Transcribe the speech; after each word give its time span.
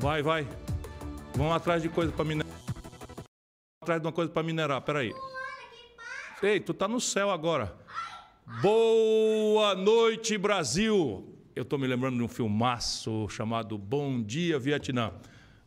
Vai, 0.00 0.22
vai. 0.22 0.48
Vamos 1.34 1.52
atrás 1.52 1.82
de 1.82 1.90
coisa 1.90 2.10
para 2.10 2.24
minerar. 2.24 2.50
Atrás 3.82 4.00
de 4.00 4.06
uma 4.06 4.12
coisa 4.12 4.32
para 4.32 4.42
minerar, 4.42 4.80
peraí. 4.80 5.12
Ei, 6.42 6.58
tu 6.58 6.72
tá 6.72 6.88
no 6.88 6.98
céu 6.98 7.30
agora. 7.30 7.76
Boa 8.62 9.74
noite, 9.74 10.38
Brasil! 10.38 11.36
Eu 11.54 11.64
estou 11.64 11.78
me 11.78 11.86
lembrando 11.86 12.16
de 12.16 12.22
um 12.22 12.28
filmaço 12.28 13.28
chamado 13.28 13.76
Bom 13.76 14.22
Dia 14.22 14.58
Vietnã. 14.58 15.12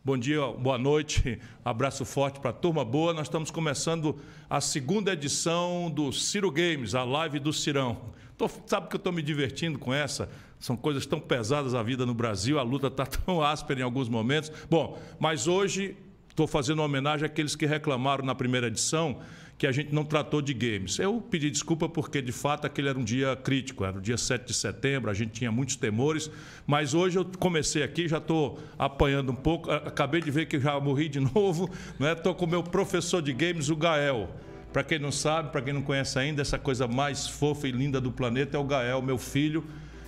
Bom 0.03 0.17
dia, 0.17 0.41
boa 0.47 0.79
noite, 0.79 1.39
abraço 1.63 2.03
forte 2.03 2.39
para 2.39 2.49
a 2.49 2.53
turma 2.53 2.83
boa. 2.83 3.13
Nós 3.13 3.27
estamos 3.27 3.51
começando 3.51 4.19
a 4.49 4.59
segunda 4.59 5.13
edição 5.13 5.91
do 5.91 6.11
Ciro 6.11 6.49
Games, 6.49 6.95
a 6.95 7.03
live 7.03 7.37
do 7.37 7.53
Cirão. 7.53 8.01
Tô, 8.35 8.49
sabe 8.65 8.87
que 8.89 8.95
eu 8.95 8.97
estou 8.97 9.13
me 9.13 9.21
divertindo 9.21 9.77
com 9.77 9.93
essa? 9.93 10.27
São 10.63 10.77
coisas 10.77 11.05
tão 11.05 11.19
pesadas 11.19 11.75
a 11.75 11.83
vida 11.83 12.05
no 12.05 12.13
Brasil, 12.13 12.57
a 12.57 12.63
luta 12.63 12.87
está 12.87 13.03
tão 13.05 13.43
áspera 13.43 13.81
em 13.81 13.83
alguns 13.83 14.07
momentos. 14.07 14.49
Bom, 14.69 14.97
mas 15.19 15.45
hoje 15.45 15.97
estou 16.29 16.47
fazendo 16.47 16.79
uma 16.79 16.85
homenagem 16.85 17.25
àqueles 17.25 17.53
que 17.53 17.65
reclamaram 17.65 18.23
na 18.23 18.33
primeira 18.33 18.67
edição 18.67 19.19
que 19.57 19.67
a 19.67 19.73
gente 19.73 19.93
não 19.93 20.05
tratou 20.05 20.41
de 20.41 20.53
games. 20.53 20.97
Eu 20.99 21.19
pedi 21.19 21.51
desculpa 21.51 21.89
porque, 21.89 22.21
de 22.21 22.31
fato, 22.31 22.65
aquele 22.65 22.87
era 22.87 22.97
um 22.97 23.03
dia 23.03 23.35
crítico, 23.35 23.83
era 23.83 23.97
o 23.97 23.99
dia 23.99 24.15
7 24.15 24.45
de 24.47 24.53
setembro, 24.53 25.11
a 25.11 25.13
gente 25.13 25.31
tinha 25.31 25.51
muitos 25.51 25.75
temores, 25.75 26.31
mas 26.65 26.93
hoje 26.93 27.19
eu 27.19 27.25
comecei 27.37 27.83
aqui, 27.83 28.07
já 28.07 28.19
estou 28.19 28.57
apanhando 28.79 29.33
um 29.33 29.35
pouco, 29.35 29.69
acabei 29.69 30.21
de 30.21 30.31
ver 30.31 30.45
que 30.45 30.57
já 30.61 30.79
morri 30.79 31.09
de 31.09 31.19
novo, 31.35 31.69
estou 31.99 32.31
né? 32.31 32.39
com 32.39 32.45
o 32.45 32.47
meu 32.47 32.63
professor 32.63 33.21
de 33.21 33.33
games, 33.33 33.67
o 33.67 33.75
Gael. 33.75 34.29
Para 34.71 34.81
quem 34.85 34.97
não 34.97 35.11
sabe, 35.11 35.51
para 35.51 35.61
quem 35.61 35.73
não 35.73 35.81
conhece 35.81 36.17
ainda, 36.17 36.41
essa 36.41 36.57
coisa 36.57 36.87
mais 36.87 37.27
fofa 37.27 37.67
e 37.67 37.71
linda 37.71 37.99
do 37.99 38.13
planeta 38.13 38.55
é 38.55 38.59
o 38.59 38.63
Gael, 38.63 39.01
meu 39.01 39.17
filho, 39.17 39.65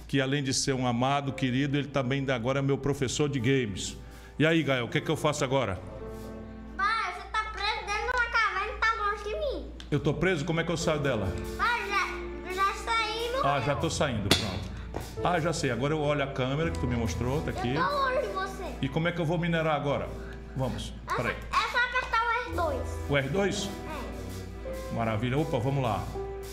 que 0.07 0.21
além 0.21 0.43
de 0.43 0.53
ser 0.53 0.73
um 0.73 0.85
amado, 0.85 1.33
querido, 1.33 1.77
ele 1.77 1.87
também 1.87 2.25
agora 2.29 2.59
é 2.59 2.61
meu 2.61 2.77
professor 2.77 3.27
de 3.29 3.39
games. 3.39 3.97
E 4.37 4.45
aí, 4.45 4.61
Gael, 4.63 4.85
o 4.85 4.87
que, 4.87 4.97
é 4.97 5.01
que 5.01 5.09
eu 5.09 5.15
faço 5.15 5.43
agora? 5.43 5.79
Eu 9.91 9.99
tô 9.99 10.13
preso? 10.13 10.43
Como 10.43 10.59
é 10.59 10.63
que 10.63 10.71
eu 10.71 10.77
saio 10.77 10.99
dela? 10.99 11.31
Ah, 11.59 11.77
já, 11.87 12.53
já 12.53 12.73
saí 12.73 13.31
no 13.31 13.47
Ah, 13.47 13.61
já 13.61 13.75
tô 13.75 13.89
saindo, 13.89 14.27
pronto. 14.27 14.75
Ah, 15.23 15.39
já 15.39 15.53
sei. 15.53 15.71
Agora 15.71 15.93
eu 15.93 16.01
olho 16.01 16.23
a 16.23 16.27
câmera 16.27 16.71
que 16.71 16.79
tu 16.79 16.87
me 16.87 16.95
mostrou, 16.95 17.41
tá 17.41 17.51
aqui. 17.51 17.75
Eu 17.75 17.83
tô 17.85 17.91
longe 17.91 18.21
de 18.21 18.33
você. 18.33 18.63
E 18.81 18.89
como 18.89 19.07
é 19.07 19.11
que 19.11 19.21
eu 19.21 19.25
vou 19.25 19.37
minerar 19.37 19.75
agora? 19.75 20.09
Vamos, 20.55 20.93
é 21.07 21.13
peraí. 21.15 21.35
É 21.35 21.71
só 21.71 21.77
apertar 21.77 22.21
o 22.23 22.51
R2. 22.51 22.81
O 23.09 23.13
R2? 23.13 23.69
É. 24.91 24.95
Maravilha. 24.95 25.37
Opa, 25.37 25.59
vamos 25.59 25.83
lá. 25.83 26.03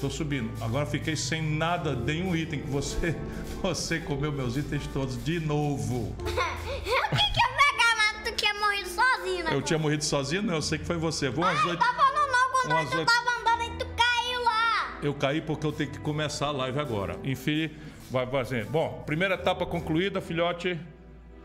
Tô 0.03 0.11
subindo. 0.11 0.51
Agora 0.61 0.85
fiquei 0.85 1.15
sem 1.15 1.41
nada, 1.41 1.95
nenhum 1.95 2.35
item 2.35 2.61
que 2.61 2.69
você, 2.69 3.15
você 3.63 4.01
comeu 4.01 4.33
meus 4.33 4.57
itens 4.57 4.85
todos 4.89 5.23
de 5.25 5.39
novo. 5.39 6.13
eu 6.19 6.25
que 6.27 6.33
que 6.35 7.41
eu 7.41 7.53
pegava, 7.57 8.25
tu 8.25 8.33
tinha 8.35 8.53
morrido 8.55 8.89
sozinho, 8.89 9.45
né? 9.45 9.51
Eu 9.55 9.63
tinha 9.63 9.79
morrido 9.79 10.03
sozinho? 10.05 10.43
Não, 10.43 10.55
eu 10.55 10.63
sei 10.63 10.79
que 10.81 10.85
foi 10.85 10.97
você. 10.97 11.31
Vou 11.31 11.45
às 11.45 11.57
Ah, 11.61 11.69
oito. 11.69 11.79
tá 11.79 11.95
falando 11.95 12.33
não, 12.33 12.51
quando 12.51 12.73
Umas 12.73 12.95
oito- 12.95 13.07
tava 13.13 13.31
andando 13.41 13.63
e 13.63 13.79
tu 13.79 13.87
caiu 13.97 14.43
lá. 14.45 14.99
Eu 15.05 15.15
caí 15.15 15.41
porque 15.41 15.65
eu 15.65 15.71
tenho 15.71 15.91
que 15.93 16.01
começar 16.01 16.49
a 16.49 16.51
live 16.51 16.81
agora. 16.81 17.17
Enfim, 17.23 17.71
vai 18.11 18.27
fazer. 18.27 18.65
Bom, 18.67 19.05
primeira 19.07 19.37
etapa 19.37 19.65
concluída, 19.65 20.21
filhote. 20.21 20.77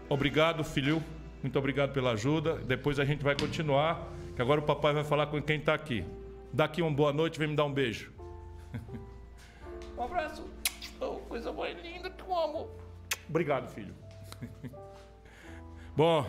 Obrigado, 0.09 0.63
filho. 0.63 1.03
Muito 1.43 1.59
obrigado 1.59 1.93
pela 1.93 2.13
ajuda. 2.13 2.55
Depois 2.55 2.99
a 2.99 3.05
gente 3.05 3.23
vai 3.23 3.35
continuar, 3.35 4.11
que 4.35 4.41
agora 4.41 4.59
o 4.59 4.63
papai 4.63 4.95
vai 4.95 5.03
falar 5.03 5.27
com 5.27 5.39
quem 5.39 5.59
está 5.59 5.75
aqui. 5.75 6.03
Daqui 6.51 6.81
uma 6.81 6.89
boa 6.89 7.13
noite, 7.13 7.37
vem 7.37 7.49
me 7.49 7.55
dar 7.55 7.65
um 7.65 7.71
beijo. 7.71 8.16
um 9.97 10.03
abraço. 10.03 10.45
Oh, 10.99 11.15
coisa 11.27 11.51
mais 11.51 11.81
linda 11.81 12.13
eu 12.17 12.37
amo. 12.37 12.69
Obrigado, 13.29 13.69
filho. 13.69 13.93
Bom, 15.95 16.25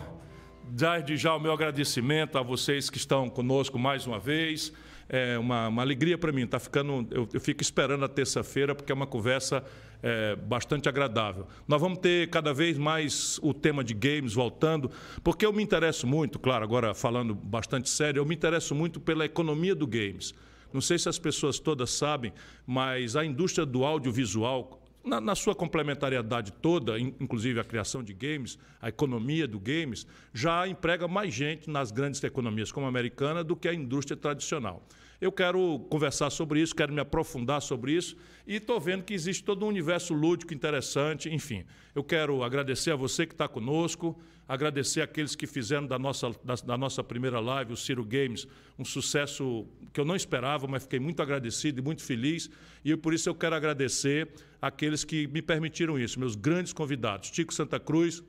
desde 0.63 1.17
já 1.17 1.35
o 1.35 1.39
meu 1.39 1.51
agradecimento 1.51 2.37
a 2.37 2.41
vocês 2.41 2.89
que 2.89 2.97
estão 2.97 3.29
conosco 3.29 3.77
mais 3.79 4.05
uma 4.05 4.19
vez. 4.19 4.71
É 5.11 5.39
uma, 5.39 5.69
uma 5.69 5.81
alegria 5.81 6.17
para 6.17 6.31
mim. 6.31 6.45
Tá 6.45 6.59
ficando, 6.59 7.07
eu, 7.09 7.27
eu 7.33 7.41
fico 7.41 7.63
esperando 7.63 8.05
a 8.05 8.07
terça-feira 8.07 8.75
porque 8.75 8.91
é 8.91 8.95
uma 8.95 9.07
conversa 9.07 9.63
é, 10.03 10.35
bastante 10.35 10.87
agradável. 10.87 11.47
Nós 11.67 11.81
vamos 11.81 11.99
ter 11.99 12.29
cada 12.29 12.53
vez 12.53 12.77
mais 12.77 13.39
o 13.41 13.53
tema 13.53 13.83
de 13.83 13.93
games 13.93 14.33
voltando, 14.33 14.91
porque 15.23 15.45
eu 15.45 15.53
me 15.53 15.63
interesso 15.63 16.05
muito, 16.05 16.37
claro, 16.39 16.63
agora 16.63 16.93
falando 16.93 17.33
bastante 17.33 17.89
sério, 17.89 18.19
eu 18.19 18.25
me 18.25 18.35
interesso 18.35 18.75
muito 18.75 18.99
pela 18.99 19.25
economia 19.25 19.73
do 19.73 19.87
games. 19.87 20.33
Não 20.71 20.81
sei 20.81 20.97
se 20.97 21.09
as 21.09 21.17
pessoas 21.17 21.59
todas 21.59 21.89
sabem, 21.89 22.31
mas 22.65 23.15
a 23.15 23.25
indústria 23.25 23.65
do 23.65 23.83
audiovisual 23.83 24.78
na, 25.09 25.19
na, 25.19 25.35
sua 25.35 25.55
complementariedade 25.55 26.51
toda, 26.53 26.99
in, 26.99 27.13
inclusive 27.19 27.59
a 27.59 27.63
criação 27.63 28.03
de 28.03 28.13
games, 28.13 28.57
a 28.81 28.89
economia 28.89 29.47
do 29.47 29.59
games, 29.59 30.05
já 30.33 30.67
emprega 30.67 31.07
mais 31.07 31.33
gente 31.33 31.69
nas 31.69 31.91
grandes 31.91 32.23
economias 32.23 32.71
como 32.71 32.85
a 32.85 32.89
americana 32.89 33.43
do 33.43 33.55
que 33.55 33.67
a 33.67 33.73
indústria 33.73 34.15
tradicional. 34.15 34.85
Eu 35.19 35.33
quero 35.33 35.79
conversar 35.89 36.29
sobre 36.29 36.61
isso, 36.61 36.73
quero 36.73 36.93
me 36.93 37.01
aprofundar 37.01 37.61
sobre 37.61 37.91
isso 37.91 38.15
e 38.47 38.55
estou 38.55 38.79
vendo 38.79 39.03
que 39.03 39.13
existe 39.13 39.43
todo 39.43 39.65
um 39.65 39.67
universo 39.67 40.13
lúdico 40.13 40.53
interessante. 40.53 41.29
Enfim, 41.29 41.65
eu 41.93 42.03
quero 42.03 42.41
agradecer 42.41 42.91
a 42.91 42.95
você 42.95 43.27
que 43.27 43.33
está 43.33 43.45
conosco, 43.45 44.17
agradecer 44.47 45.01
aqueles 45.01 45.35
que 45.35 45.45
fizeram 45.45 45.85
da 45.85 45.99
nossa, 45.99 46.31
da, 46.41 46.55
da 46.55 46.77
nossa 46.77 47.03
primeira 47.03 47.41
live, 47.41 47.73
o 47.73 47.77
Ciro 47.77 48.05
Games, 48.05 48.47
um 48.79 48.85
sucesso 48.85 49.67
que 49.91 49.99
eu 49.99 50.05
não 50.05 50.15
esperava, 50.15 50.67
mas 50.67 50.83
fiquei 50.83 50.99
muito 51.01 51.21
agradecido 51.21 51.81
e 51.81 51.83
muito 51.83 52.01
feliz. 52.01 52.49
E 52.83 52.95
por 52.95 53.13
isso 53.13 53.27
eu 53.27 53.35
quero 53.35 53.55
agradecer 53.55 54.29
aqueles 54.61 55.03
que 55.03 55.27
me 55.27 55.41
permitiram 55.41 55.97
isso, 55.97 56.19
meus 56.19 56.35
grandes 56.35 56.73
convidados. 56.73 57.29
Tico 57.31 57.53
Santa 57.53 57.79
Cruz, 57.79 58.23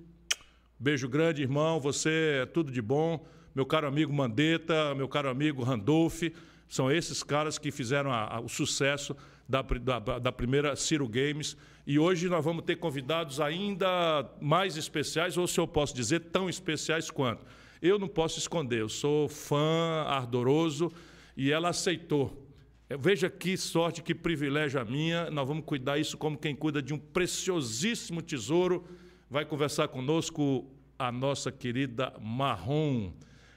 beijo 0.78 1.08
grande, 1.08 1.42
irmão, 1.42 1.80
você 1.80 2.40
é 2.42 2.46
tudo 2.46 2.70
de 2.70 2.80
bom. 2.80 3.26
Meu 3.54 3.66
caro 3.66 3.86
amigo 3.86 4.12
Mandetta, 4.12 4.94
meu 4.94 5.08
caro 5.08 5.28
amigo 5.28 5.62
Randolph, 5.62 6.22
são 6.68 6.90
esses 6.90 7.22
caras 7.22 7.58
que 7.58 7.72
fizeram 7.72 8.12
a, 8.12 8.36
a, 8.36 8.40
o 8.40 8.48
sucesso 8.48 9.16
da, 9.48 9.60
da, 9.62 10.18
da, 10.20 10.32
primeira 10.32 10.76
Ciro 10.76 11.08
Games. 11.08 11.56
E 11.84 11.98
hoje 11.98 12.28
nós 12.28 12.44
vamos 12.44 12.64
ter 12.64 12.76
convidados 12.76 13.40
ainda 13.40 14.30
mais 14.40 14.76
especiais, 14.76 15.36
ou 15.36 15.48
se 15.48 15.58
eu 15.58 15.66
posso 15.66 15.92
dizer, 15.92 16.20
tão 16.30 16.48
especiais 16.48 17.10
quanto. 17.10 17.44
Eu 17.82 17.98
não 17.98 18.06
posso 18.06 18.38
esconder, 18.38 18.80
eu 18.80 18.88
sou 18.88 19.28
fã 19.28 20.04
ardoroso 20.06 20.92
e 21.36 21.50
ela 21.50 21.70
aceitou. 21.70 22.49
Veja 22.98 23.30
que 23.30 23.56
sorte, 23.56 24.02
que 24.02 24.12
privilégio 24.12 24.80
a 24.80 24.84
minha. 24.84 25.30
Nós 25.30 25.46
vamos 25.46 25.64
cuidar 25.64 25.98
isso 25.98 26.18
como 26.18 26.36
quem 26.36 26.56
cuida 26.56 26.82
de 26.82 26.92
um 26.92 26.98
preciosíssimo 26.98 28.20
tesouro. 28.20 28.84
Vai 29.30 29.44
conversar 29.44 29.86
conosco 29.86 30.66
a 30.98 31.12
nossa 31.12 31.52
querida 31.52 32.12
Marrom, 32.20 33.12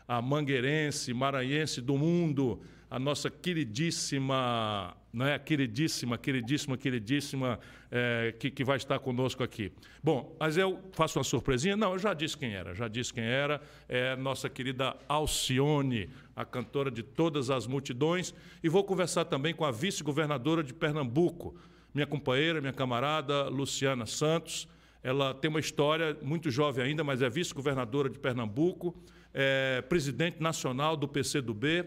a 0.08 0.22
mangueirense, 0.22 1.12
maranhense 1.16 1.82
do 1.82 1.98
mundo, 1.98 2.62
a 2.92 3.00
nossa 3.00 3.28
queridíssima, 3.28 4.96
não 5.12 5.26
é? 5.26 5.40
Queridíssima, 5.40 6.16
queridíssima, 6.16 6.78
queridíssima, 6.78 7.60
é, 7.90 8.36
que, 8.38 8.52
que 8.52 8.64
vai 8.64 8.78
estar 8.78 9.00
conosco 9.00 9.42
aqui. 9.42 9.72
Bom, 10.04 10.38
mas 10.40 10.58
eu 10.58 10.80
faço 10.92 11.18
uma 11.18 11.24
surpresinha? 11.24 11.76
Não, 11.76 11.94
eu 11.94 12.00
já 12.00 12.14
disse 12.14 12.38
quem 12.38 12.54
era, 12.54 12.76
já 12.76 12.88
disse 12.88 13.12
quem 13.12 13.24
era. 13.24 13.60
É 13.90 14.16
nossa 14.16 14.48
querida 14.48 14.96
Alcione, 15.10 16.08
a 16.36 16.46
cantora 16.46 16.90
de 16.90 17.04
todas 17.04 17.50
as 17.50 17.68
multidões. 17.68 18.34
E 18.64 18.70
vou 18.70 18.84
conversar 18.84 19.26
também 19.26 19.54
com 19.54 19.66
a 19.66 19.72
vice-governadora 19.72 20.64
de 20.64 20.74
Pernambuco, 20.74 21.56
minha 21.94 22.08
companheira, 22.08 22.60
minha 22.60 22.74
camarada 22.74 23.48
Luciana 23.50 24.06
Santos. 24.06 24.68
Ela 25.04 25.34
tem 25.34 25.50
uma 25.50 25.60
história 25.60 26.18
muito 26.22 26.50
jovem 26.50 26.86
ainda, 26.86 27.04
mas 27.04 27.22
é 27.22 27.30
vice-governadora 27.30 28.10
de 28.10 28.18
Pernambuco, 28.18 28.96
é 29.34 29.82
presidente 29.82 30.42
nacional 30.42 30.96
do 30.96 31.08
PCdoB 31.08 31.86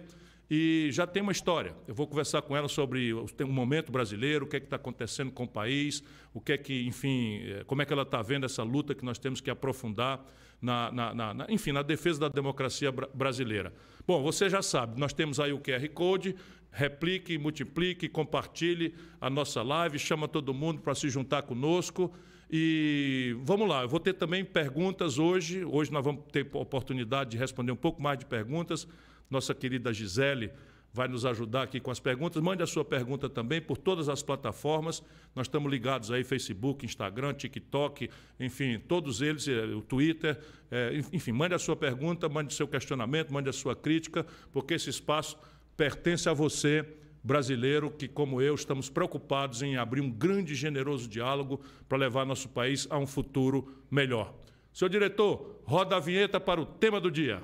e 0.49 0.91
já 0.93 1.07
tem 1.07 1.23
uma 1.23 1.33
história. 1.33 1.75
Eu 1.89 1.95
vou 1.95 2.07
conversar 2.07 2.43
com 2.43 2.57
ela 2.57 2.69
sobre 2.69 3.13
o 3.13 3.27
momento 3.49 3.91
brasileiro, 3.91 4.45
o 4.45 4.49
que 4.49 4.57
é 4.57 4.61
que 4.61 4.67
está 4.67 4.77
acontecendo 4.77 5.33
com 5.33 5.45
o 5.45 5.49
país, 5.49 6.03
o 6.33 6.41
que 6.41 6.53
é 6.53 6.59
que, 6.59 6.87
enfim, 6.87 7.41
como 7.67 7.83
é 7.83 7.85
que 7.85 7.93
ela 7.93 8.03
está 8.03 8.23
vendo 8.23 8.47
essa 8.47 8.63
luta 8.63 8.95
que 8.95 9.05
nós 9.05 9.19
temos 9.19 9.41
que 9.41 9.51
aprofundar 9.51 10.25
na, 10.61 10.91
na, 10.93 11.35
na 11.35 11.47
enfim, 11.49 11.73
na 11.73 11.83
defesa 11.83 12.21
da 12.21 12.29
democracia 12.29 12.93
brasileira. 12.93 13.73
Bom, 14.07 14.23
você 14.23 14.49
já 14.49 14.63
sabe, 14.63 15.01
nós 15.01 15.13
temos 15.13 15.41
aí 15.41 15.53
o 15.53 15.59
QR 15.59 15.89
Code, 15.89 16.37
replique, 16.71 17.37
multiplique, 17.37 18.09
compartilhe 18.09 18.95
a 19.21 19.29
nossa 19.29 19.63
live, 19.63 19.99
chama 19.99 20.29
todo 20.29 20.55
mundo 20.55 20.81
para 20.81 20.95
se 20.95 21.09
juntar 21.09 21.43
conosco. 21.43 22.15
E 22.49 23.37
vamos 23.41 23.69
lá, 23.69 23.83
eu 23.83 23.89
vou 23.89 23.99
ter 23.99 24.13
também 24.13 24.45
perguntas 24.45 25.19
hoje. 25.19 25.65
Hoje 25.65 25.91
nós 25.91 26.05
vamos 26.05 26.23
ter 26.31 26.49
oportunidade 26.53 27.31
de 27.31 27.37
responder 27.37 27.73
um 27.73 27.77
pouco 27.77 28.01
mais 28.01 28.17
de 28.17 28.27
perguntas. 28.27 28.87
Nossa 29.29 29.53
querida 29.53 29.93
Gisele 29.93 30.53
vai 30.97 31.07
nos 31.09 31.27
ajudar 31.27 31.65
aqui 31.65 31.79
com 31.79 31.91
as 31.91 32.01
perguntas. 32.01 32.43
Mande 32.43 32.63
a 32.63 32.67
sua 32.67 32.83
pergunta 32.83 33.29
também 33.29 33.61
por 33.61 33.77
todas 33.77 34.09
as 34.09 34.23
plataformas. 34.23 35.03
Nós 35.35 35.47
estamos 35.47 35.71
ligados 35.71 36.11
aí, 36.11 36.25
Facebook, 36.25 36.87
Instagram, 36.87 37.35
TikTok, 37.35 38.09
enfim, 38.41 38.79
todos 38.79 39.21
eles, 39.21 39.47
o 39.47 39.83
Twitter. 39.83 40.39
É, 40.71 40.99
enfim, 41.13 41.33
mande 41.33 41.55
a 41.55 41.59
sua 41.59 41.77
pergunta, 41.77 42.31
mande 42.31 42.55
o 42.55 42.57
seu 42.57 42.67
questionamento, 42.67 43.31
mande 43.31 43.51
a 43.51 43.53
sua 43.53 43.77
crítica, 43.77 44.27
porque 44.51 44.73
esse 44.73 44.89
espaço 44.89 45.39
pertence 45.77 46.31
a 46.31 46.33
você, 46.33 46.87
brasileiro, 47.23 47.91
que, 47.91 48.09
como 48.09 48.41
eu, 48.41 48.55
estamos 48.55 48.89
preocupados 48.89 49.61
em 49.61 49.77
abrir 49.77 50.01
um 50.01 50.11
grande 50.11 50.55
e 50.55 50.57
generoso 50.57 51.07
diálogo 51.07 51.61
para 51.87 51.99
levar 51.99 52.25
nosso 52.25 52.49
país 52.49 52.87
a 52.89 52.97
um 52.97 53.07
futuro 53.07 53.71
melhor. 53.91 54.35
Senhor 54.73 54.89
diretor, 54.89 55.61
roda 55.65 55.97
a 55.97 56.01
vinheta 56.01 56.41
para 56.41 56.59
o 56.59 56.65
tema 56.65 56.99
do 56.99 57.11
dia. 57.11 57.43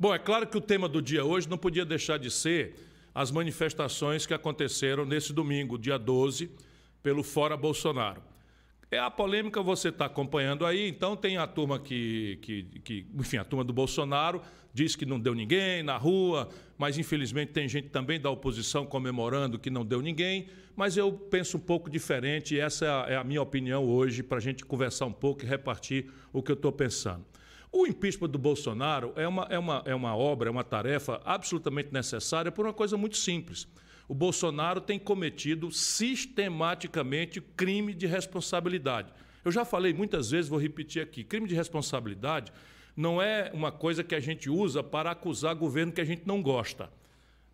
Bom, 0.00 0.14
é 0.14 0.18
claro 0.18 0.46
que 0.46 0.56
o 0.56 0.60
tema 0.60 0.88
do 0.88 1.02
dia 1.02 1.24
hoje 1.24 1.48
não 1.48 1.58
podia 1.58 1.84
deixar 1.84 2.20
de 2.20 2.30
ser 2.30 2.76
as 3.12 3.32
manifestações 3.32 4.26
que 4.26 4.32
aconteceram 4.32 5.04
nesse 5.04 5.32
domingo, 5.32 5.76
dia 5.76 5.98
12, 5.98 6.52
pelo 7.02 7.24
Fora 7.24 7.56
Bolsonaro. 7.56 8.22
É 8.92 8.98
a 9.00 9.10
polêmica 9.10 9.60
você 9.60 9.88
está 9.88 10.04
acompanhando 10.04 10.64
aí, 10.64 10.88
então 10.88 11.16
tem 11.16 11.36
a 11.36 11.48
turma 11.48 11.80
que, 11.80 12.38
que, 12.42 12.62
que, 12.84 13.06
enfim, 13.12 13.38
a 13.38 13.44
turma 13.44 13.64
do 13.64 13.72
Bolsonaro 13.72 14.40
diz 14.72 14.94
que 14.94 15.04
não 15.04 15.18
deu 15.18 15.34
ninguém 15.34 15.82
na 15.82 15.96
rua, 15.96 16.48
mas 16.78 16.96
infelizmente 16.96 17.50
tem 17.50 17.68
gente 17.68 17.88
também 17.88 18.20
da 18.20 18.30
oposição 18.30 18.86
comemorando 18.86 19.58
que 19.58 19.68
não 19.68 19.84
deu 19.84 20.00
ninguém, 20.00 20.46
mas 20.76 20.96
eu 20.96 21.12
penso 21.12 21.56
um 21.56 21.60
pouco 21.60 21.90
diferente 21.90 22.54
e 22.54 22.60
essa 22.60 22.86
é 23.08 23.16
a 23.16 23.24
minha 23.24 23.42
opinião 23.42 23.84
hoje 23.84 24.22
para 24.22 24.38
a 24.38 24.40
gente 24.40 24.64
conversar 24.64 25.06
um 25.06 25.12
pouco 25.12 25.44
e 25.44 25.48
repartir 25.48 26.08
o 26.32 26.40
que 26.40 26.52
eu 26.52 26.56
estou 26.56 26.70
pensando. 26.70 27.26
O 27.70 27.86
impeachment 27.86 28.30
do 28.30 28.38
Bolsonaro 28.38 29.12
é 29.14 29.28
uma, 29.28 29.46
é, 29.50 29.58
uma, 29.58 29.82
é 29.84 29.94
uma 29.94 30.16
obra, 30.16 30.48
é 30.48 30.50
uma 30.50 30.64
tarefa 30.64 31.20
absolutamente 31.24 31.92
necessária 31.92 32.50
por 32.50 32.64
uma 32.64 32.72
coisa 32.72 32.96
muito 32.96 33.16
simples. 33.16 33.68
O 34.08 34.14
Bolsonaro 34.14 34.80
tem 34.80 34.98
cometido 34.98 35.70
sistematicamente 35.70 37.40
crime 37.40 37.92
de 37.92 38.06
responsabilidade. 38.06 39.12
Eu 39.44 39.52
já 39.52 39.64
falei 39.64 39.92
muitas 39.92 40.30
vezes, 40.30 40.48
vou 40.48 40.58
repetir 40.58 41.02
aqui: 41.02 41.22
crime 41.22 41.46
de 41.46 41.54
responsabilidade 41.54 42.50
não 42.96 43.20
é 43.20 43.50
uma 43.52 43.70
coisa 43.70 44.02
que 44.02 44.14
a 44.14 44.20
gente 44.20 44.48
usa 44.48 44.82
para 44.82 45.10
acusar 45.10 45.54
governo 45.54 45.92
que 45.92 46.00
a 46.00 46.04
gente 46.04 46.26
não 46.26 46.42
gosta. 46.42 46.90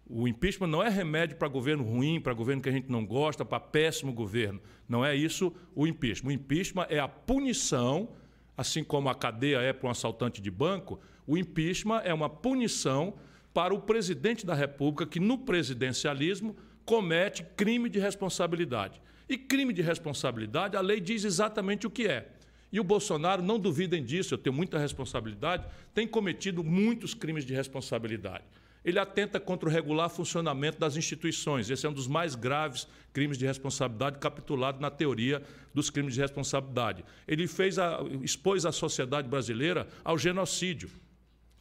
O 0.07 0.29
impeachment 0.29 0.69
não 0.69 0.83
é 0.83 0.89
remédio 0.89 1.37
para 1.37 1.49
governo 1.49 1.83
ruim, 1.83 2.21
para 2.21 2.33
governo 2.35 2.63
que 2.63 2.69
a 2.69 2.73
gente 2.73 2.91
não 2.91 3.05
gosta, 3.05 3.45
para 3.45 3.59
péssimo 3.59 4.13
governo. 4.13 4.61
Não 4.89 5.05
é 5.05 5.15
isso 5.15 5.53
o 5.75 5.87
impeachment. 5.87 6.29
O 6.29 6.33
impeachment 6.33 6.87
é 6.89 6.99
a 6.99 7.09
punição 7.09 8.11
assim 8.57 8.85
como 8.85 9.09
a 9.09 9.15
cadeia 9.15 9.59
é 9.59 9.73
para 9.73 9.89
um 9.89 9.91
assaltante 9.91 10.41
de 10.41 10.51
banco, 10.51 11.01
o 11.27 11.37
impeachment 11.37 12.03
é 12.05 12.13
uma 12.13 12.29
punição 12.29 13.15
para 13.53 13.75
o 13.75 13.81
presidente 13.81 14.45
da 14.45 14.55
República 14.55 15.07
que, 15.07 15.21
no 15.21 15.39
presidencialismo, 15.39 16.57
comete 16.85 17.45
crime 17.57 17.89
de 17.89 17.99
responsabilidade. 17.99 19.01
E 19.29 19.39
crime 19.39 19.73
de 19.73 19.81
responsabilidade, 19.81 20.77
a 20.77 20.81
lei 20.81 21.01
diz 21.01 21.25
exatamente 21.25 21.87
o 21.87 21.91
que 21.91 22.07
é. 22.07 22.29
E 22.71 22.81
o 22.81 22.85
Bolsonaro, 22.85 23.43
não 23.43 23.59
duvidem 23.59 24.03
disso, 24.03 24.35
eu 24.35 24.39
tenho 24.39 24.55
muita 24.55 24.79
responsabilidade, 24.79 25.67
tem 25.95 26.07
cometido 26.07 26.65
muitos 26.65 27.15
crimes 27.15 27.45
de 27.45 27.55
responsabilidade 27.55 28.45
ele 28.85 28.99
atenta 28.99 29.41
contra 29.41 29.69
o 29.69 29.73
regular 29.73 30.11
funcionamento 30.11 30.79
das 30.79 30.97
instituições. 30.97 31.71
Esse 31.71 31.87
é 31.87 31.89
um 31.89 31.93
dos 31.93 32.07
mais 32.07 32.35
graves 32.35 32.87
crimes 33.13 33.39
de 33.39 33.47
responsabilidade 33.47 34.19
capitulado 34.19 34.81
na 34.81 34.91
teoria 34.91 35.43
dos 35.73 35.89
crimes 35.89 36.15
de 36.15 36.21
responsabilidade. 36.21 37.05
Ele 37.27 37.47
fez 37.47 37.79
a, 37.79 38.01
expôs 38.23 38.67
a 38.67 38.73
sociedade 38.73 39.27
brasileira 39.27 39.89
ao 40.05 40.19
genocídio. 40.19 40.91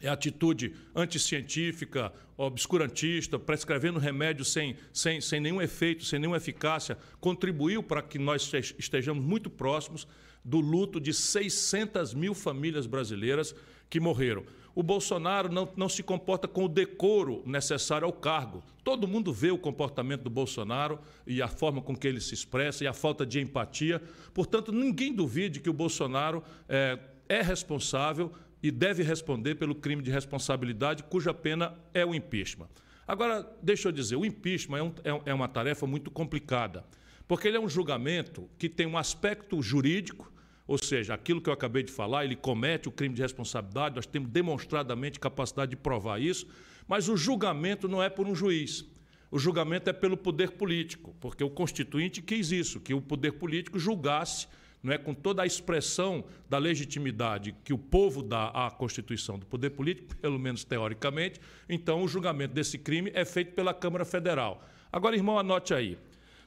É 0.02 0.10
atitude 0.10 0.76
anticientífica, 0.94 2.12
obscurantista, 2.36 3.40
prescrevendo 3.40 4.00
remédios 4.00 4.52
sem, 4.52 4.76
sem, 4.92 5.22
sem 5.22 5.40
nenhum 5.40 5.62
efeito, 5.62 6.04
sem 6.04 6.20
nenhuma 6.20 6.36
eficácia, 6.36 6.98
contribuiu 7.22 7.82
para 7.82 8.02
que 8.02 8.20
nós 8.20 8.52
estejamos 8.78 9.24
muito 9.24 9.50
próximos 9.50 10.06
do 10.44 10.60
luto 10.60 11.00
de 11.00 11.14
600 11.14 12.14
mil 12.14 12.34
famílias 12.34 12.86
brasileiras 12.86 13.56
que 13.90 13.98
morreram 13.98 14.44
o 14.76 14.82
Bolsonaro 14.82 15.52
não, 15.52 15.72
não 15.76 15.88
se 15.88 16.02
comporta 16.02 16.48
com 16.48 16.66
o 16.66 16.68
decoro 16.68 17.44
necessário 17.46 18.06
ao 18.06 18.14
cargo. 18.14 18.64
Todo 18.84 19.08
mundo 19.08 19.32
vê 19.32 19.52
o 19.52 19.58
comportamento 19.58 20.24
do 20.24 20.30
Bolsonaro 20.30 21.00
e 21.28 21.42
a 21.42 21.48
forma 21.48 21.82
com 21.82 21.96
que 21.96 22.08
ele 22.08 22.20
se 22.20 22.34
expressa 22.34 22.84
e 22.84 22.88
a 22.88 22.94
falta 22.94 23.26
de 23.26 23.40
empatia. 23.40 24.02
Portanto, 24.34 24.72
ninguém 24.72 25.14
duvide 25.14 25.60
que 25.60 25.70
o 25.70 25.74
Bolsonaro 25.74 26.44
é, 26.68 27.00
é 27.30 27.42
responsável 27.42 28.32
e 28.64 28.72
deve 28.72 29.04
responder 29.04 29.56
pelo 29.56 29.76
crime 29.76 30.02
de 30.02 30.10
responsabilidade, 30.10 31.04
cuja 31.04 31.34
pena 31.34 31.78
é 31.94 32.06
o 32.06 32.16
impeachment. 32.16 32.70
Agora, 33.06 33.48
deixa 33.62 33.90
eu 33.90 33.92
dizer, 33.92 34.16
o 34.16 34.26
impeachment 34.26 34.78
é, 35.04 35.14
um, 35.14 35.18
é, 35.18 35.22
é 35.28 35.34
uma 35.34 35.48
tarefa 35.48 35.86
muito 35.86 36.10
complicada, 36.10 36.86
porque 37.28 37.48
ele 37.48 37.58
é 37.58 37.60
um 37.60 37.70
julgamento 37.70 38.50
que 38.58 38.70
tem 38.70 38.88
um 38.88 38.98
aspecto 38.98 39.62
jurídico 39.62 40.33
ou 40.68 40.78
seja, 40.78 41.14
aquilo 41.14 41.42
que 41.42 41.50
eu 41.50 41.54
acabei 41.54 41.84
de 41.84 41.92
falar, 41.92 42.24
ele 42.24 42.36
comete 42.36 42.88
o 42.88 42.92
crime 42.92 43.16
de 43.16 43.22
responsabilidade, 43.22 43.96
nós 43.96 44.06
temos 44.06 44.30
demonstradamente 44.30 45.20
capacidade 45.20 45.72
de 45.72 45.76
provar 45.76 46.22
isso, 46.22 46.48
mas 46.88 47.10
o 47.10 47.18
julgamento 47.18 47.88
não 47.88 48.02
é 48.02 48.10
por 48.10 48.28
um 48.28 48.36
juiz. 48.36 48.86
O 49.30 49.40
julgamento 49.40 49.90
é 49.90 49.94
pelo 49.94 50.16
poder 50.16 50.52
político, 50.52 51.16
porque 51.20 51.44
o 51.44 51.50
constituinte 51.50 52.22
quis 52.22 52.52
isso, 52.52 52.80
que 52.80 52.94
o 52.94 53.02
poder 53.02 53.34
político 53.34 53.80
julgasse, 53.80 54.48
não 54.84 54.94
é 54.94 54.98
com 54.98 55.14
toda 55.14 55.42
a 55.42 55.46
expressão 55.46 56.26
da 56.50 56.58
legitimidade 56.58 57.56
que 57.64 57.74
o 57.74 57.78
povo 57.78 58.22
dá 58.22 58.50
à 58.50 58.70
Constituição 58.70 59.40
do 59.40 59.46
poder 59.46 59.70
político, 59.70 60.16
pelo 60.18 60.38
menos 60.38 60.66
teoricamente, 60.66 61.40
então 61.70 62.04
o 62.04 62.08
julgamento 62.08 62.54
desse 62.54 62.78
crime 62.78 63.10
é 63.16 63.24
feito 63.24 63.54
pela 63.54 63.74
Câmara 63.74 64.04
Federal. 64.04 64.62
Agora, 64.92 65.16
irmão, 65.16 65.40
anote 65.40 65.74
aí. 65.74 65.98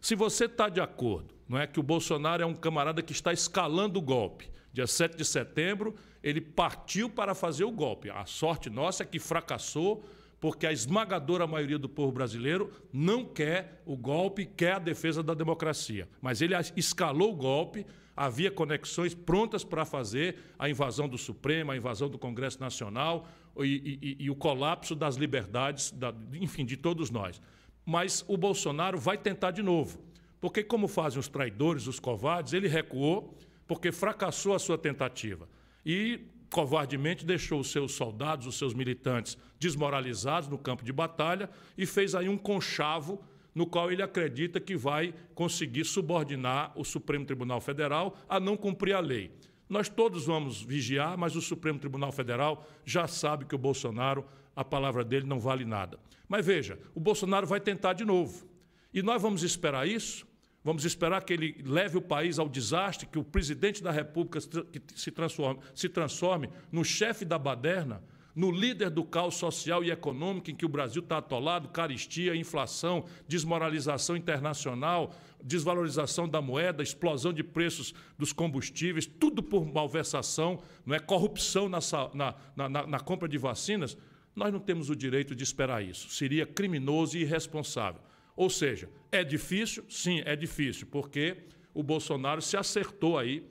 Se 0.07 0.15
você 0.15 0.45
está 0.45 0.69
de 0.69 0.81
acordo, 0.81 1.35
não 1.49 1.59
é 1.59 1.67
que 1.67 1.81
o 1.81 1.83
Bolsonaro 1.83 2.41
é 2.41 2.47
um 2.47 2.55
camarada 2.55 3.03
que 3.03 3.11
está 3.11 3.33
escalando 3.33 3.99
o 3.99 4.01
golpe. 4.03 4.49
Dia 4.73 4.87
7 4.87 5.17
de 5.17 5.25
setembro, 5.25 5.97
ele 6.23 6.41
partiu 6.41 7.11
para 7.11 7.35
fazer 7.35 7.65
o 7.65 7.73
golpe. 7.73 8.09
A 8.09 8.25
sorte 8.25 8.71
nossa 8.71 9.03
é 9.03 9.07
que 9.07 9.19
fracassou, 9.19 10.05
porque 10.39 10.65
a 10.65 10.71
esmagadora 10.71 11.45
maioria 11.45 11.77
do 11.77 11.89
povo 11.89 12.13
brasileiro 12.13 12.71
não 12.93 13.25
quer 13.25 13.83
o 13.85 13.97
golpe, 13.97 14.47
quer 14.47 14.75
a 14.75 14.79
defesa 14.79 15.25
da 15.25 15.35
democracia. 15.35 16.09
Mas 16.23 16.41
ele 16.41 16.55
escalou 16.77 17.33
o 17.33 17.37
golpe, 17.37 17.85
havia 18.17 18.53
conexões 18.53 19.13
prontas 19.13 19.65
para 19.65 19.85
fazer 19.85 20.37
a 20.57 20.71
invasão 20.71 21.09
do 21.09 21.19
Supremo, 21.19 21.73
a 21.73 21.77
invasão 21.77 22.09
do 22.09 22.17
Congresso 22.17 22.61
Nacional 22.61 23.27
e, 23.59 23.99
e, 24.01 24.25
e 24.27 24.31
o 24.31 24.37
colapso 24.37 24.95
das 24.95 25.17
liberdades, 25.17 25.91
da, 25.91 26.15
enfim, 26.33 26.65
de 26.65 26.77
todos 26.77 27.11
nós 27.11 27.43
mas 27.87 28.25
o 28.27 28.37
Bolsonaro 28.37 28.99
vai 28.99 29.17
tentar 29.17 29.53
de 29.53 29.63
novo. 29.63 30.01
Porque, 30.41 30.63
como 30.65 30.89
fazem 30.89 31.21
os 31.21 31.29
traidores, 31.29 31.87
os 31.87 32.01
covardes, 32.01 32.53
ele 32.53 32.69
recuou 32.69 33.39
porque 33.67 33.91
fracassou 33.93 34.55
a 34.55 34.59
sua 34.59 34.77
tentativa. 34.77 35.49
E, 35.85 36.21
covardemente, 36.51 37.25
deixou 37.25 37.61
os 37.61 37.71
seus 37.71 37.93
soldados, 37.93 38.47
os 38.47 38.59
seus 38.59 38.75
militantes 38.75 39.39
desmoralizados 39.59 40.49
no 40.49 40.59
campo 40.59 40.85
de 40.85 40.93
batalha 40.93 41.49
e 41.79 41.87
fez 41.87 42.15
aí 42.15 42.29
um 42.29 42.37
conchavo 42.37 43.21
no 43.55 43.67
qual 43.67 43.91
ele 43.91 44.03
acredita 44.03 44.61
que 44.61 44.77
vai 44.77 45.15
conseguir 45.35 45.85
subordinar 45.85 46.73
o 46.77 46.85
Supremo 46.85 47.25
Tribunal 47.25 47.61
Federal 47.61 48.17
a 48.29 48.39
não 48.39 48.57
cumprir 48.57 48.95
a 48.95 49.01
lei. 49.01 49.33
Nós 49.69 49.89
todos 49.89 50.27
vamos 50.27 50.61
vigiar, 50.63 51.17
mas 51.17 51.35
o 51.35 51.41
Supremo 51.41 51.79
Tribunal 51.79 52.13
Federal 52.13 52.69
já 52.85 53.09
sabe 53.09 53.47
que 53.47 53.55
o 53.55 53.59
Bolsonaro, 53.59 54.25
a 54.57 54.65
palavra 54.65 55.05
dele 55.05 55.27
não 55.27 55.39
vale 55.39 55.67
nada. 55.67 56.01
Mas 56.27 56.45
veja, 56.45 56.79
o 56.95 56.99
Bolsonaro 56.99 57.47
vai 57.47 57.61
tentar 57.61 57.93
de 57.93 58.05
novo. 58.05 58.49
E 58.93 59.03
nós 59.03 59.21
vamos 59.21 59.43
esperar 59.43 59.87
isso? 59.87 60.27
Vamos 60.65 60.85
esperar 60.85 61.23
que 61.23 61.33
ele 61.33 61.63
leve 61.65 61.97
o 61.97 62.03
país 62.03 62.41
ao 62.41 62.49
desastre, 62.49 63.07
que 63.07 63.19
o 63.19 63.23
presidente 63.23 63.83
da 63.83 63.93
República 63.93 64.41
se 64.41 65.13
transforme, 65.13 65.61
se 65.75 65.89
transforme 65.89 66.51
no 66.73 66.85
chefe 66.85 67.25
da 67.25 67.39
baderna, 67.39 68.03
no 68.35 68.51
líder 68.51 68.91
do 68.91 69.05
caos 69.05 69.37
social 69.37 69.85
e 69.85 69.91
econômico 69.91 70.51
em 70.51 70.55
que 70.55 70.67
o 70.67 70.69
Brasil 70.69 71.03
está 71.03 71.19
atolado, 71.19 71.69
caristia, 71.69 72.35
inflação, 72.35 73.05
desmoralização 73.29 74.17
internacional, 74.17 75.15
desvalorização 75.43 76.29
da 76.29 76.43
moeda, 76.43 76.83
explosão 76.83 77.33
de 77.33 77.45
preços 77.45 77.95
dos 78.19 78.33
combustíveis, 78.33 79.07
tudo 79.07 79.43
por 79.43 79.65
malversação, 79.65 80.61
não 80.85 80.95
é 80.97 80.99
corrupção 80.99 81.69
na, 81.69 81.79
na, 82.13 82.35
na, 82.69 82.87
na 82.87 83.01
compra 83.01 83.29
de 83.29 83.39
vacinas. 83.39 83.97
Nós 84.37 84.53
não 84.53 84.61
temos 84.61 84.91
o 84.91 84.95
direito 84.95 85.35
de 85.35 85.43
esperar 85.43 85.83
isso. 85.83 86.11
Seria 86.11 86.47
criminoso 86.47 87.17
e 87.17 87.23
irresponsável. 87.23 88.03
Ou 88.37 88.51
seja, 88.51 88.91
é 89.11 89.25
difícil? 89.25 89.83
Sim, 89.89 90.21
é 90.27 90.37
difícil, 90.37 90.87
porque 90.89 91.39
o 91.73 91.83
Bolsonaro 91.83 92.43
se 92.43 92.55
acertou 92.55 93.19
aí 93.19 93.49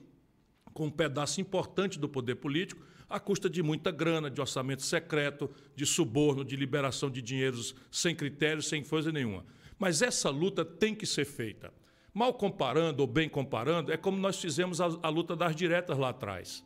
com 0.76 0.86
um 0.86 0.92
pedaço 0.92 1.42
importante 1.42 1.98
do 1.98 2.08
poder 2.08 2.36
político 2.36 2.86
à 3.10 3.20
custa 3.20 3.50
de 3.50 3.64
muita 3.64 3.90
grana, 3.90 4.30
de 4.30 4.40
orçamento 4.40 4.84
secreto, 4.84 5.50
de 5.76 5.86
suborno, 5.88 6.46
de 6.46 6.56
liberação 6.56 7.10
de 7.10 7.22
dinheiros 7.22 7.74
sem 7.90 8.16
critérios, 8.16 8.68
sem 8.68 8.84
coisa 8.84 9.12
nenhuma. 9.12 9.44
Mas 9.80 10.04
essa 10.04 10.30
luta 10.30 10.64
tem 10.64 10.94
que 10.94 11.06
ser 11.06 11.26
feita. 11.26 11.74
Mal 12.14 12.34
comparando 12.34 13.02
ou 13.02 13.08
bem 13.08 13.28
comparando, 13.28 13.92
é 13.92 13.98
como 13.98 14.18
nós 14.18 14.40
fizemos 14.40 14.80
a, 14.80 14.86
a 15.02 15.10
luta 15.10 15.36
das 15.36 15.56
diretas 15.56 15.98
lá 15.98 16.10
atrás. 16.10 16.64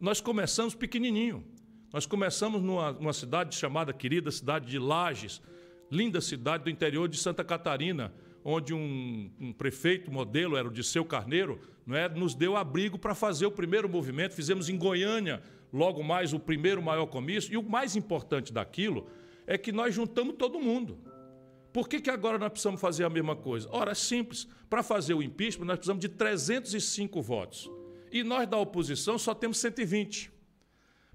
Nós 0.00 0.20
começamos 0.20 0.74
pequenininho. 0.74 1.44
Nós 1.96 2.04
começamos 2.04 2.60
numa, 2.60 2.92
numa 2.92 3.12
cidade 3.14 3.56
chamada 3.56 3.90
querida 3.90 4.30
cidade 4.30 4.66
de 4.66 4.78
Lages, 4.78 5.40
linda 5.90 6.20
cidade 6.20 6.64
do 6.64 6.68
interior 6.68 7.08
de 7.08 7.16
Santa 7.16 7.42
Catarina, 7.42 8.12
onde 8.44 8.74
um, 8.74 9.30
um 9.40 9.50
prefeito 9.50 10.12
modelo, 10.12 10.58
era 10.58 10.68
o 10.68 10.70
de 10.70 10.84
Seu 10.84 11.06
Carneiro, 11.06 11.58
não 11.86 11.96
é, 11.96 12.06
nos 12.06 12.34
deu 12.34 12.54
abrigo 12.54 12.98
para 12.98 13.14
fazer 13.14 13.46
o 13.46 13.50
primeiro 13.50 13.88
movimento. 13.88 14.34
Fizemos 14.34 14.68
em 14.68 14.76
Goiânia, 14.76 15.42
logo 15.72 16.02
mais, 16.02 16.34
o 16.34 16.38
primeiro 16.38 16.82
maior 16.82 17.06
comício. 17.06 17.50
E 17.50 17.56
o 17.56 17.62
mais 17.62 17.96
importante 17.96 18.52
daquilo 18.52 19.08
é 19.46 19.56
que 19.56 19.72
nós 19.72 19.94
juntamos 19.94 20.34
todo 20.36 20.60
mundo. 20.60 20.98
Por 21.72 21.88
que, 21.88 21.98
que 21.98 22.10
agora 22.10 22.36
nós 22.36 22.50
precisamos 22.50 22.78
fazer 22.78 23.04
a 23.04 23.08
mesma 23.08 23.34
coisa? 23.34 23.70
Ora, 23.72 23.92
é 23.92 23.94
simples. 23.94 24.46
Para 24.68 24.82
fazer 24.82 25.14
o 25.14 25.22
impeachment, 25.22 25.64
nós 25.64 25.78
precisamos 25.78 26.02
de 26.02 26.10
305 26.10 27.22
votos. 27.22 27.70
E 28.12 28.22
nós, 28.22 28.46
da 28.46 28.58
oposição, 28.58 29.16
só 29.16 29.32
temos 29.32 29.56
120. 29.56 30.35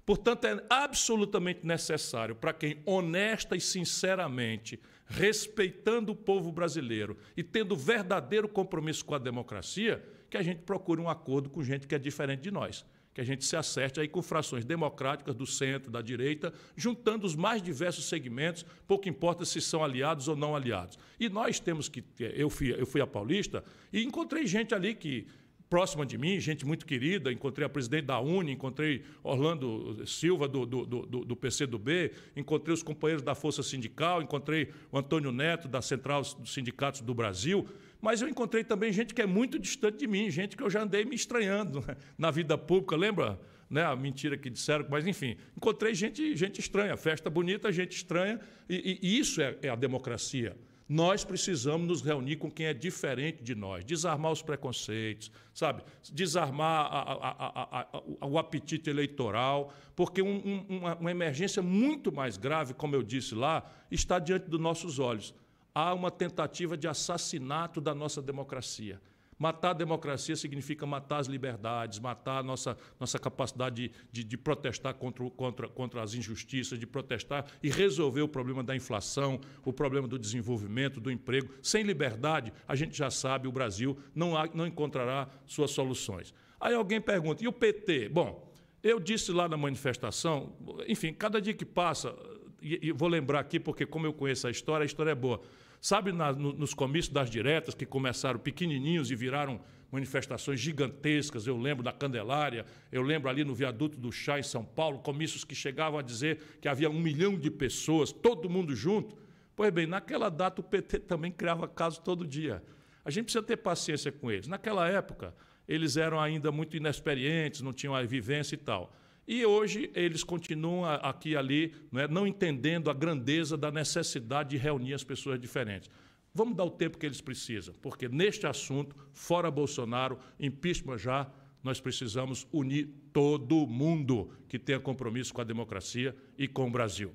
Portanto, 0.04 0.46
é 0.46 0.64
absolutamente 0.68 1.66
necessário 1.66 2.34
para 2.34 2.52
quem 2.52 2.82
honesta 2.84 3.56
e 3.56 3.60
sinceramente, 3.60 4.80
respeitando 5.06 6.12
o 6.12 6.16
povo 6.16 6.50
brasileiro 6.50 7.16
e 7.36 7.42
tendo 7.42 7.76
verdadeiro 7.76 8.48
compromisso 8.48 9.04
com 9.04 9.14
a 9.14 9.18
democracia, 9.18 10.04
que 10.28 10.36
a 10.36 10.42
gente 10.42 10.62
procure 10.62 11.00
um 11.00 11.08
acordo 11.08 11.48
com 11.48 11.62
gente 11.62 11.86
que 11.86 11.94
é 11.94 11.98
diferente 11.98 12.40
de 12.40 12.50
nós 12.50 12.84
que 13.14 13.20
a 13.20 13.24
gente 13.24 13.44
se 13.44 13.56
acerte 13.56 14.00
aí 14.00 14.08
com 14.08 14.22
frações 14.22 14.64
democráticas 14.64 15.34
do 15.34 15.46
centro, 15.46 15.90
da 15.90 16.00
direita, 16.00 16.52
juntando 16.74 17.26
os 17.26 17.34
mais 17.34 17.62
diversos 17.62 18.06
segmentos, 18.06 18.64
pouco 18.86 19.08
importa 19.08 19.44
se 19.44 19.60
são 19.60 19.84
aliados 19.84 20.28
ou 20.28 20.36
não 20.36 20.56
aliados. 20.56 20.98
E 21.20 21.28
nós 21.28 21.60
temos 21.60 21.88
que. 21.88 22.02
Eu 22.18 22.48
fui, 22.48 22.72
eu 22.72 22.86
fui 22.86 23.00
a 23.00 23.06
Paulista 23.06 23.62
e 23.92 24.02
encontrei 24.02 24.46
gente 24.46 24.74
ali 24.74 24.94
que 24.94 25.26
próxima 25.72 26.04
de 26.04 26.18
mim, 26.18 26.38
gente 26.38 26.66
muito 26.66 26.84
querida. 26.84 27.32
Encontrei 27.32 27.64
a 27.64 27.68
presidente 27.68 28.04
da 28.04 28.20
Uni, 28.20 28.52
encontrei 28.52 29.02
Orlando 29.22 30.06
Silva, 30.06 30.46
do, 30.46 30.66
do, 30.66 30.84
do, 30.84 31.24
do 31.24 31.34
PCdoB, 31.34 32.12
encontrei 32.36 32.74
os 32.74 32.82
companheiros 32.82 33.22
da 33.22 33.34
Força 33.34 33.62
Sindical, 33.62 34.20
encontrei 34.20 34.68
o 34.90 34.98
Antônio 34.98 35.32
Neto, 35.32 35.68
da 35.68 35.80
Central 35.80 36.20
dos 36.20 36.52
Sindicatos 36.52 37.00
do 37.00 37.14
Brasil. 37.14 37.66
Mas 38.02 38.20
eu 38.20 38.28
encontrei 38.28 38.62
também 38.62 38.92
gente 38.92 39.14
que 39.14 39.22
é 39.22 39.26
muito 39.26 39.58
distante 39.58 39.96
de 39.96 40.06
mim, 40.06 40.30
gente 40.30 40.58
que 40.58 40.62
eu 40.62 40.68
já 40.68 40.82
andei 40.82 41.06
me 41.06 41.14
estranhando 41.14 41.82
na 42.18 42.30
vida 42.30 42.58
pública, 42.58 42.94
lembra? 42.94 43.40
Né, 43.70 43.82
a 43.82 43.96
mentira 43.96 44.36
que 44.36 44.50
disseram, 44.50 44.84
mas 44.90 45.06
enfim, 45.06 45.38
encontrei 45.56 45.94
gente, 45.94 46.36
gente 46.36 46.60
estranha, 46.60 46.94
festa 46.94 47.30
bonita, 47.30 47.72
gente 47.72 47.92
estranha, 47.92 48.38
e, 48.68 48.98
e 49.00 49.18
isso 49.18 49.40
é, 49.40 49.56
é 49.62 49.70
a 49.70 49.74
democracia. 49.74 50.54
Nós 50.92 51.24
precisamos 51.24 51.88
nos 51.88 52.02
reunir 52.02 52.36
com 52.36 52.50
quem 52.50 52.66
é 52.66 52.74
diferente 52.74 53.42
de 53.42 53.54
nós, 53.54 53.82
desarmar 53.82 54.30
os 54.30 54.42
preconceitos, 54.42 55.32
sabe? 55.54 55.82
Desarmar 56.12 56.84
a, 56.84 57.00
a, 57.00 57.86
a, 58.20 58.26
o 58.26 58.38
apetite 58.38 58.90
eleitoral, 58.90 59.72
porque 59.96 60.20
um, 60.20 60.36
um, 60.68 60.76
uma, 60.76 60.94
uma 60.96 61.10
emergência 61.10 61.62
muito 61.62 62.12
mais 62.12 62.36
grave, 62.36 62.74
como 62.74 62.94
eu 62.94 63.02
disse 63.02 63.34
lá, 63.34 63.64
está 63.90 64.18
diante 64.18 64.50
dos 64.50 64.60
nossos 64.60 64.98
olhos 64.98 65.34
há 65.74 65.94
uma 65.94 66.10
tentativa 66.10 66.76
de 66.76 66.86
assassinato 66.86 67.80
da 67.80 67.94
nossa 67.94 68.20
democracia. 68.20 69.00
Matar 69.42 69.70
a 69.70 69.72
democracia 69.72 70.36
significa 70.36 70.86
matar 70.86 71.18
as 71.18 71.26
liberdades, 71.26 71.98
matar 71.98 72.38
a 72.38 72.42
nossa, 72.44 72.76
nossa 73.00 73.18
capacidade 73.18 73.88
de, 73.88 73.92
de, 74.12 74.22
de, 74.22 74.38
protestar 74.38 74.94
contra, 74.94 75.28
contra, 75.30 75.68
contra 75.68 76.00
as 76.00 76.14
injustiças, 76.14 76.78
de 76.78 76.86
protestar 76.86 77.44
e 77.60 77.68
resolver 77.68 78.22
o 78.22 78.28
problema 78.28 78.62
da 78.62 78.76
inflação, 78.76 79.40
o 79.64 79.72
problema 79.72 80.06
do 80.06 80.16
desenvolvimento, 80.16 81.00
do 81.00 81.10
emprego. 81.10 81.52
Sem 81.60 81.82
liberdade, 81.82 82.52
a 82.68 82.76
gente 82.76 82.96
já 82.96 83.10
sabe, 83.10 83.48
o 83.48 83.52
Brasil 83.52 83.98
não, 84.14 84.36
há, 84.36 84.48
não 84.54 84.64
encontrará 84.64 85.28
suas 85.44 85.72
soluções. 85.72 86.32
Aí 86.60 86.76
alguém 86.76 87.00
pergunta, 87.00 87.42
e 87.42 87.48
o 87.48 87.52
PT? 87.52 88.10
Bom, 88.10 88.48
eu 88.80 89.00
disse 89.00 89.32
lá 89.32 89.48
na 89.48 89.56
manifestação, 89.56 90.52
enfim, 90.86 91.12
cada 91.12 91.42
dia 91.42 91.52
que 91.52 91.64
passa, 91.64 92.14
e, 92.62 92.78
e 92.80 92.92
vou 92.92 93.08
lembrar 93.08 93.40
aqui, 93.40 93.58
porque 93.58 93.84
como 93.84 94.06
eu 94.06 94.12
conheço 94.12 94.46
a 94.46 94.52
história, 94.52 94.84
a 94.84 94.86
história 94.86 95.10
é 95.10 95.16
boa. 95.16 95.42
Sabe 95.82 96.12
na, 96.12 96.32
no, 96.32 96.52
nos 96.52 96.72
comícios 96.72 97.12
das 97.12 97.28
diretas, 97.28 97.74
que 97.74 97.84
começaram 97.84 98.38
pequenininhos 98.38 99.10
e 99.10 99.16
viraram 99.16 99.60
manifestações 99.90 100.60
gigantescas, 100.60 101.44
eu 101.44 101.58
lembro 101.58 101.82
da 101.82 101.92
Candelária, 101.92 102.64
eu 102.92 103.02
lembro 103.02 103.28
ali 103.28 103.42
no 103.42 103.52
viaduto 103.52 103.98
do 103.98 104.12
Chá, 104.12 104.38
em 104.38 104.44
São 104.44 104.64
Paulo, 104.64 105.00
comícios 105.00 105.42
que 105.42 105.56
chegavam 105.56 105.98
a 105.98 106.02
dizer 106.02 106.40
que 106.60 106.68
havia 106.68 106.88
um 106.88 107.00
milhão 107.00 107.36
de 107.36 107.50
pessoas, 107.50 108.12
todo 108.12 108.48
mundo 108.48 108.76
junto. 108.76 109.18
Pois 109.56 109.72
bem, 109.72 109.88
naquela 109.88 110.30
data 110.30 110.60
o 110.60 110.64
PT 110.64 111.00
também 111.00 111.32
criava 111.32 111.66
casos 111.66 111.98
todo 111.98 112.24
dia. 112.24 112.62
A 113.04 113.10
gente 113.10 113.24
precisa 113.24 113.42
ter 113.42 113.56
paciência 113.56 114.12
com 114.12 114.30
eles. 114.30 114.46
Naquela 114.46 114.88
época, 114.88 115.34
eles 115.66 115.96
eram 115.96 116.20
ainda 116.20 116.52
muito 116.52 116.76
inexperientes, 116.76 117.60
não 117.60 117.72
tinham 117.72 117.92
a 117.92 118.04
vivência 118.04 118.54
e 118.54 118.58
tal. 118.58 118.94
E 119.26 119.46
hoje 119.46 119.90
eles 119.94 120.24
continuam 120.24 120.84
aqui 120.84 121.30
e 121.30 121.36
ali, 121.36 121.74
não, 121.90 122.00
é, 122.00 122.08
não 122.08 122.26
entendendo 122.26 122.90
a 122.90 122.94
grandeza 122.94 123.56
da 123.56 123.70
necessidade 123.70 124.50
de 124.50 124.56
reunir 124.56 124.94
as 124.94 125.04
pessoas 125.04 125.38
diferentes. 125.38 125.88
Vamos 126.34 126.56
dar 126.56 126.64
o 126.64 126.70
tempo 126.70 126.98
que 126.98 127.06
eles 127.06 127.20
precisam, 127.20 127.74
porque 127.80 128.08
neste 128.08 128.46
assunto, 128.46 128.96
fora 129.12 129.50
Bolsonaro, 129.50 130.18
impeachment 130.40 130.98
já, 130.98 131.30
nós 131.62 131.80
precisamos 131.80 132.46
unir 132.52 132.88
todo 133.12 133.66
mundo 133.66 134.30
que 134.48 134.58
tenha 134.58 134.80
compromisso 134.80 135.32
com 135.32 135.40
a 135.40 135.44
democracia 135.44 136.16
e 136.36 136.48
com 136.48 136.66
o 136.66 136.70
Brasil. 136.70 137.12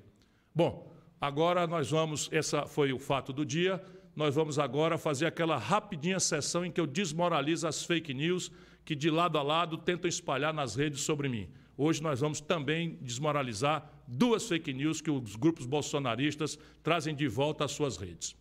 Bom, 0.54 0.90
agora 1.20 1.66
nós 1.66 1.90
vamos, 1.90 2.30
essa 2.32 2.64
foi 2.64 2.92
o 2.92 2.98
fato 2.98 3.32
do 3.32 3.44
dia, 3.44 3.82
nós 4.16 4.34
vamos 4.34 4.58
agora 4.58 4.96
fazer 4.96 5.26
aquela 5.26 5.58
rapidinha 5.58 6.18
sessão 6.18 6.64
em 6.64 6.70
que 6.70 6.80
eu 6.80 6.86
desmoralizo 6.86 7.68
as 7.68 7.84
fake 7.84 8.14
news 8.14 8.50
que 8.84 8.94
de 8.94 9.10
lado 9.10 9.36
a 9.36 9.42
lado 9.42 9.76
tentam 9.76 10.08
espalhar 10.08 10.54
nas 10.54 10.74
redes 10.74 11.02
sobre 11.02 11.28
mim. 11.28 11.48
Hoje 11.80 12.02
nós 12.02 12.18
vamos 12.18 12.40
também 12.40 12.98
desmoralizar 13.00 13.88
duas 14.04 14.48
fake 14.48 14.72
news 14.72 15.00
que 15.00 15.12
os 15.12 15.36
grupos 15.36 15.64
bolsonaristas 15.64 16.58
trazem 16.82 17.14
de 17.14 17.28
volta 17.28 17.64
às 17.64 17.70
suas 17.70 17.96
redes. 17.96 18.36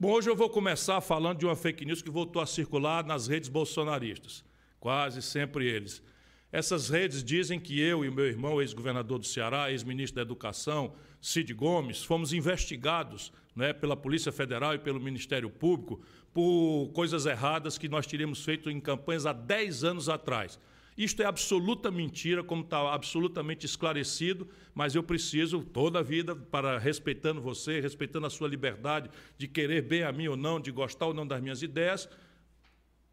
Bom, 0.00 0.10
hoje 0.10 0.28
eu 0.28 0.34
vou 0.34 0.50
começar 0.50 1.00
falando 1.00 1.38
de 1.38 1.46
uma 1.46 1.54
fake 1.54 1.84
news 1.84 2.02
que 2.02 2.10
voltou 2.10 2.42
a 2.42 2.46
circular 2.46 3.06
nas 3.06 3.28
redes 3.28 3.48
bolsonaristas, 3.48 4.44
quase 4.80 5.22
sempre 5.22 5.64
eles. 5.68 6.02
Essas 6.54 6.88
redes 6.88 7.24
dizem 7.24 7.58
que 7.58 7.80
eu 7.80 8.04
e 8.04 8.10
meu 8.12 8.26
irmão, 8.26 8.62
ex-governador 8.62 9.18
do 9.18 9.26
Ceará, 9.26 9.72
ex-ministro 9.72 10.14
da 10.14 10.22
Educação, 10.22 10.94
Cid 11.20 11.52
Gomes, 11.52 12.04
fomos 12.04 12.32
investigados 12.32 13.32
né, 13.56 13.72
pela 13.72 13.96
Polícia 13.96 14.30
Federal 14.30 14.72
e 14.72 14.78
pelo 14.78 15.00
Ministério 15.00 15.50
Público 15.50 16.00
por 16.32 16.92
coisas 16.92 17.26
erradas 17.26 17.76
que 17.76 17.88
nós 17.88 18.06
teríamos 18.06 18.44
feito 18.44 18.70
em 18.70 18.78
campanhas 18.78 19.26
há 19.26 19.32
10 19.32 19.82
anos 19.82 20.08
atrás. 20.08 20.60
Isto 20.96 21.24
é 21.24 21.26
absoluta 21.26 21.90
mentira, 21.90 22.44
como 22.44 22.62
está 22.62 22.94
absolutamente 22.94 23.66
esclarecido, 23.66 24.46
mas 24.72 24.94
eu 24.94 25.02
preciso 25.02 25.60
toda 25.60 25.98
a 25.98 26.02
vida, 26.02 26.36
para 26.36 26.78
respeitando 26.78 27.42
você, 27.42 27.80
respeitando 27.80 28.28
a 28.28 28.30
sua 28.30 28.46
liberdade 28.46 29.10
de 29.36 29.48
querer 29.48 29.82
bem 29.82 30.04
a 30.04 30.12
mim 30.12 30.28
ou 30.28 30.36
não, 30.36 30.60
de 30.60 30.70
gostar 30.70 31.06
ou 31.06 31.14
não 31.14 31.26
das 31.26 31.42
minhas 31.42 31.62
ideias, 31.62 32.08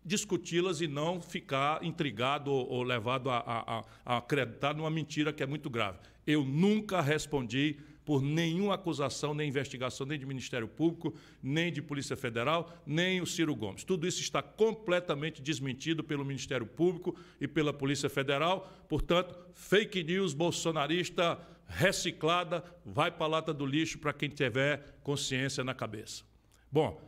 discuti-las 0.03 0.81
e 0.81 0.87
não 0.87 1.21
ficar 1.21 1.83
intrigado 1.83 2.51
ou, 2.51 2.67
ou 2.67 2.83
levado 2.83 3.29
a, 3.29 3.37
a, 3.37 3.85
a, 4.05 4.17
acreditar 4.17 4.73
numa 4.73 4.89
mentira 4.89 5.31
que 5.31 5.43
é 5.43 5.45
muito 5.45 5.69
grave. 5.69 5.99
Eu 6.25 6.43
nunca 6.43 7.01
respondi 7.01 7.77
por 8.03 8.21
nenhuma 8.21 8.75
acusação, 8.75 9.33
nem 9.33 9.47
investigação, 9.47 10.05
nem 10.05 10.17
de 10.17 10.25
Ministério 10.25 10.67
Público, 10.67 11.13
nem 11.41 11.71
de 11.71 11.81
Polícia 11.81 12.15
Federal, 12.15 12.73
nem 12.85 13.21
o 13.21 13.27
Ciro 13.27 13.55
Gomes. 13.55 13.83
Tudo 13.83 14.07
isso 14.07 14.21
está 14.21 14.41
completamente 14.41 15.41
desmentido 15.41 16.03
pelo 16.03 16.25
Ministério 16.25 16.65
Público 16.65 17.15
e 17.39 17.47
pela 17.47 17.71
Polícia 17.71 18.09
Federal. 18.09 18.71
Portanto, 18.89 19.37
fake 19.53 20.03
news 20.03 20.33
bolsonarista 20.33 21.39
reciclada 21.67 22.63
vai 22.85 23.11
para 23.11 23.25
a 23.25 23.29
lata 23.29 23.53
do 23.53 23.65
lixo 23.65 23.99
para 23.99 24.13
quem 24.13 24.29
tiver 24.29 24.99
consciência 25.03 25.63
na 25.63 25.73
cabeça. 25.73 26.23
Bom, 26.71 27.01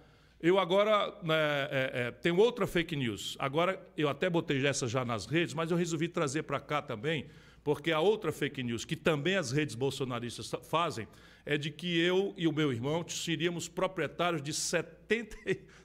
eu 0.43 0.59
agora 0.59 1.17
né, 1.23 1.35
é, 1.71 1.91
é, 1.93 2.11
tenho 2.11 2.35
outra 2.35 2.67
fake 2.67 2.97
news. 2.97 3.37
Agora, 3.39 3.81
eu 3.95 4.09
até 4.09 4.29
botei 4.29 4.67
essa 4.67 4.89
já 4.89 5.05
nas 5.05 5.25
redes, 5.25 5.53
mas 5.53 5.71
eu 5.71 5.77
resolvi 5.77 6.09
trazer 6.09 6.43
para 6.43 6.59
cá 6.59 6.81
também, 6.81 7.27
porque 7.63 7.93
a 7.93 8.01
outra 8.01 8.29
fake 8.29 8.61
news, 8.61 8.83
que 8.83 8.97
também 8.97 9.37
as 9.37 9.53
redes 9.53 9.73
bolsonaristas 9.73 10.51
fazem, 10.69 11.07
é 11.45 11.57
de 11.57 11.71
que 11.71 11.97
eu 11.97 12.33
e 12.35 12.45
o 12.45 12.51
meu 12.51 12.73
irmão 12.73 13.05
seríamos 13.07 13.69
proprietários 13.69 14.41
de 14.41 14.51
70, 14.51 15.37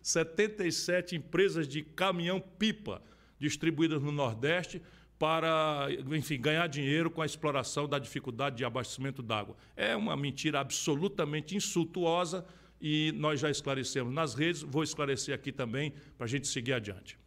77 0.02 1.14
empresas 1.16 1.68
de 1.68 1.82
caminhão-pipa 1.82 3.00
distribuídas 3.38 4.02
no 4.02 4.10
Nordeste 4.10 4.82
para, 5.20 5.86
enfim, 6.10 6.40
ganhar 6.40 6.66
dinheiro 6.66 7.12
com 7.12 7.22
a 7.22 7.26
exploração 7.26 7.88
da 7.88 8.00
dificuldade 8.00 8.56
de 8.56 8.64
abastecimento 8.64 9.22
d'água. 9.22 9.56
É 9.76 9.94
uma 9.94 10.16
mentira 10.16 10.58
absolutamente 10.58 11.54
insultuosa 11.54 12.44
e 12.80 13.12
nós 13.16 13.40
já 13.40 13.50
esclarecemos 13.50 14.12
nas 14.12 14.34
redes, 14.34 14.62
vou 14.62 14.82
esclarecer 14.82 15.34
aqui 15.34 15.52
também 15.52 15.92
para 16.16 16.24
a 16.26 16.28
gente 16.28 16.46
seguir 16.46 16.72
adiante. 16.72 17.18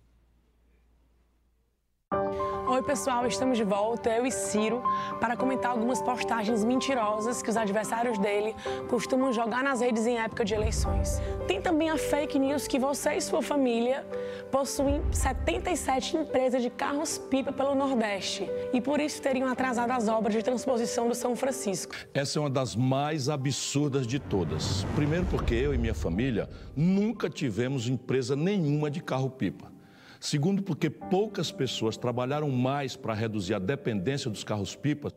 Oi, 2.72 2.82
pessoal, 2.82 3.28
estamos 3.28 3.58
de 3.58 3.66
volta, 3.66 4.10
eu 4.10 4.26
e 4.26 4.32
Ciro, 4.32 4.82
para 5.20 5.36
comentar 5.36 5.72
algumas 5.72 6.02
postagens 6.02 6.64
mentirosas 6.64 7.44
que 7.44 7.50
os 7.50 7.58
adversários 7.58 8.18
dele 8.18 8.56
costumam 8.88 9.34
jogar 9.34 9.62
nas 9.62 9.82
redes 9.82 10.08
em 10.08 10.18
época 10.18 10.46
de 10.46 10.54
eleições. 10.54 11.22
Tem 11.46 11.62
também 11.62 11.90
a 11.90 11.98
fake 11.98 12.40
news 12.40 12.70
que 12.70 12.80
você 12.80 13.16
e 13.16 13.22
sua 13.22 13.42
família 13.42 14.06
possuem 14.50 15.02
77 15.12 16.16
empresas 16.16 16.62
de 16.62 16.70
carros-pipa 16.70 17.52
pelo 17.52 17.76
Nordeste 17.76 18.50
e 18.72 18.80
por 18.80 19.02
isso 19.02 19.22
teriam 19.22 19.50
atrasado 19.50 19.92
as 19.92 20.08
obras 20.08 20.34
de 20.34 20.42
transposição 20.42 21.10
do 21.10 21.14
São 21.14 21.36
Francisco. 21.36 21.94
Essa 22.14 22.40
é 22.40 22.42
uma 22.42 22.50
das 22.50 22.74
mais 22.74 23.28
absurdas 23.28 24.08
de 24.08 24.18
todas. 24.18 24.86
Primeiro, 24.96 25.26
porque 25.26 25.56
eu 25.56 25.74
e 25.74 25.78
minha 25.78 25.94
família 25.94 26.50
nunca 26.74 27.30
tivemos 27.30 27.90
empresa 27.90 28.34
nenhuma 28.34 28.90
de 28.90 29.02
carro-pipa. 29.02 29.81
Segundo, 30.24 30.62
porque 30.62 30.88
poucas 30.88 31.52
pessoas 31.52 31.98
trabalharam 31.98 32.48
mais 32.52 32.96
para 32.96 33.12
reduzir 33.12 33.56
a 33.56 33.60
dependência 33.60 34.30
dos 34.30 34.44
carros-pipas 34.44 35.12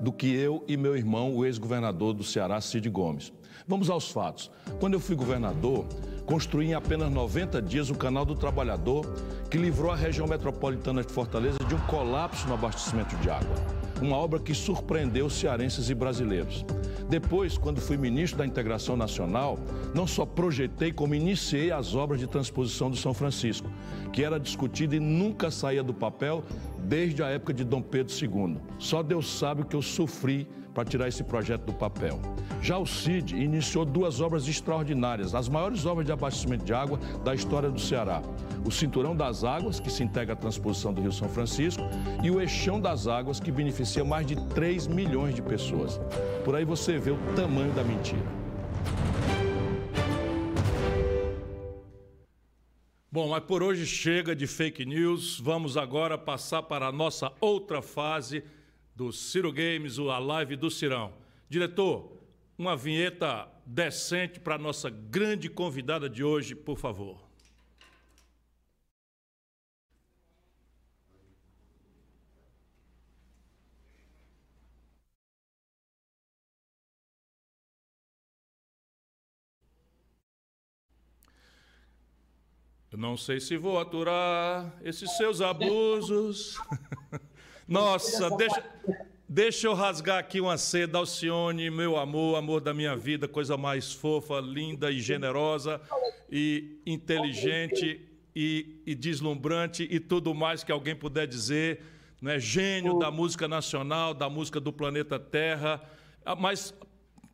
do 0.00 0.10
que 0.12 0.34
eu 0.34 0.64
e 0.66 0.76
meu 0.76 0.96
irmão, 0.96 1.32
o 1.32 1.46
ex-governador 1.46 2.12
do 2.12 2.24
Ceará, 2.24 2.60
Cid 2.60 2.90
Gomes. 2.90 3.32
Vamos 3.68 3.88
aos 3.88 4.10
fatos. 4.10 4.50
Quando 4.80 4.94
eu 4.94 5.00
fui 5.00 5.14
governador, 5.14 5.86
construí 6.26 6.66
em 6.66 6.74
apenas 6.74 7.08
90 7.08 7.62
dias 7.62 7.88
o 7.88 7.94
Canal 7.94 8.24
do 8.24 8.34
Trabalhador, 8.34 9.06
que 9.48 9.56
livrou 9.56 9.92
a 9.92 9.96
região 9.96 10.26
metropolitana 10.26 11.04
de 11.04 11.12
Fortaleza 11.12 11.58
de 11.58 11.76
um 11.76 11.80
colapso 11.86 12.48
no 12.48 12.54
abastecimento 12.54 13.14
de 13.18 13.30
água. 13.30 13.54
Uma 14.02 14.16
obra 14.16 14.40
que 14.40 14.54
surpreendeu 14.54 15.30
cearenses 15.30 15.88
e 15.88 15.94
brasileiros. 15.94 16.64
Depois, 17.08 17.56
quando 17.56 17.80
fui 17.80 17.96
ministro 17.96 18.38
da 18.38 18.46
Integração 18.46 18.96
Nacional, 18.96 19.58
não 19.94 20.06
só 20.06 20.26
projetei, 20.26 20.92
como 20.92 21.14
iniciei 21.14 21.70
as 21.70 21.94
obras 21.94 22.20
de 22.20 22.26
transposição 22.26 22.90
do 22.90 22.96
São 22.96 23.14
Francisco, 23.14 23.70
que 24.12 24.22
era 24.22 24.38
discutida 24.38 24.94
e 24.94 25.00
nunca 25.00 25.50
saía 25.50 25.82
do 25.82 25.94
papel 25.94 26.44
desde 26.84 27.22
a 27.22 27.28
época 27.28 27.54
de 27.54 27.64
Dom 27.64 27.80
Pedro 27.80 28.12
II. 28.14 28.58
Só 28.78 29.02
Deus 29.02 29.26
sabe 29.38 29.62
o 29.62 29.64
que 29.64 29.74
eu 29.74 29.82
sofri 29.82 30.46
para 30.78 30.88
tirar 30.88 31.08
esse 31.08 31.24
projeto 31.24 31.64
do 31.64 31.72
papel. 31.72 32.20
Já 32.62 32.78
o 32.78 32.86
CID 32.86 33.34
iniciou 33.34 33.84
duas 33.84 34.20
obras 34.20 34.46
extraordinárias, 34.46 35.34
as 35.34 35.48
maiores 35.48 35.84
obras 35.84 36.06
de 36.06 36.12
abastecimento 36.12 36.64
de 36.64 36.72
água 36.72 37.00
da 37.24 37.34
história 37.34 37.68
do 37.68 37.80
Ceará. 37.80 38.22
O 38.64 38.70
Cinturão 38.70 39.16
das 39.16 39.42
Águas, 39.42 39.80
que 39.80 39.90
se 39.90 40.04
integra 40.04 40.34
à 40.34 40.36
transposição 40.36 40.94
do 40.94 41.00
Rio 41.00 41.10
São 41.10 41.28
Francisco, 41.28 41.82
e 42.22 42.30
o 42.30 42.40
Eixão 42.40 42.80
das 42.80 43.08
Águas, 43.08 43.40
que 43.40 43.50
beneficia 43.50 44.04
mais 44.04 44.24
de 44.24 44.36
3 44.50 44.86
milhões 44.86 45.34
de 45.34 45.42
pessoas. 45.42 46.00
Por 46.44 46.54
aí 46.54 46.64
você 46.64 46.96
vê 46.96 47.10
o 47.10 47.18
tamanho 47.34 47.72
da 47.72 47.82
mentira. 47.82 48.38
Bom, 53.10 53.30
mas 53.30 53.42
por 53.42 53.64
hoje 53.64 53.84
chega 53.84 54.36
de 54.36 54.46
fake 54.46 54.86
news. 54.86 55.40
Vamos 55.40 55.76
agora 55.76 56.16
passar 56.16 56.62
para 56.62 56.86
a 56.86 56.92
nossa 56.92 57.32
outra 57.40 57.82
fase 57.82 58.44
do 58.98 59.12
Ciro 59.12 59.52
Games, 59.52 59.96
a 59.96 60.18
live 60.18 60.56
do 60.56 60.68
Cirão. 60.68 61.14
Diretor, 61.48 62.20
uma 62.58 62.76
vinheta 62.76 63.48
decente 63.64 64.40
para 64.40 64.56
a 64.56 64.58
nossa 64.58 64.90
grande 64.90 65.48
convidada 65.48 66.10
de 66.10 66.24
hoje, 66.24 66.56
por 66.56 66.76
favor. 66.76 67.16
Eu 82.90 82.98
não 82.98 83.16
sei 83.16 83.38
se 83.38 83.56
vou 83.56 83.78
aturar 83.78 84.76
esses 84.82 85.16
seus 85.16 85.40
abusos. 85.40 86.58
Nossa, 87.68 88.30
deixa, 88.30 88.64
deixa 89.28 89.66
eu 89.66 89.74
rasgar 89.74 90.18
aqui 90.18 90.40
uma 90.40 90.56
seda, 90.56 90.96
Alcione, 90.96 91.68
meu 91.70 91.98
amor, 91.98 92.36
amor 92.36 92.62
da 92.62 92.72
minha 92.72 92.96
vida, 92.96 93.28
coisa 93.28 93.58
mais 93.58 93.92
fofa, 93.92 94.40
linda 94.40 94.90
e 94.90 94.98
generosa 95.00 95.78
e 96.30 96.80
inteligente 96.86 98.00
e, 98.34 98.80
e 98.86 98.94
deslumbrante 98.94 99.86
e 99.90 100.00
tudo 100.00 100.34
mais 100.34 100.64
que 100.64 100.72
alguém 100.72 100.96
puder 100.96 101.26
dizer, 101.26 101.82
né? 102.22 102.38
Gênio 102.38 102.98
da 102.98 103.10
música 103.10 103.46
nacional, 103.46 104.14
da 104.14 104.30
música 104.30 104.58
do 104.58 104.72
planeta 104.72 105.18
Terra, 105.18 105.78
ah, 106.24 106.34
mas 106.34 106.74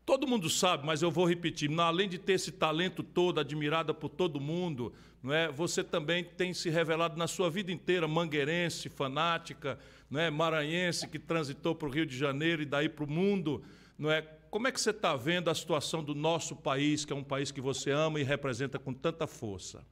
Todo 0.06 0.26
mundo 0.26 0.50
sabe, 0.50 0.84
mas 0.84 1.00
eu 1.00 1.10
vou 1.10 1.26
repetir. 1.26 1.70
Além 1.80 2.08
de 2.08 2.18
ter 2.18 2.34
esse 2.34 2.52
talento 2.52 3.02
todo, 3.02 3.40
admirada 3.40 3.94
por 3.94 4.10
todo 4.10 4.38
mundo, 4.38 4.92
não 5.22 5.32
é? 5.32 5.50
Você 5.50 5.82
também 5.82 6.22
tem 6.22 6.52
se 6.52 6.68
revelado 6.68 7.16
na 7.16 7.26
sua 7.26 7.48
vida 7.48 7.72
inteira 7.72 8.06
mangueirense, 8.06 8.90
fanática, 8.90 9.78
não 10.14 10.20
é? 10.20 10.30
Maranhense 10.30 11.08
que 11.08 11.18
transitou 11.18 11.74
para 11.74 11.88
o 11.88 11.90
Rio 11.90 12.06
de 12.06 12.16
Janeiro 12.16 12.62
e 12.62 12.64
daí 12.64 12.88
para 12.88 13.04
o 13.04 13.10
mundo, 13.10 13.64
não 13.98 14.12
é? 14.12 14.22
Como 14.48 14.68
é 14.68 14.70
que 14.70 14.80
você 14.80 14.90
está 14.90 15.16
vendo 15.16 15.50
a 15.50 15.54
situação 15.56 16.04
do 16.04 16.14
nosso 16.14 16.54
país, 16.54 17.04
que 17.04 17.12
é 17.12 17.16
um 17.16 17.24
país 17.24 17.50
que 17.50 17.60
você 17.60 17.90
ama 17.90 18.20
e 18.20 18.22
representa 18.22 18.78
com 18.78 18.94
tanta 18.94 19.26
força? 19.26 19.84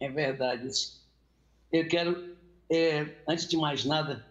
É 0.00 0.08
verdade. 0.08 0.68
Eu 1.70 1.86
quero, 1.86 2.36
é, 2.68 3.14
antes 3.28 3.46
de 3.46 3.56
mais 3.56 3.84
nada, 3.84 4.26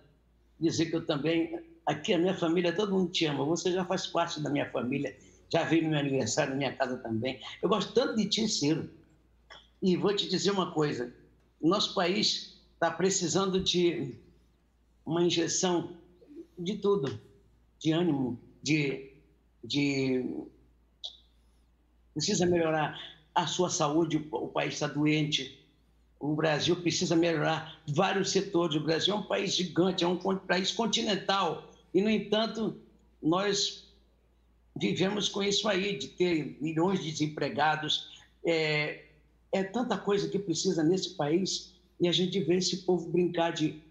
dizer 0.60 0.88
que 0.88 0.96
eu 0.98 1.06
também 1.06 1.64
aqui 1.86 2.14
a 2.14 2.18
minha 2.18 2.36
família, 2.36 2.76
todo 2.76 2.92
mundo 2.92 3.14
te 3.14 3.26
ama. 3.26 3.46
Você 3.46 3.72
já 3.72 3.86
faz 3.86 4.08
parte 4.08 4.42
da 4.42 4.50
minha 4.50 4.70
família, 4.70 5.16
já 5.50 5.64
veio 5.64 5.84
no 5.84 5.92
meu 5.92 6.00
aniversário, 6.00 6.52
na 6.52 6.58
minha 6.58 6.76
casa 6.76 6.98
também. 6.98 7.40
Eu 7.62 7.70
gosto 7.70 7.94
tanto 7.94 8.18
de 8.18 8.26
ti, 8.26 8.46
Ciro. 8.50 8.90
E 9.82 9.96
vou 9.96 10.14
te 10.14 10.28
dizer 10.28 10.52
uma 10.52 10.74
coisa: 10.74 11.14
nosso 11.62 11.94
país 11.94 12.62
está 12.74 12.92
precisando 12.92 13.62
de 13.62 14.22
uma 15.06 15.24
injeção 15.24 15.96
de 16.58 16.76
tudo, 16.76 17.20
de 17.80 17.92
ânimo, 17.92 18.40
de, 18.62 19.12
de 19.64 20.26
precisa 22.14 22.46
melhorar 22.46 22.98
a 23.34 23.48
sua 23.48 23.70
saúde. 23.70 24.28
O 24.32 24.48
país 24.48 24.76
está 24.76 24.88
doente. 24.88 25.60
O 26.20 26.36
Brasil 26.36 26.76
precisa 26.78 27.16
melhorar 27.16 27.82
vários 27.88 28.32
setores. 28.32 28.76
O 28.76 28.84
Brasil 28.84 29.14
é 29.14 29.18
um 29.18 29.24
país 29.24 29.56
gigante, 29.56 30.04
é 30.04 30.08
um 30.08 30.18
país 30.18 30.72
continental 30.72 31.70
e, 31.94 32.02
no 32.02 32.10
entanto, 32.10 32.76
nós 33.22 33.88
vivemos 34.76 35.30
com 35.30 35.44
isso 35.44 35.68
aí, 35.68 35.98
de 35.98 36.08
ter 36.08 36.58
milhões 36.60 37.04
de 37.04 37.12
desempregados. 37.12 38.22
É, 38.46 39.04
é 39.52 39.64
tanta 39.64 39.98
coisa 39.98 40.28
que 40.28 40.40
precisa 40.40 40.84
nesse 40.84 41.12
país 41.16 41.74
e 42.00 42.08
a 42.08 42.12
gente 42.12 42.40
vê 42.40 42.56
esse 42.56 42.78
povo 42.78 43.10
brincar 43.10 43.52
de. 43.52 43.82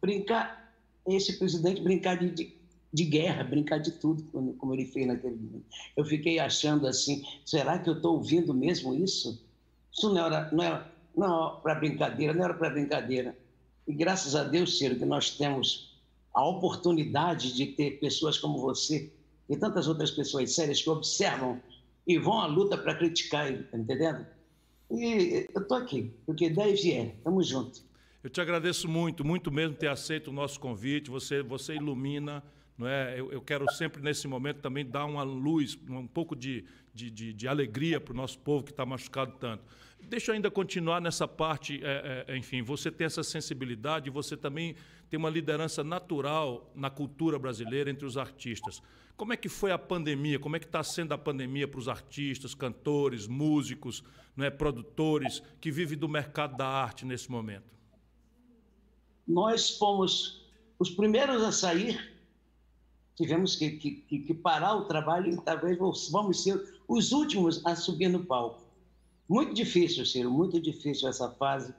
Brincar, 0.00 0.74
esse 1.06 1.38
presidente 1.38 1.80
brincar 1.80 2.18
de, 2.18 2.30
de, 2.30 2.56
de 2.92 3.04
guerra, 3.04 3.44
brincar 3.44 3.78
de 3.78 3.92
tudo, 3.92 4.22
como 4.58 4.74
ele 4.74 4.86
fez 4.86 5.06
naquele 5.06 5.36
momento. 5.36 5.64
Eu 5.96 6.04
fiquei 6.04 6.38
achando 6.38 6.86
assim: 6.86 7.24
será 7.44 7.78
que 7.78 7.88
eu 7.88 7.94
estou 7.94 8.14
ouvindo 8.14 8.54
mesmo 8.54 8.94
isso? 8.94 9.44
Isso 9.92 10.12
não 10.12 10.26
era, 10.26 10.50
não 10.50 10.64
era, 10.64 10.92
não 11.16 11.60
para 11.60 11.74
brincadeira, 11.74 12.32
não 12.32 12.44
era 12.44 12.54
para 12.54 12.70
brincadeira. 12.70 13.36
E 13.86 13.94
graças 13.94 14.34
a 14.34 14.44
Deus, 14.44 14.78
Ciro, 14.78 14.96
que 14.96 15.04
nós 15.04 15.36
temos 15.36 16.00
a 16.32 16.46
oportunidade 16.46 17.52
de 17.54 17.66
ter 17.66 17.98
pessoas 17.98 18.38
como 18.38 18.58
você 18.58 19.12
e 19.48 19.56
tantas 19.56 19.88
outras 19.88 20.12
pessoas 20.12 20.54
sérias 20.54 20.80
que 20.80 20.88
observam 20.88 21.60
e 22.06 22.18
vão 22.18 22.40
à 22.40 22.46
luta 22.46 22.78
para 22.78 22.94
criticar, 22.94 23.52
tá 23.64 23.76
entendendo? 23.76 24.24
E 24.90 25.46
eu 25.52 25.62
estou 25.62 25.76
aqui, 25.76 26.12
porque 26.26 26.50
daí 26.50 26.74
vier, 26.74 27.14
estamos 27.16 27.48
juntos. 27.48 27.84
Eu 28.22 28.28
te 28.28 28.38
agradeço 28.38 28.86
muito, 28.86 29.24
muito 29.24 29.50
mesmo 29.50 29.74
ter 29.74 29.88
aceito 29.88 30.28
o 30.28 30.32
nosso 30.32 30.60
convite, 30.60 31.08
você, 31.08 31.42
você 31.42 31.74
ilumina, 31.74 32.44
não 32.76 32.86
é? 32.86 33.18
Eu, 33.18 33.32
eu 33.32 33.40
quero 33.40 33.64
sempre 33.72 34.02
nesse 34.02 34.28
momento 34.28 34.60
também 34.60 34.84
dar 34.84 35.06
uma 35.06 35.22
luz, 35.22 35.78
um 35.88 36.06
pouco 36.06 36.36
de, 36.36 36.66
de, 36.92 37.10
de, 37.10 37.32
de 37.32 37.48
alegria 37.48 37.98
para 37.98 38.12
o 38.12 38.16
nosso 38.16 38.38
povo 38.38 38.62
que 38.62 38.72
está 38.72 38.84
machucado 38.84 39.32
tanto. 39.40 39.64
Deixa 40.02 40.30
eu 40.30 40.34
ainda 40.34 40.50
continuar 40.50 41.00
nessa 41.00 41.26
parte, 41.26 41.80
é, 41.82 42.26
é, 42.28 42.36
enfim, 42.36 42.60
você 42.60 42.90
tem 42.90 43.06
essa 43.06 43.22
sensibilidade, 43.22 44.10
você 44.10 44.36
também 44.36 44.76
tem 45.08 45.18
uma 45.18 45.30
liderança 45.30 45.82
natural 45.82 46.70
na 46.74 46.90
cultura 46.90 47.38
brasileira 47.38 47.90
entre 47.90 48.04
os 48.04 48.18
artistas. 48.18 48.82
Como 49.16 49.32
é 49.32 49.36
que 49.36 49.48
foi 49.48 49.72
a 49.72 49.78
pandemia? 49.78 50.38
Como 50.38 50.56
é 50.56 50.58
que 50.58 50.66
está 50.66 50.82
sendo 50.82 51.14
a 51.14 51.18
pandemia 51.18 51.66
para 51.66 51.80
os 51.80 51.88
artistas, 51.88 52.54
cantores, 52.54 53.26
músicos, 53.26 54.04
não 54.36 54.44
é, 54.44 54.50
produtores 54.50 55.42
que 55.58 55.70
vivem 55.70 55.96
do 55.96 56.08
mercado 56.08 56.54
da 56.54 56.68
arte 56.68 57.06
nesse 57.06 57.30
momento? 57.30 57.79
Nós 59.30 59.70
fomos 59.70 60.42
os 60.78 60.90
primeiros 60.90 61.42
a 61.42 61.52
sair, 61.52 62.14
tivemos 63.16 63.56
que, 63.56 63.70
que, 63.70 64.18
que 64.18 64.34
parar 64.34 64.74
o 64.74 64.84
trabalho 64.84 65.32
e 65.32 65.40
talvez 65.40 65.78
vamos 66.10 66.42
ser 66.42 66.80
os 66.88 67.12
últimos 67.12 67.64
a 67.64 67.76
subir 67.76 68.08
no 68.08 68.24
palco. 68.24 68.62
Muito 69.28 69.54
difícil, 69.54 70.04
Ciro, 70.04 70.30
muito 70.30 70.60
difícil 70.60 71.08
essa 71.08 71.30
fase 71.30 71.72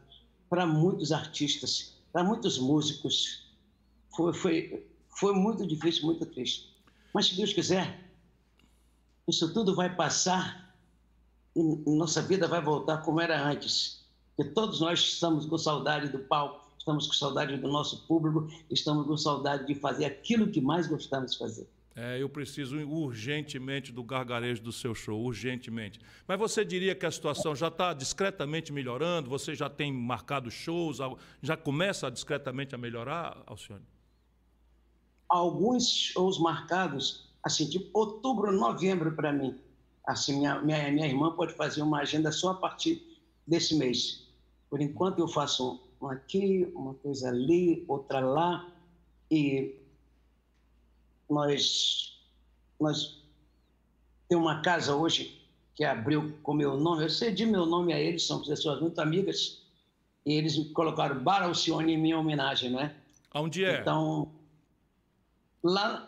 para 0.49 0.65
muitos 0.65 1.11
artistas 1.11 1.91
para 2.11 2.23
muitos 2.23 2.59
músicos 2.59 3.45
foi, 4.15 4.33
foi, 4.33 4.87
foi 5.09 5.33
muito 5.33 5.65
difícil, 5.65 6.05
muito 6.05 6.25
triste. 6.25 6.69
Mas 7.13 7.27
se 7.27 7.35
Deus 7.35 7.53
quiser, 7.53 8.11
isso 9.27 9.53
tudo 9.53 9.75
vai 9.75 9.95
passar 9.95 10.75
e 11.55 11.61
nossa 11.89 12.21
vida 12.21 12.47
vai 12.47 12.61
voltar 12.61 12.97
como 12.97 13.21
era 13.21 13.41
antes. 13.41 14.05
Todos 14.53 14.81
nós 14.81 14.99
estamos 14.99 15.45
com 15.45 15.57
saudade 15.57 16.09
do 16.09 16.19
palco, 16.19 16.60
estamos 16.81 17.07
com 17.07 17.13
saudade 17.13 17.55
do 17.57 17.67
nosso 17.67 18.05
público, 18.07 18.47
estamos 18.69 19.05
com 19.05 19.15
saudade 19.15 19.65
de 19.67 19.75
fazer 19.75 20.05
aquilo 20.05 20.47
que 20.47 20.59
mais 20.59 20.87
gostamos 20.87 21.33
de 21.33 21.37
fazer. 21.37 21.69
É, 21.95 22.21
eu 22.21 22.29
preciso 22.29 22.77
urgentemente 22.77 23.91
do 23.91 24.03
gargarejo 24.03 24.63
do 24.63 24.71
seu 24.71 24.95
show, 24.95 25.21
urgentemente. 25.21 25.99
Mas 26.27 26.39
você 26.39 26.63
diria 26.65 26.95
que 26.95 27.05
a 27.05 27.11
situação 27.11 27.55
já 27.55 27.67
está 27.67 27.93
discretamente 27.93 28.71
melhorando? 28.71 29.29
Você 29.29 29.53
já 29.53 29.69
tem 29.69 29.91
marcado 29.93 30.49
shows? 30.49 30.97
Já 31.41 31.55
começa 31.57 32.09
discretamente 32.09 32.73
a 32.73 32.77
melhorar, 32.77 33.43
Alcione? 33.45 33.85
Alguns 35.29 35.87
shows 35.87 36.39
marcados, 36.39 37.29
assim, 37.43 37.69
tipo 37.69 37.89
outubro, 37.93 38.51
novembro 38.51 39.11
para 39.13 39.31
mim. 39.31 39.59
Assim, 40.07 40.39
minha, 40.39 40.61
minha, 40.61 40.91
minha 40.91 41.07
irmã 41.07 41.35
pode 41.35 41.53
fazer 41.53 41.81
uma 41.81 41.99
agenda 41.99 42.31
só 42.31 42.51
a 42.51 42.55
partir 42.55 43.19
desse 43.45 43.75
mês. 43.75 44.27
Por 44.69 44.81
enquanto 44.81 45.19
eu 45.19 45.27
faço 45.27 45.90
uma 46.01 46.13
aqui, 46.13 46.69
uma 46.73 46.95
coisa 46.95 47.29
ali, 47.29 47.85
outra 47.87 48.19
lá, 48.19 48.67
e 49.29 49.75
nós, 51.29 52.19
nós 52.79 53.23
temos 54.27 54.43
uma 54.43 54.61
casa 54.61 54.95
hoje 54.95 55.39
que 55.75 55.85
abriu 55.85 56.37
com 56.43 56.53
meu 56.53 56.75
nome, 56.75 57.03
eu 57.03 57.09
cedi 57.09 57.45
meu 57.45 57.65
nome 57.65 57.93
a 57.93 57.99
eles, 57.99 58.25
são 58.25 58.43
pessoas 58.43 58.81
muito 58.81 58.99
amigas, 58.99 59.63
e 60.25 60.33
eles 60.33 60.57
colocaram 60.73 61.23
Bar 61.23 61.43
Alcione 61.43 61.93
em 61.93 61.97
minha 61.97 62.19
homenagem, 62.19 62.71
né? 62.71 62.95
Onde 63.33 63.63
é? 63.63 63.79
Então, 63.79 64.31
lá 65.63 66.07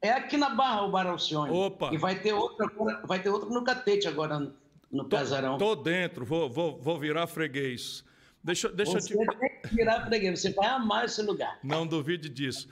é 0.00 0.12
aqui 0.12 0.36
na 0.36 0.50
Barra 0.50 0.82
o 0.82 0.90
Bar 0.90 1.06
Alcione. 1.06 1.50
Opa! 1.50 1.92
E 1.92 1.98
vai 1.98 2.20
ter 2.20 2.32
outra, 2.32 2.66
vai 3.04 3.20
ter 3.20 3.28
outra 3.30 3.48
no 3.48 3.64
Catete 3.64 4.06
agora 4.06 4.38
no, 4.38 4.54
no 4.90 5.04
tô, 5.04 5.16
Casarão. 5.16 5.58
Tô 5.58 5.74
dentro, 5.74 6.24
vou, 6.24 6.48
vou, 6.48 6.80
vou 6.80 6.98
virar 6.98 7.26
freguês. 7.26 8.04
Deixa, 8.42 8.68
deixa 8.68 9.00
você 9.00 9.14
eu 9.14 9.26
te... 9.26 9.38
tem 9.38 9.60
que 9.62 9.74
virar 9.74 10.06
freguês, 10.06 10.40
você 10.40 10.52
vai 10.52 10.68
amar 10.68 11.04
esse 11.04 11.22
lugar. 11.22 11.58
Não 11.62 11.86
duvide 11.86 12.28
disso 12.28 12.68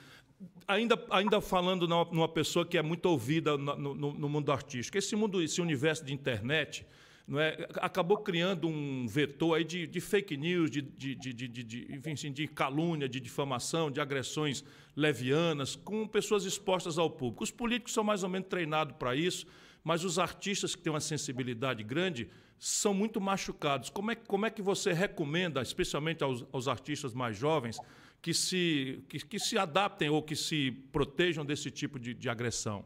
ainda, 0.69 1.03
ainda 1.09 1.41
falando 1.41 1.87
numa 1.87 2.27
pessoa 2.27 2.65
que 2.65 2.77
é 2.77 2.81
muito 2.81 3.07
ouvida 3.07 3.57
no, 3.57 3.75
no, 3.75 4.13
no, 4.13 4.29
mundo 4.29 4.51
artístico, 4.51 4.97
esse 4.97 5.15
mundo, 5.15 5.41
esse 5.41 5.59
universo 5.59 6.05
de 6.05 6.13
internet, 6.13 6.85
não 7.27 7.39
é, 7.39 7.67
acabou 7.75 8.17
criando 8.17 8.67
um 8.67 9.07
vetor 9.07 9.57
aí 9.57 9.63
de, 9.63 9.87
de 9.87 9.99
fake 9.99 10.37
news, 10.37 10.69
de, 10.69 10.81
de, 10.81 11.15
de, 11.15 11.33
de, 11.33 11.47
de, 11.63 11.87
enfim, 11.95 12.11
assim, 12.11 12.31
de 12.31 12.47
calúnia, 12.47 13.09
de 13.09 13.19
difamação, 13.19 13.91
de 13.91 13.99
agressões 13.99 14.63
levianas, 14.95 15.75
com 15.75 16.07
pessoas 16.07 16.45
expostas 16.45 16.97
ao 16.97 17.09
público. 17.09 17.43
Os 17.43 17.51
políticos 17.51 17.93
são 17.93 18.03
mais 18.03 18.23
ou 18.23 18.29
menos 18.29 18.47
treinados 18.47 18.95
para 18.97 19.15
isso, 19.15 19.45
mas 19.83 20.03
os 20.03 20.17
artistas 20.17 20.75
que 20.75 20.81
têm 20.81 20.91
uma 20.91 20.99
sensibilidade 20.99 21.83
grande 21.83 22.29
são 22.59 22.93
muito 22.93 23.21
machucados. 23.21 23.89
Como 23.89 24.11
é, 24.11 24.15
como 24.15 24.45
é 24.45 24.49
que 24.49 24.61
você 24.61 24.91
recomenda, 24.91 25.61
especialmente 25.61 26.23
aos, 26.23 26.45
aos 26.51 26.67
artistas 26.67 27.13
mais 27.13 27.37
jovens, 27.37 27.79
que 28.21 28.33
se, 28.33 29.03
que, 29.07 29.19
que 29.25 29.39
se 29.39 29.57
adaptem 29.57 30.09
ou 30.09 30.21
que 30.21 30.35
se 30.35 30.71
protejam 30.91 31.45
desse 31.45 31.71
tipo 31.71 31.97
de, 31.97 32.13
de 32.13 32.29
agressão? 32.29 32.83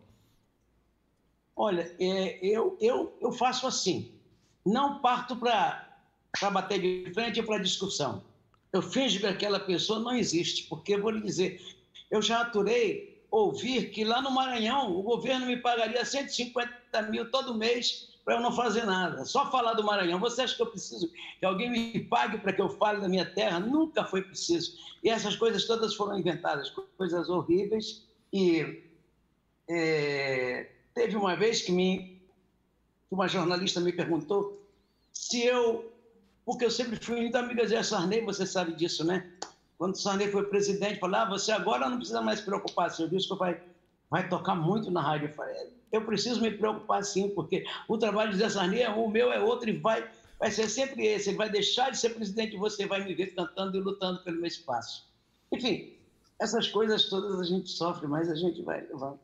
Olha, 1.55 1.95
é, 1.99 2.39
eu, 2.45 2.77
eu, 2.79 3.17
eu 3.19 3.31
faço 3.31 3.65
assim. 3.65 4.11
Não 4.65 5.01
parto 5.01 5.35
para 5.35 5.97
bater 6.51 6.79
de 6.79 7.11
frente 7.13 7.41
para 7.41 7.57
discussão. 7.57 8.23
Eu 8.71 8.81
finjo 8.81 9.19
que 9.19 9.25
aquela 9.25 9.59
pessoa 9.59 9.99
não 9.99 10.15
existe, 10.15 10.63
porque 10.67 10.97
vou 10.97 11.11
lhe 11.11 11.21
dizer, 11.21 11.61
eu 12.09 12.21
já 12.21 12.41
aturei 12.41 13.23
ouvir 13.29 13.89
que 13.89 14.03
lá 14.03 14.21
no 14.21 14.31
Maranhão 14.31 14.95
o 14.95 15.01
governo 15.01 15.47
me 15.47 15.57
pagaria 15.57 16.05
150 16.05 17.01
mil 17.09 17.29
todo 17.31 17.55
mês 17.55 18.12
para 18.23 18.35
eu 18.35 18.41
não 18.41 18.51
fazer 18.51 18.85
nada. 18.85 19.25
Só 19.25 19.51
falar 19.51 19.73
do 19.73 19.83
Maranhão. 19.83 20.19
Você 20.19 20.41
acha 20.41 20.55
que 20.55 20.61
eu 20.61 20.67
preciso 20.67 21.11
que 21.39 21.45
alguém 21.45 21.69
me 21.69 21.99
pague 21.99 22.37
para 22.37 22.53
que 22.53 22.61
eu 22.61 22.69
fale 22.69 23.01
da 23.01 23.09
minha 23.09 23.25
terra? 23.25 23.59
Nunca 23.59 24.05
foi 24.05 24.21
preciso. 24.21 24.77
E 25.03 25.09
essas 25.09 25.35
coisas 25.35 25.65
todas 25.65 25.95
foram 25.95 26.17
inventadas, 26.17 26.69
coisas 26.97 27.29
horríveis. 27.29 28.07
E 28.31 28.83
é, 29.69 30.69
teve 30.93 31.15
uma 31.15 31.35
vez 31.35 31.61
que 31.61 31.71
me, 31.71 32.21
uma 33.11 33.27
jornalista 33.27 33.79
me 33.79 33.91
perguntou 33.91 34.63
se 35.11 35.45
eu, 35.45 35.91
porque 36.45 36.65
eu 36.65 36.71
sempre 36.71 36.97
fui 37.03 37.21
muito 37.21 37.35
amiga 37.35 37.65
de 37.65 37.81
Sarney, 37.83 38.21
você 38.21 38.45
sabe 38.45 38.73
disso, 38.73 39.05
né? 39.05 39.31
Quando 39.77 39.95
Sarney 39.95 40.31
foi 40.31 40.45
presidente, 40.47 40.99
falou: 40.99 41.17
ah, 41.17 41.29
você 41.29 41.51
agora 41.51 41.89
não 41.89 41.97
precisa 41.97 42.21
mais 42.21 42.39
se 42.39 42.45
preocupar, 42.45 42.89
seu 42.89 43.07
disco 43.07 43.35
vai, 43.35 43.61
vai 44.13 44.29
tocar 44.29 44.53
muito 44.53 44.91
na 44.91 45.01
rádio. 45.01 45.27
Eu 45.27 45.33
falei, 45.33 45.55
eu 45.91 46.05
preciso 46.05 46.39
me 46.39 46.51
preocupar 46.51 47.03
sim, 47.03 47.29
porque 47.29 47.65
o 47.87 47.97
trabalho 47.97 48.29
de 48.29 48.37
Zé 48.37 48.47
Sarney 48.47 48.83
é 48.83 48.91
um, 48.91 49.05
o 49.05 49.09
meu 49.09 49.33
é 49.33 49.39
outro 49.39 49.67
e 49.67 49.79
vai, 49.79 50.07
vai 50.39 50.51
ser 50.51 50.69
sempre 50.69 51.03
esse. 51.03 51.31
Ele 51.31 51.37
vai 51.37 51.49
deixar 51.49 51.89
de 51.89 51.97
ser 51.97 52.11
presidente 52.11 52.53
e 52.53 52.59
você 52.59 52.85
vai 52.85 53.03
me 53.03 53.15
ver 53.15 53.33
cantando 53.33 53.75
e 53.75 53.81
lutando 53.81 54.23
pelo 54.23 54.37
meu 54.37 54.45
espaço. 54.45 55.11
Enfim, 55.51 55.95
essas 56.39 56.67
coisas 56.67 57.09
todas 57.09 57.39
a 57.39 57.43
gente 57.43 57.71
sofre, 57.71 58.05
mas 58.05 58.29
a 58.29 58.35
gente 58.35 58.61
vai 58.61 58.81
levar. 58.81 59.15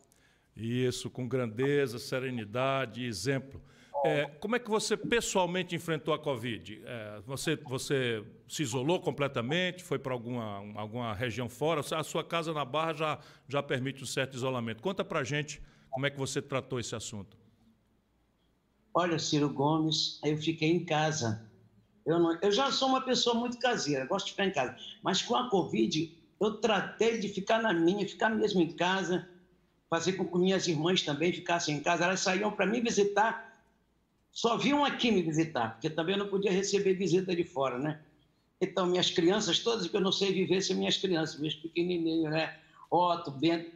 Isso, 0.57 1.07
com 1.07 1.27
grandeza, 1.27 1.99
serenidade, 1.99 3.05
exemplo. 3.05 3.61
É, 4.01 4.25
como 4.39 4.55
é 4.55 4.59
que 4.59 4.69
você 4.69 4.95
pessoalmente 4.95 5.75
enfrentou 5.75 6.13
a 6.13 6.19
Covid? 6.19 6.81
É, 6.85 7.21
você, 7.25 7.57
você 7.57 8.23
se 8.47 8.63
isolou 8.63 9.01
completamente? 9.01 9.83
Foi 9.83 9.99
para 9.99 10.13
alguma, 10.13 10.79
alguma 10.79 11.13
região 11.13 11.49
fora? 11.49 11.81
A 11.81 12.03
sua 12.03 12.23
casa 12.23 12.53
na 12.53 12.63
Barra 12.63 12.93
já, 12.93 13.19
já 13.47 13.61
permite 13.61 14.01
um 14.01 14.07
certo 14.07 14.35
isolamento. 14.35 14.81
Conta 14.81 15.03
para 15.03 15.23
gente 15.23 15.61
como 15.89 16.05
é 16.05 16.09
que 16.09 16.17
você 16.17 16.41
tratou 16.41 16.79
esse 16.79 16.95
assunto? 16.95 17.37
Olha, 18.93 19.19
Ciro 19.19 19.49
Gomes, 19.49 20.19
eu 20.23 20.37
fiquei 20.37 20.69
em 20.69 20.85
casa. 20.85 21.49
Eu, 22.05 22.19
não, 22.19 22.37
eu 22.41 22.51
já 22.51 22.71
sou 22.71 22.87
uma 22.87 23.01
pessoa 23.01 23.35
muito 23.35 23.59
caseira, 23.59 24.05
gosto 24.05 24.27
de 24.27 24.31
ficar 24.31 24.45
em 24.45 24.51
casa. 24.51 24.75
Mas 25.03 25.21
com 25.21 25.35
a 25.35 25.49
Covid, 25.49 26.17
eu 26.39 26.57
tratei 26.57 27.19
de 27.19 27.27
ficar 27.27 27.61
na 27.61 27.73
minha, 27.73 28.07
ficar 28.07 28.29
mesmo 28.29 28.61
em 28.61 28.71
casa, 28.71 29.27
fazer 29.89 30.13
com 30.13 30.25
que 30.25 30.37
minhas 30.37 30.67
irmãs 30.67 31.03
também 31.03 31.33
ficassem 31.33 31.75
em 31.75 31.81
casa. 31.81 32.05
Elas 32.05 32.21
saíam 32.21 32.51
para 32.51 32.65
me 32.65 32.79
visitar, 32.81 33.48
só 34.31 34.57
vinham 34.57 34.85
aqui 34.85 35.11
me 35.11 35.21
visitar, 35.21 35.73
porque 35.73 35.89
também 35.89 36.15
eu 36.15 36.19
não 36.23 36.29
podia 36.29 36.51
receber 36.51 36.93
visita 36.93 37.35
de 37.35 37.43
fora, 37.43 37.77
né? 37.77 37.99
Então, 38.61 38.85
minhas 38.85 39.09
crianças 39.09 39.59
todas, 39.59 39.87
que 39.87 39.95
eu 39.95 40.01
não 40.01 40.11
sei 40.11 40.33
viver 40.33 40.61
sem 40.61 40.75
minhas 40.75 40.97
crianças, 40.97 41.39
meus 41.39 41.55
pequenininhos, 41.55 42.31
né? 42.31 42.57
Otto, 42.91 43.31
Bento, 43.31 43.71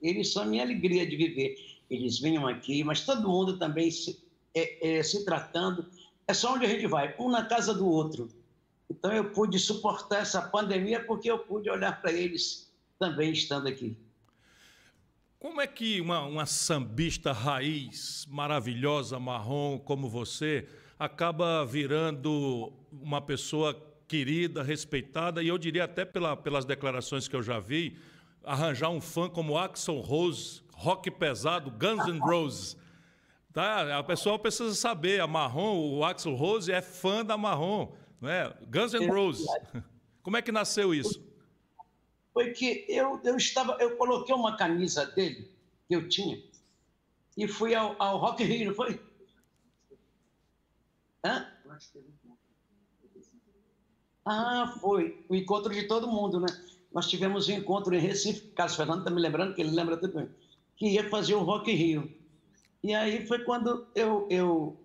eles 0.00 0.32
são 0.32 0.42
a 0.42 0.46
minha 0.46 0.62
alegria 0.62 1.06
de 1.06 1.16
viver. 1.16 1.56
Eles 1.90 2.18
venham 2.18 2.46
aqui, 2.46 2.84
mas 2.84 3.04
todo 3.04 3.28
mundo 3.28 3.58
também 3.58 3.90
se, 3.90 4.22
é, 4.54 4.98
é, 4.98 5.02
se 5.02 5.24
tratando. 5.24 5.86
É 6.26 6.34
só 6.34 6.54
onde 6.54 6.66
a 6.66 6.68
gente 6.68 6.86
vai, 6.86 7.14
um 7.18 7.30
na 7.30 7.44
casa 7.44 7.74
do 7.74 7.88
outro. 7.88 8.28
Então 8.90 9.12
eu 9.12 9.30
pude 9.30 9.58
suportar 9.58 10.20
essa 10.20 10.42
pandemia 10.42 11.04
porque 11.04 11.30
eu 11.30 11.38
pude 11.38 11.68
olhar 11.68 12.00
para 12.00 12.12
eles 12.12 12.70
também 12.98 13.32
estando 13.32 13.66
aqui. 13.66 13.96
Como 15.40 15.60
é 15.60 15.68
que 15.68 16.00
uma, 16.00 16.24
uma 16.24 16.46
sambista 16.46 17.30
raiz 17.30 18.26
maravilhosa, 18.28 19.20
marrom, 19.20 19.78
como 19.78 20.08
você, 20.08 20.66
acaba 20.98 21.64
virando 21.64 22.72
uma 22.90 23.20
pessoa 23.20 23.72
querida, 24.08 24.64
respeitada, 24.64 25.40
e 25.40 25.46
eu 25.46 25.56
diria 25.56 25.84
até 25.84 26.04
pela, 26.04 26.36
pelas 26.36 26.64
declarações 26.64 27.28
que 27.28 27.36
eu 27.36 27.42
já 27.42 27.60
vi, 27.60 27.96
arranjar 28.42 28.88
um 28.88 29.00
fã 29.00 29.28
como 29.28 29.56
Axel 29.56 30.00
Rose, 30.00 30.60
rock 30.74 31.08
pesado, 31.08 31.70
Guns 31.70 32.04
N' 32.08 32.18
Roses. 32.18 32.76
Tá? 33.52 33.96
A 33.96 34.02
pessoa 34.02 34.40
precisa 34.40 34.74
saber, 34.74 35.20
a 35.20 35.26
Marrom, 35.28 35.98
o 35.98 36.04
Axel 36.04 36.34
Rose 36.34 36.72
é 36.72 36.82
fã 36.82 37.24
da 37.24 37.38
Marrom, 37.38 37.92
né? 38.20 38.52
Guns 38.68 38.92
N' 38.92 39.06
Roses. 39.06 39.46
Como 40.20 40.36
é 40.36 40.42
que 40.42 40.50
nasceu 40.50 40.92
isso? 40.92 41.27
Foi 42.32 42.50
que 42.52 42.84
eu, 42.88 43.20
eu 43.24 43.36
estava, 43.36 43.76
eu 43.80 43.96
coloquei 43.96 44.34
uma 44.34 44.56
camisa 44.56 45.06
dele 45.06 45.46
que 45.88 45.94
eu 45.94 46.08
tinha 46.08 46.40
e 47.36 47.46
fui 47.46 47.74
ao, 47.74 47.94
ao 48.00 48.18
Rock 48.18 48.42
Rio, 48.44 48.74
foi? 48.74 49.00
Hã? 51.24 51.46
Ah, 54.24 54.74
foi. 54.80 55.24
O 55.28 55.34
encontro 55.34 55.72
de 55.72 55.86
todo 55.86 56.08
mundo, 56.08 56.40
né? 56.40 56.48
nós 56.92 57.06
tivemos 57.06 57.48
um 57.48 57.52
encontro 57.52 57.94
em 57.94 58.00
Recife, 58.00 58.42
Carlos 58.54 58.76
Fernando 58.76 59.00
está 59.00 59.10
me 59.10 59.20
lembrando, 59.20 59.54
que 59.54 59.60
ele 59.60 59.70
lembra 59.70 59.96
também, 59.96 60.28
que 60.76 60.88
ia 60.88 61.08
fazer 61.08 61.34
o 61.34 61.42
Rock 61.42 61.72
Rio. 61.72 62.10
E 62.82 62.94
aí 62.94 63.26
foi 63.26 63.40
quando 63.40 63.86
eu, 63.94 64.26
eu, 64.30 64.76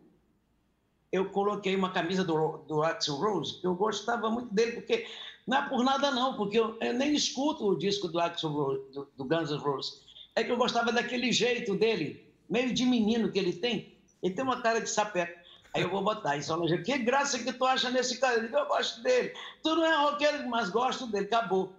eu 1.12 1.30
coloquei 1.30 1.76
uma 1.76 1.92
camisa 1.92 2.24
do, 2.24 2.58
do 2.68 2.84
Axel 2.84 3.16
Rose, 3.16 3.60
que 3.60 3.68
eu 3.68 3.76
gostava 3.76 4.30
muito 4.30 4.54
dele, 4.54 4.74
porque 4.74 5.06
não 5.46 5.58
é 5.58 5.70
por 5.70 5.84
nada 5.84 6.12
não, 6.12 6.36
porque 6.36 6.58
eu, 6.58 6.78
eu 6.80 6.94
nem 6.94 7.14
escuto 7.14 7.66
o 7.66 7.78
disco 7.78 8.08
do 8.08 8.20
do, 8.20 9.10
do 9.18 9.26
Guns 9.26 9.52
N' 9.52 9.58
Roses. 9.58 10.02
É 10.36 10.44
que 10.44 10.52
eu 10.52 10.58
gostava 10.58 10.92
daquele 10.92 11.32
jeito 11.32 11.76
dele, 11.76 12.26
meio 12.50 12.74
de 12.74 12.86
menino 12.86 13.32
que 13.32 13.38
ele 13.38 13.54
tem. 13.54 13.94
Ele 14.22 14.34
tem 14.34 14.44
uma 14.44 14.62
cara 14.62 14.80
de 14.80 14.90
sapeca. 14.90 15.44
Aí 15.74 15.82
eu 15.82 15.90
vou 15.90 16.04
botar 16.04 16.38
isso. 16.38 16.56
Que 16.84 16.98
graça 17.00 17.40
que 17.40 17.52
tu 17.52 17.66
acha 17.66 17.90
nesse 17.90 18.20
cara? 18.20 18.40
Eu, 18.40 18.50
eu 18.50 18.68
gosto 18.68 19.02
dele. 19.02 19.34
Tu 19.62 19.76
não 19.76 19.86
é 19.86 19.96
roqueiro, 20.10 20.48
mas 20.48 20.70
gosto 20.70 21.08
dele. 21.08 21.26
Acabou. 21.26 21.74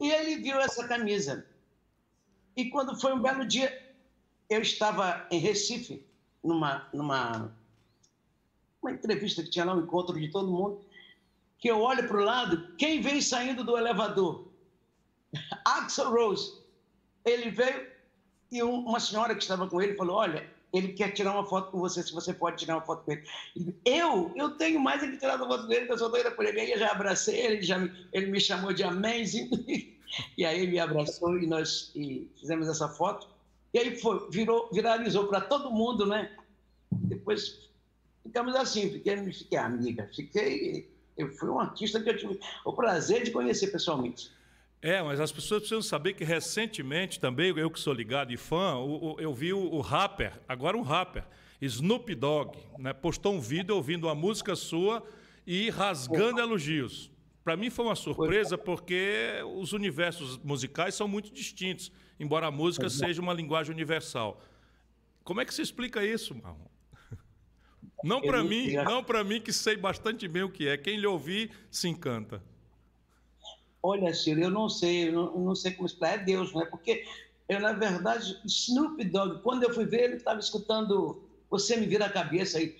E 0.00 0.10
ele 0.10 0.36
viu 0.36 0.58
essa 0.60 0.86
camisa. 0.86 1.46
E 2.56 2.70
quando 2.70 2.98
foi 2.98 3.12
um 3.12 3.20
belo 3.20 3.44
dia, 3.44 3.70
eu 4.48 4.60
estava 4.60 5.26
em 5.30 5.38
Recife, 5.38 6.04
numa, 6.42 6.88
numa 6.92 7.52
uma 8.82 8.92
entrevista 8.92 9.42
que 9.42 9.50
tinha 9.50 9.64
lá, 9.64 9.74
um 9.74 9.80
encontro 9.80 10.18
de 10.18 10.28
todo 10.28 10.50
mundo, 10.50 10.80
que 11.60 11.70
eu 11.70 11.80
olho 11.80 12.08
para 12.08 12.16
o 12.16 12.24
lado, 12.24 12.74
quem 12.76 13.00
vem 13.00 13.20
saindo 13.20 13.62
do 13.62 13.76
elevador? 13.76 14.48
Axel 15.64 16.10
Rose. 16.10 16.60
Ele 17.24 17.50
veio 17.50 17.86
e 18.50 18.62
uma 18.62 18.98
senhora 18.98 19.34
que 19.34 19.42
estava 19.42 19.68
com 19.68 19.80
ele 19.80 19.94
falou: 19.94 20.16
Olha, 20.16 20.50
ele 20.72 20.92
quer 20.92 21.10
tirar 21.12 21.32
uma 21.32 21.44
foto 21.44 21.70
com 21.70 21.78
você, 21.78 22.02
se 22.02 22.12
você 22.12 22.32
pode 22.32 22.58
tirar 22.58 22.76
uma 22.76 22.84
foto 22.84 23.04
com 23.04 23.12
ele. 23.12 23.24
Eu, 23.84 24.32
eu 24.36 24.50
tenho 24.56 24.80
mais 24.80 25.02
é 25.02 25.08
que 25.08 25.18
tirar 25.18 25.36
uma 25.36 25.46
foto 25.46 25.66
com 25.66 25.72
ele, 25.72 25.86
que 25.86 25.92
eu 25.92 25.98
sou 25.98 26.10
doida 26.10 26.30
por 26.30 26.44
ele. 26.44 26.60
Aí 26.60 26.72
eu 26.72 26.78
já 26.78 26.90
abracei 26.90 27.38
ele, 27.38 27.62
já, 27.62 27.76
ele 28.12 28.26
me 28.26 28.40
chamou 28.40 28.72
de 28.72 28.82
amazing, 28.82 29.50
e 30.36 30.44
aí 30.44 30.60
ele 30.60 30.72
me 30.72 30.78
abraçou 30.78 31.38
e 31.38 31.46
nós 31.46 31.92
e 31.94 32.28
fizemos 32.38 32.68
essa 32.68 32.88
foto. 32.88 33.28
E 33.72 33.78
aí 33.78 33.96
foi, 33.96 34.28
virou, 34.30 34.68
viralizou 34.72 35.28
para 35.28 35.40
todo 35.40 35.70
mundo, 35.70 36.06
né? 36.06 36.36
Depois 36.90 37.70
ficamos 38.22 38.54
assim, 38.56 38.90
fiquei, 38.90 39.32
fiquei 39.32 39.58
amiga, 39.58 40.10
fiquei. 40.14 40.90
Eu 41.20 41.28
fui 41.32 41.48
um 41.48 41.60
artista 41.60 42.00
que 42.02 42.08
eu 42.08 42.16
tive 42.16 42.40
o 42.64 42.72
prazer 42.72 43.22
de 43.24 43.30
conhecer 43.30 43.68
pessoalmente. 43.68 44.30
É, 44.82 45.02
mas 45.02 45.20
as 45.20 45.30
pessoas 45.30 45.60
precisam 45.60 45.82
saber 45.82 46.14
que 46.14 46.24
recentemente 46.24 47.20
também, 47.20 47.56
eu 47.56 47.70
que 47.70 47.78
sou 47.78 47.92
ligado 47.92 48.32
e 48.32 48.36
fã, 48.38 48.76
eu 49.18 49.34
vi 49.34 49.52
o 49.52 49.80
rapper, 49.80 50.40
agora 50.48 50.76
um 50.76 50.82
rapper, 50.82 51.24
Snoop 51.60 52.14
Dogg, 52.14 52.56
né, 52.78 52.94
postou 52.94 53.34
um 53.34 53.40
vídeo 53.40 53.76
ouvindo 53.76 54.06
uma 54.06 54.14
música 54.14 54.56
sua 54.56 55.02
e 55.46 55.68
rasgando 55.68 56.40
elogios. 56.40 57.10
Para 57.44 57.56
mim 57.56 57.68
foi 57.68 57.84
uma 57.84 57.94
surpresa 57.94 58.56
porque 58.56 59.42
os 59.56 59.74
universos 59.74 60.38
musicais 60.38 60.94
são 60.94 61.06
muito 61.06 61.30
distintos, 61.30 61.92
embora 62.18 62.46
a 62.46 62.50
música 62.50 62.88
seja 62.88 63.20
uma 63.20 63.34
linguagem 63.34 63.74
universal. 63.74 64.40
Como 65.22 65.42
é 65.42 65.44
que 65.44 65.52
se 65.52 65.60
explica 65.60 66.02
isso, 66.02 66.34
Marlon? 66.34 66.70
Não 68.02 68.20
para 68.20 68.42
mim, 68.42 68.72
não 68.72 69.04
para 69.04 69.22
mim 69.22 69.40
que 69.40 69.52
sei 69.52 69.76
bastante 69.76 70.26
bem 70.26 70.42
o 70.42 70.50
que 70.50 70.68
é. 70.68 70.76
Quem 70.76 70.96
lhe 70.98 71.06
ouvir 71.06 71.50
se 71.70 71.88
encanta. 71.88 72.42
Olha, 73.82 74.12
Ciro, 74.12 74.40
eu 74.40 74.50
não 74.50 74.68
sei, 74.68 75.08
eu 75.08 75.12
não, 75.12 75.38
não 75.38 75.54
sei 75.54 75.72
como 75.72 75.86
explicar. 75.86 76.14
É 76.14 76.18
Deus, 76.18 76.52
não 76.52 76.62
é? 76.62 76.66
Porque 76.66 77.04
eu, 77.48 77.60
na 77.60 77.72
verdade, 77.72 78.38
Snoop 78.44 79.02
Dogg, 79.04 79.42
quando 79.42 79.62
eu 79.62 79.74
fui 79.74 79.84
ver, 79.84 80.04
ele 80.04 80.16
estava 80.16 80.38
escutando 80.38 81.22
Você 81.50 81.76
Me 81.76 81.86
Vira 81.86 82.06
a 82.06 82.10
Cabeça 82.10 82.58
aí. 82.58 82.76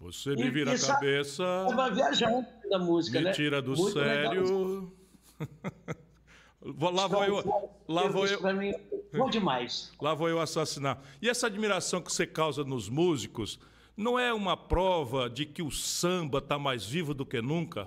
Você 0.00 0.34
me 0.34 0.50
vira 0.50 0.72
e, 0.72 0.74
a 0.74 0.78
cabeça. 0.78 1.42
Estava 1.68 1.90
viajando 1.90 2.46
da 2.70 2.78
música, 2.78 3.18
me 3.18 3.24
né? 3.26 3.32
tira 3.32 3.60
do 3.60 3.76
Muito 3.76 3.92
sério. 3.92 4.90
lá 6.62 7.06
vou 7.06 7.24
eu. 7.24 7.70
Lá 7.86 8.08
vou 8.08 8.26
eu. 8.26 8.54
Mim, 8.54 8.72
bom 9.12 9.28
demais. 9.28 9.92
Lá 10.00 10.14
vou 10.14 10.30
eu 10.30 10.40
assassinar. 10.40 11.02
E 11.20 11.28
essa 11.28 11.48
admiração 11.48 12.00
que 12.00 12.10
você 12.10 12.26
causa 12.26 12.64
nos 12.64 12.88
músicos 12.88 13.60
não 14.00 14.18
é 14.18 14.32
uma 14.32 14.56
prova 14.56 15.28
de 15.28 15.46
que 15.46 15.62
o 15.62 15.70
samba 15.70 16.38
está 16.38 16.58
mais 16.58 16.84
vivo 16.84 17.14
do 17.14 17.24
que 17.24 17.40
nunca? 17.40 17.86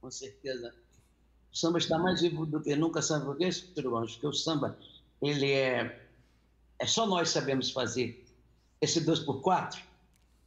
com 0.00 0.10
certeza. 0.10 0.74
O 1.52 1.56
samba 1.56 1.78
está 1.78 1.98
mais 1.98 2.20
vivo 2.20 2.46
do 2.46 2.60
que 2.60 2.74
nunca, 2.74 3.02
sabe 3.02 3.24
por 3.24 3.36
quê? 3.36 3.50
Porque 3.74 4.26
o 4.26 4.32
samba, 4.32 4.78
ele 5.20 5.52
é... 5.52 6.06
É 6.78 6.86
só 6.86 7.06
nós 7.06 7.30
sabemos 7.30 7.70
fazer 7.70 8.24
esse 8.80 9.00
2 9.00 9.20
por 9.20 9.40
4 9.42 9.82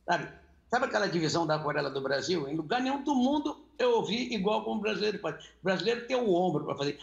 sabe? 0.05 0.27
Sabe 0.69 0.85
aquela 0.85 1.07
divisão 1.07 1.45
da 1.45 1.55
aquarela 1.55 1.89
do 1.89 2.01
Brasil? 2.01 2.47
Em 2.47 2.55
lugar 2.55 2.81
nenhum 2.81 3.03
do 3.03 3.13
mundo 3.13 3.65
eu 3.77 3.97
ouvi 3.97 4.33
igual 4.33 4.63
como 4.63 4.79
o 4.79 4.81
brasileiro 4.81 5.19
faz. 5.19 5.43
O 5.43 5.63
brasileiro 5.63 6.07
tem 6.07 6.15
o 6.15 6.33
ombro 6.33 6.65
para 6.65 6.77
fazer. 6.77 6.97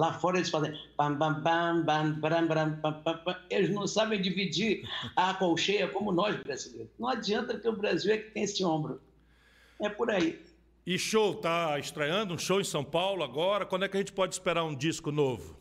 Lá 0.00 0.14
fora 0.14 0.38
eles 0.38 0.48
fazem. 0.48 0.72
Bam, 0.96 1.14
bam, 1.14 1.42
bam, 1.42 1.82
bam, 1.84 2.14
bam, 2.14 2.46
bam, 2.46 2.70
bam, 2.80 3.02
bam, 3.22 3.36
Eles 3.50 3.68
não 3.68 3.86
sabem 3.86 4.18
dividir 4.18 4.88
a 5.14 5.34
colcheia 5.34 5.86
como 5.88 6.10
nós 6.10 6.42
brasileiros. 6.42 6.90
Não 6.98 7.06
adianta 7.06 7.58
que 7.58 7.68
o 7.68 7.76
Brasil 7.76 8.14
é 8.14 8.16
que 8.16 8.30
tem 8.30 8.44
esse 8.44 8.64
ombro. 8.64 8.98
É 9.78 9.90
por 9.90 10.10
aí. 10.10 10.42
E 10.86 10.98
show, 10.98 11.34
tá 11.34 11.78
estreando 11.78 12.32
um 12.32 12.38
show 12.38 12.62
em 12.62 12.64
São 12.64 12.82
Paulo 12.82 13.22
agora. 13.22 13.66
Quando 13.66 13.84
é 13.84 13.88
que 13.90 13.96
a 13.98 14.00
gente 14.00 14.14
pode 14.14 14.32
esperar 14.32 14.64
um 14.64 14.74
disco 14.74 15.12
novo? 15.12 15.54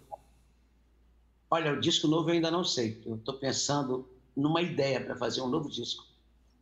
Olha, 1.52 1.73
o 1.73 1.80
disco 1.82 2.08
novo 2.08 2.30
eu 2.30 2.36
ainda 2.36 2.49
não 2.49 2.63
sei. 2.63 3.02
Eu 3.06 3.15
estou 3.15 3.34
pensando 3.34 4.08
numa 4.38 4.62
ideia 4.62 5.02
para 5.02 5.17
fazer 5.17 5.41
um 5.41 5.49
novo 5.49 5.69
disco. 5.69 6.06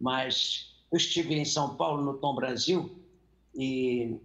Mas 0.02 0.74
eu 0.92 0.98
estive 0.98 1.36
em 1.36 1.46
São 1.46 1.76
Paulo, 1.76 2.04
no 2.04 2.16
Tom 2.16 2.34
Brasil, 2.34 2.90
e 3.54 4.18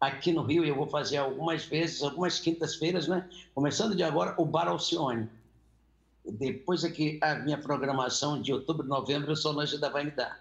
aqui 0.00 0.32
no 0.32 0.42
Rio 0.42 0.64
eu 0.64 0.74
vou 0.74 0.88
fazer 0.88 1.16
algumas 1.16 1.64
vezes, 1.64 2.02
algumas 2.02 2.38
quintas-feiras, 2.38 3.08
né? 3.08 3.28
Começando 3.54 3.96
de 3.96 4.02
agora, 4.02 4.34
o 4.38 4.44
Bar 4.44 4.68
Alcione. 4.68 5.28
Depois 6.24 6.84
é 6.84 6.90
que 6.90 7.18
a 7.22 7.36
minha 7.36 7.58
programação 7.58 8.40
de 8.40 8.52
outubro, 8.52 8.86
novembro, 8.86 9.34
só 9.34 9.52
nós 9.52 9.72
ainda 9.72 9.88
vai 9.88 10.04
me 10.04 10.10
dar. 10.10 10.38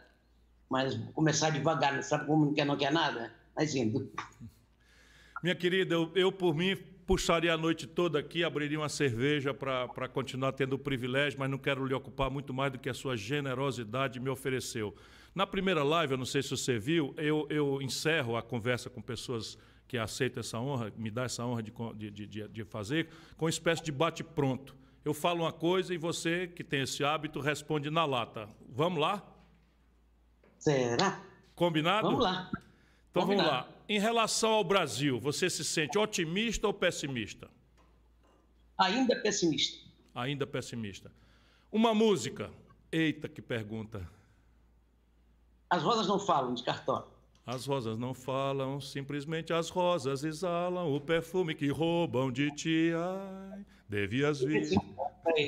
Mas 0.69 0.95
vou 0.95 1.13
começar 1.13 1.49
devagar, 1.49 1.93
né? 1.93 2.01
sabe 2.01 2.25
como 2.25 2.53
quer, 2.53 2.65
não 2.65 2.75
quer 2.75 2.91
nada? 2.91 3.33
Mas 3.55 3.73
indo. 3.73 4.11
Minha 5.41 5.55
querida, 5.55 5.95
eu, 5.95 6.11
eu 6.13 6.31
por 6.31 6.53
mim 6.53 6.75
puxaria 7.05 7.53
a 7.53 7.57
noite 7.57 7.87
toda 7.87 8.19
aqui, 8.19 8.43
abriria 8.43 8.77
uma 8.77 8.89
cerveja 8.89 9.53
para 9.53 10.09
continuar 10.09 10.51
tendo 10.51 10.73
o 10.73 10.79
privilégio, 10.79 11.39
mas 11.39 11.49
não 11.49 11.57
quero 11.57 11.85
lhe 11.85 11.93
ocupar 11.93 12.29
muito 12.29 12.53
mais 12.53 12.69
do 12.73 12.77
que 12.77 12.89
a 12.89 12.93
sua 12.93 13.15
generosidade 13.15 14.19
me 14.19 14.29
ofereceu. 14.29 14.93
Na 15.37 15.45
primeira 15.45 15.83
live, 15.83 16.13
eu 16.13 16.17
não 16.17 16.25
sei 16.25 16.41
se 16.41 16.49
você 16.49 16.79
viu, 16.79 17.13
eu, 17.15 17.45
eu 17.51 17.79
encerro 17.79 18.35
a 18.35 18.41
conversa 18.41 18.89
com 18.89 18.99
pessoas 18.99 19.55
que 19.87 19.95
aceitam 19.95 20.39
essa 20.39 20.59
honra, 20.59 20.91
me 20.97 21.11
dá 21.11 21.25
essa 21.25 21.45
honra 21.45 21.61
de, 21.61 21.71
de, 22.09 22.25
de, 22.25 22.47
de 22.47 22.63
fazer, 22.65 23.07
com 23.37 23.45
uma 23.45 23.51
espécie 23.51 23.83
de 23.83 23.91
bate-pronto. 23.91 24.75
Eu 25.05 25.13
falo 25.13 25.43
uma 25.43 25.53
coisa 25.53 25.93
e 25.93 25.97
você, 25.99 26.47
que 26.47 26.63
tem 26.63 26.81
esse 26.81 27.03
hábito, 27.03 27.39
responde 27.39 27.91
na 27.91 28.03
lata. 28.03 28.49
Vamos 28.67 28.99
lá? 28.99 29.23
Será? 30.57 31.21
Combinado? 31.53 32.07
Vamos 32.07 32.23
lá. 32.23 32.49
Então 33.11 33.21
Combinado. 33.21 33.47
vamos 33.47 33.67
lá. 33.67 33.69
Em 33.87 33.99
relação 33.99 34.49
ao 34.53 34.63
Brasil, 34.63 35.19
você 35.19 35.51
se 35.51 35.63
sente 35.63 35.99
otimista 35.99 36.65
ou 36.65 36.73
pessimista? 36.73 37.47
Ainda 38.75 39.15
pessimista. 39.21 39.87
Ainda 40.15 40.47
pessimista. 40.47 41.11
Uma 41.71 41.93
música. 41.93 42.49
Eita, 42.91 43.29
que 43.29 43.39
pergunta. 43.39 44.16
As 45.69 45.83
rosas 45.83 46.07
não 46.07 46.17
falam 46.17 46.53
de 46.53 46.63
cartão. 46.63 47.05
As 47.45 47.65
rosas 47.65 47.97
não 47.97 48.13
falam, 48.13 48.79
simplesmente 48.81 49.53
as 49.53 49.69
rosas 49.69 50.23
exalam 50.23 50.93
o 50.93 50.99
perfume 50.99 51.55
que 51.55 51.69
roubam 51.69 52.31
de 52.31 52.51
ti. 52.51 52.91
Ai, 52.93 53.65
devias 53.87 54.41
vir. 54.41 54.69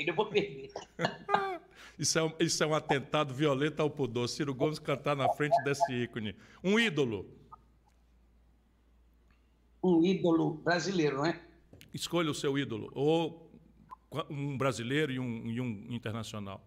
Eu 0.08 0.14
vou 0.14 0.26
perder. 0.26 0.72
isso, 2.00 2.20
é 2.20 2.24
um, 2.24 2.32
isso 2.40 2.64
é 2.64 2.68
um 2.68 2.74
atentado 2.74 3.34
violento 3.34 3.82
ao 3.82 3.90
pudor. 3.90 4.30
Ciro 4.30 4.54
Gomes 4.54 4.80
cantar 4.80 5.16
na 5.16 5.28
frente 5.34 5.62
desse 5.64 5.92
ícone. 5.94 6.36
Um 6.64 6.80
ídolo. 6.80 7.26
Um 9.84 10.04
ídolo 10.06 10.54
brasileiro, 10.56 11.18
não 11.18 11.26
é? 11.26 11.42
Escolha 11.94 12.32
o 12.32 12.36
seu 12.36 12.58
ídolo. 12.58 12.92
Ou 12.94 13.52
um 14.30 14.58
brasileiro 14.58 15.12
e 15.12 15.20
um, 15.20 15.48
e 15.48 15.62
um 15.62 15.86
internacional. 15.90 16.62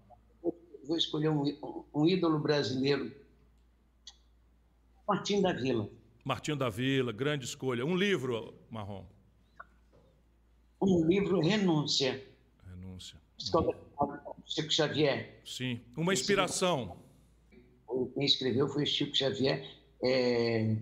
Vou 0.84 0.96
escolher 0.96 1.30
um, 1.30 1.44
um 1.94 2.06
ídolo 2.06 2.38
brasileiro 2.38 3.21
Martim 5.12 5.42
da 5.42 5.52
Vila. 5.52 5.90
Martim 6.24 6.56
da 6.56 6.70
Vila, 6.70 7.12
grande 7.12 7.44
escolha. 7.44 7.84
Um 7.84 7.94
livro, 7.94 8.54
Marrom. 8.70 9.04
Um 10.80 11.06
livro, 11.06 11.38
Renúncia. 11.40 12.26
Renúncia. 12.66 13.18
Chico 14.46 14.72
Xavier. 14.72 15.38
Sim. 15.44 15.82
Uma 15.94 16.14
inspiração. 16.14 16.96
Quem 18.14 18.24
escreveu 18.24 18.66
foi 18.70 18.86
Chico 18.86 19.14
Xavier. 19.14 19.62
É... 20.02 20.76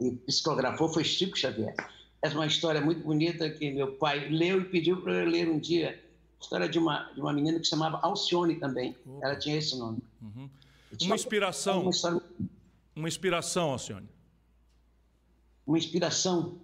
E 0.00 0.12
psicografou 0.26 0.88
foi 0.88 1.02
Chico 1.02 1.36
Xavier. 1.36 1.74
Essa 2.22 2.36
é 2.36 2.38
uma 2.38 2.46
história 2.46 2.80
muito 2.80 3.02
bonita 3.02 3.50
que 3.50 3.72
meu 3.72 3.96
pai 3.96 4.28
leu 4.28 4.60
e 4.60 4.64
pediu 4.66 5.02
para 5.02 5.14
eu 5.14 5.26
ler 5.28 5.48
um 5.48 5.58
dia. 5.58 6.00
História 6.40 6.68
de 6.68 6.78
uma, 6.78 7.10
de 7.12 7.20
uma 7.20 7.32
menina 7.32 7.58
que 7.58 7.64
se 7.64 7.70
chamava 7.70 7.98
Alcione 8.02 8.54
também. 8.54 8.96
Opa. 9.04 9.26
Ela 9.26 9.36
tinha 9.36 9.56
esse 9.56 9.76
nome. 9.76 9.98
Uhum. 10.22 10.48
Uma 11.02 11.16
inspiração. 11.16 11.82
Uma 11.82 11.90
história 11.90 12.22
uma 12.94 13.08
inspiração, 13.08 13.70
Alcione. 13.70 14.08
Uma 15.66 15.78
inspiração. 15.78 16.60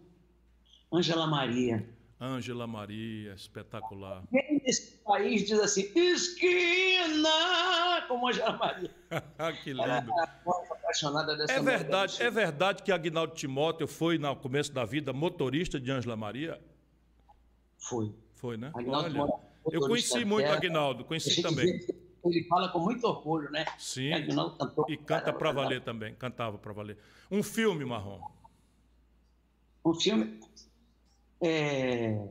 Ângela 0.92 1.26
Maria. 1.26 1.88
Ângela 2.20 2.66
Maria, 2.66 3.32
espetacular. 3.34 4.24
Quem 4.30 4.60
nesse 4.64 4.98
país 4.98 5.46
diz 5.46 5.60
assim, 5.60 5.90
esquina, 5.94 7.28
como 8.08 8.28
Ângela 8.28 8.56
Maria. 8.56 8.90
que 9.62 9.72
lindo. 9.72 9.82
Era 9.82 10.08
apaixonada 10.70 11.36
dessa 11.36 11.52
é 11.52 11.62
verdade, 11.62 12.22
é 12.22 12.30
verdade 12.30 12.82
que 12.82 12.90
Agnaldo 12.90 13.34
Timóteo 13.34 13.86
foi, 13.86 14.18
no 14.18 14.34
começo 14.34 14.72
da 14.72 14.84
vida, 14.84 15.12
motorista 15.12 15.78
de 15.78 15.90
Ângela 15.90 16.16
Maria? 16.16 16.60
Foi. 17.78 18.12
Foi, 18.34 18.56
né? 18.56 18.72
Agnaldo 18.74 19.20
Olha, 19.20 19.32
eu 19.70 19.80
conheci 19.80 20.24
muito 20.24 20.46
Agnaldo, 20.46 21.04
conheci 21.04 21.40
também 21.40 21.86
ele 22.24 22.44
fala 22.44 22.68
com 22.68 22.80
muito 22.80 23.04
orgulho, 23.06 23.50
né? 23.50 23.64
Sim. 23.78 24.10
cantou, 24.58 24.86
e 24.88 24.96
canta 24.96 25.32
para 25.32 25.52
valer 25.52 25.80
também, 25.82 26.14
cantava 26.14 26.58
para 26.58 26.72
valer. 26.72 26.98
Um 27.30 27.42
filme, 27.42 27.84
Marrom. 27.84 28.20
Um 29.84 29.94
filme. 29.94 30.40
É... 31.40 32.28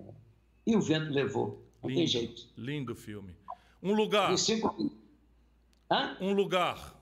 E 0.65 0.76
o 0.76 0.82
vento 0.82 1.12
levou. 1.12 1.65
Não 1.82 1.89
lindo, 1.89 2.00
tem 2.00 2.08
jeito. 2.08 2.47
Lindo 2.58 2.95
filme. 2.95 3.36
Um 3.82 3.93
lugar. 3.93 4.38
Cinco... 4.38 4.76
Um 6.19 6.34
lugar. 6.34 6.95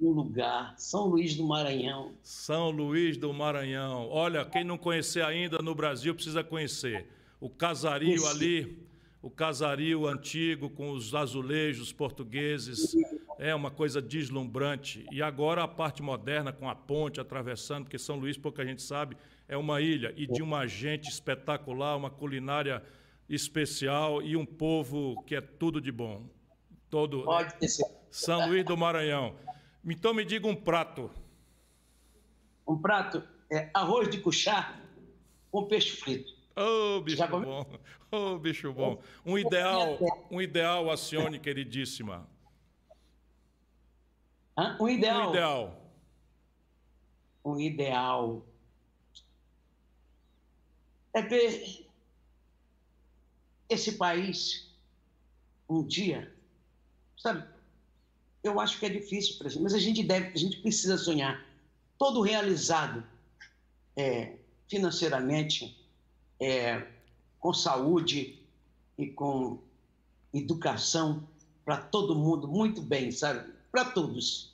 Um 0.00 0.10
lugar. 0.10 0.74
São 0.76 1.06
Luís 1.06 1.36
do 1.36 1.46
Maranhão. 1.46 2.12
São 2.22 2.70
Luís 2.70 3.16
do 3.16 3.32
Maranhão. 3.32 4.08
Olha, 4.10 4.44
quem 4.44 4.64
não 4.64 4.76
conhecer 4.76 5.24
ainda 5.24 5.58
no 5.58 5.74
Brasil 5.74 6.12
precisa 6.12 6.42
conhecer. 6.42 7.06
O 7.40 7.48
casario 7.48 8.14
Esse... 8.14 8.26
ali, 8.26 8.86
o 9.22 9.30
casario 9.30 10.08
antigo 10.08 10.68
com 10.68 10.90
os 10.90 11.14
azulejos 11.14 11.92
portugueses. 11.92 12.94
É 13.38 13.54
uma 13.54 13.70
coisa 13.70 14.02
deslumbrante. 14.02 15.06
E 15.12 15.22
agora 15.22 15.62
a 15.62 15.68
parte 15.68 16.02
moderna 16.02 16.52
com 16.52 16.68
a 16.68 16.74
ponte 16.74 17.20
atravessando, 17.20 17.84
porque 17.84 17.98
São 17.98 18.16
Luís, 18.16 18.36
pouca 18.36 18.66
gente 18.66 18.82
sabe, 18.82 19.16
é 19.46 19.56
uma 19.56 19.80
ilha 19.80 20.12
e 20.16 20.26
de 20.26 20.42
uma 20.42 20.66
gente 20.66 21.08
espetacular, 21.08 21.96
uma 21.96 22.10
culinária 22.10 22.82
especial 23.28 24.20
e 24.20 24.36
um 24.36 24.44
povo 24.44 25.22
que 25.24 25.36
é 25.36 25.40
tudo 25.40 25.80
de 25.80 25.92
bom. 25.92 26.28
Todo 26.90 27.22
Pode 27.22 27.54
ter 27.54 27.68
São 28.10 28.48
Luís 28.48 28.64
do 28.64 28.76
Maranhão. 28.76 29.36
Então 29.84 30.12
me 30.12 30.24
diga 30.24 30.48
um 30.48 30.56
prato. 30.56 31.10
Um 32.66 32.76
prato 32.76 33.22
é 33.50 33.70
arroz 33.72 34.08
de 34.10 34.18
cuchá 34.18 34.80
com 35.50 35.66
peixe 35.66 35.96
frito. 35.96 36.31
Ô, 36.54 36.96
oh, 36.96 37.00
bicho 37.00 37.26
bom. 37.28 37.62
Ô, 38.10 38.16
oh, 38.16 38.38
bicho 38.38 38.72
bom. 38.72 39.00
Um 39.24 39.38
ideal, 39.38 39.98
um 40.30 40.40
ideal, 40.40 40.90
acione, 40.90 41.38
queridíssima. 41.38 42.28
Hã? 44.56 44.76
Um 44.80 44.88
ideal. 44.88 45.28
Um 45.28 45.30
ideal. 45.30 45.92
Um 47.44 47.60
ideal. 47.60 48.46
É 51.14 51.22
ver 51.22 51.86
esse 53.68 53.92
país 53.92 54.70
um 55.68 55.82
dia, 55.82 56.34
sabe? 57.18 57.46
Eu 58.42 58.60
acho 58.60 58.78
que 58.78 58.86
é 58.86 58.88
difícil, 58.88 59.38
presidente, 59.38 59.62
mas 59.62 59.74
a 59.74 59.78
gente 59.78 60.02
deve, 60.02 60.28
a 60.28 60.36
gente 60.36 60.58
precisa 60.58 60.98
sonhar. 60.98 61.44
Todo 61.98 62.20
realizado 62.20 63.06
é, 63.96 64.36
financeiramente, 64.68 65.81
é, 66.42 66.88
com 67.38 67.54
saúde 67.54 68.36
e 68.98 69.06
com 69.06 69.62
educação 70.34 71.22
para 71.64 71.76
todo 71.76 72.16
mundo, 72.16 72.48
muito 72.48 72.82
bem, 72.82 73.12
sabe? 73.12 73.48
Para 73.70 73.84
todos. 73.84 74.50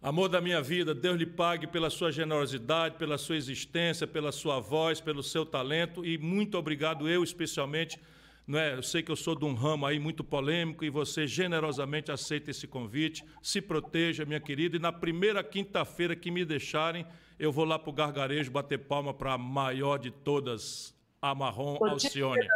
Amor 0.00 0.30
da 0.30 0.40
minha 0.40 0.62
vida, 0.62 0.94
Deus 0.94 1.18
lhe 1.18 1.26
pague 1.26 1.66
pela 1.66 1.90
sua 1.90 2.10
generosidade, 2.10 2.96
pela 2.96 3.18
sua 3.18 3.36
existência, 3.36 4.06
pela 4.06 4.32
sua 4.32 4.60
voz, 4.60 4.98
pelo 4.98 5.22
seu 5.22 5.44
talento 5.44 6.06
e 6.06 6.16
muito 6.16 6.56
obrigado, 6.56 7.06
eu 7.06 7.22
especialmente. 7.22 8.00
Não 8.46 8.58
é? 8.58 8.72
Eu 8.72 8.82
sei 8.82 9.02
que 9.02 9.10
eu 9.10 9.16
sou 9.16 9.34
de 9.34 9.44
um 9.44 9.52
ramo 9.52 9.84
aí 9.84 9.98
muito 9.98 10.24
polêmico 10.24 10.82
e 10.82 10.88
você 10.88 11.26
generosamente 11.26 12.10
aceita 12.10 12.50
esse 12.50 12.66
convite. 12.66 13.22
Se 13.42 13.60
proteja, 13.60 14.24
minha 14.24 14.40
querida, 14.40 14.76
e 14.76 14.80
na 14.80 14.90
primeira 14.90 15.44
quinta-feira 15.44 16.16
que 16.16 16.30
me 16.30 16.46
deixarem, 16.46 17.04
eu 17.38 17.52
vou 17.52 17.64
lá 17.64 17.78
para 17.78 17.90
o 17.90 17.92
Gargarejo 17.92 18.50
bater 18.50 18.78
palma 18.78 19.14
para 19.14 19.34
a 19.34 19.38
maior 19.38 19.98
de 19.98 20.10
todas, 20.10 20.94
a 21.22 21.34
Marrom 21.34 21.78
Alcione. 21.84 22.46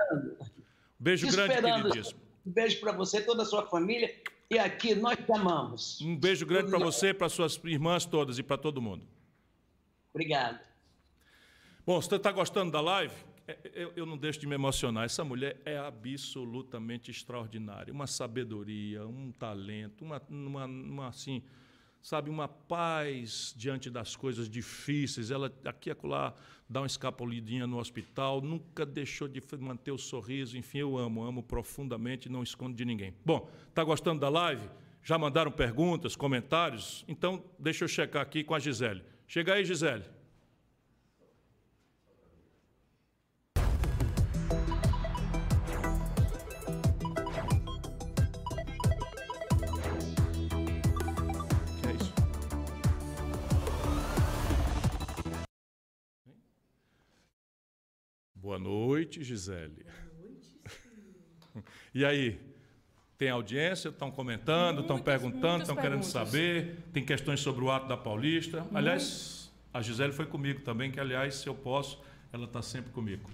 Beijo 0.98 1.30
grande, 1.30 1.54
queridíssimo. 1.60 2.20
Um 2.46 2.50
beijo 2.50 2.80
para 2.80 2.92
você 2.92 3.20
toda 3.20 3.42
a 3.42 3.46
sua 3.46 3.66
família. 3.66 4.12
E 4.50 4.58
aqui 4.58 4.94
nós 4.94 5.16
te 5.16 5.32
amamos. 5.32 6.00
Um 6.02 6.16
beijo 6.16 6.44
grande 6.44 6.70
para 6.70 6.78
você, 6.78 7.14
para 7.14 7.28
suas 7.28 7.58
irmãs 7.64 8.04
todas 8.04 8.38
e 8.38 8.42
para 8.42 8.58
todo 8.58 8.82
mundo. 8.82 9.06
Obrigado. 10.12 10.60
Bom, 11.86 12.00
você 12.00 12.16
está 12.16 12.30
gostando 12.30 12.70
da 12.70 12.80
live? 12.80 13.14
É, 13.48 13.58
eu, 13.74 13.92
eu, 13.96 14.06
não 14.06 14.16
deixo 14.16 14.38
de 14.38 14.46
me 14.46 14.54
emocionar. 14.54 15.04
Essa 15.04 15.24
mulher 15.24 15.60
é 15.64 15.78
absolutamente 15.78 17.10
extraordinária. 17.10 17.92
Uma 17.92 18.06
sabedoria, 18.06 19.06
um 19.06 19.32
talento, 19.32 20.04
uma, 20.04 20.22
uma, 20.28 20.64
uma 20.66 21.08
assim, 21.08 21.42
sabe, 22.02 22.28
uma 22.28 22.48
paz 22.48 23.54
diante 23.56 23.88
das 23.88 24.16
coisas 24.16 24.48
difíceis. 24.48 25.30
Ela 25.30 25.52
aqui 25.64 25.88
e 25.88 25.92
acolá 25.92 26.34
dá 26.68 26.80
uma 26.80 26.86
escapulidinha 26.86 27.66
no 27.66 27.78
hospital, 27.78 28.40
nunca 28.40 28.86
deixou 28.86 29.28
de 29.28 29.42
manter 29.58 29.92
o 29.92 29.98
sorriso. 29.98 30.56
Enfim, 30.56 30.78
eu 30.78 30.96
amo, 30.96 31.22
amo 31.22 31.42
profundamente 31.42 32.28
não 32.28 32.42
escondo 32.42 32.74
de 32.74 32.84
ninguém. 32.84 33.14
Bom, 33.24 33.50
está 33.68 33.84
gostando 33.84 34.20
da 34.20 34.28
live? 34.28 34.68
Já 35.04 35.18
mandaram 35.18 35.50
perguntas, 35.50 36.16
comentários? 36.16 37.04
Então, 37.06 37.44
deixa 37.58 37.84
eu 37.84 37.88
checar 37.88 38.22
aqui 38.22 38.42
com 38.42 38.54
a 38.54 38.58
Gisele. 38.58 39.02
Chega 39.26 39.54
aí, 39.54 39.64
Gisele. 39.64 40.04
Noite, 58.62 59.22
Gisele. 59.22 59.84
Boa 59.84 60.30
noite. 60.30 61.64
e 61.94 62.04
aí? 62.04 62.38
Tem 63.18 63.30
audiência? 63.30 63.90
Estão 63.90 64.10
comentando, 64.10 64.80
estão 64.80 64.98
perguntando, 64.98 65.62
estão 65.62 65.76
querendo 65.76 66.02
saber? 66.02 66.78
Tem 66.92 67.04
questões 67.04 67.40
sobre 67.40 67.64
o 67.64 67.70
ato 67.70 67.86
da 67.86 67.96
Paulista? 67.96 68.66
Aliás, 68.74 69.52
a 69.72 69.80
Gisele 69.80 70.12
foi 70.12 70.26
comigo 70.26 70.60
também, 70.62 70.90
que 70.90 70.98
aliás, 70.98 71.36
se 71.36 71.46
eu 71.46 71.54
posso, 71.54 72.02
ela 72.32 72.46
está 72.46 72.60
sempre 72.62 72.90
comigo. 72.90 73.30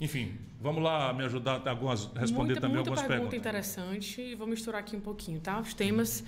Enfim, 0.00 0.38
vamos 0.60 0.82
lá 0.82 1.12
me 1.12 1.24
ajudar 1.24 1.62
a 1.66 1.70
algumas, 1.70 2.04
responder 2.14 2.52
muita, 2.52 2.60
também 2.60 2.76
muita 2.76 2.90
algumas 2.90 3.00
pergunta 3.00 3.30
perguntas. 3.30 3.38
interessante. 3.38 4.34
Vou 4.34 4.46
misturar 4.46 4.80
aqui 4.80 4.96
um 4.96 5.00
pouquinho, 5.00 5.40
tá? 5.40 5.60
Os 5.60 5.74
temas. 5.74 6.24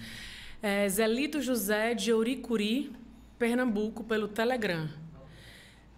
É, 0.62 0.88
Zelito 0.88 1.40
José 1.40 1.94
de 1.94 2.12
Ouricuri, 2.12 2.92
Pernambuco, 3.38 4.04
pelo 4.04 4.28
Telegram. 4.28 4.88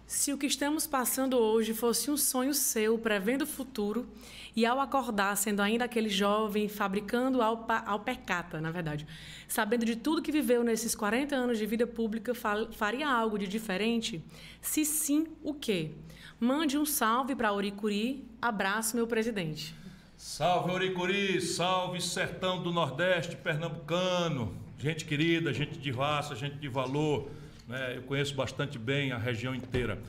Se 0.07 0.31
o 0.31 0.37
que 0.37 0.45
estamos 0.45 0.85
passando 0.85 1.35
hoje 1.35 1.73
fosse 1.73 2.11
um 2.11 2.17
sonho 2.17 2.53
seu, 2.53 2.95
prevendo 2.95 3.41
o 3.41 3.47
futuro, 3.47 4.07
e 4.55 4.63
ao 4.63 4.79
acordar, 4.79 5.35
sendo 5.35 5.61
ainda 5.61 5.85
aquele 5.85 6.09
jovem, 6.09 6.69
fabricando 6.69 7.41
alpercata, 7.41 8.61
na 8.61 8.69
verdade, 8.69 9.07
sabendo 9.47 9.83
de 9.83 9.95
tudo 9.95 10.21
que 10.21 10.31
viveu 10.31 10.63
nesses 10.63 10.93
40 10.93 11.35
anos 11.35 11.57
de 11.57 11.65
vida 11.65 11.87
pública, 11.87 12.33
faria 12.71 13.09
algo 13.09 13.39
de 13.39 13.47
diferente? 13.47 14.23
Se 14.61 14.85
sim, 14.85 15.25
o 15.43 15.55
quê? 15.55 15.91
Mande 16.39 16.77
um 16.77 16.85
salve 16.85 17.35
para 17.35 17.51
Oricuri. 17.51 18.27
Abraço, 18.39 18.95
meu 18.95 19.07
presidente. 19.07 19.73
Salve, 20.15 20.71
Oricuri! 20.71 21.41
Salve, 21.41 21.99
sertão 21.99 22.61
do 22.61 22.71
Nordeste 22.71 23.35
pernambucano! 23.35 24.55
Gente 24.77 25.03
querida, 25.03 25.51
gente 25.51 25.79
de 25.79 25.91
raça, 25.91 26.35
gente 26.35 26.57
de 26.57 26.67
valor 26.69 27.27
né? 27.67 27.97
eu 27.97 28.03
conheço 28.03 28.35
bastante 28.35 28.77
bem 28.77 29.11
a 29.11 29.17
região 29.17 29.53
inteira. 29.53 30.01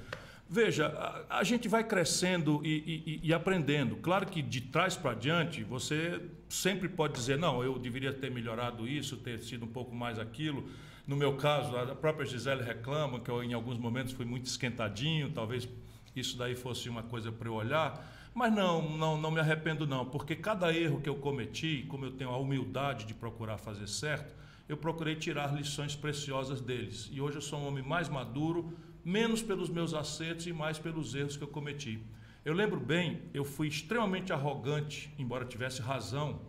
Veja, 0.48 0.86
a, 1.28 1.40
a 1.40 1.44
gente 1.44 1.68
vai 1.68 1.82
crescendo 1.82 2.60
e, 2.64 3.20
e, 3.20 3.20
e, 3.24 3.34
aprendendo. 3.34 3.96
Claro 3.96 4.26
que 4.26 4.40
de 4.40 4.60
trás 4.60 4.96
para 4.96 5.12
diante, 5.12 5.64
você 5.64 6.20
sempre 6.48 6.88
pode 6.88 7.14
dizer: 7.14 7.36
não, 7.36 7.64
eu 7.64 7.78
deveria 7.78 8.12
ter 8.12 8.30
melhorado 8.30 8.86
isso, 8.86 9.16
ter 9.16 9.40
sido 9.40 9.64
um 9.64 9.68
pouco 9.68 9.94
mais 9.94 10.18
aquilo. 10.18 10.68
No 11.06 11.16
meu 11.16 11.36
caso, 11.36 11.76
a 11.76 11.94
própria 11.94 12.26
Gisele 12.26 12.62
reclama 12.62 13.20
que 13.20 13.30
eu, 13.30 13.42
em 13.42 13.54
alguns 13.54 13.78
momentos, 13.78 14.12
fui 14.12 14.24
muito 14.24 14.46
esquentadinho, 14.46 15.30
talvez 15.30 15.68
isso 16.14 16.36
daí 16.36 16.54
fosse 16.54 16.88
uma 16.88 17.02
coisa 17.02 17.32
para 17.32 17.48
eu 17.48 17.54
olhar. 17.54 18.12
Mas 18.32 18.52
não, 18.52 18.96
não, 18.96 19.16
não 19.16 19.30
me 19.30 19.40
arrependo, 19.40 19.86
não, 19.86 20.04
porque 20.04 20.36
cada 20.36 20.72
erro 20.72 21.00
que 21.00 21.08
eu 21.08 21.14
cometi, 21.16 21.86
como 21.88 22.04
eu 22.04 22.10
tenho 22.10 22.30
a 22.30 22.36
humildade 22.36 23.06
de 23.06 23.14
procurar 23.14 23.56
fazer 23.56 23.88
certo, 23.88 24.34
eu 24.68 24.76
procurei 24.76 25.14
tirar 25.14 25.54
lições 25.54 25.94
preciosas 25.94 26.60
deles. 26.60 27.08
E 27.12 27.20
hoje 27.20 27.36
eu 27.36 27.42
sou 27.42 27.58
um 27.60 27.66
homem 27.66 27.84
mais 27.84 28.08
maduro, 28.08 28.72
menos 29.04 29.42
pelos 29.42 29.68
meus 29.68 29.94
acertos 29.94 30.46
e 30.46 30.52
mais 30.52 30.78
pelos 30.78 31.14
erros 31.14 31.36
que 31.36 31.44
eu 31.44 31.48
cometi. 31.48 32.00
Eu 32.44 32.54
lembro 32.54 32.78
bem, 32.78 33.22
eu 33.32 33.44
fui 33.44 33.68
extremamente 33.68 34.32
arrogante, 34.32 35.12
embora 35.18 35.44
tivesse 35.44 35.80
razão, 35.80 36.40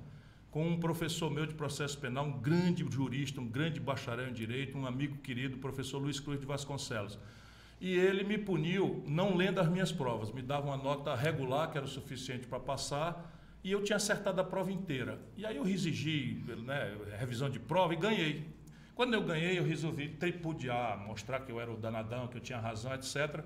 com 0.49 0.67
um 0.67 0.79
professor 0.79 1.29
meu 1.29 1.45
de 1.45 1.53
processo 1.53 1.97
penal, 1.99 2.25
um 2.25 2.39
grande 2.39 2.85
jurista, 2.89 3.39
um 3.39 3.47
grande 3.47 3.79
bacharel 3.79 4.29
em 4.29 4.33
direito, 4.33 4.77
um 4.77 4.85
amigo 4.85 5.17
querido, 5.17 5.57
o 5.57 5.59
professor 5.59 5.99
Luiz 5.99 6.19
Cruz 6.19 6.39
de 6.39 6.45
Vasconcelos. 6.45 7.19
E 7.79 7.93
ele 7.93 8.23
me 8.23 8.39
puniu 8.39 9.03
não 9.05 9.35
lendo 9.35 9.59
as 9.59 9.69
minhas 9.69 9.91
provas, 9.91 10.31
me 10.31 10.41
dava 10.41 10.65
uma 10.65 10.77
nota 10.77 11.13
regular, 11.13 11.69
que 11.69 11.77
era 11.77 11.85
o 11.85 11.89
suficiente 11.89 12.47
para 12.47 12.59
passar, 12.59 13.36
e 13.63 13.71
eu 13.71 13.83
tinha 13.83 13.97
acertado 13.97 14.39
a 14.39 14.43
prova 14.43 14.71
inteira. 14.71 15.19
E 15.35 15.45
aí 15.45 15.57
eu 15.57 15.67
exigi 15.67 16.43
né, 16.63 16.95
revisão 17.17 17.49
de 17.49 17.59
prova 17.59 17.93
e 17.93 17.97
ganhei. 17.97 18.45
Quando 18.95 19.13
eu 19.13 19.23
ganhei, 19.23 19.59
eu 19.59 19.63
resolvi 19.63 20.09
tripudiar, 20.09 20.97
mostrar 20.97 21.41
que 21.41 21.51
eu 21.51 21.59
era 21.59 21.71
o 21.71 21.77
danadão, 21.77 22.27
que 22.27 22.37
eu 22.37 22.41
tinha 22.41 22.59
razão, 22.59 22.93
etc. 22.93 23.43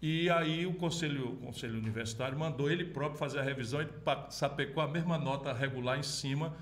E 0.00 0.28
aí 0.30 0.66
o 0.66 0.74
conselho, 0.74 1.32
o 1.32 1.36
conselho 1.36 1.78
universitário 1.78 2.38
mandou 2.38 2.70
ele 2.70 2.84
próprio 2.84 3.18
fazer 3.18 3.40
a 3.40 3.42
revisão 3.42 3.80
e 3.82 3.88
sapecou 4.30 4.82
a 4.82 4.88
mesma 4.88 5.18
nota 5.18 5.52
regular 5.52 5.98
em 5.98 6.02
cima 6.02 6.54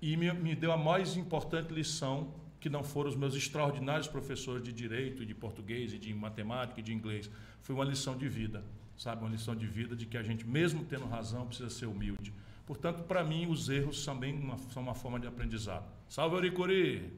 e 0.00 0.16
me, 0.16 0.32
me 0.32 0.54
deu 0.54 0.72
a 0.72 0.76
mais 0.76 1.16
importante 1.16 1.72
lição, 1.72 2.34
que 2.58 2.68
não 2.68 2.82
foram 2.82 3.08
os 3.08 3.16
meus 3.16 3.34
extraordinários 3.34 4.08
professores 4.08 4.62
de 4.62 4.72
direito, 4.72 5.24
de 5.24 5.34
português, 5.34 5.92
e 5.92 5.98
de 5.98 6.12
matemática 6.12 6.80
e 6.80 6.82
de 6.82 6.92
inglês. 6.92 7.30
Foi 7.60 7.74
uma 7.74 7.84
lição 7.84 8.16
de 8.16 8.28
vida 8.28 8.64
sabe? 8.96 9.22
Uma 9.22 9.30
lição 9.30 9.54
de 9.54 9.66
vida 9.66 9.94
de 9.96 10.06
que 10.06 10.16
a 10.16 10.22
gente, 10.22 10.46
mesmo 10.46 10.84
tendo 10.84 11.06
razão, 11.06 11.46
precisa 11.46 11.70
ser 11.70 11.86
humilde. 11.86 12.32
Portanto, 12.66 13.02
para 13.04 13.24
mim, 13.24 13.46
os 13.46 13.68
erros 13.68 14.04
também 14.04 14.38
uma, 14.38 14.56
são 14.72 14.82
uma 14.82 14.94
forma 14.94 15.18
de 15.18 15.26
aprendizado. 15.26 15.84
Salve, 16.08 16.36
Oricuri! 16.36 17.12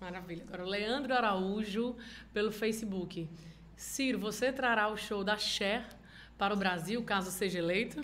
Maravilha. 0.00 0.44
Agora, 0.48 0.64
o 0.64 0.68
Leandro 0.68 1.12
Araújo, 1.12 1.94
pelo 2.32 2.50
Facebook. 2.50 3.28
Ciro, 3.76 4.18
você 4.18 4.50
trará 4.50 4.88
o 4.88 4.96
show 4.96 5.22
da 5.22 5.36
Cher 5.36 5.86
para 6.38 6.54
o 6.54 6.56
Brasil, 6.56 7.02
caso 7.02 7.30
seja 7.30 7.58
eleito? 7.58 8.02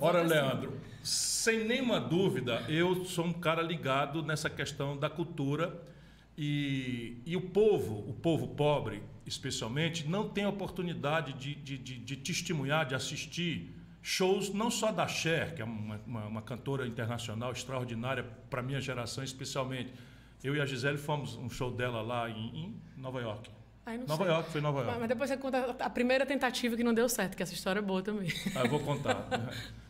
Ora, 0.00 0.20
é 0.20 0.24
Leandro, 0.24 0.80
sem 1.02 1.64
nenhuma 1.64 2.00
dúvida, 2.00 2.64
eu 2.68 3.04
sou 3.04 3.26
um 3.26 3.32
cara 3.32 3.60
ligado 3.60 4.22
nessa 4.22 4.48
questão 4.48 4.96
da 4.96 5.10
cultura 5.10 5.82
e, 6.40 7.20
e 7.26 7.36
o 7.36 7.40
povo, 7.40 8.08
o 8.08 8.14
povo 8.14 8.46
pobre 8.54 9.02
especialmente, 9.26 10.06
não 10.06 10.28
tem 10.28 10.46
oportunidade 10.46 11.32
de, 11.32 11.56
de, 11.56 11.76
de, 11.76 11.98
de 11.98 12.16
testemunhar, 12.16 12.86
de 12.86 12.94
assistir 12.94 13.74
shows 14.00 14.54
não 14.54 14.70
só 14.70 14.92
da 14.92 15.08
Cher, 15.08 15.56
que 15.56 15.60
é 15.60 15.64
uma, 15.64 16.00
uma, 16.06 16.26
uma 16.26 16.42
cantora 16.42 16.86
internacional 16.86 17.50
extraordinária 17.50 18.22
para 18.48 18.62
minha 18.62 18.80
geração 18.80 19.24
especialmente. 19.24 19.92
Eu 20.42 20.54
e 20.54 20.60
a 20.60 20.64
Gisele 20.64 20.96
fomos 20.96 21.34
um 21.34 21.50
show 21.50 21.72
dela 21.72 22.00
lá 22.02 22.30
em, 22.30 22.56
em 22.56 22.82
Nova 22.96 23.20
York. 23.20 23.50
Ai, 23.88 23.96
Nova 23.96 24.16
sei. 24.16 24.26
York, 24.26 24.50
foi 24.50 24.60
Nova 24.60 24.80
York. 24.82 24.98
Mas 25.00 25.08
depois 25.08 25.30
você 25.30 25.36
conta 25.38 25.76
a 25.80 25.88
primeira 25.88 26.26
tentativa 26.26 26.76
que 26.76 26.84
não 26.84 26.92
deu 26.92 27.08
certo, 27.08 27.34
que 27.34 27.42
essa 27.42 27.54
história 27.54 27.78
é 27.78 27.82
boa 27.82 28.02
também. 28.02 28.28
Ah, 28.54 28.60
eu 28.60 28.68
vou 28.68 28.80
contar. 28.84 29.26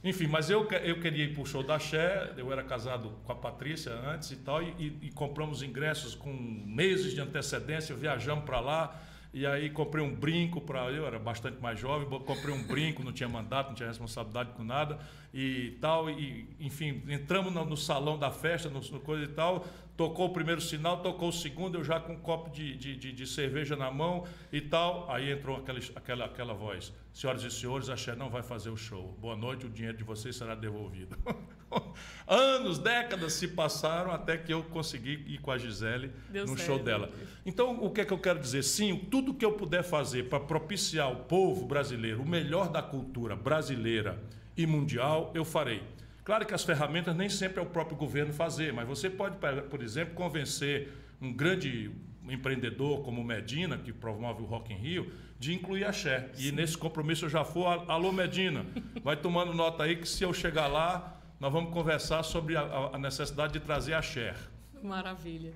Enfim, 0.05 0.29
mas 0.29 0.49
eu, 0.49 0.69
eu 0.85 1.01
queria 1.01 1.25
ir 1.25 1.35
para 1.35 1.43
o 1.43 1.47
show 1.47 1.65
da 1.65 1.81
Cher, 1.81 2.33
eu 2.37 2.53
era 2.53 2.63
casado 2.63 3.13
com 3.25 3.33
a 3.33 3.35
Patrícia 3.35 3.93
antes 3.93 4.31
e 4.31 4.37
tal, 4.37 4.63
e, 4.63 4.69
e, 4.79 4.99
e 5.09 5.11
compramos 5.11 5.65
ingressos 5.65 6.15
com 6.15 6.33
meses 6.33 7.13
de 7.13 7.21
antecedência, 7.21 7.93
viajamos 7.97 8.45
para 8.45 8.61
lá, 8.61 9.03
e 9.33 9.45
aí 9.45 9.69
comprei 9.69 10.03
um 10.03 10.15
brinco 10.15 10.61
para. 10.61 10.91
Eu 10.91 11.07
era 11.07 11.19
bastante 11.19 11.61
mais 11.61 11.79
jovem, 11.79 12.09
comprei 12.21 12.55
um 12.55 12.63
brinco, 12.63 13.03
não 13.03 13.13
tinha 13.13 13.29
mandato, 13.29 13.69
não 13.69 13.75
tinha 13.75 13.89
responsabilidade 13.89 14.53
com 14.53 14.65
nada 14.65 14.99
e 15.35 15.77
tal. 15.81 16.09
E, 16.09 16.49
enfim, 16.59 17.03
entramos 17.09 17.53
no, 17.53 17.65
no 17.65 17.77
salão 17.77 18.19
da 18.19 18.31
festa, 18.31 18.71
no, 18.71 18.81
no, 18.81 19.01
coisa 19.01 19.25
e 19.25 19.29
tal. 19.29 19.67
Tocou 19.99 20.27
o 20.27 20.31
primeiro 20.31 20.61
sinal, 20.61 21.03
tocou 21.03 21.29
o 21.29 21.33
segundo, 21.33 21.77
eu 21.77 21.83
já 21.83 21.99
com 21.99 22.13
um 22.13 22.21
copo 22.21 22.51
de, 22.51 22.77
de, 22.77 22.95
de, 22.95 23.11
de 23.11 23.27
cerveja 23.27 23.75
na 23.75 23.91
mão 23.91 24.25
e 24.53 24.61
tal. 24.61 25.11
Aí 25.11 25.33
entrou 25.33 25.57
aquela, 25.57 25.81
aquela, 25.97 26.25
aquela 26.27 26.55
voz: 26.55 26.93
Senhoras 27.13 27.43
e 27.43 27.51
senhores, 27.51 27.89
a 27.89 27.97
Cher 27.97 28.17
não 28.17 28.31
vai 28.31 28.41
fazer 28.41 28.71
o 28.71 28.77
show. 28.77 29.19
Boa 29.21 29.35
noite, 29.35 29.67
o 29.67 29.69
dinheiro 29.69 29.99
de 29.99 30.05
vocês 30.05 30.37
será 30.37 30.55
devolvido. 30.55 31.19
Anos, 32.29 32.79
décadas 32.79 33.33
se 33.33 33.49
passaram 33.49 34.13
até 34.13 34.39
que 34.39 34.53
eu 34.55 34.63
consegui 34.63 35.25
ir 35.27 35.39
com 35.39 35.51
a 35.51 35.59
Gisele 35.59 36.13
Deu 36.29 36.47
no 36.47 36.57
certo. 36.57 36.65
show 36.65 36.79
dela. 36.79 37.11
Então, 37.45 37.83
o 37.83 37.91
que 37.91 38.03
é 38.03 38.05
que 38.05 38.13
eu 38.13 38.21
quero 38.21 38.39
dizer? 38.39 38.63
Sim, 38.63 38.97
tudo 39.11 39.35
que 39.35 39.45
eu 39.45 39.55
puder 39.55 39.83
fazer 39.83 40.29
para 40.29 40.39
propiciar 40.39 41.11
o 41.11 41.25
povo 41.25 41.67
brasileiro, 41.67 42.23
o 42.23 42.29
melhor 42.29 42.69
da 42.69 42.81
cultura 42.81 43.35
brasileira 43.35 44.23
e 44.57 44.65
mundial, 44.65 45.33
eu 45.35 45.45
farei. 45.45 45.83
Claro 46.29 46.45
que 46.45 46.53
as 46.53 46.63
ferramentas 46.63 47.17
nem 47.17 47.31
sempre 47.31 47.59
é 47.59 47.63
o 47.63 47.65
próprio 47.65 47.97
governo 47.97 48.35
fazer, 48.35 48.71
mas 48.71 48.87
você 48.87 49.09
pode, 49.09 49.39
por 49.71 49.83
exemplo, 49.83 50.15
convencer 50.15 50.93
um 51.23 51.33
grande 51.33 51.91
empreendedor 52.29 53.03
como 53.03 53.25
Medina, 53.25 53.79
que 53.79 53.95
promove 53.95 54.43
o 54.43 54.45
Rock 54.45 54.71
in 54.71 54.77
Rio, 54.77 55.11
de 55.39 55.55
incluir 55.55 55.85
a 55.85 55.91
Cher. 55.91 56.31
E 56.37 56.53
nesse 56.53 56.77
compromisso 56.77 57.25
eu 57.25 57.31
já 57.31 57.47
for, 57.47 57.91
alô 57.91 58.13
Medina, 58.13 58.67
vai 59.03 59.17
tomando 59.17 59.55
nota 59.55 59.85
aí 59.85 59.97
que 59.97 60.07
se 60.07 60.23
eu 60.23 60.35
chegar 60.35 60.67
lá, 60.67 61.19
nós 61.41 61.51
vamos 61.51 61.73
conversar 61.73 62.23
sobre 62.23 62.59
a, 62.59 62.91
a 62.93 62.99
necessidade 62.99 63.55
de 63.55 63.61
trazer 63.61 63.95
a 63.95 64.03
Cher. 64.03 64.37
Maravilha. 64.83 65.55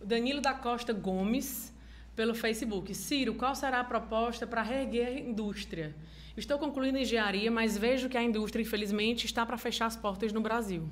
O 0.00 0.04
Danilo 0.04 0.40
da 0.40 0.52
Costa 0.52 0.92
Gomes, 0.92 1.72
pelo 2.16 2.34
Facebook. 2.34 2.92
Ciro, 2.92 3.34
qual 3.34 3.54
será 3.54 3.78
a 3.78 3.84
proposta 3.84 4.48
para 4.48 4.62
reerguer 4.62 5.06
a 5.06 5.12
indústria? 5.12 5.94
Estou 6.34 6.58
concluindo 6.58 6.96
engenharia, 6.96 7.50
mas 7.50 7.76
vejo 7.76 8.08
que 8.08 8.16
a 8.16 8.22
indústria, 8.22 8.62
infelizmente, 8.62 9.26
está 9.26 9.44
para 9.44 9.58
fechar 9.58 9.86
as 9.86 9.96
portas 9.96 10.32
no 10.32 10.40
Brasil. 10.40 10.88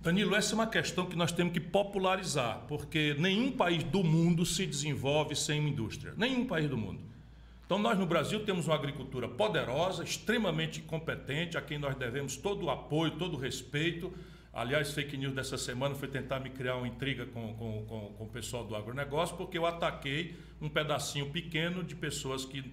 Danilo, 0.00 0.36
essa 0.36 0.52
é 0.52 0.54
uma 0.54 0.68
questão 0.68 1.06
que 1.06 1.16
nós 1.16 1.32
temos 1.32 1.52
que 1.52 1.58
popularizar, 1.58 2.62
porque 2.68 3.16
nenhum 3.18 3.50
país 3.50 3.82
do 3.82 4.04
mundo 4.04 4.46
se 4.46 4.64
desenvolve 4.64 5.34
sem 5.34 5.68
indústria. 5.68 6.14
Nenhum 6.16 6.46
país 6.46 6.70
do 6.70 6.76
mundo. 6.76 7.00
Então, 7.66 7.78
nós 7.78 7.98
no 7.98 8.06
Brasil 8.06 8.44
temos 8.44 8.66
uma 8.66 8.76
agricultura 8.76 9.28
poderosa, 9.28 10.04
extremamente 10.04 10.80
competente, 10.80 11.58
a 11.58 11.60
quem 11.60 11.78
nós 11.78 11.96
devemos 11.96 12.36
todo 12.36 12.66
o 12.66 12.70
apoio, 12.70 13.10
todo 13.18 13.36
o 13.36 13.40
respeito. 13.40 14.12
Aliás, 14.52 14.92
fake 14.92 15.16
news 15.16 15.32
dessa 15.32 15.56
semana 15.56 15.94
foi 15.94 16.08
tentar 16.08 16.40
me 16.40 16.50
criar 16.50 16.76
uma 16.76 16.88
intriga 16.88 17.26
com, 17.26 17.54
com, 17.54 17.84
com, 17.86 18.14
com, 18.14 18.24
o 18.24 18.28
pessoal 18.28 18.64
do 18.64 18.74
agronegócio, 18.74 19.36
porque 19.36 19.56
eu 19.56 19.66
ataquei 19.66 20.36
um 20.60 20.68
pedacinho 20.68 21.30
pequeno 21.30 21.84
de 21.84 21.94
pessoas 21.94 22.44
que, 22.44 22.64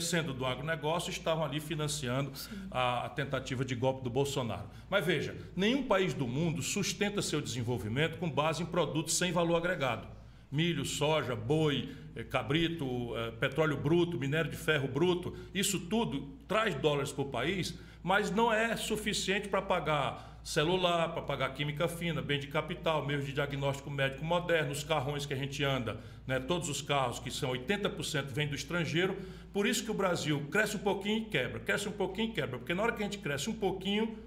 sendo 0.00 0.32
do 0.32 0.46
agronegócio, 0.46 1.10
estavam 1.10 1.44
ali 1.44 1.60
financiando 1.60 2.32
a, 2.70 3.06
a, 3.06 3.08
tentativa 3.08 3.64
de 3.64 3.74
golpe 3.74 4.04
do 4.04 4.10
Bolsonaro. 4.10 4.68
Mas 4.88 5.04
veja, 5.04 5.34
nenhum 5.56 5.82
país 5.82 6.14
do 6.14 6.28
mundo 6.28 6.62
sustenta 6.62 7.20
seu 7.20 7.40
desenvolvimento 7.40 8.18
com 8.18 8.30
base 8.30 8.62
em 8.62 8.66
produtos 8.66 9.16
sem 9.16 9.32
valor 9.32 9.56
agregado 9.56 10.14
milho, 10.54 10.84
soja, 10.84 11.34
boi, 11.34 11.88
eh, 12.14 12.22
cabrito, 12.22 12.86
eh, 13.16 13.32
petróleo 13.32 13.76
bruto, 13.76 14.16
minério 14.16 14.48
de 14.48 14.56
ferro 14.56 14.86
bruto, 14.86 15.34
isso 15.52 15.80
tudo 15.80 16.28
traz 16.46 16.76
dólares 16.76 17.10
para 17.10 17.24
o 17.24 17.28
país, 17.28 17.76
mas 18.04 18.30
não 18.30 18.52
é 18.52 18.76
suficiente 18.76 19.48
para 19.48 19.62
pagar 19.62 20.38
celular, 20.44 21.08
para 21.14 21.22
pagar 21.22 21.54
química 21.54 21.88
fina, 21.88 22.20
bem 22.20 22.38
de 22.38 22.48
capital, 22.48 23.04
meios 23.06 23.24
de 23.24 23.32
diagnóstico 23.32 23.90
médico 23.90 24.22
moderno, 24.22 24.72
os 24.72 24.84
carrões 24.84 25.24
que 25.24 25.32
a 25.32 25.36
gente 25.36 25.64
anda, 25.64 25.98
né, 26.26 26.38
todos 26.38 26.68
os 26.68 26.82
carros 26.82 27.18
que 27.18 27.30
são 27.30 27.50
80% 27.50 28.26
vêm 28.26 28.46
do 28.46 28.54
estrangeiro. 28.54 29.16
Por 29.54 29.66
isso 29.66 29.82
que 29.82 29.90
o 29.90 29.94
Brasil 29.94 30.46
cresce 30.50 30.76
um 30.76 30.80
pouquinho 30.80 31.22
e 31.22 31.24
quebra, 31.24 31.60
cresce 31.60 31.88
um 31.88 31.92
pouquinho 31.92 32.28
e 32.28 32.32
quebra, 32.32 32.58
porque 32.58 32.74
na 32.74 32.82
hora 32.82 32.92
que 32.92 33.02
a 33.02 33.06
gente 33.06 33.16
cresce 33.16 33.48
um 33.48 33.54
pouquinho, 33.54 34.18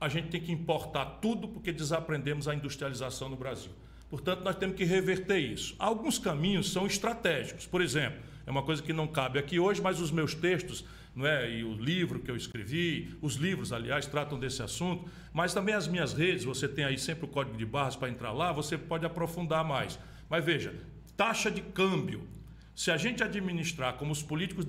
a 0.00 0.08
gente 0.08 0.28
tem 0.28 0.40
que 0.40 0.50
importar 0.50 1.04
tudo 1.22 1.46
porque 1.46 1.70
desaprendemos 1.70 2.48
a 2.48 2.54
industrialização 2.54 3.28
no 3.28 3.36
Brasil. 3.36 3.70
Portanto, 4.10 4.42
nós 4.42 4.56
temos 4.56 4.76
que 4.76 4.84
reverter 4.84 5.38
isso. 5.38 5.76
Alguns 5.78 6.18
caminhos 6.18 6.72
são 6.72 6.84
estratégicos. 6.84 7.64
Por 7.64 7.80
exemplo, 7.80 8.18
é 8.44 8.50
uma 8.50 8.62
coisa 8.62 8.82
que 8.82 8.92
não 8.92 9.06
cabe 9.06 9.38
aqui 9.38 9.60
hoje, 9.60 9.80
mas 9.80 10.00
os 10.00 10.10
meus 10.10 10.34
textos, 10.34 10.84
não 11.14 11.26
é? 11.26 11.50
e 11.50 11.64
o 11.64 11.74
livro 11.74 12.18
que 12.18 12.30
eu 12.30 12.36
escrevi, 12.36 13.16
os 13.22 13.36
livros, 13.36 13.72
aliás, 13.72 14.06
tratam 14.06 14.38
desse 14.38 14.62
assunto, 14.62 15.08
mas 15.32 15.54
também 15.54 15.74
as 15.74 15.86
minhas 15.86 16.12
redes, 16.12 16.44
você 16.44 16.66
tem 16.66 16.84
aí 16.84 16.98
sempre 16.98 17.24
o 17.24 17.28
código 17.28 17.56
de 17.56 17.64
barras 17.64 17.96
para 17.96 18.08
entrar 18.08 18.32
lá, 18.32 18.52
você 18.52 18.76
pode 18.76 19.06
aprofundar 19.06 19.64
mais. 19.64 19.98
Mas 20.28 20.44
veja, 20.44 20.74
taxa 21.16 21.50
de 21.50 21.60
câmbio. 21.60 22.26
Se 22.74 22.90
a 22.90 22.96
gente 22.96 23.22
administrar 23.22 23.94
como 23.94 24.10
os 24.10 24.22
políticos 24.22 24.66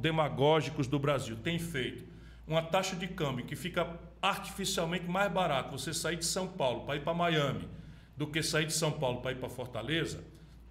demagógicos 0.00 0.88
do 0.88 0.98
Brasil 0.98 1.36
têm 1.36 1.58
feito, 1.60 2.04
uma 2.46 2.62
taxa 2.62 2.96
de 2.96 3.06
câmbio 3.06 3.46
que 3.46 3.54
fica 3.54 3.86
artificialmente 4.20 5.06
mais 5.06 5.30
barato 5.32 5.78
você 5.78 5.94
sair 5.94 6.16
de 6.16 6.24
São 6.24 6.48
Paulo 6.48 6.84
para 6.84 6.96
ir 6.96 7.02
para 7.02 7.14
Miami 7.14 7.68
do 8.20 8.26
que 8.26 8.42
sair 8.42 8.66
de 8.66 8.74
São 8.74 8.92
Paulo 8.92 9.22
para 9.22 9.32
ir 9.32 9.36
para 9.36 9.48
Fortaleza, 9.48 10.22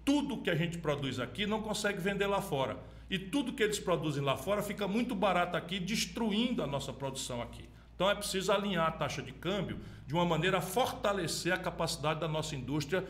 tudo 0.04 0.40
que 0.40 0.48
a 0.48 0.54
gente 0.54 0.78
produz 0.78 1.18
aqui 1.18 1.46
não 1.46 1.60
consegue 1.60 2.00
vender 2.00 2.28
lá 2.28 2.40
fora. 2.40 2.78
E 3.10 3.18
tudo 3.18 3.52
que 3.52 3.62
eles 3.62 3.78
produzem 3.78 4.22
lá 4.22 4.36
fora 4.36 4.62
fica 4.62 4.86
muito 4.86 5.14
barato 5.14 5.56
aqui, 5.56 5.80
destruindo 5.80 6.62
a 6.62 6.66
nossa 6.66 6.92
produção 6.92 7.42
aqui. 7.42 7.68
Então 7.94 8.08
é 8.08 8.14
preciso 8.14 8.52
alinhar 8.52 8.86
a 8.86 8.92
taxa 8.92 9.20
de 9.20 9.32
câmbio 9.32 9.78
de 10.06 10.14
uma 10.14 10.24
maneira 10.24 10.58
a 10.58 10.60
fortalecer 10.60 11.52
a 11.52 11.58
capacidade 11.58 12.20
da 12.20 12.28
nossa 12.28 12.54
indústria 12.54 13.04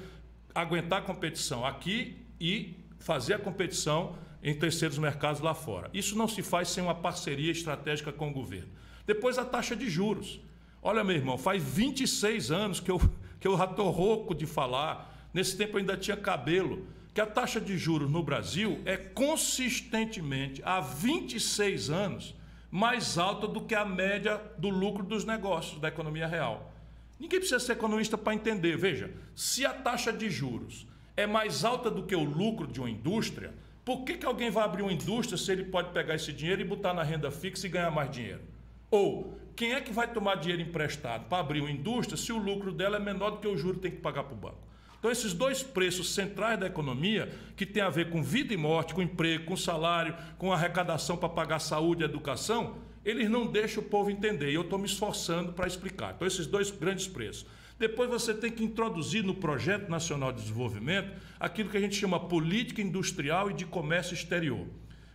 aguentar 0.54 1.00
a 1.00 1.02
competição 1.02 1.64
aqui 1.64 2.16
e 2.40 2.74
fazer 2.98 3.34
a 3.34 3.38
competição 3.38 4.16
em 4.42 4.58
terceiros 4.58 4.98
mercados 4.98 5.40
lá 5.40 5.54
fora. 5.54 5.90
Isso 5.94 6.16
não 6.16 6.26
se 6.26 6.42
faz 6.42 6.68
sem 6.68 6.82
uma 6.82 6.94
parceria 6.94 7.52
estratégica 7.52 8.10
com 8.10 8.30
o 8.30 8.32
governo. 8.32 8.70
Depois 9.06 9.38
a 9.38 9.44
taxa 9.44 9.76
de 9.76 9.88
juros. 9.88 10.40
Olha, 10.82 11.04
meu 11.04 11.14
irmão, 11.14 11.36
faz 11.36 11.62
26 11.62 12.50
anos 12.50 12.80
que 12.80 12.90
eu 12.90 12.98
que 13.40 13.48
eu 13.48 13.56
já 13.56 13.64
estou 13.64 13.90
rouco 13.90 14.34
de 14.34 14.46
falar, 14.46 15.30
nesse 15.32 15.56
tempo 15.56 15.72
eu 15.72 15.78
ainda 15.80 15.96
tinha 15.96 16.16
cabelo, 16.16 16.86
que 17.12 17.20
a 17.20 17.26
taxa 17.26 17.60
de 17.60 17.76
juros 17.76 18.10
no 18.10 18.22
Brasil 18.22 18.80
é 18.84 18.96
consistentemente, 18.96 20.62
há 20.64 20.80
26 20.80 21.90
anos, 21.90 22.34
mais 22.70 23.18
alta 23.18 23.48
do 23.48 23.62
que 23.62 23.74
a 23.74 23.84
média 23.84 24.40
do 24.56 24.68
lucro 24.68 25.02
dos 25.02 25.24
negócios 25.24 25.80
da 25.80 25.88
economia 25.88 26.26
real. 26.26 26.72
Ninguém 27.18 27.40
precisa 27.40 27.60
ser 27.60 27.72
economista 27.72 28.16
para 28.16 28.34
entender. 28.34 28.76
Veja, 28.76 29.10
se 29.34 29.66
a 29.66 29.74
taxa 29.74 30.12
de 30.12 30.30
juros 30.30 30.86
é 31.16 31.26
mais 31.26 31.64
alta 31.64 31.90
do 31.90 32.04
que 32.04 32.14
o 32.14 32.24
lucro 32.24 32.66
de 32.66 32.80
uma 32.80 32.88
indústria, 32.88 33.52
por 33.84 34.04
que, 34.04 34.16
que 34.16 34.24
alguém 34.24 34.50
vai 34.50 34.64
abrir 34.64 34.82
uma 34.82 34.92
indústria 34.92 35.36
se 35.36 35.50
ele 35.50 35.64
pode 35.64 35.90
pegar 35.90 36.14
esse 36.14 36.32
dinheiro 36.32 36.62
e 36.62 36.64
botar 36.64 36.94
na 36.94 37.02
renda 37.02 37.30
fixa 37.30 37.66
e 37.66 37.70
ganhar 37.70 37.90
mais 37.90 38.10
dinheiro? 38.10 38.42
Ou 38.90 39.38
quem 39.56 39.72
é 39.72 39.80
que 39.80 39.92
vai 39.92 40.10
tomar 40.10 40.36
dinheiro 40.36 40.62
emprestado 40.62 41.26
para 41.28 41.40
abrir 41.40 41.60
uma 41.60 41.70
indústria 41.70 42.16
se 42.16 42.32
o 42.32 42.38
lucro 42.38 42.72
dela 42.72 42.96
é 42.96 43.00
menor 43.00 43.30
do 43.30 43.38
que 43.38 43.48
o 43.48 43.56
juro 43.56 43.74
que 43.74 43.82
tem 43.82 43.90
que 43.90 43.98
pagar 43.98 44.24
para 44.24 44.34
o 44.34 44.36
banco? 44.36 44.69
Então, 45.00 45.10
esses 45.10 45.32
dois 45.32 45.62
preços 45.62 46.14
centrais 46.14 46.60
da 46.60 46.66
economia, 46.66 47.32
que 47.56 47.64
tem 47.64 47.82
a 47.82 47.88
ver 47.88 48.10
com 48.10 48.22
vida 48.22 48.52
e 48.52 48.56
morte, 48.56 48.92
com 48.92 49.00
emprego, 49.00 49.46
com 49.46 49.56
salário, 49.56 50.14
com 50.36 50.52
arrecadação 50.52 51.16
para 51.16 51.30
pagar 51.30 51.58
saúde 51.58 52.02
e 52.02 52.04
educação, 52.04 52.76
eles 53.02 53.30
não 53.30 53.46
deixam 53.46 53.82
o 53.82 53.86
povo 53.86 54.10
entender. 54.10 54.50
E 54.50 54.54
eu 54.54 54.60
estou 54.60 54.78
me 54.78 54.84
esforçando 54.84 55.54
para 55.54 55.66
explicar. 55.66 56.12
Então, 56.14 56.28
esses 56.28 56.46
dois 56.46 56.70
grandes 56.70 57.08
preços. 57.08 57.46
Depois 57.78 58.10
você 58.10 58.34
tem 58.34 58.52
que 58.52 58.62
introduzir 58.62 59.24
no 59.24 59.34
Projeto 59.34 59.88
Nacional 59.88 60.32
de 60.32 60.42
Desenvolvimento 60.42 61.18
aquilo 61.40 61.70
que 61.70 61.78
a 61.78 61.80
gente 61.80 61.96
chama 61.96 62.20
política 62.20 62.82
industrial 62.82 63.50
e 63.50 63.54
de 63.54 63.64
comércio 63.64 64.12
exterior. 64.12 64.66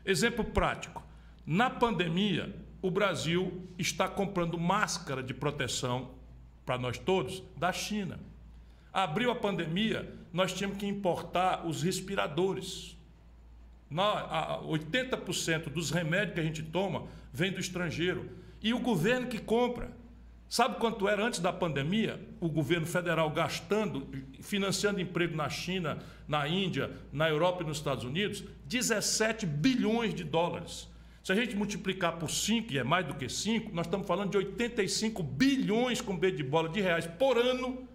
Exemplo 0.03 0.43
prático. 0.43 1.03
Na 1.45 1.69
pandemia, 1.69 2.55
o 2.81 2.89
Brasil 2.89 3.67
está 3.77 4.07
comprando 4.07 4.57
máscara 4.57 5.21
de 5.21 5.31
proteção 5.31 6.15
para 6.65 6.75
nós 6.75 6.97
todos 6.97 7.43
da 7.55 7.71
China. 7.71 8.19
Abriu 8.95 9.29
a 9.29 9.35
pandemia, 9.35 10.09
nós 10.31 10.53
tínhamos 10.53 10.77
que 10.77 10.85
importar 10.85 11.67
os 11.67 11.83
respiradores. 11.83 12.95
80% 13.91 15.65
dos 15.65 15.91
remédios 15.91 16.33
que 16.33 16.39
a 16.39 16.43
gente 16.43 16.63
toma 16.63 17.03
vem 17.33 17.51
do 17.51 17.59
estrangeiro. 17.59 18.29
E 18.63 18.73
o 18.73 18.79
governo 18.79 19.27
que 19.27 19.37
compra. 19.37 19.91
Sabe 20.47 20.77
quanto 20.77 21.09
era 21.09 21.25
antes 21.25 21.41
da 21.41 21.51
pandemia? 21.51 22.25
O 22.39 22.47
governo 22.47 22.87
federal 22.87 23.29
gastando, 23.31 24.07
financiando 24.39 25.01
emprego 25.01 25.35
na 25.35 25.49
China, 25.49 25.99
na 26.25 26.47
Índia, 26.47 26.89
na 27.11 27.27
Europa 27.27 27.63
e 27.63 27.67
nos 27.67 27.75
Estados 27.75 28.05
Unidos? 28.05 28.45
17 28.65 29.45
bilhões 29.45 30.13
de 30.13 30.23
dólares. 30.23 30.87
Se 31.21 31.33
a 31.33 31.35
gente 31.35 31.53
multiplicar 31.53 32.13
por 32.13 32.29
5, 32.29 32.71
e 32.71 32.77
é 32.77 32.83
mais 32.83 33.05
do 33.05 33.15
que 33.15 33.27
5, 33.27 33.75
nós 33.75 33.87
estamos 33.87 34.07
falando 34.07 34.31
de 34.31 34.37
85 34.37 35.21
bilhões 35.21 35.99
com 35.99 36.17
B 36.17 36.31
de 36.31 36.43
bola 36.43 36.69
de 36.69 36.79
reais 36.79 37.05
por 37.05 37.37
ano, 37.37 37.93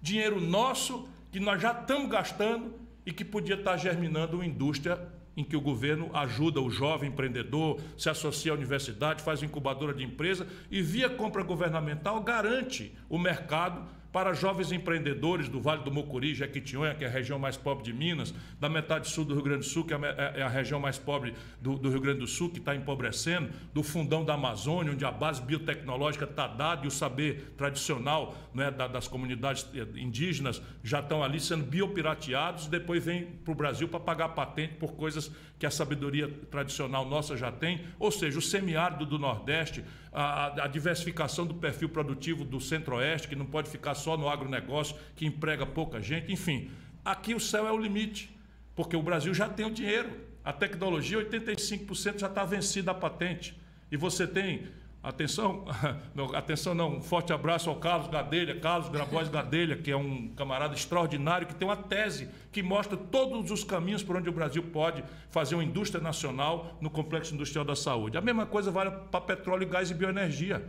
dinheiro 0.00 0.40
nosso 0.40 1.08
que 1.30 1.38
nós 1.38 1.60
já 1.60 1.72
estamos 1.72 2.10
gastando 2.10 2.74
e 3.04 3.12
que 3.12 3.24
podia 3.24 3.54
estar 3.54 3.76
germinando 3.76 4.36
uma 4.36 4.46
indústria 4.46 5.00
em 5.36 5.44
que 5.44 5.56
o 5.56 5.60
governo 5.60 6.10
ajuda 6.12 6.60
o 6.60 6.70
jovem 6.70 7.08
empreendedor, 7.08 7.80
se 7.96 8.10
associa 8.10 8.52
à 8.52 8.54
universidade, 8.54 9.22
faz 9.22 9.42
incubadora 9.42 9.94
de 9.94 10.04
empresa 10.04 10.46
e, 10.70 10.82
via 10.82 11.08
compra 11.08 11.42
governamental, 11.42 12.20
garante 12.22 12.94
o 13.08 13.18
mercado 13.18 13.88
para 14.12 14.32
jovens 14.32 14.72
empreendedores 14.72 15.48
do 15.48 15.60
Vale 15.60 15.82
do 15.82 15.90
Mocuri, 15.90 16.34
Jequitinhonha, 16.34 16.94
que 16.94 17.04
é 17.04 17.06
a 17.06 17.10
região 17.10 17.38
mais 17.38 17.56
pobre 17.56 17.84
de 17.84 17.92
Minas, 17.92 18.34
da 18.58 18.68
metade 18.68 19.08
sul 19.08 19.24
do 19.24 19.34
Rio 19.34 19.42
Grande 19.42 19.60
do 19.60 19.66
Sul, 19.66 19.84
que 19.84 19.94
é, 19.94 19.96
é, 19.96 20.40
é 20.40 20.42
a 20.42 20.48
região 20.48 20.80
mais 20.80 20.98
pobre 20.98 21.34
do, 21.60 21.76
do 21.76 21.90
Rio 21.90 22.00
Grande 22.00 22.20
do 22.20 22.26
Sul, 22.26 22.50
que 22.50 22.58
está 22.58 22.74
empobrecendo, 22.74 23.50
do 23.72 23.82
fundão 23.82 24.24
da 24.24 24.34
Amazônia, 24.34 24.92
onde 24.92 25.04
a 25.04 25.10
base 25.10 25.40
biotecnológica 25.42 26.24
está 26.24 26.46
dada 26.46 26.84
e 26.84 26.88
o 26.88 26.90
saber 26.90 27.54
tradicional 27.56 28.34
né, 28.52 28.70
das 28.70 29.06
comunidades 29.06 29.66
eh, 29.74 29.86
indígenas 29.96 30.60
já 30.82 31.00
estão 31.00 31.22
ali 31.22 31.38
sendo 31.38 31.64
biopirateados 31.64 32.66
e 32.66 32.70
depois 32.70 33.04
vem 33.04 33.26
para 33.26 33.52
o 33.52 33.54
Brasil 33.54 33.88
para 33.88 34.00
pagar 34.00 34.30
patente 34.30 34.74
por 34.74 34.92
coisas 34.94 35.30
que 35.58 35.66
a 35.66 35.70
sabedoria 35.70 36.26
tradicional 36.50 37.06
nossa 37.06 37.36
já 37.36 37.52
tem, 37.52 37.84
ou 37.98 38.10
seja, 38.10 38.38
o 38.38 38.42
semiárido 38.42 39.04
do 39.04 39.18
Nordeste, 39.18 39.84
a, 40.12 40.64
a 40.64 40.66
diversificação 40.66 41.46
do 41.46 41.54
perfil 41.54 41.88
produtivo 41.88 42.44
do 42.44 42.60
Centro-Oeste, 42.60 43.28
que 43.28 43.36
não 43.36 43.46
pode 43.46 43.70
ficar 43.70 43.94
só 43.94 44.16
no 44.16 44.28
agronegócio, 44.28 44.96
que 45.14 45.26
emprega 45.26 45.64
pouca 45.64 46.00
gente, 46.00 46.32
enfim. 46.32 46.70
Aqui 47.04 47.34
o 47.34 47.40
céu 47.40 47.66
é 47.66 47.72
o 47.72 47.78
limite, 47.78 48.34
porque 48.74 48.96
o 48.96 49.02
Brasil 49.02 49.32
já 49.32 49.48
tem 49.48 49.66
o 49.66 49.70
dinheiro. 49.70 50.10
A 50.44 50.52
tecnologia, 50.52 51.18
85% 51.18 52.18
já 52.18 52.26
está 52.26 52.44
vencida 52.44 52.90
a 52.90 52.94
patente. 52.94 53.58
E 53.90 53.96
você 53.96 54.26
tem 54.26 54.68
Atenção, 55.02 55.64
não, 56.14 56.34
atenção 56.34 56.74
não, 56.74 56.96
um 56.96 57.00
forte 57.00 57.32
abraço 57.32 57.70
ao 57.70 57.76
Carlos 57.76 58.08
Gadelha, 58.08 58.60
Carlos 58.60 58.90
Grabois 58.90 59.28
Gadelha, 59.28 59.76
que 59.76 59.90
é 59.90 59.96
um 59.96 60.28
camarada 60.36 60.74
extraordinário, 60.74 61.46
que 61.46 61.54
tem 61.54 61.66
uma 61.66 61.76
tese 61.76 62.28
que 62.52 62.62
mostra 62.62 62.98
todos 62.98 63.50
os 63.50 63.64
caminhos 63.64 64.02
por 64.02 64.16
onde 64.16 64.28
o 64.28 64.32
Brasil 64.32 64.62
pode 64.62 65.02
fazer 65.30 65.54
uma 65.54 65.64
indústria 65.64 66.02
nacional 66.02 66.76
no 66.82 66.90
complexo 66.90 67.34
industrial 67.34 67.64
da 67.64 67.74
saúde. 67.74 68.18
A 68.18 68.20
mesma 68.20 68.44
coisa 68.44 68.70
vale 68.70 68.90
para 69.10 69.22
petróleo, 69.22 69.66
gás 69.66 69.90
e 69.90 69.94
bioenergia. 69.94 70.62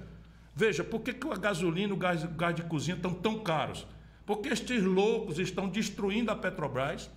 Veja, 0.55 0.83
por 0.83 1.01
que, 1.01 1.13
que 1.13 1.27
a 1.27 1.35
gasolina 1.35 1.89
e 1.89 1.93
o 1.93 1.97
gás, 1.97 2.23
o 2.23 2.29
gás 2.29 2.55
de 2.55 2.63
cozinha 2.63 2.95
estão 2.95 3.13
tão 3.13 3.39
caros? 3.39 3.85
Porque 4.25 4.47
estes 4.47 4.81
loucos 4.81 5.39
estão 5.39 5.67
destruindo 5.67 6.31
a 6.31 6.35
Petrobras, 6.35 7.09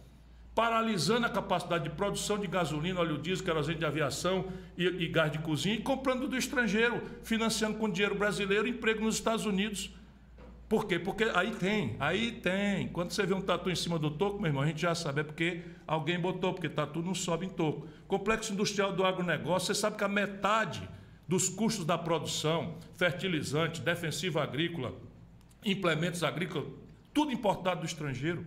paralisando 0.55 1.27
a 1.27 1.29
capacidade 1.29 1.85
de 1.85 1.91
produção 1.91 2.39
de 2.39 2.47
gasolina, 2.47 3.01
óleo 3.01 3.19
diesel, 3.19 3.45
querosene 3.45 3.79
de 3.79 3.85
aviação 3.85 4.47
e, 4.79 4.87
e, 4.87 5.09
gás 5.09 5.33
de 5.33 5.41
cozinha, 5.41 5.75
e 5.75 5.81
comprando 5.81 6.29
do 6.29 6.37
estrangeiro, 6.37 7.03
financiando 7.25 7.77
com 7.77 7.91
dinheiro 7.91 8.15
brasileiro 8.15 8.69
emprego 8.69 9.03
nos 9.03 9.17
Estados 9.17 9.45
Unidos. 9.47 9.91
Por 10.69 10.87
quê? 10.87 10.99
Porque 10.99 11.25
aí 11.35 11.51
tem, 11.53 11.97
aí 11.99 12.33
tem. 12.33 12.89
Quando 12.89 13.11
você 13.11 13.27
vê 13.27 13.35
um 13.35 13.41
tatu 13.41 13.69
em 13.69 13.75
cima 13.75 13.99
do 13.99 14.11
toco, 14.11 14.39
meu 14.39 14.49
irmão, 14.49 14.63
a 14.63 14.67
gente 14.67 14.81
já 14.81 14.95
sabe, 14.95 15.21
é 15.21 15.25
porque 15.25 15.63
alguém 15.87 16.19
botou, 16.19 16.55
porque 16.55 16.69
tatu 16.69 17.03
não 17.03 17.15
sobe 17.15 17.47
em 17.47 17.51
toco. 17.51 17.87
Complexo 18.07 18.53
industrial 18.53 18.93
do 18.93 19.05
agronegócio, 19.05 19.67
você 19.67 19.81
sabe 19.81 19.97
que 19.97 20.05
a 20.05 20.09
metade 20.09 20.89
dos 21.27 21.49
custos 21.49 21.85
da 21.85 21.99
produção, 21.99 22.77
fertilizante, 22.97 23.81
defensiva 23.81 24.43
agrícola, 24.43 24.95
implementos 25.65 26.23
agrícolas, 26.23 26.69
tudo 27.13 27.33
importado 27.33 27.81
do 27.81 27.87
estrangeiro. 27.87 28.47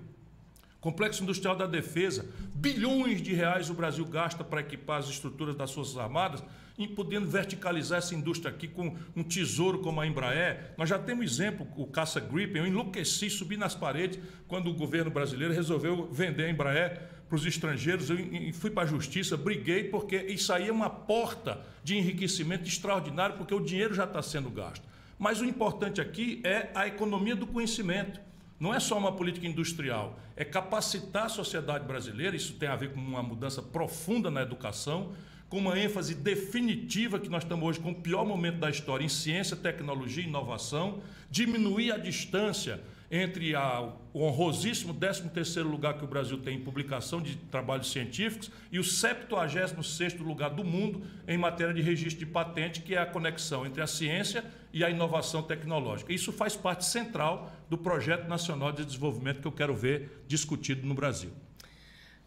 Complexo 0.88 1.22
Industrial 1.22 1.54
da 1.54 1.66
Defesa, 1.66 2.26
bilhões 2.56 3.22
de 3.22 3.34
reais 3.34 3.70
o 3.70 3.74
Brasil 3.74 4.06
gasta 4.06 4.42
para 4.42 4.62
equipar 4.62 5.00
as 5.00 5.10
estruturas 5.10 5.54
das 5.54 5.74
Forças 5.74 5.98
Armadas, 5.98 6.42
e 6.78 6.88
podendo 6.88 7.28
verticalizar 7.28 7.98
essa 7.98 8.16
indústria 8.16 8.50
aqui 8.50 8.70
com 8.70 8.96
um 9.14 9.22
tesouro 9.22 9.80
como 9.80 10.00
a 10.00 10.08
Embraer. 10.08 10.74
Nós 10.78 10.88
já 10.88 10.98
temos 10.98 11.26
exemplo, 11.26 11.68
o 11.76 11.86
caça 11.88 12.22
Gripen, 12.22 12.62
eu 12.62 12.68
enlouqueci, 12.68 13.30
subi 13.30 13.58
nas 13.58 13.76
paredes 13.76 14.18
quando 14.48 14.70
o 14.70 14.74
governo 14.74 15.12
brasileiro 15.12 15.54
resolveu 15.54 16.08
vender 16.10 16.46
a 16.46 16.50
Embraer 16.50 17.02
para 17.28 17.36
os 17.36 17.46
estrangeiros. 17.46 18.10
Eu 18.10 18.18
fui 18.54 18.70
para 18.70 18.84
a 18.84 18.86
justiça, 18.86 19.36
briguei, 19.36 19.84
porque 19.84 20.16
isso 20.16 20.54
aí 20.54 20.70
é 20.70 20.72
uma 20.72 20.90
porta 20.90 21.60
de 21.84 21.98
enriquecimento 21.98 22.66
extraordinário, 22.66 23.36
porque 23.36 23.54
o 23.54 23.60
dinheiro 23.60 23.94
já 23.94 24.06
está 24.06 24.22
sendo 24.22 24.50
gasto. 24.50 24.88
Mas 25.20 25.42
o 25.42 25.46
importante 25.46 26.00
aqui 26.00 26.40
é 26.46 26.70
a 26.74 26.88
economia 26.88 27.36
do 27.36 27.46
conhecimento. 27.46 28.26
Não 28.60 28.74
é 28.74 28.80
só 28.80 28.98
uma 28.98 29.12
política 29.12 29.46
industrial, 29.46 30.20
é 30.36 30.44
capacitar 30.44 31.26
a 31.26 31.30
sociedade 31.30 31.86
brasileira, 31.86 32.36
isso 32.36 32.54
tem 32.54 32.68
a 32.68 32.76
ver 32.76 32.92
com 32.92 33.00
uma 33.00 33.22
mudança 33.22 33.62
profunda 33.62 34.32
na 34.32 34.42
educação, 34.42 35.14
com 35.48 35.60
uma 35.60 35.80
ênfase 35.80 36.16
definitiva 36.16 37.20
que 37.20 37.30
nós 37.30 37.44
estamos 37.44 37.68
hoje 37.68 37.80
com 37.80 37.92
o 37.92 37.96
pior 37.96 38.26
momento 38.26 38.58
da 38.58 38.70
história 38.70 39.06
em 39.06 39.10
ciência, 39.10 39.56
tecnologia 39.56 40.24
e 40.24 40.28
inovação, 40.28 41.02
diminuir 41.30 41.92
a 41.92 41.98
distância 41.98 42.82
entre 43.10 43.56
a, 43.56 43.90
o 44.14 44.22
honrosíssimo 44.22 44.94
13º 44.94 45.64
lugar 45.64 45.98
que 45.98 46.04
o 46.04 46.08
Brasil 46.08 46.38
tem 46.40 46.58
em 46.58 46.62
publicação 46.62 47.22
de 47.22 47.38
trabalhos 47.38 47.90
científicos 47.90 48.52
e 48.70 48.80
o 48.80 48.84
76º 48.84 50.20
lugar 50.22 50.50
do 50.50 50.64
mundo 50.64 51.04
em 51.26 51.38
matéria 51.38 51.74
de 51.74 51.82
registro 51.82 52.26
de 52.26 52.26
patente, 52.26 52.82
que 52.82 52.96
é 52.96 52.98
a 52.98 53.06
conexão 53.06 53.66
entre 53.66 53.82
a 53.82 53.88
ciência 53.88 54.44
e 54.74 54.84
a 54.84 54.90
inovação 54.90 55.42
tecnológica. 55.42 56.14
Isso 56.14 56.32
faz 56.32 56.56
parte 56.56 56.86
central 56.86 57.52
do 57.70 57.78
Projeto 57.78 58.28
Nacional 58.28 58.72
de 58.72 58.86
Desenvolvimento 58.86 59.42
que 59.42 59.48
eu 59.48 59.52
quero 59.52 59.76
ver 59.76 60.24
discutido 60.28 60.86
no 60.86 60.94
Brasil. 60.94 61.32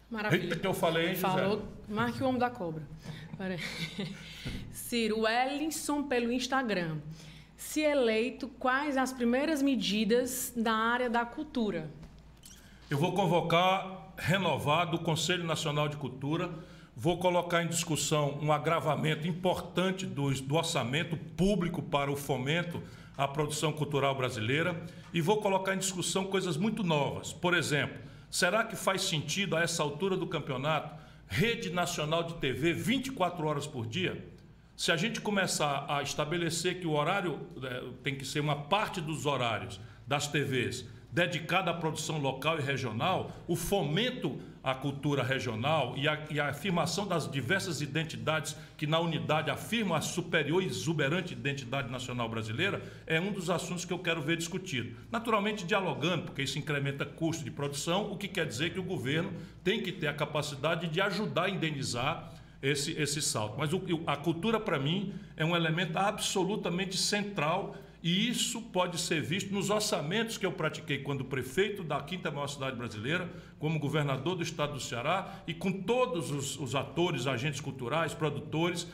Maravilha. 0.09 0.43
Eita, 0.43 0.55
que 0.57 0.67
eu 0.67 0.73
falei, 0.73 1.09
hein, 1.09 1.15
Falou, 1.15 1.63
marque 1.87 2.21
o 2.21 2.27
homem 2.27 2.39
da 2.39 2.49
cobra. 2.49 2.83
Ciro 4.71 5.25
Ellison 5.25 6.03
pelo 6.03 6.31
Instagram. 6.31 6.97
Se 7.55 7.79
eleito, 7.79 8.47
quais 8.47 8.97
as 8.97 9.13
primeiras 9.13 9.61
medidas 9.61 10.51
da 10.55 10.73
área 10.73 11.09
da 11.09 11.25
cultura? 11.25 11.89
Eu 12.89 12.97
vou 12.97 13.13
convocar 13.13 14.13
renovado 14.17 14.97
o 14.97 14.99
Conselho 14.99 15.45
Nacional 15.45 15.87
de 15.87 15.95
Cultura, 15.95 16.51
vou 17.01 17.17
colocar 17.17 17.63
em 17.63 17.67
discussão 17.67 18.37
um 18.43 18.51
agravamento 18.51 19.27
importante 19.27 20.05
do, 20.05 20.31
do 20.41 20.55
orçamento 20.55 21.17
público 21.17 21.81
para 21.81 22.11
o 22.11 22.15
fomento 22.15 22.79
à 23.17 23.27
produção 23.27 23.73
cultural 23.73 24.13
brasileira 24.13 24.79
e 25.11 25.19
vou 25.19 25.41
colocar 25.41 25.73
em 25.73 25.79
discussão 25.79 26.25
coisas 26.25 26.57
muito 26.57 26.83
novas. 26.83 27.33
Por 27.33 27.55
exemplo, 27.55 27.97
será 28.29 28.63
que 28.63 28.75
faz 28.75 29.01
sentido 29.01 29.55
a 29.55 29.61
essa 29.61 29.81
altura 29.81 30.15
do 30.15 30.27
campeonato 30.27 30.95
rede 31.27 31.71
nacional 31.71 32.21
de 32.21 32.35
TV 32.35 32.71
24 32.71 33.47
horas 33.47 33.65
por 33.65 33.87
dia? 33.87 34.23
Se 34.77 34.91
a 34.91 34.95
gente 34.95 35.19
começar 35.19 35.87
a 35.89 36.03
estabelecer 36.03 36.79
que 36.79 36.85
o 36.85 36.93
horário 36.93 37.39
é, 37.63 37.83
tem 38.03 38.15
que 38.15 38.23
ser 38.23 38.41
uma 38.41 38.55
parte 38.55 39.01
dos 39.01 39.25
horários 39.25 39.79
das 40.05 40.27
TVs 40.27 40.85
dedicada 41.11 41.71
à 41.71 41.73
produção 41.73 42.19
local 42.19 42.59
e 42.59 42.61
regional, 42.61 43.31
o 43.47 43.55
fomento 43.55 44.39
à 44.63 44.75
cultura 44.75 45.23
regional 45.23 45.95
e 45.97 46.07
a, 46.07 46.19
e 46.29 46.39
a, 46.39 46.49
afirmação 46.49 47.07
das 47.07 47.29
diversas 47.29 47.81
identidades 47.81 48.55
que 48.77 48.85
na 48.85 48.99
unidade 48.99 49.49
afirmam 49.49 49.95
a 49.95 50.01
superior 50.01 50.61
e 50.61 50.67
exuberante 50.67 51.33
identidade 51.33 51.91
nacional 51.91 52.29
brasileira, 52.29 52.81
é 53.07 53.19
um 53.19 53.31
dos 53.31 53.49
assuntos 53.49 53.85
que 53.85 53.93
eu 53.93 53.99
quero 53.99 54.21
ver 54.21 54.37
discutido. 54.37 54.95
Naturalmente 55.11 55.65
dialogando, 55.65 56.23
porque 56.23 56.43
isso 56.43 56.59
incrementa 56.59 57.05
custo 57.05 57.43
de 57.43 57.51
produção, 57.51 58.11
o 58.11 58.17
que 58.17 58.27
quer 58.27 58.45
dizer 58.45 58.71
que 58.71 58.79
o 58.79 58.83
governo 58.83 59.33
tem 59.63 59.81
que 59.81 59.91
ter 59.91 60.07
a 60.07 60.13
capacidade 60.13 60.87
de 60.87 61.01
ajudar 61.01 61.45
a 61.45 61.49
indenizar 61.49 62.31
esse, 62.61 62.91
esse 62.91 63.21
salto. 63.21 63.55
Mas 63.57 63.73
o, 63.73 63.81
a 64.05 64.15
cultura, 64.15 64.59
para 64.59 64.77
mim, 64.77 65.13
é 65.35 65.43
um 65.43 65.55
elemento 65.55 65.97
absolutamente 65.97 66.97
central 66.97 67.75
e 68.03 68.29
isso 68.29 68.61
pode 68.61 68.99
ser 68.99 69.21
visto 69.21 69.53
nos 69.53 69.69
orçamentos 69.69 70.37
que 70.37 70.45
eu 70.45 70.51
pratiquei 70.51 70.99
quando 70.99 71.23
prefeito 71.23 71.83
da 71.83 72.01
quinta 72.01 72.31
maior 72.31 72.47
cidade 72.47 72.75
brasileira, 72.75 73.29
como 73.59 73.79
governador 73.79 74.35
do 74.35 74.43
estado 74.43 74.73
do 74.73 74.79
Ceará 74.79 75.43
e 75.45 75.53
com 75.53 75.71
todos 75.71 76.31
os, 76.31 76.59
os 76.59 76.73
atores, 76.73 77.27
agentes 77.27 77.61
culturais, 77.61 78.13
produtores. 78.13 78.87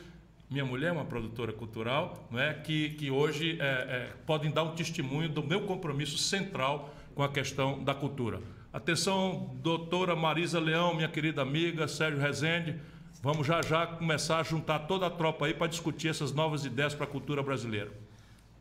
Minha 0.50 0.64
mulher 0.64 0.88
é 0.88 0.92
uma 0.92 1.04
produtora 1.04 1.52
cultural, 1.52 2.28
não 2.30 2.38
é? 2.38 2.54
que, 2.54 2.90
que 2.90 3.10
hoje 3.10 3.58
é, 3.60 3.64
é, 3.64 4.12
podem 4.26 4.50
dar 4.50 4.62
um 4.62 4.74
testemunho 4.74 5.28
do 5.28 5.42
meu 5.42 5.62
compromisso 5.62 6.18
central 6.18 6.94
com 7.14 7.22
a 7.22 7.28
questão 7.28 7.82
da 7.82 7.94
cultura. 7.94 8.40
Atenção, 8.72 9.56
doutora 9.62 10.14
Marisa 10.14 10.60
Leão, 10.60 10.94
minha 10.94 11.08
querida 11.08 11.40
amiga, 11.40 11.88
Sérgio 11.88 12.20
Rezende, 12.20 12.78
Vamos 13.20 13.48
já 13.48 13.60
já 13.62 13.84
começar 13.84 14.38
a 14.38 14.42
juntar 14.44 14.80
toda 14.80 15.06
a 15.06 15.10
tropa 15.10 15.46
aí 15.46 15.52
para 15.52 15.66
discutir 15.66 16.06
essas 16.06 16.32
novas 16.32 16.64
ideias 16.64 16.94
para 16.94 17.04
a 17.04 17.08
cultura 17.08 17.42
brasileira. 17.42 17.90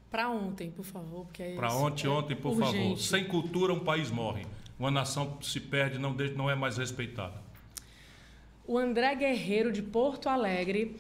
Para 0.10 0.30
ontem, 0.30 0.72
por 0.72 0.86
favor, 0.86 1.26
porque 1.26 1.44
é 1.44 1.56
Para 1.56 1.74
ontem, 1.74 2.08
É 2.08 2.10
ontem, 2.10 2.36
por 2.36 2.54
urgente. 2.54 2.78
favor. 2.78 2.98
Sem 2.98 3.26
cultura, 3.26 3.74
um 3.74 3.80
país 3.80 4.10
morre. 4.10 4.46
Uma 4.80 4.92
nação 4.92 5.38
se 5.42 5.60
perde, 5.60 5.98
não, 6.00 6.16
não 6.36 6.50
é 6.50 6.56
mais 6.56 6.78
respeitada. 6.78 7.36
O 8.66 8.78
André 8.78 9.16
Guerreiro, 9.16 9.72
de 9.72 9.82
Porto 9.82 10.30
Alegre, 10.30 10.96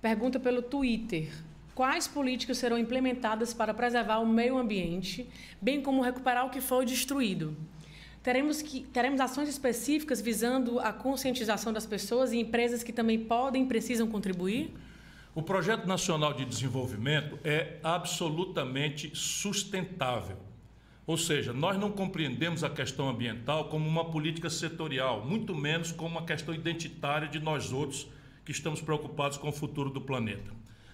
pergunta 0.00 0.40
pelo 0.40 0.62
Twitter: 0.62 1.28
quais 1.74 2.08
políticas 2.08 2.58
serão 2.58 2.78
implementadas 2.78 3.52
para 3.52 3.74
preservar 3.74 4.18
o 4.18 4.26
meio 4.26 4.56
ambiente, 4.56 5.28
bem 5.60 5.82
como 5.82 6.02
recuperar 6.02 6.46
o 6.46 6.50
que 6.50 6.60
foi 6.60 6.84
destruído? 6.84 7.56
Teremos, 8.22 8.62
que, 8.62 8.84
teremos 8.84 9.20
ações 9.20 9.50
específicas 9.50 10.20
visando 10.20 10.80
a 10.80 10.92
conscientização 10.92 11.72
das 11.72 11.84
pessoas 11.84 12.32
e 12.32 12.38
empresas 12.38 12.82
que 12.82 12.92
também 12.92 13.18
podem 13.18 13.64
e 13.64 13.66
precisam 13.66 14.08
contribuir? 14.08 14.72
O 15.34 15.42
Projeto 15.42 15.84
Nacional 15.84 16.32
de 16.32 16.44
Desenvolvimento 16.44 17.36
é 17.42 17.80
absolutamente 17.82 19.10
sustentável. 19.16 20.36
Ou 21.04 21.18
seja, 21.18 21.52
nós 21.52 21.76
não 21.76 21.90
compreendemos 21.90 22.62
a 22.62 22.70
questão 22.70 23.08
ambiental 23.08 23.64
como 23.64 23.88
uma 23.88 24.04
política 24.04 24.48
setorial, 24.48 25.26
muito 25.26 25.52
menos 25.52 25.90
como 25.90 26.18
uma 26.18 26.24
questão 26.24 26.54
identitária 26.54 27.26
de 27.26 27.40
nós 27.40 27.72
outros 27.72 28.06
que 28.44 28.52
estamos 28.52 28.80
preocupados 28.80 29.36
com 29.36 29.48
o 29.48 29.52
futuro 29.52 29.90
do 29.90 30.00
planeta. 30.00 30.52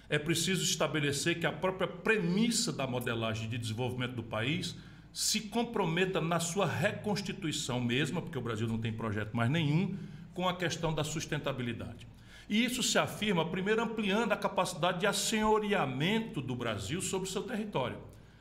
É 0.09 0.17
preciso 0.17 0.63
estabelecer 0.63 1.39
que 1.39 1.45
a 1.45 1.51
própria 1.51 1.87
premissa 1.87 2.73
da 2.73 2.87
modelagem 2.87 3.47
de 3.47 3.59
desenvolvimento 3.59 4.15
do 4.15 4.23
país 4.23 4.75
se 5.13 5.41
comprometa 5.41 6.19
na 6.19 6.39
sua 6.39 6.65
reconstituição 6.65 7.79
mesma, 7.79 8.23
porque 8.23 8.39
o 8.39 8.41
Brasil 8.41 8.67
não 8.67 8.79
tem 8.79 8.91
projeto 8.91 9.37
mais 9.37 9.51
nenhum, 9.51 9.95
com 10.33 10.49
a 10.49 10.57
questão 10.57 10.91
da 10.91 11.03
sustentabilidade. 11.03 12.07
E 12.51 12.65
isso 12.65 12.83
se 12.83 12.99
afirma, 12.99 13.45
primeiro, 13.45 13.81
ampliando 13.81 14.33
a 14.33 14.35
capacidade 14.35 14.99
de 14.99 15.07
assenhoreamento 15.07 16.41
do 16.41 16.53
Brasil 16.53 17.01
sobre 17.01 17.25
o 17.25 17.31
seu 17.31 17.43
território. 17.43 17.97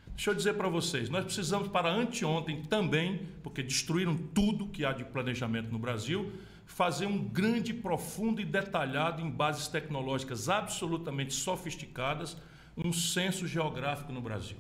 Deixa 0.09 0.31
eu 0.31 0.35
dizer 0.35 0.55
para 0.55 0.69
vocês, 0.69 1.09
nós 1.09 1.25
precisamos 1.25 1.69
para 1.69 1.89
anteontem 1.89 2.61
também, 2.63 3.29
porque 3.41 3.63
destruíram 3.63 4.17
tudo 4.17 4.67
que 4.67 4.85
há 4.85 4.93
de 4.93 5.05
planejamento 5.05 5.71
no 5.71 5.79
Brasil, 5.79 6.33
fazer 6.67 7.07
um 7.07 7.23
grande, 7.23 7.73
profundo 7.73 8.41
e 8.41 8.45
detalhado 8.45 9.23
em 9.23 9.31
bases 9.31 9.69
tecnológicas 9.69 10.49
absolutamente 10.49 11.33
sofisticadas, 11.33 12.37
um 12.77 12.93
censo 12.93 13.47
geográfico 13.47 14.13
no 14.13 14.21
Brasil. 14.21 14.57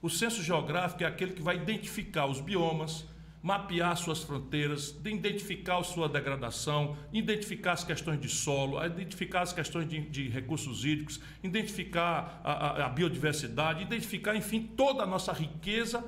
O 0.00 0.08
censo 0.08 0.42
geográfico 0.42 1.04
é 1.04 1.06
aquele 1.06 1.34
que 1.34 1.42
vai 1.42 1.56
identificar 1.56 2.24
os 2.24 2.40
biomas, 2.40 3.04
mapear 3.44 3.94
suas 3.98 4.22
fronteiras, 4.22 4.90
de 4.90 5.10
identificar 5.10 5.82
sua 5.84 6.08
degradação, 6.08 6.96
identificar 7.12 7.72
as 7.72 7.84
questões 7.84 8.18
de 8.18 8.26
solo, 8.28 8.82
identificar 8.82 9.42
as 9.42 9.52
questões 9.52 9.86
de, 9.86 10.00
de 10.00 10.28
recursos 10.30 10.82
hídricos, 10.82 11.20
identificar 11.42 12.40
a, 12.42 12.52
a- 12.52 12.86
a 12.86 12.88
biodiversidade, 12.88 13.82
identificar, 13.82 14.34
enfim, 14.34 14.62
toda 14.74 15.02
a 15.02 15.06
nossa 15.06 15.30
riqueza, 15.30 16.02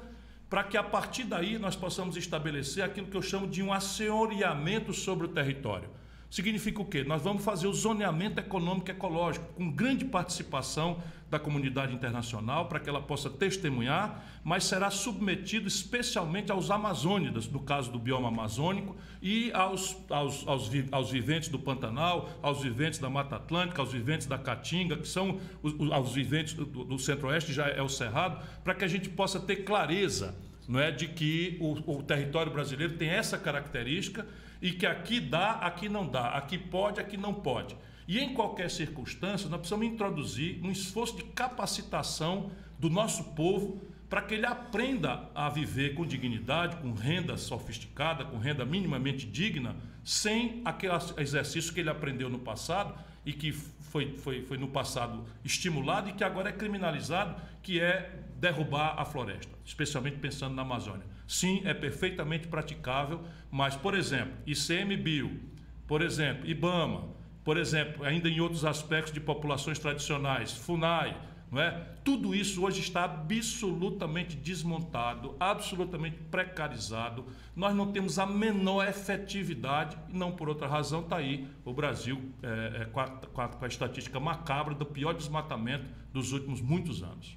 para 0.49 0.64
que 0.64 0.78
a 0.78 0.82
partir 0.82 1.24
daí 1.24 1.59
nós 1.59 1.76
possamos 1.76 2.16
estabelecer 2.16 2.82
aquilo 2.82 3.09
que 3.09 3.16
eu 3.16 3.20
chamo 3.22 3.47
de 3.47 3.62
um 3.62 3.70
assenhoreamento 3.70 4.95
sobre 4.95 5.26
o 5.26 5.28
território. 5.28 5.91
Significa 6.29 6.83
o 6.83 6.85
quê? 6.85 7.05
Nós 7.05 7.22
vamos 7.22 7.45
fazer 7.45 7.66
o 7.66 7.72
zoneamento 7.72 8.41
econômico 8.41 8.89
e 8.89 8.93
ecológico, 8.93 9.47
com 9.55 9.70
grande 9.70 10.05
participação 10.05 10.99
da 11.31 11.39
comunidade 11.39 11.95
internacional, 11.95 12.66
para 12.66 12.79
que 12.79 12.89
ela 12.89 13.01
possa 13.01 13.29
testemunhar, 13.31 14.24
mas 14.45 14.64
será 14.64 14.91
submetido 14.91 15.66
especialmente 15.66 16.53
aos 16.53 16.70
amazônidas, 16.70 17.49
no 17.49 17.61
caso 17.61 17.91
do 17.91 17.99
bioma 17.99 18.29
amazônico, 18.29 18.97
e 19.22 19.51
aos, 19.53 19.97
aos, 20.11 20.47
aos, 20.47 20.70
aos 20.93 21.11
viventes 21.11 21.49
do 21.49 21.59
Pantanal, 21.59 22.29
aos 22.43 22.62
viventes 22.62 22.99
da 22.99 23.09
Mata 23.11 23.37
Atlântica, 23.37 23.81
aos 23.81 23.93
viventes 23.93 24.27
da 24.27 24.37
Caatinga, 24.39 24.97
que 24.97 25.09
são 25.09 25.41
os, 25.62 25.72
os- 25.79 25.91
aos 25.93 26.12
viventes 26.12 26.55
do, 26.55 26.64
do 26.64 26.99
Centro-Oeste, 26.99 27.53
já 27.53 27.66
é 27.68 27.83
o 27.83 27.89
Cerrado, 27.89 28.45
para 28.62 28.74
que 28.74 28.85
a 28.85 28.89
gente 28.89 29.09
possa 29.09 29.41
ter 29.41 29.57
clareza 29.64 30.37
não 30.68 30.81
é 30.81 30.91
de 30.91 31.07
que 31.07 31.57
o, 31.61 31.99
o 31.99 32.03
território 32.03 32.51
brasileiro 32.53 32.95
tem 32.95 33.09
essa 33.09 33.39
característica 33.39 34.27
e 34.66 34.72
que 34.72 34.84
aqui 34.84 35.20
dá, 35.20 35.52
aqui 35.52 35.88
não 35.88 36.04
dá, 36.04 36.30
aqui 36.30 36.58
pode, 36.58 36.98
aqui 36.98 37.16
não 37.16 37.32
pode. 37.32 37.76
E 38.08 38.18
em 38.18 38.34
qualquer 38.34 38.68
circunstância, 38.68 39.48
nós 39.48 39.60
precisamos 39.60 39.86
introduzir 39.86 40.60
um 40.60 40.72
esforço 40.72 41.16
de 41.16 41.22
capacitação 41.22 42.50
do 42.76 42.90
nosso 42.90 43.22
povo 43.34 43.80
para 44.10 44.22
que 44.22 44.34
ele 44.34 44.44
aprenda 44.44 45.30
a 45.36 45.48
viver 45.48 45.94
com 45.94 46.04
dignidade, 46.04 46.78
com 46.78 46.92
renda 46.92 47.36
sofisticada, 47.36 48.24
com 48.24 48.38
renda 48.38 48.64
minimamente 48.64 49.24
digna, 49.24 49.76
sem 50.02 50.62
aquele 50.64 50.94
exercício 51.16 51.72
que 51.72 51.78
ele 51.78 51.90
aprendeu 51.90 52.28
no 52.28 52.40
passado 52.40 52.92
e 53.24 53.32
que 53.32 53.52
foi, 53.52 54.16
foi, 54.16 54.42
foi 54.42 54.58
no 54.58 54.66
passado 54.66 55.24
estimulado 55.44 56.10
e 56.10 56.12
que 56.12 56.24
agora 56.24 56.48
é 56.48 56.52
criminalizado, 56.52 57.40
que 57.62 57.80
é 57.80 58.24
derrubar 58.39 58.95
a 58.99 59.05
floresta, 59.05 59.53
especialmente 59.64 60.16
pensando 60.18 60.55
na 60.55 60.62
Amazônia. 60.62 61.07
Sim, 61.26 61.62
é 61.64 61.74
perfeitamente 61.74 62.47
praticável, 62.47 63.20
mas, 63.51 63.74
por 63.76 63.95
exemplo, 63.95 64.32
ICMBio, 64.47 65.41
por 65.87 66.03
exemplo, 66.03 66.47
IBAMA, 66.47 67.09
por 67.45 67.57
exemplo, 67.57 68.05
ainda 68.05 68.28
em 68.28 68.41
outros 68.41 68.64
aspectos 68.64 69.12
de 69.12 69.20
populações 69.20 69.78
tradicionais, 69.78 70.53
FUNAI, 70.53 71.16
não 71.51 71.61
é? 71.62 71.70
Tudo 72.05 72.34
isso 72.34 72.64
hoje 72.64 72.80
está 72.80 73.05
absolutamente 73.05 74.37
desmontado, 74.37 75.37
absolutamente 75.39 76.16
precarizado. 76.30 77.24
Nós 77.55 77.74
não 77.74 77.93
temos 77.93 78.18
a 78.18 78.26
menor 78.26 78.87
efetividade 78.89 79.97
e 80.09 80.16
não 80.16 80.32
por 80.32 80.49
outra 80.49 80.66
razão 80.66 81.01
está 81.01 81.16
aí 81.18 81.47
o 81.64 81.72
Brasil 81.72 82.32
é, 82.43 82.82
é, 82.82 82.84
com, 82.87 83.01
a, 83.01 83.09
com 83.09 83.41
a- 83.41 83.49
com 83.49 83.64
a 83.64 83.68
estatística 83.68 84.18
macabra 84.18 84.74
do 84.74 84.84
pior 84.84 85.12
desmatamento 85.14 85.87
dos 86.12 86.32
últimos 86.32 86.61
muitos 86.61 87.03
anos. 87.03 87.37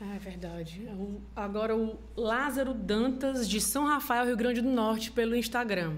Ah, 0.00 0.14
é 0.14 0.18
verdade. 0.18 0.82
O- 0.92 1.20
agora 1.34 1.74
o 1.74 1.98
Lázaro 2.16 2.74
Dantas, 2.74 3.48
de 3.48 3.60
São 3.60 3.86
Rafael, 3.86 4.26
Rio 4.26 4.36
Grande 4.36 4.60
do 4.60 4.68
Norte, 4.68 5.10
pelo 5.10 5.34
Instagram. 5.34 5.94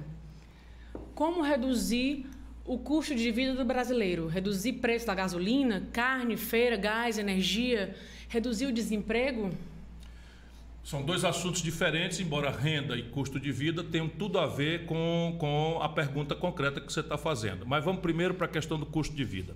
Como 1.15 1.43
reduzir 1.43 2.27
o 2.65 2.79
custo 2.79 3.15
de 3.15 3.31
vida 3.33 3.55
do 3.55 3.65
brasileiro? 3.65 4.29
Reduzir 4.29 4.75
preço 4.75 5.07
da 5.07 5.15
gasolina, 5.15 5.89
carne, 5.93 6.37
feira, 6.37 6.77
gás, 6.77 7.19
energia? 7.19 7.97
Reduzir 8.29 8.67
o 8.67 8.73
desemprego? 8.73 9.51
São 10.85 11.03
dois 11.03 11.25
assuntos 11.25 11.61
diferentes, 11.61 12.21
embora 12.21 12.51
renda 12.51 12.97
e 12.97 13.03
custo 13.03 13.39
de 13.41 13.51
vida 13.51 13.83
tenham 13.83 14.09
tudo 14.09 14.39
a 14.39 14.47
ver 14.47 14.87
com, 14.87 15.37
com 15.39 15.81
a 15.83 15.89
pergunta 15.89 16.35
concreta 16.37 16.81
que 16.81 16.91
você 16.93 17.01
está 17.01 17.19
fazendo. 17.19 17.67
Mas 17.67 17.85
vamos 17.85 18.01
primeiro 18.01 18.33
para 18.35 18.47
a 18.47 18.49
questão 18.49 18.79
do 18.79 18.87
custo 18.87 19.15
de 19.15 19.25
vida. 19.25 19.55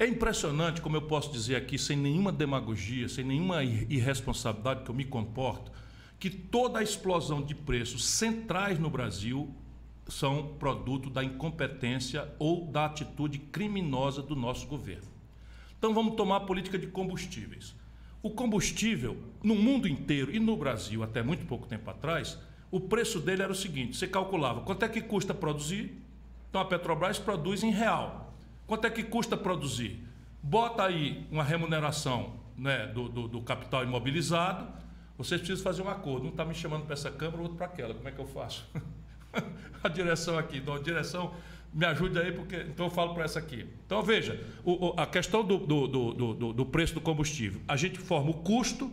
É 0.00 0.06
impressionante, 0.06 0.80
como 0.80 0.96
eu 0.96 1.02
posso 1.02 1.30
dizer 1.30 1.56
aqui, 1.56 1.78
sem 1.78 1.94
nenhuma 1.94 2.32
demagogia, 2.32 3.06
sem 3.06 3.22
nenhuma 3.22 3.62
ir- 3.62 3.86
irresponsabilidade 3.90 4.82
que 4.82 4.90
eu 4.90 4.94
me 4.94 5.04
comporto, 5.04 5.70
que 6.18 6.30
toda 6.30 6.78
a 6.78 6.82
explosão 6.82 7.42
de 7.42 7.54
preços 7.54 8.06
centrais 8.06 8.78
no 8.78 8.88
Brasil 8.88 9.54
são 10.08 10.54
produto 10.58 11.10
da 11.10 11.22
incompetência 11.22 12.32
ou 12.38 12.64
da 12.64 12.86
atitude 12.86 13.38
criminosa 13.38 14.22
do 14.22 14.34
nosso 14.34 14.66
governo. 14.66 15.06
Então 15.78 15.92
vamos 15.92 16.14
tomar 16.14 16.36
a 16.36 16.40
política 16.40 16.78
de 16.78 16.86
combustíveis. 16.86 17.74
O 18.22 18.30
combustível, 18.30 19.18
no 19.42 19.54
mundo 19.54 19.86
inteiro 19.86 20.34
e 20.34 20.40
no 20.40 20.56
Brasil, 20.56 21.02
até 21.02 21.22
muito 21.22 21.44
pouco 21.44 21.66
tempo 21.66 21.90
atrás, 21.90 22.38
o 22.70 22.80
preço 22.80 23.20
dele 23.20 23.42
era 23.42 23.52
o 23.52 23.54
seguinte: 23.54 23.98
você 23.98 24.08
calculava 24.08 24.62
quanto 24.62 24.82
é 24.82 24.88
que 24.88 25.02
custa 25.02 25.34
produzir, 25.34 25.94
então 26.48 26.62
a 26.62 26.64
Petrobras 26.64 27.18
produz 27.18 27.62
em 27.62 27.70
real. 27.70 28.29
Quanto 28.70 28.84
é 28.86 28.90
que 28.90 29.02
custa 29.02 29.36
produzir? 29.36 29.98
Bota 30.40 30.84
aí 30.84 31.26
uma 31.28 31.42
remuneração 31.42 32.34
né, 32.56 32.86
do, 32.86 33.08
do- 33.08 33.26
do 33.26 33.40
capital 33.40 33.82
imobilizado. 33.82 34.64
Vocês 35.18 35.40
precisam 35.40 35.64
fazer 35.64 35.82
um 35.82 35.88
acordo. 35.88 36.26
Um 36.26 36.30
está 36.30 36.44
me 36.44 36.54
chamando 36.54 36.84
para 36.84 36.92
essa 36.92 37.10
câmara, 37.10 37.38
o 37.38 37.42
outro 37.42 37.56
para 37.56 37.66
aquela. 37.66 37.92
Como 37.94 38.08
é 38.08 38.12
que 38.12 38.20
eu 38.20 38.28
faço? 38.28 38.64
a 39.82 39.88
direção 39.88 40.38
aqui, 40.38 40.58
então 40.58 40.72
a 40.74 40.78
direção 40.78 41.34
me 41.74 41.84
ajude 41.84 42.16
aí, 42.20 42.30
porque 42.30 42.54
então 42.58 42.86
eu 42.86 42.90
falo 42.90 43.12
para 43.12 43.24
essa 43.24 43.40
aqui. 43.40 43.66
Então 43.86 44.04
veja, 44.04 44.40
o- 44.64 44.90
o- 44.90 44.94
a 44.96 45.04
questão 45.04 45.42
do, 45.44 45.58
do, 45.58 45.88
do, 45.88 46.34
do- 46.34 46.52
do 46.52 46.64
preço 46.66 46.94
do 46.94 47.00
combustível. 47.00 47.60
A 47.66 47.76
gente 47.76 47.98
forma 47.98 48.30
o 48.30 48.34
custo, 48.34 48.88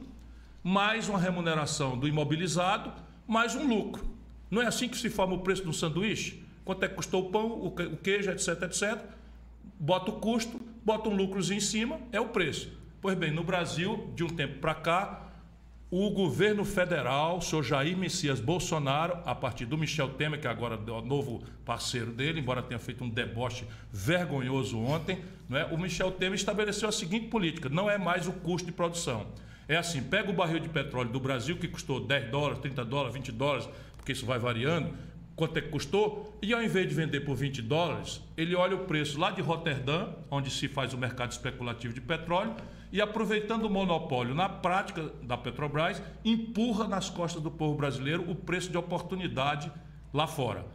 mais 0.63 1.07
uma 1.07 1.19
remuneração 1.19 1.95
do 1.95 2.07
imobilizado, 2.07 2.91
mais 3.27 3.53
um 3.55 3.67
lucro. 3.67 4.03
Não 4.49 4.59
é 4.59 4.65
assim 4.65 4.89
que 4.89 4.97
se 4.97 5.07
forma 5.11 5.35
o 5.35 5.41
preço 5.41 5.69
um 5.69 5.73
sanduíche? 5.73 6.43
Quanto 6.65 6.83
é 6.83 6.87
que 6.87 6.95
custou 6.95 7.27
o 7.27 7.29
pão, 7.29 7.63
o 7.63 7.71
queijo, 7.97 8.31
etc, 8.31 8.63
etc. 8.63 9.16
Bota 9.79 10.11
o 10.11 10.19
custo, 10.19 10.59
bota 10.83 11.09
um 11.09 11.15
lucrozinho 11.15 11.57
em 11.57 11.61
cima, 11.61 11.99
é 12.11 12.19
o 12.19 12.29
preço. 12.29 12.71
Pois 13.01 13.17
bem, 13.17 13.31
no 13.31 13.43
Brasil, 13.43 14.11
de 14.15 14.23
um 14.23 14.27
tempo 14.27 14.59
para 14.59 14.73
cá, 14.73 15.27
o 15.89 16.09
governo 16.09 16.65
federal, 16.65 17.37
o 17.37 17.41
senhor 17.41 17.63
Jair 17.63 17.97
Messias 17.97 18.41
Bolsonaro, 18.41 19.19
a 19.25 19.33
partir 19.33 19.65
do 19.65 19.77
Michel 19.77 20.09
Temer, 20.09 20.39
que 20.41 20.47
agora 20.47 20.77
é 20.85 20.91
o 20.91 21.01
novo 21.01 21.41
parceiro 21.63 22.11
dele, 22.11 22.41
embora 22.41 22.61
tenha 22.61 22.79
feito 22.79 23.03
um 23.03 23.09
deboche 23.09 23.65
vergonhoso 23.91 24.77
ontem, 24.77 25.23
não 25.47 25.57
é? 25.57 25.65
o 25.65 25.77
Michel 25.77 26.11
Temer 26.11 26.35
estabeleceu 26.35 26.89
a 26.89 26.91
seguinte 26.91 27.27
política: 27.27 27.69
não 27.69 27.89
é 27.89 27.97
mais 27.97 28.27
o 28.27 28.33
custo 28.33 28.65
de 28.65 28.73
produção. 28.73 29.27
É 29.67 29.77
assim: 29.77 30.03
pega 30.03 30.29
o 30.29 30.33
barril 30.33 30.59
de 30.59 30.67
petróleo 30.67 31.09
do 31.09 31.21
Brasil, 31.21 31.57
que 31.57 31.69
custou 31.69 32.05
10 32.05 32.31
dólares, 32.31 32.59
30 32.59 32.83
dólares, 32.83 33.13
20 33.13 33.31
dólares, 33.31 33.69
porque 33.95 34.11
isso 34.11 34.25
vai 34.25 34.39
variando, 34.39 34.93
quanto 35.37 35.55
é 35.59 35.61
que 35.61 35.69
custou, 35.69 36.35
e 36.41 36.51
ao 36.51 36.63
invés 36.63 36.89
de 36.89 36.95
vender 36.95 37.19
por 37.19 37.35
20 37.35 37.61
dólares, 37.61 38.19
ele 38.35 38.55
olha 38.55 38.75
o 38.75 38.85
preço 38.85 39.19
lá 39.19 39.29
de 39.29 39.39
Roterdã, 39.39 40.09
onde 40.31 40.49
se 40.49 40.67
faz 40.67 40.95
o 40.95 40.97
mercado 40.97 41.31
especulativo 41.31 41.93
de 41.93 42.01
petróleo, 42.01 42.55
e 42.91 42.99
aproveitando 42.99 43.65
o 43.65 43.69
monopólio 43.69 44.33
na 44.33 44.49
prática 44.49 45.11
da 45.21 45.37
Petrobras, 45.37 46.01
empurra 46.25 46.87
nas 46.87 47.07
costas 47.11 47.43
do 47.43 47.51
povo 47.51 47.77
brasileiro 47.77 48.27
o 48.27 48.33
preço 48.33 48.71
de 48.71 48.77
oportunidade 48.77 49.71
lá 50.11 50.25
fora, 50.25 50.65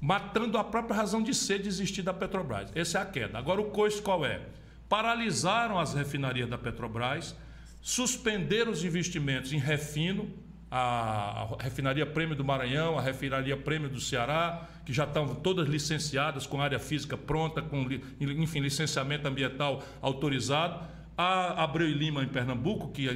matando 0.00 0.56
a 0.56 0.62
própria 0.62 0.94
razão 0.94 1.20
de 1.20 1.34
ser 1.34 1.60
de 1.60 1.66
existir 1.66 2.02
da 2.02 2.14
Petrobras. 2.14 2.70
Essa 2.76 2.98
é 2.98 3.02
a 3.02 3.06
queda. 3.06 3.38
Agora 3.38 3.60
o 3.60 3.70
coice 3.70 4.00
qual 4.00 4.24
é? 4.24 4.40
Paralisaram 4.88 5.80
as 5.80 5.94
refinarias 5.94 6.48
da 6.48 6.56
Petrobras, 6.56 7.34
suspenderam 7.82 8.70
os 8.70 8.84
investimentos 8.84 9.52
em 9.52 9.58
refino, 9.58 10.30
a 10.76 11.56
refinaria 11.60 12.04
Prêmio 12.04 12.34
do 12.34 12.44
Maranhão, 12.44 12.98
a 12.98 13.00
refinaria 13.00 13.56
Prêmio 13.56 13.88
do 13.88 14.00
Ceará, 14.00 14.68
que 14.84 14.92
já 14.92 15.04
estão 15.04 15.32
todas 15.36 15.68
licenciadas, 15.68 16.48
com 16.48 16.60
área 16.60 16.80
física 16.80 17.16
pronta, 17.16 17.62
com 17.62 17.86
enfim, 18.20 18.58
licenciamento 18.58 19.28
ambiental 19.28 19.84
autorizado. 20.02 20.84
A 21.16 21.62
Abreu 21.62 21.88
e 21.88 21.94
Lima 21.94 22.24
em 22.24 22.26
Pernambuco, 22.26 22.88
que 22.88 23.06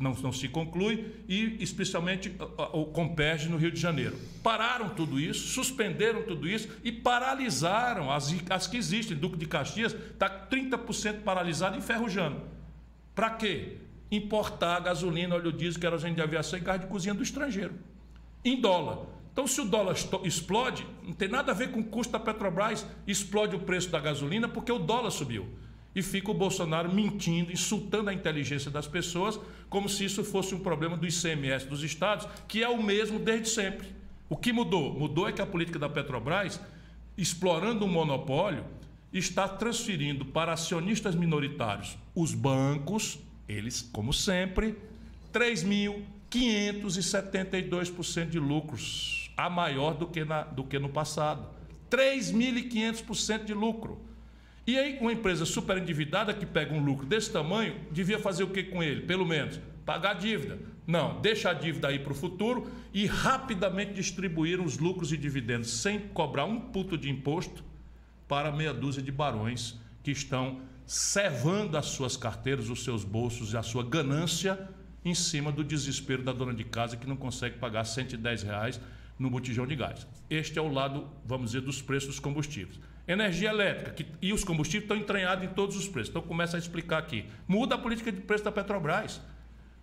não, 0.00 0.12
não 0.14 0.32
se 0.32 0.48
conclui, 0.48 1.06
e 1.28 1.56
especialmente 1.62 2.34
o 2.72 2.86
Comperge 2.86 3.48
no 3.48 3.58
Rio 3.58 3.70
de 3.70 3.80
Janeiro. 3.80 4.18
Pararam 4.42 4.88
tudo 4.88 5.20
isso, 5.20 5.46
suspenderam 5.46 6.24
tudo 6.24 6.48
isso 6.48 6.68
e 6.82 6.90
paralisaram 6.90 8.10
as, 8.10 8.34
as 8.50 8.66
que 8.66 8.76
existem. 8.76 9.16
Duque 9.16 9.36
de 9.36 9.46
Caxias 9.46 9.92
está 9.94 10.28
30% 10.28 11.22
paralisado 11.22 11.76
e 11.76 11.78
enferrujando. 11.78 12.40
Para 13.14 13.30
quê? 13.30 13.76
Importar 14.10 14.80
gasolina, 14.80 15.34
óleo 15.34 15.52
diesel, 15.52 15.80
querosene 15.80 16.14
de 16.14 16.22
aviação 16.22 16.58
e 16.58 16.62
gás 16.62 16.80
de 16.80 16.86
cozinha 16.86 17.14
do 17.14 17.22
estrangeiro, 17.22 17.74
em 18.44 18.60
dólar. 18.60 19.06
Então, 19.32 19.46
se 19.48 19.60
o 19.60 19.64
dólar 19.64 19.96
explode, 20.22 20.86
não 21.02 21.12
tem 21.12 21.28
nada 21.28 21.50
a 21.50 21.54
ver 21.54 21.72
com 21.72 21.80
o 21.80 21.84
custo 21.84 22.12
da 22.12 22.20
Petrobras, 22.20 22.86
explode 23.06 23.56
o 23.56 23.58
preço 23.58 23.90
da 23.90 23.98
gasolina 23.98 24.48
porque 24.48 24.70
o 24.70 24.78
dólar 24.78 25.10
subiu. 25.10 25.48
E 25.92 26.02
fica 26.02 26.30
o 26.30 26.34
Bolsonaro 26.34 26.92
mentindo, 26.92 27.52
insultando 27.52 28.10
a 28.10 28.14
inteligência 28.14 28.70
das 28.70 28.86
pessoas, 28.86 29.38
como 29.68 29.88
se 29.88 30.04
isso 30.04 30.22
fosse 30.22 30.54
um 30.54 30.60
problema 30.60 30.96
do 30.96 31.06
ICMS 31.06 31.66
dos 31.66 31.82
estados, 31.82 32.28
que 32.46 32.62
é 32.62 32.68
o 32.68 32.82
mesmo 32.82 33.18
desde 33.18 33.48
sempre. 33.48 33.88
O 34.28 34.36
que 34.36 34.52
mudou? 34.52 34.92
Mudou 34.94 35.28
é 35.28 35.32
que 35.32 35.42
a 35.42 35.46
política 35.46 35.78
da 35.78 35.88
Petrobras, 35.88 36.60
explorando 37.16 37.84
um 37.84 37.88
monopólio, 37.88 38.64
está 39.12 39.48
transferindo 39.48 40.24
para 40.24 40.52
acionistas 40.52 41.14
minoritários 41.14 41.96
os 42.14 42.34
bancos, 42.34 43.18
eles, 43.48 43.88
como 43.92 44.12
sempre, 44.12 44.76
3.572% 45.32 48.28
de 48.28 48.38
lucros, 48.38 49.30
a 49.36 49.50
maior 49.50 49.94
do 49.94 50.06
que, 50.06 50.24
na, 50.24 50.42
do 50.42 50.64
que 50.64 50.78
no 50.78 50.88
passado. 50.88 51.48
3.500% 51.90 53.44
de 53.44 53.54
lucro. 53.54 54.00
E 54.66 54.78
aí, 54.78 54.96
uma 55.00 55.12
empresa 55.12 55.44
super 55.44 55.76
endividada 55.76 56.32
que 56.32 56.46
pega 56.46 56.74
um 56.74 56.82
lucro 56.82 57.04
desse 57.04 57.30
tamanho, 57.30 57.78
devia 57.90 58.18
fazer 58.18 58.44
o 58.44 58.48
que 58.48 58.62
com 58.62 58.82
ele? 58.82 59.02
Pelo 59.02 59.26
menos 59.26 59.60
pagar 59.84 60.12
a 60.12 60.14
dívida. 60.14 60.58
Não, 60.86 61.20
deixa 61.20 61.50
a 61.50 61.54
dívida 61.54 61.88
aí 61.88 61.98
para 61.98 62.12
o 62.12 62.16
futuro 62.16 62.70
e 62.92 63.06
rapidamente 63.06 63.94
distribuir 63.94 64.60
os 64.60 64.78
lucros 64.78 65.12
e 65.12 65.16
dividendos 65.16 65.70
sem 65.70 65.98
cobrar 65.98 66.44
um 66.44 66.60
puto 66.60 66.96
de 66.96 67.10
imposto 67.10 67.64
para 68.28 68.52
meia 68.52 68.72
dúzia 68.72 69.02
de 69.02 69.12
barões 69.12 69.78
que 70.02 70.10
estão 70.10 70.60
servando 70.86 71.76
as 71.76 71.86
suas 71.86 72.16
carteiras, 72.16 72.68
os 72.68 72.84
seus 72.84 73.04
bolsos 73.04 73.52
e 73.52 73.56
a 73.56 73.62
sua 73.62 73.82
ganância 73.82 74.68
em 75.04 75.14
cima 75.14 75.52
do 75.52 75.62
desespero 75.62 76.22
da 76.22 76.32
dona 76.32 76.54
de 76.54 76.64
casa 76.64 76.96
que 76.96 77.06
não 77.06 77.16
consegue 77.16 77.58
pagar 77.58 77.84
110 77.84 78.42
reais 78.42 78.80
no 79.18 79.30
botijão 79.30 79.66
de 79.66 79.76
gás. 79.76 80.06
Este 80.28 80.58
é 80.58 80.62
o 80.62 80.72
lado, 80.72 81.08
vamos 81.24 81.50
dizer, 81.50 81.60
dos 81.60 81.80
preços 81.80 82.08
dos 82.08 82.18
combustíveis. 82.18 82.80
Energia 83.06 83.50
elétrica 83.50 83.90
que, 83.90 84.06
e 84.20 84.32
os 84.32 84.42
combustíveis 84.44 84.84
estão 84.84 84.96
entranhados 84.96 85.44
em 85.44 85.48
todos 85.48 85.76
os 85.76 85.86
preços. 85.86 86.08
Então 86.10 86.22
começa 86.22 86.56
a 86.56 86.58
explicar 86.58 86.98
aqui. 86.98 87.26
Muda 87.46 87.74
a 87.74 87.78
política 87.78 88.10
de 88.10 88.20
preço 88.20 88.44
da 88.44 88.50
Petrobras. 88.50 89.20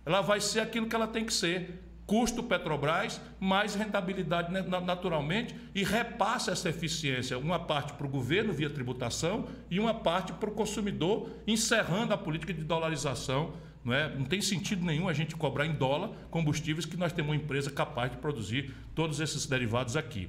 Ela 0.04 0.20
vai 0.20 0.40
ser 0.40 0.60
aquilo 0.60 0.88
que 0.88 0.96
ela 0.96 1.06
tem 1.06 1.24
que 1.24 1.32
ser 1.32 1.80
custo 2.06 2.42
Petrobras, 2.42 3.20
mais 3.38 3.74
rentabilidade 3.74 4.52
naturalmente 4.52 5.54
e 5.74 5.84
repassa 5.84 6.50
essa 6.50 6.68
eficiência, 6.68 7.38
uma 7.38 7.58
parte 7.58 7.92
para 7.94 8.06
o 8.06 8.10
governo 8.10 8.52
via 8.52 8.68
tributação 8.68 9.48
e 9.70 9.78
uma 9.78 9.94
parte 9.94 10.32
para 10.32 10.50
o 10.50 10.52
consumidor, 10.52 11.30
encerrando 11.46 12.12
a 12.12 12.18
política 12.18 12.52
de 12.52 12.64
dolarização. 12.64 13.54
Não, 13.84 13.92
é? 13.92 14.14
não 14.14 14.24
tem 14.24 14.40
sentido 14.40 14.84
nenhum 14.84 15.08
a 15.08 15.12
gente 15.12 15.34
cobrar 15.34 15.66
em 15.66 15.72
dólar 15.72 16.10
combustíveis 16.30 16.86
que 16.86 16.96
nós 16.96 17.12
temos 17.12 17.30
uma 17.30 17.36
empresa 17.36 17.70
capaz 17.70 18.10
de 18.10 18.18
produzir 18.18 18.72
todos 18.94 19.18
esses 19.18 19.46
derivados 19.46 19.96
aqui. 19.96 20.28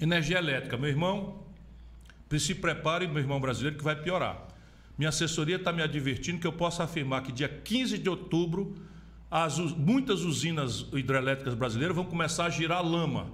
Energia 0.00 0.38
elétrica, 0.38 0.76
meu 0.76 0.88
irmão, 0.88 1.44
se 2.38 2.54
prepare, 2.54 3.06
meu 3.06 3.18
irmão 3.18 3.40
brasileiro, 3.40 3.78
que 3.78 3.84
vai 3.84 3.94
piorar. 3.94 4.48
Minha 4.96 5.08
assessoria 5.08 5.56
está 5.56 5.72
me 5.72 5.82
advertindo 5.82 6.40
que 6.40 6.46
eu 6.46 6.52
posso 6.52 6.82
afirmar 6.82 7.22
que 7.22 7.32
dia 7.32 7.48
15 7.48 7.98
de 7.98 8.08
outubro 8.08 8.74
as, 9.34 9.58
muitas 9.58 10.20
usinas 10.20 10.86
hidrelétricas 10.92 11.54
brasileiras 11.54 11.96
vão 11.96 12.04
começar 12.04 12.44
a 12.44 12.50
girar 12.50 12.86
lama, 12.86 13.32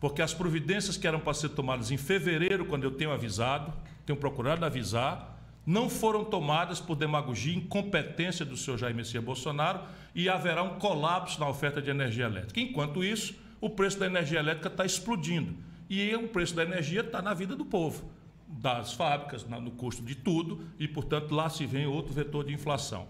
porque 0.00 0.22
as 0.22 0.32
providências 0.32 0.96
que 0.96 1.06
eram 1.06 1.20
para 1.20 1.34
ser 1.34 1.50
tomadas 1.50 1.90
em 1.90 1.98
fevereiro, 1.98 2.64
quando 2.64 2.84
eu 2.84 2.92
tenho 2.92 3.12
avisado, 3.12 3.70
tenho 4.06 4.18
procurado 4.18 4.64
avisar, 4.64 5.38
não 5.66 5.90
foram 5.90 6.24
tomadas 6.24 6.80
por 6.80 6.96
demagogia 6.96 7.52
e 7.52 7.56
incompetência 7.56 8.46
do 8.46 8.56
senhor 8.56 8.78
Jair 8.78 8.94
Messias 8.94 9.22
Bolsonaro 9.22 9.80
e 10.14 10.26
haverá 10.26 10.62
um 10.62 10.78
colapso 10.78 11.38
na 11.38 11.46
oferta 11.46 11.82
de 11.82 11.90
energia 11.90 12.24
elétrica. 12.24 12.58
Enquanto 12.58 13.04
isso, 13.04 13.34
o 13.60 13.68
preço 13.68 13.98
da 13.98 14.06
energia 14.06 14.38
elétrica 14.38 14.68
está 14.68 14.86
explodindo. 14.86 15.54
E 15.86 16.14
o 16.16 16.28
preço 16.28 16.56
da 16.56 16.62
energia 16.62 17.02
está 17.02 17.20
na 17.20 17.34
vida 17.34 17.54
do 17.54 17.66
povo, 17.66 18.10
das 18.48 18.94
fábricas, 18.94 19.44
no 19.44 19.70
custo 19.72 20.02
de 20.02 20.14
tudo, 20.14 20.64
e, 20.78 20.88
portanto, 20.88 21.34
lá 21.34 21.50
se 21.50 21.66
vem 21.66 21.86
outro 21.86 22.14
vetor 22.14 22.42
de 22.42 22.54
inflação. 22.54 23.06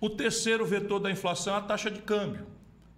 O 0.00 0.10
terceiro 0.10 0.66
vetor 0.66 1.00
da 1.00 1.10
inflação 1.10 1.54
é 1.54 1.58
a 1.58 1.62
taxa 1.62 1.90
de 1.90 2.00
câmbio. 2.00 2.46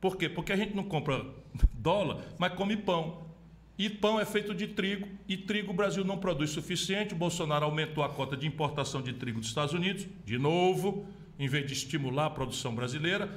Por 0.00 0.16
quê? 0.16 0.28
Porque 0.28 0.52
a 0.52 0.56
gente 0.56 0.74
não 0.74 0.84
compra 0.84 1.24
dólar, 1.72 2.24
mas 2.38 2.54
come 2.54 2.76
pão. 2.76 3.26
E 3.78 3.88
pão 3.88 4.18
é 4.18 4.24
feito 4.24 4.52
de 4.52 4.66
trigo, 4.66 5.06
e 5.28 5.36
trigo 5.36 5.70
o 5.70 5.74
Brasil 5.74 6.04
não 6.04 6.18
produz 6.18 6.50
suficiente. 6.50 7.14
O 7.14 7.16
Bolsonaro 7.16 7.64
aumentou 7.64 8.02
a 8.02 8.08
cota 8.08 8.36
de 8.36 8.46
importação 8.46 9.00
de 9.00 9.12
trigo 9.12 9.38
dos 9.38 9.48
Estados 9.48 9.72
Unidos, 9.72 10.06
de 10.24 10.36
novo, 10.36 11.06
em 11.38 11.46
vez 11.46 11.64
de 11.64 11.72
estimular 11.72 12.26
a 12.26 12.30
produção 12.30 12.74
brasileira, 12.74 13.30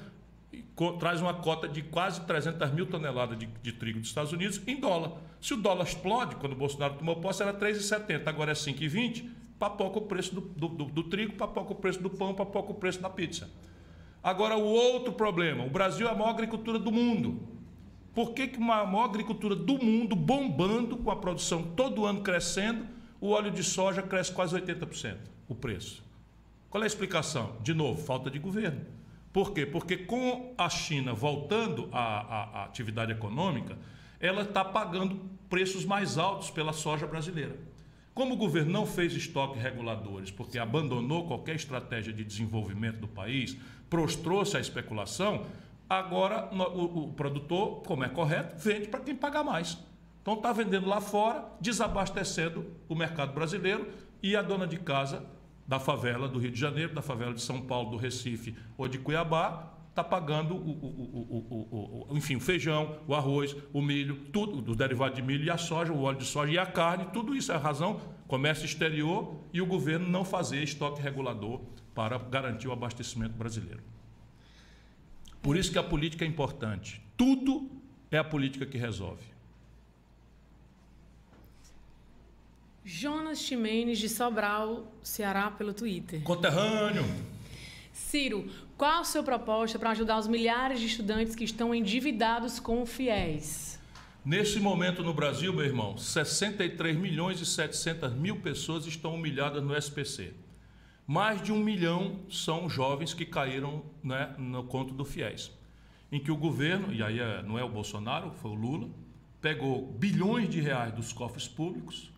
traz 0.99 1.22
uma 1.22 1.36
cota 1.36 1.68
de 1.68 1.84
quase 1.84 2.22
300 2.22 2.72
mil 2.72 2.88
toneladas 2.88 3.38
de, 3.38 3.45
de, 3.62 3.72
trigo 3.72 3.99
dos 3.99 4.09
Estados 4.09 4.34
Unidos 4.34 4.59
em 4.66 4.80
dólar. 4.80 5.12
Se 5.39 5.53
o 5.53 5.57
dólar 5.57 5.86
explode, 5.86 6.36
quando 6.38 6.53
o 6.53 6.55
Bolsonaro 6.55 6.95
tomou 6.95 7.18
posse, 7.18 7.43
era 7.43 7.53
3,70, 7.53 8.28
agora 8.28 8.51
é 8.51 8.55
5,20 8.55 9.30
papoca 9.62 9.99
o 9.99 10.01
preço 10.01 10.34
do, 10.34 10.41
do, 10.41 10.68
do, 10.70 10.86
do 10.86 11.03
trigo, 11.03 11.34
papoca 11.34 11.72
o 11.74 11.76
preço 11.76 12.01
do 12.01 12.09
pão, 12.09 12.34
papoca 12.34 12.72
o 12.72 12.74
preço 12.74 12.99
da 12.99 13.12
pizza. 13.12 13.47
Agora, 14.24 14.57
o 14.57 14.66
outro 14.66 15.14
problema: 15.14 15.64
o 15.64 15.70
Brasil 15.70 16.07
é 16.07 16.12
a 16.12 16.16
maior 16.16 16.32
agricultura 16.32 16.80
do 16.80 16.91
mundo. 16.91 17.47
Por 18.12 18.34
que, 18.34 18.47
que 18.47 18.57
uma 18.57 18.84
maior 18.84 19.05
agricultura 19.05 19.55
do 19.55 19.78
mundo, 19.78 20.16
bombando, 20.16 20.97
com 20.97 21.12
a 21.12 21.16
produção 21.16 21.62
todo 21.62 22.07
ano 22.07 22.22
crescendo, 22.22 22.88
o 23.22 23.30
óleo 23.30 23.51
de 23.51 23.64
soja 23.64 24.01
cresce 24.01 24.32
quase 24.32 24.59
80% 24.59 25.18
o 25.47 25.53
preço? 25.53 26.03
Qual 26.68 26.82
é 26.82 26.86
a 26.86 26.88
explicação? 26.88 27.55
De 27.62 27.76
novo, 27.76 28.01
falta 28.01 28.32
de 28.32 28.39
governo. 28.39 28.82
Por 29.32 29.53
quê? 29.53 29.64
Porque 29.64 29.95
com 29.95 30.55
a 30.57 30.70
China 30.70 31.14
voltando 31.14 31.88
à, 31.91 31.99
à, 31.99 32.62
à 32.62 32.64
atividade 32.66 33.12
econômica, 33.12 33.78
ela 34.20 34.41
está 34.41 34.66
pagando 34.66 35.22
preços 35.47 35.86
mais 35.86 36.18
altos 36.18 36.49
pela 36.49 36.74
soja 36.74 37.05
brasileira. 37.05 37.70
Como 38.14 38.34
o 38.34 38.38
governo 38.38 38.72
não 38.72 38.86
fez 38.86 39.14
estoques 39.14 39.62
reguladores, 39.62 40.30
porque 40.30 40.59
abandonou 40.59 41.28
qualquer 41.28 41.55
estratégia 41.55 42.12
de 42.12 42.24
desenvolvimento 42.24 42.99
do 42.99 43.07
país, 43.07 43.55
prostrou-se 43.89 44.55
à 44.57 44.59
especulação, 44.59 45.45
agora 45.89 46.49
o, 46.53 47.05
o, 47.05 47.14
produtor, 47.14 47.82
como 47.84 48.03
é 48.03 48.09
correto, 48.09 48.57
vende 48.57 48.88
para 48.88 48.99
quem 48.99 49.16
paga 49.16 49.43
mais. 49.43 49.78
Então 50.22 50.36
está 50.36 50.51
vendendo 50.51 50.88
lá 50.88 50.99
fora, 50.99 51.45
desabastecendo 51.59 52.66
o 52.88 52.95
mercado 52.95 53.34
brasileiro 53.34 53.88
e 54.22 54.36
a 54.36 54.41
dona 54.41 54.68
de 54.68 54.78
casa 54.78 55.26
da 55.66 55.80
favela 55.80 56.28
do 56.28 56.38
Rio 56.38 56.51
de 56.51 56.59
Janeiro, 56.59 56.93
da 56.93 57.01
favela 57.01 57.34
de 57.34 57.41
São 57.41 57.62
Paulo, 57.62 57.91
do 57.91 57.97
Recife 57.97 58.55
ou 58.78 58.89
de 58.89 58.99
Cuiabá, 58.99 59.70
está 59.91 60.03
pagando 60.03 60.55
o, 60.55 60.69
o, 60.69 62.07
o, 62.09 62.17
enfim, 62.17 62.37
o 62.37 62.39
feijão, 62.39 62.97
o 63.05 63.13
arroz, 63.13 63.55
o 63.73 63.81
milho, 63.81 64.15
tudo, 64.31 64.61
do 64.61 64.73
derivado 64.73 65.15
de 65.15 65.21
milho 65.21 65.43
e 65.43 65.49
a 65.49 65.57
soja, 65.57 65.91
o 65.91 66.01
óleo 66.01 66.17
de 66.17 66.25
soja 66.25 66.51
e 66.51 66.57
a 66.57 66.65
carne, 66.65 67.05
tudo 67.11 67.35
isso 67.35 67.51
é 67.51 67.55
a 67.55 67.57
razão, 67.57 67.99
comércio 68.25 68.65
exterior 68.65 69.35
e 69.51 69.61
o 69.61 69.65
governo 69.65 70.07
não 70.07 70.23
fazer 70.23 70.63
estoque 70.63 71.01
regulador 71.01 71.59
para 71.93 72.17
garantir 72.17 72.69
o 72.69 72.71
abastecimento 72.71 73.33
brasileiro. 73.33 73.83
Por 75.41 75.57
isso 75.57 75.71
que 75.71 75.77
a 75.77 75.83
política 75.83 76.23
é 76.23 76.27
importante. 76.27 77.01
Tudo 77.17 77.69
é 78.09 78.17
a 78.17 78.23
política 78.23 78.65
que 78.65 78.77
resolve. 78.77 79.25
Jonas 82.85 83.39
Ximenes 83.39 83.99
de 83.99 84.07
Sobral, 84.07 84.91
Ceará, 85.03 85.51
pelo 85.51 85.73
Twitter. 85.73 86.21
Conterrâneo. 86.23 87.03
Ciro, 87.91 88.49
qual 88.82 89.01
a 89.01 89.03
sua 89.03 89.21
proposta 89.21 89.77
para 89.77 89.91
ajudar 89.91 90.17
os 90.17 90.27
milhares 90.27 90.79
de 90.79 90.88
estudantes 90.88 91.36
que 91.36 91.43
estão 91.43 91.75
endividados 91.75 92.59
com 92.59 92.84
fiéis? 92.84 93.79
Nesse 94.25 94.59
momento 94.59 95.03
no 95.03 95.13
Brasil, 95.13 95.53
meu 95.53 95.63
irmão, 95.63 95.99
63 95.99 96.97
milhões 96.97 97.39
e 97.39 97.45
700 97.45 98.11
mil 98.13 98.38
pessoas 98.38 98.88
estão 98.88 99.13
humilhadas 99.13 99.61
no 99.61 99.77
SPC. 99.77 100.34
Mais 101.05 101.43
de 101.43 101.51
um 101.51 101.59
milhão 101.59 102.21
são 102.27 102.67
jovens 102.67 103.13
que 103.13 103.23
caíram 103.23 103.84
né, 104.03 104.34
no 104.39 104.63
conto 104.63 104.95
do 104.95 105.05
FIES, 105.05 105.51
em 106.11 106.19
que 106.19 106.32
o 106.32 106.36
governo, 106.36 106.91
e 106.91 107.03
aí 107.03 107.19
é, 107.19 107.43
não 107.43 107.59
é 107.59 107.63
o 107.63 107.69
Bolsonaro, 107.69 108.32
foi 108.41 108.49
o 108.49 108.55
Lula, 108.55 108.89
pegou 109.39 109.91
bilhões 109.91 110.49
de 110.49 110.59
reais 110.59 110.91
dos 110.91 111.13
cofres 111.13 111.47
públicos 111.47 112.11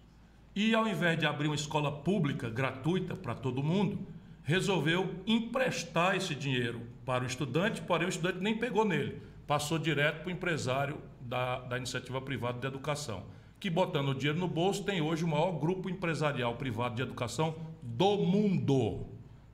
e, 0.55 0.73
ao 0.73 0.87
invés 0.87 1.19
de 1.19 1.25
abrir 1.25 1.47
uma 1.47 1.55
escola 1.55 1.91
pública 1.91 2.49
gratuita 2.49 3.17
para 3.17 3.35
todo 3.35 3.61
mundo, 3.61 4.12
resolveu 4.43 5.15
emprestar 5.25 6.15
esse 6.15 6.35
dinheiro 6.35 6.81
para 7.05 7.23
o 7.23 7.27
estudante, 7.27 7.81
porém 7.81 8.07
o 8.07 8.09
estudante 8.09 8.39
nem 8.39 8.57
pegou 8.57 8.85
nele, 8.85 9.21
passou 9.47 9.79
direto 9.79 10.21
para 10.21 10.29
o 10.29 10.31
empresário 10.31 10.97
da, 11.21 11.59
da 11.59 11.77
iniciativa 11.77 12.21
privada 12.21 12.59
de 12.59 12.67
educação, 12.67 13.23
que 13.59 13.69
botando 13.69 14.09
o 14.09 14.15
dinheiro 14.15 14.39
no 14.39 14.47
bolso 14.47 14.83
tem 14.83 15.01
hoje 15.01 15.23
o 15.23 15.27
maior 15.27 15.53
grupo 15.53 15.89
empresarial 15.89 16.55
privado 16.55 16.95
de 16.95 17.01
educação 17.01 17.55
do 17.81 18.17
mundo. 18.17 19.07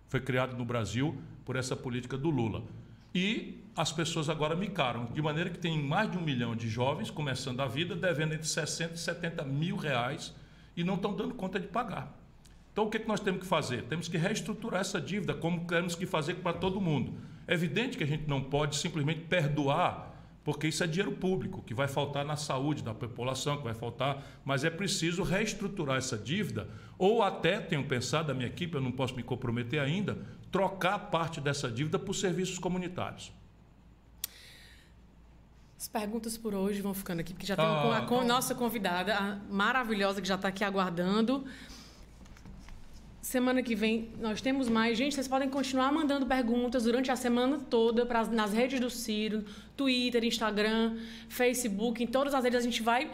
Foi 0.08 0.20
criado 0.20 0.58
no 0.58 0.66
Brasil 0.66 1.16
por 1.46 1.56
essa 1.56 1.76
política 1.76 2.18
do 2.18 2.30
Lula. 2.30 2.64
E 3.14 3.64
as 3.76 3.92
pessoas 3.92 4.30
agora 4.30 4.56
micaram, 4.56 5.06
de 5.06 5.22
maneira 5.22 5.50
que 5.50 5.58
tem 5.58 5.82
mais 5.82 6.12
de 6.12 6.18
um 6.18 6.22
milhão 6.22 6.56
de 6.56 6.68
jovens 6.68 7.10
começando 7.10 7.60
a 7.62 7.68
vida, 7.68 7.96
devendo 7.96 8.34
entre 8.34 8.48
60 8.48 8.96
e 8.96 8.98
70 8.98 9.44
mil 9.46 9.78
reais 9.78 10.34
e 10.76 10.84
não 10.84 10.96
estão 10.96 11.16
dando 11.16 11.34
conta 11.34 11.60
de 11.60 11.68
pagar. 11.68 12.19
Então, 12.80 12.88
o 12.88 12.90
que, 12.90 12.96
é 12.96 13.00
que 13.02 13.10
nós 13.10 13.20
temos 13.20 13.42
que 13.42 13.46
fazer? 13.46 13.84
Temos 13.90 14.08
que 14.08 14.18
reestruturar 14.18 14.80
essa 14.80 15.02
dívida, 15.02 15.34
como 15.34 15.66
temos 15.66 15.96
que 15.96 16.06
fazer 16.06 16.36
para 16.36 16.54
todo 16.54 16.80
mundo. 16.80 17.12
É 17.46 17.54
evidente 17.54 17.98
que 17.98 18.06
a 18.06 18.08
gente 18.08 18.26
não 18.26 18.42
pode 18.42 18.78
simplesmente 18.78 19.20
perdoar 19.26 20.16
porque 20.46 20.66
isso 20.66 20.82
é 20.82 20.88
dinheiro 20.88 21.12
público 21.12 21.62
que 21.62 21.74
vai 21.74 21.90
faltar 21.90 22.24
na 22.24 22.38
saúde 22.38 22.82
da 22.82 22.94
população, 22.94 23.58
que 23.58 23.66
vai 23.66 23.74
faltar, 23.74 24.24
mas 24.46 24.64
é 24.64 24.70
preciso 24.70 25.24
reestruturar 25.24 25.98
essa 25.98 26.18
dívida, 26.18 26.70
ou 26.98 27.22
até, 27.22 27.60
tenho 27.60 27.84
pensado, 27.84 28.32
a 28.32 28.34
minha 28.34 28.48
equipe, 28.48 28.74
eu 28.74 28.82
não 28.82 28.94
posso 28.94 29.14
me 29.14 29.24
comprometer 29.24 29.82
ainda, 29.82 30.18
trocar 30.50 30.98
parte 30.98 31.42
dessa 31.42 31.70
dívida 31.70 32.00
por 32.00 32.14
serviços 32.14 32.58
comunitários. 32.58 33.30
As 35.78 35.90
perguntas 35.90 36.38
por 36.38 36.56
hoje 36.56 36.80
vão 36.80 36.94
ficando 36.94 37.20
aqui, 37.20 37.34
porque 37.34 37.46
já 37.46 37.58
tem 37.58 37.66
ah, 37.66 38.08
a, 38.10 38.22
a 38.22 38.24
nossa 38.24 38.56
convidada, 38.56 39.18
a 39.18 39.36
maravilhosa, 39.54 40.22
que 40.22 40.28
já 40.28 40.36
está 40.36 40.48
aqui 40.48 40.64
aguardando. 40.64 41.46
Semana 43.22 43.62
que 43.62 43.76
vem 43.76 44.12
nós 44.20 44.40
temos 44.40 44.70
mais. 44.70 44.98
Gente, 44.98 45.14
vocês 45.14 45.28
podem 45.28 45.50
continuar 45.50 45.92
mandando 45.92 46.26
perguntas 46.26 46.84
durante 46.84 47.12
a 47.12 47.16
semana 47.18 47.60
toda 47.70 48.06
pra, 48.06 48.26
nas 48.26 48.54
redes 48.54 48.80
do 48.80 48.90
Ciro, 48.90 49.44
Twitter, 49.76 50.24
Instagram, 50.24 50.98
Facebook, 51.28 52.02
em 52.02 52.08
todas 52.08 52.34
as 52.34 52.44
redes 52.44 52.60
a 52.60 52.62
gente 52.62 52.82
vai 52.82 53.12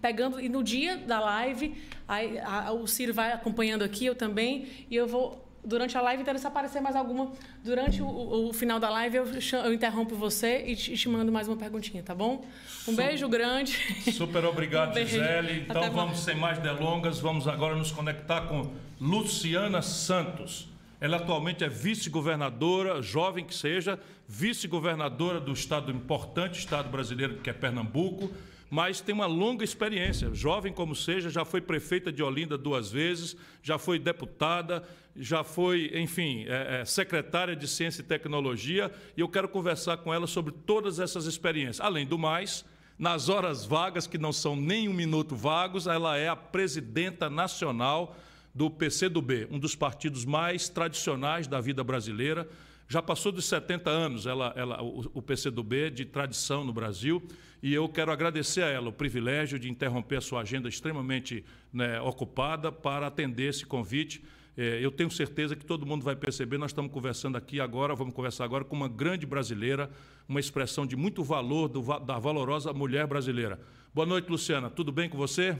pegando. 0.00 0.40
E 0.40 0.48
no 0.48 0.62
dia 0.62 0.96
da 0.96 1.18
live, 1.18 1.74
aí, 2.06 2.38
a, 2.38 2.72
o 2.72 2.86
Ciro 2.86 3.12
vai 3.12 3.32
acompanhando 3.32 3.82
aqui, 3.82 4.06
eu 4.06 4.14
também, 4.14 4.68
e 4.88 4.94
eu 4.94 5.08
vou 5.08 5.49
durante 5.64 5.96
a 5.96 6.00
live 6.00 6.22
inteira, 6.22 6.38
se 6.38 6.46
aparecer 6.46 6.80
mais 6.80 6.96
alguma, 6.96 7.32
durante 7.62 8.02
o, 8.02 8.48
o 8.48 8.52
final 8.52 8.80
da 8.80 8.88
live, 8.90 9.16
eu, 9.16 9.26
eu, 9.64 9.72
interrompo 9.72 10.14
você 10.14 10.64
e 10.66 10.76
te, 10.76 10.96
te, 10.96 11.08
mando 11.08 11.30
mais 11.30 11.48
uma 11.48 11.56
perguntinha, 11.56 12.02
tá 12.02 12.14
bom? 12.14 12.44
Um 12.88 12.92
super, 12.92 13.06
beijo 13.06 13.28
grande. 13.28 13.72
Super 14.12 14.44
obrigado, 14.46 14.90
um 14.90 15.04
Gisele. 15.04 15.60
Então 15.60 15.82
Até 15.82 15.90
vamos, 15.90 16.12
mais. 16.12 16.18
sem 16.20 16.34
mais 16.34 16.58
delongas, 16.58 17.18
vamos 17.20 17.46
agora 17.46 17.74
nos 17.74 17.92
conectar 17.92 18.42
com 18.42 18.72
Luciana 19.00 19.82
Santos. 19.82 20.68
Ela 21.00 21.16
atualmente 21.16 21.64
é 21.64 21.68
vice-governadora, 21.68 23.00
jovem 23.00 23.44
que 23.44 23.54
seja, 23.54 23.98
vice-governadora 24.28 25.40
do 25.40 25.52
estado 25.52 25.90
importante, 25.90 26.58
estado 26.58 26.90
brasileiro 26.90 27.36
que 27.36 27.48
é 27.48 27.52
Pernambuco 27.52 28.30
mas 28.70 29.00
tem 29.00 29.12
uma 29.12 29.26
longa 29.26 29.64
experiência. 29.64 30.32
Jovem 30.32 30.72
como 30.72 30.94
seja, 30.94 31.28
já 31.28 31.44
foi 31.44 31.60
prefeita 31.60 32.12
de 32.12 32.22
Olinda 32.22 32.56
duas 32.56 32.90
vezes, 32.90 33.36
já 33.62 33.76
foi 33.76 33.98
deputada, 33.98 34.84
já 35.16 35.42
foi, 35.42 35.90
enfim, 35.94 36.44
é, 36.46 36.80
é, 36.80 36.84
secretária 36.84 37.56
de 37.56 37.66
Ciência 37.66 38.00
e 38.00 38.04
Tecnologia, 38.04 38.90
e 39.16 39.20
eu 39.20 39.28
quero 39.28 39.48
conversar 39.48 39.98
com 39.98 40.12
ela 40.12 40.26
sobre 40.26 40.52
todas 40.52 40.98
essas 40.98 41.26
experiências. 41.26 41.80
Além 41.80 42.06
do 42.06 42.18
mais, 42.18 42.64
nas 42.98 43.28
horas 43.28 43.64
vagas, 43.64 44.06
que 44.06 44.18
não 44.18 44.32
são 44.32 44.54
nem 44.54 44.88
um 44.88 44.94
minuto 44.94 45.34
vagos, 45.34 45.86
ela 45.86 46.16
é 46.16 46.28
a 46.28 46.36
presidenta 46.36 47.28
nacional 47.28 48.16
do 48.54 48.70
PCdoB, 48.70 49.48
um 49.50 49.58
dos 49.58 49.74
partidos 49.74 50.24
mais 50.24 50.68
tradicionais 50.68 51.46
da 51.46 51.60
vida 51.60 51.84
brasileira 51.84 52.48
já 52.90 53.00
passou 53.00 53.30
dos 53.30 53.44
70 53.44 53.88
anos 53.88 54.26
ela, 54.26 54.52
ela, 54.56 54.82
o, 54.82 55.22
PCdoB 55.22 55.90
de 55.90 56.04
tradição 56.04 56.64
no 56.64 56.72
Brasil 56.72 57.22
e 57.62 57.72
eu 57.72 57.88
quero 57.88 58.10
agradecer 58.10 58.64
a 58.64 58.68
ela 58.68 58.88
o 58.88 58.92
privilégio 58.92 59.60
de 59.60 59.70
interromper 59.70 60.16
a 60.16 60.20
sua 60.20 60.40
agenda 60.40 60.68
extremamente 60.68 61.44
né, 61.72 62.00
ocupada 62.00 62.72
para 62.72 63.06
atender 63.06 63.50
esse 63.50 63.64
convite. 63.64 64.24
É, 64.62 64.78
eu 64.84 64.90
tenho 64.90 65.10
certeza 65.10 65.56
que 65.56 65.64
todo 65.64 65.86
mundo 65.86 66.04
vai 66.04 66.14
perceber, 66.14 66.58
nós 66.58 66.70
estamos 66.70 66.92
conversando 66.92 67.38
aqui 67.38 67.62
agora, 67.62 67.94
vamos 67.94 68.12
conversar 68.12 68.44
agora 68.44 68.62
com 68.62 68.76
uma 68.76 68.90
grande 68.90 69.24
brasileira, 69.24 69.90
uma 70.28 70.38
expressão 70.38 70.86
de 70.86 70.96
muito 70.96 71.24
valor 71.24 71.66
do, 71.66 71.80
da 72.00 72.18
valorosa 72.18 72.70
mulher 72.70 73.06
brasileira. 73.06 73.58
Boa 73.94 74.06
noite, 74.06 74.30
Luciana. 74.30 74.68
Tudo 74.68 74.92
bem 74.92 75.08
com 75.08 75.16
você? 75.16 75.58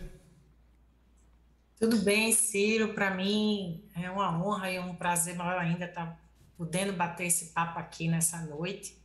Tudo 1.78 1.96
bem, 1.96 2.30
Ciro. 2.32 2.92
Para 2.92 3.14
mim 3.14 3.82
é 3.96 4.10
uma 4.10 4.38
honra 4.38 4.70
e 4.70 4.78
um 4.78 4.94
prazer 4.94 5.34
maior 5.34 5.58
ainda 5.58 5.86
estar 5.86 6.22
podendo 6.54 6.92
bater 6.92 7.26
esse 7.26 7.54
papo 7.54 7.78
aqui 7.78 8.06
nessa 8.06 8.44
noite. 8.44 9.00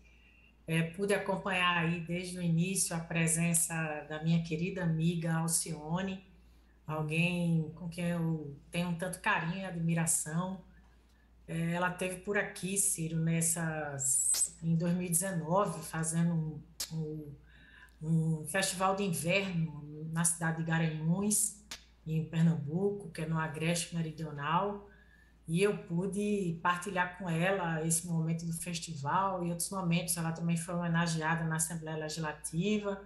É, 0.67 0.81
pude 0.81 1.13
acompanhar 1.13 1.77
aí 1.77 2.01
desde 2.01 2.37
o 2.37 2.41
início 2.41 2.93
a 2.93 2.99
presença 2.99 3.73
da 4.09 4.21
minha 4.21 4.43
querida 4.43 4.83
amiga 4.83 5.35
Alcione, 5.35 6.21
alguém 6.85 7.71
com 7.75 7.89
quem 7.89 8.05
eu 8.09 8.55
tenho 8.71 8.95
tanto 8.97 9.19
carinho 9.19 9.59
e 9.59 9.65
admiração. 9.65 10.61
É, 11.47 11.73
ela 11.73 11.91
teve 11.91 12.17
por 12.17 12.37
aqui, 12.37 12.77
Ciro, 12.77 13.17
nessas, 13.17 14.55
em 14.63 14.75
2019, 14.75 15.83
fazendo 15.83 16.33
um, 16.33 16.61
um, 16.93 17.35
um 18.01 18.47
festival 18.47 18.95
de 18.95 19.03
inverno 19.03 20.09
na 20.11 20.23
cidade 20.23 20.57
de 20.57 20.63
Garanhuns, 20.63 21.63
em 22.05 22.23
Pernambuco, 22.25 23.09
que 23.09 23.21
é 23.21 23.25
no 23.25 23.39
Agreste 23.39 23.95
Meridional 23.95 24.87
e 25.47 25.61
eu 25.61 25.77
pude 25.77 26.59
partilhar 26.61 27.17
com 27.17 27.29
ela 27.29 27.85
esse 27.85 28.07
momento 28.07 28.45
do 28.45 28.53
festival 28.53 29.45
e 29.45 29.49
outros 29.49 29.69
momentos. 29.69 30.17
Ela 30.17 30.31
também 30.31 30.57
foi 30.57 30.73
homenageada 30.73 31.43
na 31.43 31.57
Assembleia 31.57 31.97
Legislativa, 31.97 32.99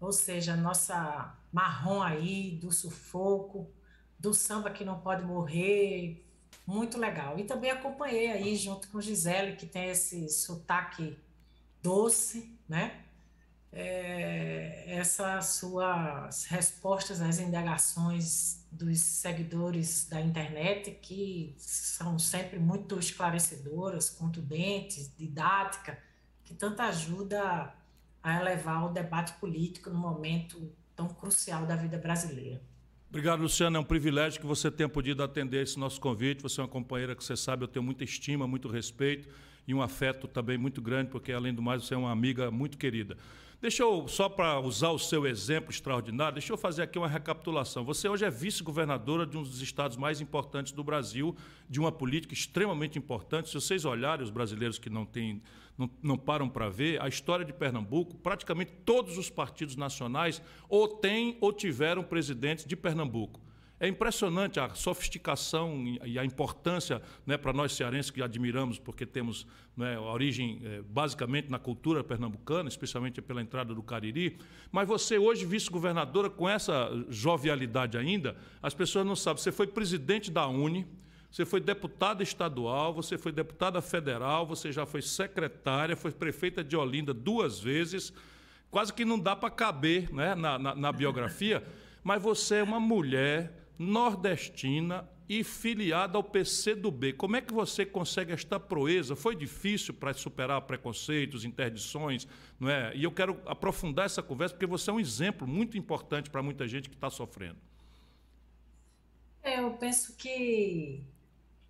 ou 0.00 0.12
seja, 0.12 0.56
nossa 0.56 1.36
marrom 1.52 2.02
aí 2.02 2.58
do 2.60 2.70
sufoco, 2.70 3.70
do 4.18 4.34
samba 4.34 4.70
que 4.70 4.84
não 4.84 5.00
pode 5.00 5.24
morrer, 5.24 6.24
muito 6.66 6.98
legal. 6.98 7.38
E 7.38 7.44
também 7.44 7.70
acompanhei 7.70 8.30
aí 8.30 8.56
junto 8.56 8.88
com 8.88 9.00
Gisele, 9.00 9.56
que 9.56 9.66
tem 9.66 9.90
esse 9.90 10.28
sotaque 10.28 11.18
doce, 11.82 12.58
né? 12.68 13.04
É, 13.70 14.84
essas 14.86 15.46
suas 15.46 16.46
respostas 16.46 17.20
às 17.20 17.38
indagações 17.38 18.66
dos 18.72 18.98
seguidores 18.98 20.08
da 20.08 20.20
internet 20.20 20.90
que 21.02 21.54
são 21.58 22.18
sempre 22.18 22.58
muito 22.58 22.98
esclarecedoras, 22.98 24.08
contundentes, 24.08 25.14
didática, 25.16 25.98
que 26.44 26.54
tanto 26.54 26.80
ajuda 26.80 27.74
a 28.22 28.40
elevar 28.40 28.84
o 28.86 28.88
debate 28.92 29.32
político 29.34 29.90
no 29.90 29.98
momento 29.98 30.70
tão 30.94 31.08
crucial 31.08 31.66
da 31.66 31.76
vida 31.76 31.98
brasileira. 31.98 32.60
Obrigado, 33.08 33.40
Luciana. 33.40 33.78
É 33.78 33.80
um 33.80 33.84
privilégio 33.84 34.40
que 34.40 34.46
você 34.46 34.70
tenha 34.70 34.88
podido 34.88 35.22
atender 35.22 35.62
esse 35.62 35.78
nosso 35.78 36.00
convite. 36.00 36.42
Você 36.42 36.60
é 36.60 36.64
uma 36.64 36.68
companheira 36.68 37.14
que 37.14 37.24
você 37.24 37.36
sabe, 37.36 37.64
eu 37.64 37.68
tenho 37.68 37.82
muita 37.82 38.04
estima, 38.04 38.46
muito 38.46 38.68
respeito 38.68 39.28
e 39.66 39.74
um 39.74 39.80
afeto 39.80 40.26
também 40.26 40.58
muito 40.58 40.80
grande, 40.80 41.10
porque, 41.10 41.32
além 41.32 41.54
do 41.54 41.62
mais, 41.62 41.84
você 41.84 41.94
é 41.94 41.96
uma 41.96 42.10
amiga 42.10 42.50
muito 42.50 42.76
querida. 42.76 43.16
Deixa 43.60 43.82
eu, 43.82 44.06
só 44.06 44.28
para 44.28 44.60
usar 44.60 44.90
o 44.90 45.00
seu 45.00 45.26
exemplo 45.26 45.72
extraordinário, 45.72 46.34
deixa 46.34 46.52
eu 46.52 46.56
fazer 46.56 46.82
aqui 46.82 46.96
uma 46.96 47.08
recapitulação. 47.08 47.84
Você 47.84 48.08
hoje 48.08 48.24
é 48.24 48.30
vice-governadora 48.30 49.26
de 49.26 49.36
um 49.36 49.42
dos 49.42 49.60
estados 49.60 49.96
mais 49.96 50.20
importantes 50.20 50.70
do 50.70 50.84
Brasil, 50.84 51.34
de 51.68 51.80
uma 51.80 51.90
política 51.90 52.32
extremamente 52.32 53.00
importante. 53.00 53.48
Se 53.48 53.54
vocês 53.56 53.84
olharem, 53.84 54.22
os 54.22 54.30
brasileiros 54.30 54.78
que 54.78 54.88
não, 54.88 55.04
têm, 55.04 55.42
não, 55.76 55.90
não 56.00 56.16
param 56.16 56.48
para 56.48 56.68
ver, 56.68 57.02
a 57.02 57.08
história 57.08 57.44
de 57.44 57.52
Pernambuco, 57.52 58.16
praticamente 58.18 58.70
todos 58.84 59.18
os 59.18 59.28
partidos 59.28 59.74
nacionais 59.74 60.40
ou 60.68 60.86
têm 60.86 61.36
ou 61.40 61.52
tiveram 61.52 62.04
presidentes 62.04 62.64
de 62.64 62.76
Pernambuco. 62.76 63.40
É 63.80 63.86
impressionante 63.86 64.58
a 64.58 64.74
sofisticação 64.74 65.84
e 66.04 66.18
a 66.18 66.24
importância 66.24 67.00
né, 67.24 67.36
para 67.36 67.52
nós 67.52 67.72
cearenses 67.72 68.10
que 68.10 68.20
admiramos, 68.20 68.78
porque 68.78 69.06
temos 69.06 69.46
né, 69.76 69.96
a 69.96 70.00
origem 70.00 70.60
é, 70.64 70.82
basicamente 70.82 71.48
na 71.48 71.58
cultura 71.58 72.02
pernambucana, 72.02 72.68
especialmente 72.68 73.22
pela 73.22 73.40
entrada 73.40 73.72
do 73.74 73.82
Cariri. 73.82 74.36
Mas 74.72 74.88
você, 74.88 75.16
hoje, 75.16 75.46
vice-governadora, 75.46 76.28
com 76.28 76.48
essa 76.48 76.90
jovialidade 77.08 77.96
ainda, 77.96 78.36
as 78.60 78.74
pessoas 78.74 79.06
não 79.06 79.14
sabem. 79.14 79.42
Você 79.42 79.52
foi 79.52 79.66
presidente 79.66 80.30
da 80.30 80.46
Uni, 80.48 80.86
você 81.30 81.44
foi 81.44 81.60
deputada 81.60 82.22
estadual, 82.22 82.92
você 82.92 83.16
foi 83.16 83.30
deputada 83.30 83.80
federal, 83.80 84.44
você 84.46 84.72
já 84.72 84.84
foi 84.86 85.02
secretária, 85.02 85.96
foi 85.96 86.10
prefeita 86.10 86.64
de 86.64 86.76
Olinda 86.76 87.14
duas 87.14 87.60
vezes 87.60 88.12
quase 88.70 88.92
que 88.92 89.04
não 89.04 89.18
dá 89.18 89.34
para 89.34 89.50
caber 89.50 90.12
né, 90.12 90.34
na, 90.34 90.58
na, 90.58 90.74
na 90.74 90.92
biografia, 90.92 91.62
mas 92.02 92.22
você 92.22 92.56
é 92.56 92.62
uma 92.62 92.80
mulher 92.80 93.57
nordestina 93.78 95.08
e 95.28 95.44
filiada 95.44 96.16
ao 96.16 96.24
PCdoB. 96.24 97.12
Como 97.12 97.36
é 97.36 97.40
que 97.40 97.52
você 97.52 97.84
consegue 97.84 98.32
esta 98.32 98.58
proeza? 98.58 99.14
Foi 99.14 99.36
difícil 99.36 99.92
para 99.92 100.14
superar 100.14 100.62
preconceitos, 100.62 101.44
interdições, 101.44 102.26
não 102.58 102.68
é? 102.70 102.96
E 102.96 103.04
eu 103.04 103.12
quero 103.12 103.40
aprofundar 103.44 104.06
essa 104.06 104.22
conversa 104.22 104.54
porque 104.54 104.66
você 104.66 104.88
é 104.88 104.92
um 104.92 105.00
exemplo 105.00 105.46
muito 105.46 105.76
importante 105.76 106.30
para 106.30 106.42
muita 106.42 106.66
gente 106.66 106.88
que 106.88 106.94
está 106.94 107.10
sofrendo. 107.10 107.58
É, 109.42 109.60
eu 109.60 109.70
penso 109.72 110.16
que 110.16 111.04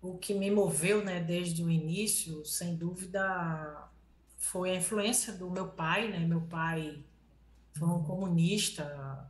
o 0.01 0.17
que 0.17 0.33
me 0.33 0.49
moveu, 0.49 1.03
né, 1.03 1.19
desde 1.19 1.61
o 1.61 1.69
início, 1.69 2.45
sem 2.45 2.75
dúvida, 2.75 3.89
foi 4.37 4.71
a 4.71 4.75
influência 4.75 5.33
do 5.33 5.49
meu 5.51 5.67
pai, 5.67 6.07
né? 6.07 6.19
Meu 6.19 6.41
pai 6.41 7.03
foi 7.73 7.87
um 7.87 8.01
comunista 8.03 9.29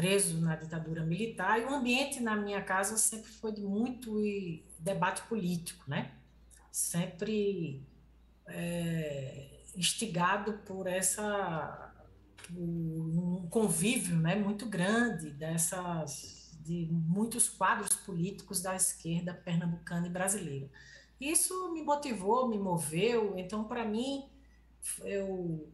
preso 0.00 0.40
na 0.40 0.56
ditadura 0.56 1.04
militar 1.04 1.60
e 1.60 1.64
o 1.66 1.74
ambiente 1.74 2.20
na 2.20 2.34
minha 2.34 2.62
casa 2.62 2.96
sempre 2.96 3.30
foi 3.30 3.52
de 3.52 3.60
muito 3.60 4.18
debate 4.78 5.20
político, 5.28 5.84
né? 5.86 6.12
Sempre 6.72 7.82
é, 8.46 9.60
instigado 9.76 10.54
por 10.64 10.86
essa 10.86 11.92
por 12.46 12.56
um 12.58 13.46
convívio, 13.50 14.16
né, 14.16 14.34
muito 14.34 14.64
grande 14.64 15.30
dessas 15.30 16.58
de 16.64 16.88
muitos 16.90 17.50
quadros 17.50 17.94
políticos 17.96 18.62
da 18.62 18.74
esquerda 18.74 19.34
pernambucana 19.34 20.06
e 20.06 20.10
brasileira. 20.10 20.70
Isso 21.20 21.72
me 21.74 21.82
motivou, 21.82 22.48
me 22.48 22.58
moveu. 22.58 23.34
Então, 23.36 23.64
para 23.64 23.84
mim, 23.84 24.24
eu, 25.04 25.68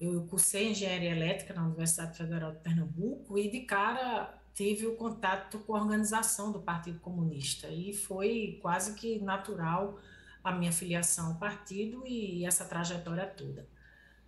eu 0.00 0.22
cursei 0.26 0.70
engenharia 0.70 1.10
elétrica 1.10 1.52
na 1.54 1.64
Universidade 1.64 2.16
Federal 2.16 2.52
de 2.52 2.58
Pernambuco 2.58 3.36
e, 3.36 3.50
de 3.50 3.60
cara, 3.60 4.38
tive 4.54 4.86
o 4.86 4.96
contato 4.96 5.58
com 5.60 5.74
a 5.74 5.82
organização 5.82 6.52
do 6.52 6.60
Partido 6.60 7.00
Comunista. 7.00 7.68
E 7.68 7.92
foi 7.92 8.58
quase 8.62 8.94
que 8.94 9.18
natural 9.20 9.98
a 10.42 10.52
minha 10.52 10.72
filiação 10.72 11.28
ao 11.28 11.34
partido 11.34 12.04
e 12.06 12.44
essa 12.44 12.64
trajetória 12.64 13.26
toda. 13.26 13.66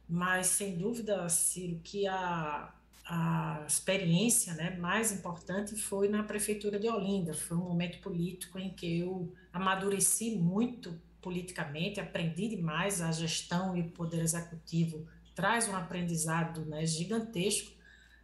Mas, 0.09 0.49
sem 0.49 0.77
dúvida, 0.77 1.29
Ciro, 1.29 1.81
que 1.85 2.07
a, 2.07 2.73
a 3.07 3.65
experiência 3.67 4.55
né, 4.55 4.77
mais 4.77 5.13
importante 5.13 5.77
foi 5.77 6.09
na 6.09 6.25
prefeitura 6.25 6.81
de 6.81 6.89
Olinda. 6.89 7.33
Foi 7.33 7.57
um 7.57 7.65
momento 7.65 8.01
político 8.01 8.59
em 8.59 8.71
que 8.71 9.01
eu 9.01 9.33
amadureci 9.53 10.37
muito 10.37 11.01
politicamente, 11.23 12.01
aprendi 12.01 12.49
demais 12.49 13.01
a 13.01 13.13
gestão 13.13 13.77
e 13.77 13.83
o 13.83 13.91
poder 13.91 14.21
executivo 14.21 15.07
traz 15.41 15.67
um 15.67 15.75
aprendizado 15.75 16.67
né, 16.67 16.85
gigantesco, 16.85 17.73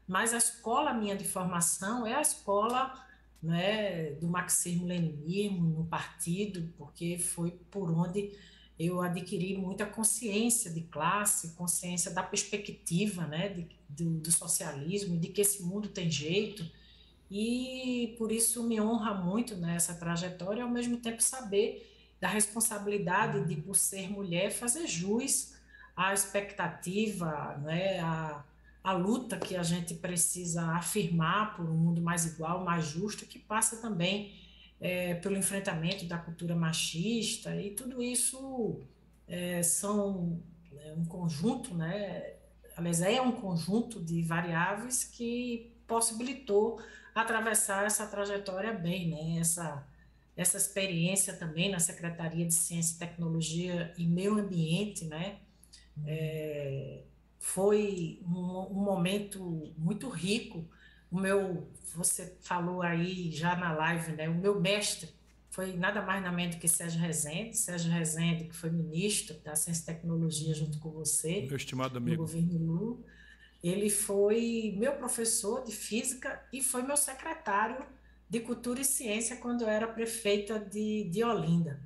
mas 0.07 0.35
a 0.35 0.37
escola 0.37 0.93
minha 0.93 1.17
de 1.17 1.25
formação 1.25 2.07
é 2.07 2.15
a 2.15 2.21
escola 2.21 2.93
né, 3.43 4.11
do 4.21 4.29
marxismo-leninismo 4.29 5.67
no 5.67 5.87
partido, 5.87 6.71
porque 6.77 7.19
foi 7.19 7.53
por 7.71 7.91
onde 7.91 8.37
eu 8.79 9.01
adquiri 9.01 9.57
muita 9.57 9.87
consciência 9.87 10.71
de 10.71 10.83
classe, 10.83 11.55
consciência 11.55 12.11
da 12.11 12.23
perspectiva 12.23 13.27
né, 13.27 13.49
de, 13.49 13.67
do, 13.89 14.21
do 14.21 14.31
socialismo, 14.31 15.19
de 15.19 15.29
que 15.29 15.41
esse 15.41 15.63
mundo 15.63 15.89
tem 15.89 16.11
jeito, 16.11 16.71
e 17.31 18.15
por 18.19 18.31
isso 18.31 18.63
me 18.63 18.79
honra 18.79 19.15
muito 19.15 19.57
nessa 19.57 19.95
né, 19.95 19.99
trajetória, 19.99 20.63
ao 20.63 20.71
mesmo 20.71 20.99
tempo 20.99 21.23
saber 21.23 21.91
da 22.21 22.29
responsabilidade 22.29 23.49
de, 23.49 23.57
por 23.63 23.75
ser 23.75 24.11
mulher, 24.11 24.51
fazer 24.51 24.87
jus 24.87 25.56
à 25.97 26.13
expectativa, 26.13 27.57
né, 27.63 27.99
à, 28.01 28.45
à 28.85 28.93
luta 28.93 29.39
que 29.39 29.57
a 29.57 29.63
gente 29.63 29.95
precisa 29.95 30.63
afirmar 30.73 31.57
por 31.57 31.69
um 31.69 31.75
mundo 31.75 32.03
mais 32.03 32.27
igual, 32.27 32.63
mais 32.65 32.85
justo, 32.87 33.25
que 33.25 33.39
passa 33.39 33.79
também 33.81 34.35
é, 34.81 35.15
pelo 35.15 35.37
enfrentamento 35.37 36.05
da 36.05 36.19
cultura 36.19 36.55
machista 36.55 37.57
e 37.57 37.71
tudo 37.71 38.03
isso 38.03 38.83
é, 39.27 39.63
são 39.63 40.41
é, 40.79 40.93
um 40.93 41.05
conjunto, 41.05 41.75
né? 41.75 42.35
Aliás, 42.77 43.01
é 43.01 43.21
um 43.23 43.33
conjunto 43.33 44.05
de 44.05 44.21
variáveis 44.23 45.03
que 45.03 45.73
possibilitou 45.87 46.79
atravessar 47.15 47.87
essa 47.87 48.07
trajetória 48.07 48.73
bem, 48.75 49.09
né? 49.09 49.41
Essa 49.41 49.87
essa 50.37 50.59
experiência 50.59 51.33
também 51.33 51.71
na 51.71 51.79
Secretaria 51.79 52.45
de 52.45 52.53
Ciência, 52.53 52.99
Tecnologia 52.99 53.95
e 53.97 54.07
Meio 54.07 54.39
Ambiente, 54.39 55.07
né? 55.07 55.39
É, 56.05 57.03
foi 57.39 58.21
um, 58.27 58.69
um 58.71 58.85
momento 58.85 59.73
muito 59.79 60.09
rico 60.09 60.69
o 61.11 61.21
meu, 61.21 61.69
você 61.95 62.37
falou 62.41 62.83
aí 62.83 63.31
já 63.31 63.57
na 63.57 63.73
live, 63.73 64.13
né? 64.13 64.29
O 64.29 64.35
meu 64.35 64.61
mestre 64.61 65.09
foi 65.51 65.73
nada 65.75 66.03
mais 66.03 66.23
nada 66.23 66.37
menos 66.37 66.57
do 66.57 66.61
que 66.61 66.69
Sérgio 66.69 67.01
Rezende, 67.01 67.57
Sérgio 67.57 67.91
Rezende, 67.91 68.45
que 68.45 68.57
foi 68.57 68.71
ministro 68.71 69.39
da 69.41 69.55
Ciência 69.55 69.83
e 69.83 69.87
Tecnologia 69.87 70.53
junto 70.55 70.79
com 70.79 70.91
você. 70.91 71.47
Meu 71.47 71.57
estimado 71.57 71.97
amigo. 71.97 72.17
No 72.17 72.29
governo 72.29 72.59
Lula. 72.59 72.99
Ele 73.63 73.89
foi 73.89 74.75
meu 74.77 74.93
professor 74.93 75.65
de 75.65 75.73
física 75.75 76.43
e 76.53 76.63
foi 76.63 76.83
meu 76.83 76.97
secretário 76.97 77.85
de 78.29 78.41
Cultura 78.41 78.81
e 78.81 78.85
Ciência 78.85 79.37
quando 79.37 79.63
eu 79.63 79.69
era 79.69 79.87
prefeita 79.87 80.59
de, 80.59 81.05
de 81.05 81.25
Olinda. 81.25 81.81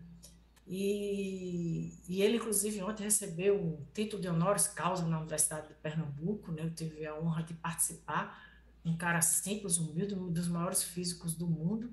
E, 0.73 1.93
e, 2.09 2.23
ele, 2.23 2.37
inclusive, 2.37 2.81
ontem 2.81 3.03
recebeu 3.03 3.61
um 3.61 3.85
título 3.93 4.23
de 4.23 4.29
honoris 4.29 4.69
causa 4.69 5.05
na 5.05 5.19
Universidade 5.19 5.67
de 5.67 5.75
Pernambuco, 5.75 6.53
né? 6.53 6.63
eu 6.63 6.71
tive 6.73 7.05
a 7.05 7.19
honra 7.19 7.43
de 7.43 7.55
participar 7.55 8.41
um 8.85 8.97
cara 8.97 9.21
simples, 9.21 9.79
humilde, 9.79 10.15
um 10.15 10.31
dos 10.33 10.47
maiores 10.47 10.85
físicos 10.85 11.35
do 11.35 11.45
mundo. 11.45 11.93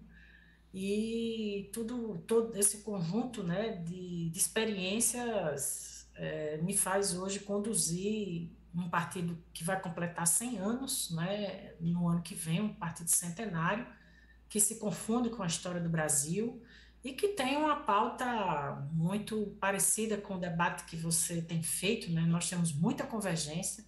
E 0.72 1.72
tudo, 1.74 2.20
todo 2.28 2.56
esse 2.56 2.84
conjunto 2.84 3.42
né, 3.42 3.78
de, 3.78 4.30
de 4.30 4.38
experiências 4.38 6.08
é, 6.14 6.58
me 6.58 6.78
faz 6.78 7.18
hoje 7.18 7.40
conduzir 7.40 8.52
um 8.76 8.88
partido 8.92 9.44
que 9.54 9.64
vai 9.64 9.82
completar 9.82 10.28
100 10.28 10.60
anos, 10.60 11.10
né, 11.16 11.74
no 11.80 12.08
ano 12.08 12.22
que 12.22 12.36
vem, 12.36 12.62
um 12.62 12.76
partido 12.76 13.08
centenário, 13.08 13.88
que 14.48 14.60
se 14.60 14.76
confunde 14.76 15.32
com 15.32 15.42
a 15.42 15.48
história 15.48 15.82
do 15.82 15.90
Brasil 15.90 16.62
e 17.08 17.14
que 17.14 17.30
tem 17.30 17.58
uma 17.58 17.78
pauta 17.78 18.88
muito 18.92 19.56
parecida 19.60 20.18
com 20.18 20.36
o 20.36 20.40
debate 20.40 20.84
que 20.86 20.96
você 20.96 21.42
tem 21.42 21.64
feito. 21.64 22.12
Né? 22.12 22.22
Nós 22.22 22.50
temos 22.50 22.74
muita 22.74 23.06
convergência 23.06 23.84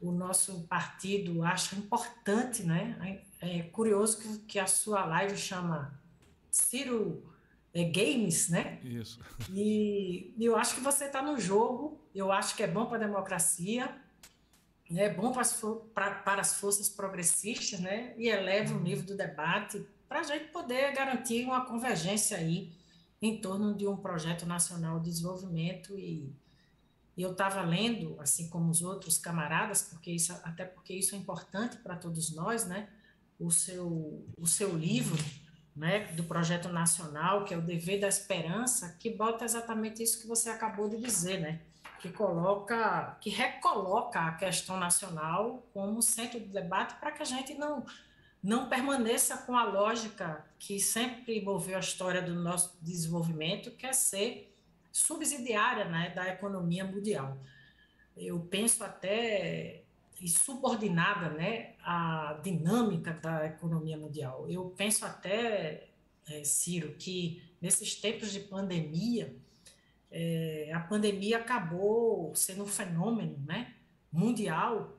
o 0.00 0.12
nosso 0.12 0.66
partido 0.66 1.42
acha 1.42 1.74
importante, 1.76 2.62
né? 2.62 3.22
É 3.40 3.62
curioso 3.62 4.18
que, 4.18 4.38
que 4.40 4.58
a 4.58 4.66
sua 4.66 5.04
live 5.04 5.36
chama 5.36 5.98
Ciro 6.50 7.24
é, 7.72 7.84
Games, 7.84 8.50
né? 8.50 8.80
Isso. 8.82 9.18
E, 9.50 10.34
e 10.36 10.44
eu 10.44 10.56
acho 10.56 10.74
que 10.74 10.80
você 10.80 11.06
está 11.06 11.22
no 11.22 11.40
jogo, 11.40 12.00
eu 12.14 12.30
acho 12.30 12.54
que 12.54 12.62
é 12.62 12.66
bom 12.66 12.86
para 12.86 12.96
a 12.96 13.06
democracia, 13.06 13.96
é 14.94 15.08
bom 15.08 15.32
para 15.32 15.40
as, 15.40 15.62
para, 15.94 16.10
para 16.16 16.40
as 16.42 16.54
forças 16.60 16.88
progressistas, 16.88 17.80
né? 17.80 18.14
E 18.18 18.28
eleva 18.28 18.74
o 18.74 18.80
nível 18.80 19.06
do 19.06 19.16
debate 19.16 19.86
para 20.14 20.20
a 20.20 20.22
gente 20.22 20.52
poder 20.52 20.92
garantir 20.92 21.44
uma 21.44 21.66
convergência 21.66 22.36
aí 22.36 22.72
em 23.20 23.40
torno 23.40 23.74
de 23.74 23.84
um 23.84 23.96
projeto 23.96 24.46
nacional 24.46 25.00
de 25.00 25.10
desenvolvimento 25.10 25.98
e 25.98 26.32
e 27.16 27.22
eu 27.22 27.30
estava 27.30 27.62
lendo, 27.62 28.16
assim 28.20 28.48
como 28.48 28.72
os 28.72 28.82
outros 28.82 29.18
camaradas, 29.18 29.82
porque 29.82 30.10
isso, 30.10 30.32
até 30.42 30.64
porque 30.64 30.92
isso 30.92 31.14
é 31.14 31.18
importante 31.18 31.76
para 31.76 31.94
todos 31.94 32.34
nós, 32.34 32.66
né? 32.66 32.88
O 33.38 33.52
seu, 33.52 34.26
o 34.36 34.46
seu 34.48 34.76
livro, 34.76 35.16
né, 35.76 36.12
do 36.14 36.24
projeto 36.24 36.68
nacional, 36.68 37.44
que 37.44 37.54
é 37.54 37.56
o 37.56 37.62
Dever 37.62 38.00
da 38.00 38.08
Esperança, 38.08 38.96
que 38.98 39.10
bota 39.10 39.44
exatamente 39.44 40.02
isso 40.02 40.20
que 40.20 40.26
você 40.26 40.50
acabou 40.50 40.88
de 40.88 40.96
dizer, 40.96 41.40
né? 41.40 41.60
Que 42.00 42.10
coloca, 42.10 43.16
que 43.20 43.30
recoloca 43.30 44.18
a 44.18 44.32
questão 44.32 44.76
nacional 44.76 45.64
como 45.72 46.02
centro 46.02 46.40
do 46.40 46.48
debate 46.48 46.96
para 46.96 47.12
que 47.12 47.22
a 47.22 47.26
gente 47.26 47.54
não 47.54 47.86
não 48.44 48.68
permaneça 48.68 49.38
com 49.38 49.56
a 49.56 49.64
lógica 49.64 50.44
que 50.58 50.78
sempre 50.78 51.38
envolveu 51.40 51.78
a 51.78 51.80
história 51.80 52.20
do 52.20 52.34
nosso 52.34 52.76
desenvolvimento, 52.82 53.70
que 53.70 53.86
é 53.86 53.92
ser 53.94 54.54
subsidiária 54.92 55.86
né, 55.86 56.10
da 56.10 56.28
economia 56.28 56.84
mundial. 56.84 57.38
Eu 58.14 58.38
penso 58.40 58.84
até 58.84 59.82
e 60.20 60.28
subordinada 60.28 61.30
né, 61.30 61.72
à 61.82 62.38
dinâmica 62.42 63.14
da 63.14 63.46
economia 63.46 63.96
mundial. 63.96 64.46
Eu 64.48 64.66
penso 64.76 65.06
até, 65.06 65.88
é, 66.28 66.44
Ciro, 66.44 66.94
que 66.98 67.42
nesses 67.62 67.94
tempos 67.94 68.30
de 68.30 68.40
pandemia, 68.40 69.34
é, 70.10 70.70
a 70.72 70.80
pandemia 70.80 71.38
acabou 71.38 72.34
sendo 72.34 72.62
um 72.62 72.66
fenômeno 72.66 73.42
né, 73.46 73.74
mundial 74.12 74.94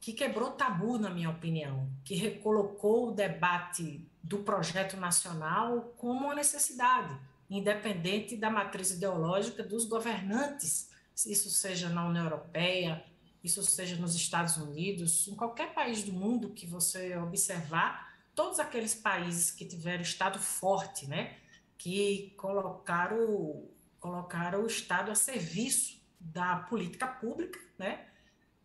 que 0.00 0.12
quebrou 0.12 0.52
tabu, 0.52 0.98
na 0.98 1.10
minha 1.10 1.28
opinião, 1.28 1.88
que 2.04 2.14
recolocou 2.14 3.08
o 3.08 3.12
debate 3.12 4.08
do 4.22 4.38
projeto 4.38 4.96
nacional 4.96 5.92
como 5.96 6.24
uma 6.24 6.34
necessidade 6.34 7.14
independente 7.50 8.36
da 8.36 8.48
matriz 8.48 8.92
ideológica 8.92 9.62
dos 9.62 9.84
governantes, 9.84 10.88
isso 11.26 11.50
seja 11.50 11.88
na 11.88 12.06
União 12.06 12.24
Europeia, 12.24 13.04
isso 13.42 13.62
seja 13.62 13.96
nos 13.96 14.14
Estados 14.14 14.56
Unidos, 14.56 15.26
em 15.26 15.34
qualquer 15.34 15.74
país 15.74 16.04
do 16.04 16.12
mundo 16.12 16.50
que 16.50 16.66
você 16.66 17.16
observar, 17.16 18.14
todos 18.34 18.60
aqueles 18.60 18.94
países 18.94 19.50
que 19.50 19.64
tiveram 19.64 20.02
Estado 20.02 20.38
forte, 20.38 21.06
né, 21.06 21.36
que 21.76 22.32
colocaram, 22.36 23.68
colocaram 23.98 24.62
o 24.62 24.66
Estado 24.66 25.10
a 25.10 25.14
serviço 25.14 26.00
da 26.20 26.56
política 26.56 27.06
pública, 27.06 27.58
né, 27.76 28.06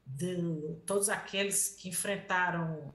de 0.05 0.37
todos 0.85 1.09
aqueles 1.09 1.69
que 1.69 1.89
enfrentaram, 1.89 2.93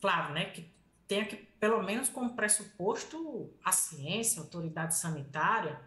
claro, 0.00 0.34
né, 0.34 0.46
que 0.46 0.70
tenha 1.08 1.24
que, 1.24 1.36
pelo 1.36 1.82
menos 1.82 2.08
como 2.08 2.36
pressuposto, 2.36 3.52
a 3.64 3.72
ciência, 3.72 4.40
a 4.40 4.44
autoridade 4.44 4.94
sanitária, 4.94 5.80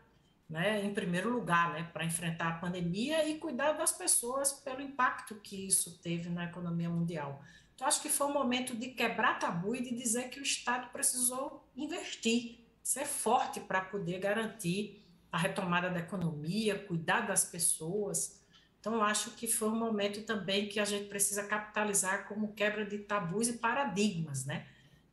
né, 0.49 0.83
em 0.83 0.93
primeiro 0.93 1.29
lugar, 1.29 1.73
né, 1.73 1.89
para 1.93 2.05
enfrentar 2.05 2.47
a 2.49 2.57
pandemia 2.59 3.27
e 3.27 3.39
cuidar 3.39 3.73
das 3.73 3.91
pessoas 3.91 4.51
pelo 4.51 4.81
impacto 4.81 5.35
que 5.35 5.67
isso 5.67 5.99
teve 5.99 6.29
na 6.29 6.45
economia 6.45 6.89
mundial. 6.89 7.41
Então, 7.73 7.87
acho 7.87 8.01
que 8.01 8.09
foi 8.09 8.27
um 8.27 8.33
momento 8.33 8.75
de 8.75 8.89
quebrar 8.89 9.39
tabu 9.39 9.75
e 9.75 9.81
de 9.81 9.95
dizer 9.95 10.29
que 10.29 10.39
o 10.39 10.43
Estado 10.43 10.91
precisou 10.91 11.67
investir, 11.75 12.59
ser 12.83 13.05
forte 13.05 13.59
para 13.59 13.81
poder 13.81 14.19
garantir 14.19 15.03
a 15.31 15.37
retomada 15.37 15.89
da 15.89 15.99
economia, 15.99 16.77
cuidar 16.77 17.21
das 17.21 17.45
pessoas. 17.45 18.42
Então, 18.83 19.01
acho 19.01 19.31
que 19.31 19.47
foi 19.47 19.69
um 19.69 19.79
momento 19.79 20.23
também 20.23 20.67
que 20.67 20.77
a 20.77 20.83
gente 20.83 21.07
precisa 21.07 21.45
capitalizar 21.45 22.27
como 22.27 22.51
quebra 22.51 22.85
de 22.85 22.97
tabus 22.97 23.47
e 23.47 23.53
paradigmas, 23.53 24.43
né? 24.43 24.67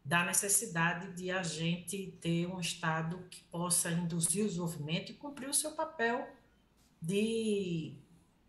Da 0.04 0.24
necessidade 0.24 1.12
de 1.12 1.30
a 1.30 1.44
gente 1.44 2.18
ter 2.20 2.48
um 2.48 2.58
Estado 2.58 3.24
que 3.30 3.44
possa 3.44 3.92
induzir 3.92 4.42
o 4.44 4.48
desenvolvimento 4.48 5.12
e 5.12 5.14
cumprir 5.14 5.48
o 5.48 5.54
seu 5.54 5.70
papel 5.70 6.28
de, 7.00 7.94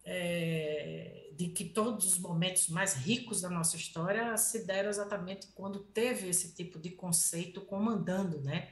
é, 0.04 1.30
de 1.38 1.50
que 1.50 1.66
todos 1.66 2.08
os 2.08 2.18
momentos 2.18 2.68
mais 2.70 2.96
ricos 2.96 3.42
da 3.42 3.50
nossa 3.52 3.76
história 3.76 4.36
se 4.38 4.66
deram 4.66 4.90
exatamente 4.90 5.50
quando 5.54 5.82
teve 5.82 6.30
esse 6.30 6.56
tipo 6.56 6.80
de 6.80 6.90
conceito 6.90 7.62
comandando, 7.62 8.42
né? 8.42 8.72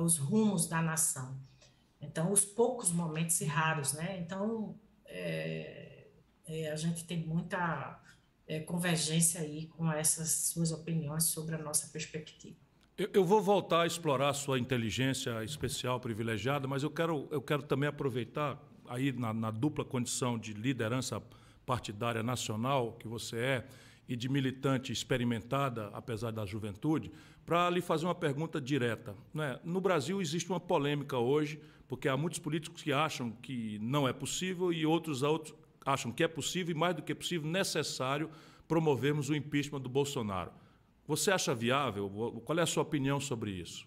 Os 0.00 0.16
rumos 0.16 0.66
da 0.66 0.80
nação. 0.80 1.38
Então, 2.00 2.32
os 2.32 2.46
poucos 2.46 2.90
momentos 2.90 3.38
e 3.42 3.44
raros, 3.44 3.92
né? 3.92 4.18
Então, 4.18 4.74
é, 5.12 5.81
é, 6.46 6.70
a 6.70 6.76
gente 6.76 7.04
tem 7.04 7.24
muita 7.26 8.00
é, 8.46 8.60
convergência 8.60 9.40
aí 9.40 9.66
com 9.66 9.90
essas 9.90 10.30
suas 10.52 10.72
opiniões 10.72 11.24
sobre 11.24 11.54
a 11.54 11.58
nossa 11.58 11.88
perspectiva. 11.88 12.56
Eu, 12.96 13.08
eu 13.14 13.24
vou 13.24 13.40
voltar 13.40 13.82
a 13.82 13.86
explorar 13.86 14.30
a 14.30 14.34
sua 14.34 14.58
inteligência 14.58 15.42
especial, 15.44 15.98
privilegiada, 15.98 16.68
mas 16.68 16.82
eu 16.82 16.90
quero, 16.90 17.28
eu 17.30 17.40
quero 17.40 17.62
também 17.62 17.88
aproveitar 17.88 18.62
aí 18.88 19.12
na, 19.12 19.32
na 19.32 19.50
dupla 19.50 19.84
condição 19.84 20.38
de 20.38 20.52
liderança 20.52 21.22
partidária 21.64 22.22
nacional 22.22 22.92
que 22.92 23.08
você 23.08 23.36
é 23.36 23.66
e 24.08 24.16
de 24.16 24.28
militante 24.28 24.92
experimentada, 24.92 25.88
apesar 25.94 26.32
da 26.32 26.44
juventude, 26.44 27.10
para 27.46 27.70
lhe 27.70 27.80
fazer 27.80 28.04
uma 28.04 28.14
pergunta 28.14 28.60
direta. 28.60 29.14
Né? 29.32 29.58
No 29.64 29.80
Brasil 29.80 30.20
existe 30.20 30.50
uma 30.50 30.60
polêmica 30.60 31.16
hoje 31.16 31.60
porque 31.88 32.08
há 32.08 32.16
muitos 32.16 32.38
políticos 32.38 32.82
que 32.82 32.92
acham 32.92 33.30
que 33.30 33.78
não 33.80 34.08
é 34.08 34.12
possível 34.12 34.72
e 34.72 34.84
outros, 34.84 35.22
outros 35.22 35.54
acham 35.84 36.12
que 36.12 36.24
é 36.24 36.28
possível 36.28 36.74
e, 36.74 36.78
mais 36.78 36.94
do 36.94 37.02
que 37.02 37.14
possível, 37.14 37.50
necessário 37.50 38.30
promovermos 38.66 39.28
o 39.28 39.34
impeachment 39.34 39.80
do 39.80 39.88
Bolsonaro. 39.88 40.52
Você 41.06 41.30
acha 41.30 41.54
viável? 41.54 42.08
Qual 42.44 42.58
é 42.58 42.62
a 42.62 42.66
sua 42.66 42.82
opinião 42.82 43.20
sobre 43.20 43.50
isso? 43.50 43.86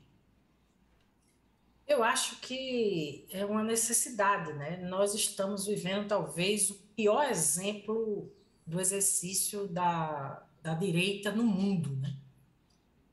Eu 1.88 2.04
acho 2.04 2.39
que 2.41 3.28
é 3.30 3.46
uma 3.46 3.64
necessidade, 3.64 4.54
né? 4.54 4.78
Nós 4.89 5.14
estamos 5.14 5.68
vivendo 5.68 6.08
talvez 6.08 6.70
o 6.70 6.76
pior 6.96 7.30
exemplo 7.30 8.32
do 8.66 8.80
exercício 8.80 9.68
da, 9.68 10.43
da 10.62 10.74
direita 10.74 11.32
no 11.32 11.43
mundo, 11.43 11.96
né? 11.98 12.18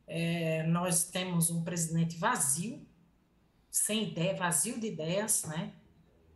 É, 0.06 0.62
nós 0.64 1.04
temos 1.04 1.50
um 1.50 1.62
presidente 1.62 2.16
vazio, 2.16 2.86
sem 3.70 4.08
ideia, 4.08 4.34
vazio 4.34 4.78
de 4.80 4.86
ideias, 4.86 5.44
né? 5.44 5.74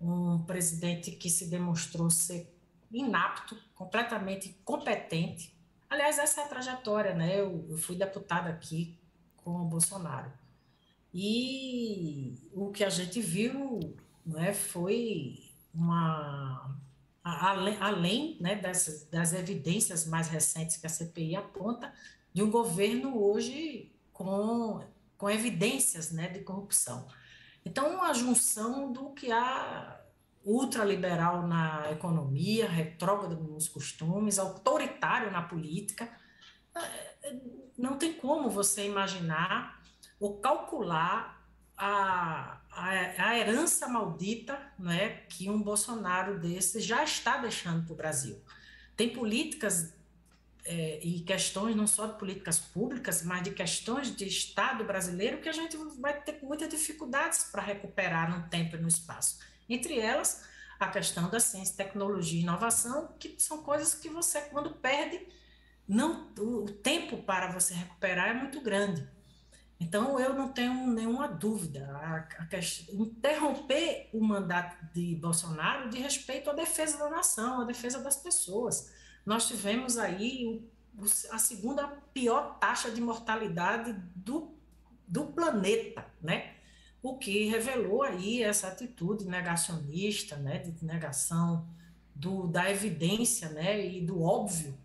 Um 0.01 0.43
presidente 0.45 1.11
que 1.11 1.31
se 1.31 1.47
demonstrou 1.49 2.11
ser 2.11 2.55
inapto, 2.93 3.57
completamente 3.75 4.51
incompetente. 4.51 5.55
Aliás, 5.89 6.19
essa 6.19 6.41
é 6.41 6.45
a 6.45 6.49
trajetória, 6.49 7.15
né? 7.15 7.41
Eu, 7.41 7.67
eu 7.69 7.77
fui 7.77 7.97
deputada 7.97 8.51
aqui 8.51 8.99
com 9.37 9.63
o 9.63 9.65
Bolsonaro. 9.65 10.33
E 11.15 12.35
o 12.53 12.71
que 12.71 12.85
a 12.85 12.91
gente 12.91 13.21
viu 13.21 13.81
né, 14.25 14.53
foi 14.53 15.39
uma. 15.73 16.77
Além, 17.23 17.77
além 17.81 18.37
né, 18.41 18.55
dessas, 18.55 19.05
das 19.05 19.33
evidências 19.33 20.07
mais 20.07 20.29
recentes 20.29 20.77
que 20.77 20.87
a 20.87 20.91
CPI 20.91 21.37
aponta, 21.37 21.93
de 22.33 22.43
um 22.43 22.51
governo 22.51 23.19
hoje 23.21 23.93
com, 24.13 24.85
com 25.17 25.31
evidências 25.31 26.13
né, 26.13 26.29
de 26.29 26.41
corrupção. 26.41 27.07
Então, 27.67 28.01
a 28.05 28.13
junção 28.13 28.93
do 28.93 29.11
que 29.11 29.33
há 29.33 30.01
ultraliberal 30.45 31.49
na 31.49 31.91
economia, 31.91 32.69
retrógrado 32.69 33.35
nos 33.35 33.69
costumes, 33.69 34.39
autoritário 34.39 35.33
na 35.33 35.43
política, 35.43 36.09
é, 36.77 37.35
não 37.77 37.99
tem 37.99 38.13
como 38.13 38.49
você 38.49 38.87
imaginar 38.87 39.83
ou 40.21 40.39
calcular 40.39 41.45
a, 41.77 42.61
a, 42.71 43.31
a 43.31 43.37
herança 43.37 43.89
maldita 43.89 44.57
né, 44.79 45.23
que 45.29 45.51
um 45.51 45.61
Bolsonaro 45.61 46.39
desse 46.39 46.79
já 46.81 47.03
está 47.03 47.37
deixando 47.37 47.85
para 47.85 47.93
o 47.93 47.97
Brasil. 47.97 48.41
Tem 48.95 49.13
políticas 49.13 49.93
é, 50.67 50.99
e 51.03 51.21
questões 51.21 51.77
não 51.77 51.87
só 51.87 52.07
de 52.07 52.19
políticas 52.19 52.59
públicas, 52.59 53.23
mas 53.23 53.43
de 53.43 53.53
questões 53.53 54.15
de 54.15 54.27
Estado 54.27 54.85
brasileiro 54.85 55.39
que 55.39 55.49
a 55.49 55.53
gente 55.53 55.77
vai 56.01 56.21
ter 56.21 56.41
muitas 56.43 56.69
dificuldades 56.69 57.45
para 57.45 57.63
recuperar 57.63 58.31
no 58.31 58.49
tempo 58.49 58.77
e 58.77 58.81
no 58.81 58.89
espaço. 58.89 59.39
Entre 59.69 59.99
elas, 59.99 60.45
a 60.79 60.89
questão 60.89 61.31
da 61.31 61.39
ciência, 61.39 61.77
tecnologia 61.77 62.41
e 62.41 62.43
inovação, 62.43 63.15
que 63.19 63.37
são 63.39 63.63
coisas 63.63 63.95
que 63.95 64.09
você, 64.09 64.41
quando 64.43 64.71
perde, 64.71 65.27
não, 65.87 66.33
o 66.39 66.67
tempo 66.67 67.19
para 67.23 67.53
você 67.53 67.73
recuperar 67.73 68.31
é 68.31 68.35
muito 68.35 68.61
grande. 68.61 69.09
Então, 69.79 70.19
eu 70.19 70.35
não 70.35 70.49
tenho 70.49 70.87
nenhuma 70.89 71.29
dúvida. 71.29 71.87
A, 71.93 72.29
a 72.41 72.93
interromper 72.93 74.09
o 74.13 74.25
mandato 74.25 74.77
de 74.93 75.15
Bolsonaro 75.15 75.91
de 75.91 75.99
respeito 75.99 76.51
à 76.51 76.55
defesa 76.55 76.99
da 76.99 77.11
nação, 77.11 77.61
à 77.61 77.65
defesa 77.65 78.01
das 78.01 78.17
pessoas 78.17 78.91
nós 79.27 79.49
tivemos 79.49 79.99
aí 79.99 80.65
a 81.31 81.39
segunda 81.39 81.89
pior 82.15 82.59
taxa 82.59 82.91
de 82.91 83.01
mortalidade 83.01 83.93
do, 84.15 84.55
do 85.07 85.27
planeta, 85.27 86.07
né? 86.23 86.55
O 87.03 87.19
que 87.19 87.45
revelou 87.47 88.03
aí 88.03 88.43
essa 88.43 88.69
atitude 88.69 89.27
negacionista, 89.27 90.37
né, 90.37 90.59
de 90.59 90.85
negação 90.85 91.69
do, 92.15 92.47
da 92.47 92.71
evidência, 92.71 93.49
né, 93.51 93.87
e 93.87 94.01
do 94.01 94.23
óbvio, 94.23 94.77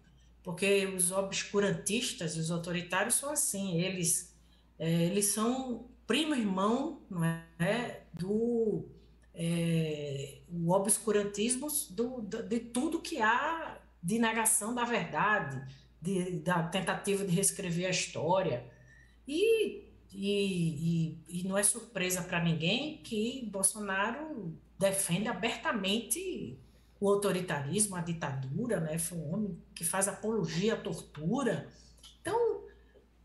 porque 0.43 0.85
os 0.87 1.11
obscurantistas, 1.11 2.35
os 2.35 2.51
autoritários 2.51 3.15
são 3.15 3.31
assim, 3.31 3.79
eles 3.79 4.35
é, 4.77 5.03
eles 5.05 5.27
são 5.27 5.87
primo 6.05 6.35
irmão, 6.35 7.01
não 7.09 7.23
é, 7.23 8.01
do 8.13 8.85
é, 9.33 10.39
o 10.51 10.71
obscurantismo 10.71 11.67
do, 11.91 12.21
de 12.21 12.59
tudo 12.59 12.99
que 12.99 13.21
há 13.21 13.80
de 14.01 14.19
negação 14.19 14.73
da 14.73 14.83
verdade, 14.83 15.61
de, 16.01 16.39
da 16.39 16.63
tentativa 16.63 17.25
de 17.25 17.33
reescrever 17.33 17.87
a 17.87 17.91
história. 17.91 18.65
E, 19.27 19.87
e, 20.11 21.17
e, 21.29 21.41
e 21.41 21.47
não 21.47 21.57
é 21.57 21.63
surpresa 21.63 22.21
para 22.21 22.43
ninguém 22.43 22.97
que 23.03 23.47
Bolsonaro 23.51 24.57
defende 24.77 25.27
abertamente 25.27 26.59
o 26.99 27.09
autoritarismo, 27.09 27.95
a 27.95 28.01
ditadura, 28.01 28.79
né? 28.79 28.97
Foi 28.97 29.17
um 29.17 29.33
homem 29.33 29.63
que 29.73 29.83
faz 29.83 30.07
apologia 30.07 30.73
à 30.73 30.77
tortura. 30.77 31.67
Então, 32.21 32.63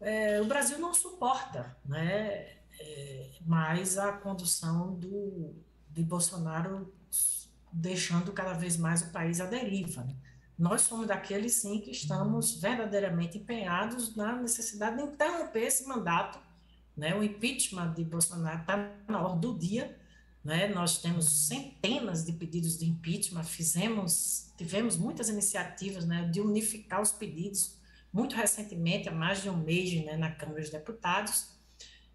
é, 0.01 0.41
o 0.41 0.47
Brasil 0.47 0.79
não 0.79 0.95
suporta, 0.95 1.77
né? 1.85 2.57
É, 2.79 3.31
mais 3.47 3.97
a 3.97 4.13
condução 4.13 4.95
do, 4.95 5.55
de 5.91 6.03
Bolsonaro 6.03 6.93
deixando 7.73 8.33
cada 8.33 8.53
vez 8.53 8.77
mais 8.77 9.03
o 9.03 9.13
país 9.13 9.41
à 9.41 9.47
deriva. 9.47 10.05
Né? 10.05 10.15
Nós 10.59 10.83
somos 10.83 11.07
daqueles 11.07 11.55
sim 11.55 11.81
que 11.81 11.91
estamos 11.91 12.59
verdadeiramente 12.61 13.39
empenhados 13.39 14.17
na 14.17 14.41
necessidade 14.41 14.97
de 14.97 15.03
interromper 15.03 15.65
esse 15.65 15.87
mandato. 15.87 16.39
Né? 16.97 17.15
O 17.15 17.23
impeachment 17.23 17.93
de 17.93 18.05
Bolsonaro 18.05 18.61
está 18.61 18.91
na 19.07 19.21
ordem 19.21 19.41
do 19.41 19.59
dia. 19.59 19.99
Né? 20.43 20.69
Nós 20.69 21.03
temos 21.03 21.47
centenas 21.47 22.25
de 22.25 22.33
pedidos 22.33 22.79
de 22.79 22.87
impeachment, 22.87 23.45
fizemos, 23.45 24.51
tivemos 24.57 24.97
muitas 24.97 25.29
iniciativas 25.29 26.07
né, 26.07 26.29
de 26.33 26.41
unificar 26.41 27.03
os 27.03 27.13
pedidos, 27.13 27.77
muito 28.13 28.35
recentemente, 28.35 29.09
há 29.09 29.13
mais 29.13 29.43
de 29.43 29.51
um 29.51 29.57
mês, 29.57 29.93
né, 30.05 30.17
na 30.17 30.31
Câmara 30.31 30.61
dos 30.61 30.71
Deputados, 30.71 31.49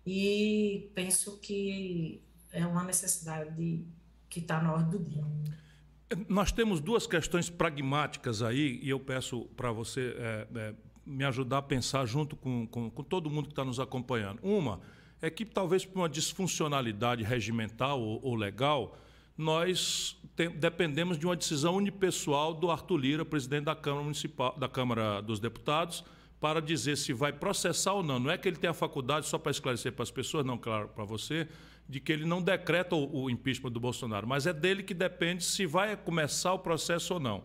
e 0.04 0.90
penso 0.96 1.40
que 1.40 2.24
é 2.52 2.66
uma 2.66 2.84
necessidade 2.84 3.86
que 4.28 4.40
está 4.40 4.62
na 4.62 4.74
ordem 4.74 4.90
do 4.90 5.00
dia. 5.00 5.24
Nós 6.28 6.52
temos 6.52 6.82
duas 6.82 7.08
questões 7.08 7.50
pragmáticas 7.50 8.42
aí, 8.42 8.80
e 8.82 8.90
eu 8.90 9.00
peço 9.00 9.46
para 9.56 9.72
você 9.72 10.16
é, 10.18 10.48
é, 10.56 10.74
me 11.06 11.24
ajudar 11.24 11.60
a 11.60 11.62
pensar 11.62 12.06
junto 12.06 12.36
com, 12.36 12.68
com, 12.68 12.90
com 12.90 13.04
todo 13.04 13.30
mundo 13.30 13.46
que 13.46 13.54
está 13.54 13.64
nos 13.64 13.80
acompanhando. 13.80 14.40
Uma 14.44 14.82
é 15.22 15.30
que, 15.30 15.46
talvez 15.46 15.86
por 15.86 16.00
uma 16.00 16.10
disfuncionalidade 16.10 17.24
regimental 17.24 18.02
ou, 18.02 18.20
ou 18.24 18.36
legal, 18.36 18.98
nós 19.38 20.18
dependemos 20.58 21.18
de 21.18 21.26
uma 21.26 21.36
decisão 21.36 21.76
unipessoal 21.76 22.54
do 22.54 22.70
Arthur 22.72 22.98
Lira, 22.98 23.26
presidente 23.26 23.66
da 23.66 23.76
Câmara 23.76 24.04
Municipal, 24.04 24.58
da 24.58 24.68
Câmara 24.68 25.22
dos 25.22 25.40
Deputados, 25.40 26.04
para 26.42 26.60
dizer 26.60 26.98
se 26.98 27.14
vai 27.14 27.32
processar 27.32 27.94
ou 27.94 28.02
não. 28.02 28.20
Não 28.20 28.32
é 28.32 28.38
que 28.38 28.48
ele 28.48 28.58
tem 28.58 28.70
a 28.70 28.74
faculdade, 28.74 29.28
só 29.28 29.38
para 29.38 29.52
esclarecer 29.52 29.94
para 29.94 30.02
as 30.02 30.10
pessoas, 30.10 30.44
não, 30.44 30.58
claro, 30.58 30.90
para 30.90 31.06
você, 31.06 31.48
de 31.88 32.00
que 32.00 32.12
ele 32.12 32.26
não 32.26 32.42
decreta 32.42 32.96
o, 32.96 33.26
o 33.26 33.30
impeachment 33.30 33.72
do 33.72 33.80
Bolsonaro, 33.80 34.28
mas 34.28 34.48
é 34.48 34.52
dele 34.52 34.82
que 34.82 34.96
depende 34.96 35.44
se 35.44 35.68
vai 35.68 35.96
começar 35.96 36.52
o 36.54 36.60
processo 36.60 37.14
ou 37.14 37.20
não. 37.20 37.44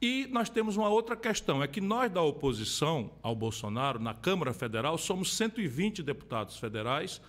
E 0.00 0.26
nós 0.32 0.50
temos 0.50 0.76
uma 0.76 0.88
outra 0.88 1.14
questão, 1.14 1.62
é 1.62 1.68
que 1.68 1.80
nós 1.80 2.10
da 2.10 2.20
oposição 2.20 3.12
ao 3.22 3.36
Bolsonaro, 3.36 4.00
na 4.00 4.12
Câmara 4.12 4.52
Federal, 4.52 4.98
somos 4.98 5.32
120 5.36 6.02
deputados 6.02 6.56
federais, 6.56 7.20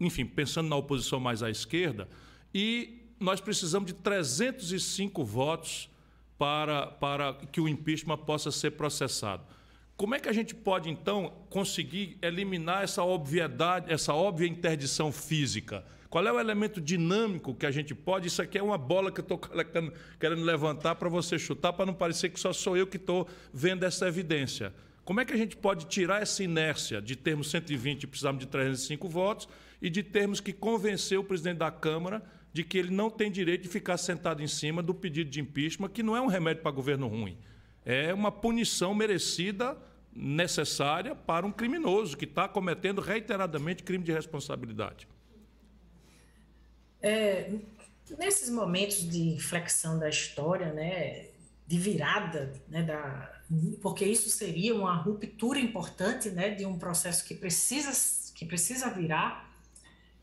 enfim, 0.00 0.24
pensando 0.24 0.70
na 0.70 0.76
oposição 0.76 1.20
mais 1.20 1.42
à 1.42 1.50
esquerda, 1.50 2.08
e 2.54 3.02
nós 3.20 3.38
precisamos 3.38 3.88
de 3.88 3.98
305 3.98 5.22
votos 5.22 5.90
para, 6.38 6.86
para 6.86 7.34
que 7.34 7.60
o 7.60 7.68
impeachment 7.68 8.16
possa 8.18 8.50
ser 8.50 8.70
processado. 8.70 9.57
Como 9.98 10.14
é 10.14 10.20
que 10.20 10.28
a 10.28 10.32
gente 10.32 10.54
pode, 10.54 10.88
então, 10.88 11.32
conseguir 11.50 12.18
eliminar 12.22 12.84
essa 12.84 13.02
obviedade, 13.02 13.92
essa 13.92 14.14
óbvia 14.14 14.46
interdição 14.46 15.10
física? 15.10 15.84
Qual 16.08 16.24
é 16.24 16.32
o 16.32 16.38
elemento 16.38 16.80
dinâmico 16.80 17.52
que 17.52 17.66
a 17.66 17.70
gente 17.72 17.96
pode? 17.96 18.28
Isso 18.28 18.40
aqui 18.40 18.56
é 18.56 18.62
uma 18.62 18.78
bola 18.78 19.10
que 19.10 19.18
eu 19.18 19.22
estou 19.22 19.40
querendo 20.20 20.44
levantar 20.44 20.94
para 20.94 21.08
você 21.08 21.36
chutar, 21.36 21.72
para 21.72 21.84
não 21.84 21.94
parecer 21.94 22.28
que 22.28 22.38
só 22.38 22.52
sou 22.52 22.76
eu 22.76 22.86
que 22.86 22.96
estou 22.96 23.26
vendo 23.52 23.82
essa 23.82 24.06
evidência. 24.06 24.72
Como 25.04 25.20
é 25.20 25.24
que 25.24 25.32
a 25.32 25.36
gente 25.36 25.56
pode 25.56 25.86
tirar 25.86 26.22
essa 26.22 26.44
inércia 26.44 27.02
de 27.02 27.16
termos 27.16 27.50
120 27.50 28.04
e 28.04 28.06
precisarmos 28.06 28.38
de 28.38 28.46
305 28.46 29.08
votos 29.08 29.48
e 29.82 29.90
de 29.90 30.04
termos 30.04 30.38
que 30.38 30.52
convencer 30.52 31.18
o 31.18 31.24
presidente 31.24 31.58
da 31.58 31.72
Câmara 31.72 32.22
de 32.52 32.62
que 32.62 32.78
ele 32.78 32.92
não 32.92 33.10
tem 33.10 33.32
direito 33.32 33.62
de 33.62 33.68
ficar 33.68 33.96
sentado 33.96 34.44
em 34.44 34.46
cima 34.46 34.80
do 34.80 34.94
pedido 34.94 35.28
de 35.28 35.40
impeachment, 35.40 35.88
que 35.88 36.04
não 36.04 36.16
é 36.16 36.20
um 36.20 36.28
remédio 36.28 36.62
para 36.62 36.70
governo 36.70 37.08
ruim 37.08 37.36
é 37.84 38.12
uma 38.12 38.30
punição 38.30 38.94
merecida, 38.94 39.76
necessária 40.12 41.14
para 41.14 41.46
um 41.46 41.52
criminoso 41.52 42.16
que 42.16 42.24
está 42.24 42.48
cometendo 42.48 43.00
reiteradamente 43.00 43.82
crime 43.82 44.02
de 44.02 44.12
responsabilidade. 44.12 45.06
É, 47.00 47.52
nesses 48.18 48.50
momentos 48.50 49.08
de 49.08 49.20
inflexão 49.30 49.98
da 49.98 50.08
história, 50.08 50.72
né, 50.72 51.28
de 51.66 51.78
virada, 51.78 52.52
né, 52.68 52.82
da, 52.82 53.40
porque 53.80 54.04
isso 54.04 54.28
seria 54.28 54.74
uma 54.74 54.94
ruptura 54.96 55.58
importante 55.58 56.30
né, 56.30 56.50
de 56.50 56.66
um 56.66 56.78
processo 56.78 57.24
que 57.24 57.34
precisa, 57.34 57.92
que 58.34 58.44
precisa 58.44 58.90
virar, 58.90 59.48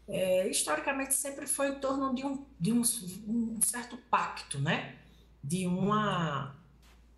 é, 0.08 0.48
historicamente 0.48 1.14
sempre 1.14 1.48
foi 1.48 1.70
em 1.70 1.80
torno 1.80 2.14
de 2.14 2.26
um, 2.26 2.46
de 2.60 2.72
um, 2.72 2.82
um 3.28 3.60
certo 3.62 3.98
pacto, 4.10 4.60
né, 4.60 4.96
de 5.44 5.66
uma 5.66 6.56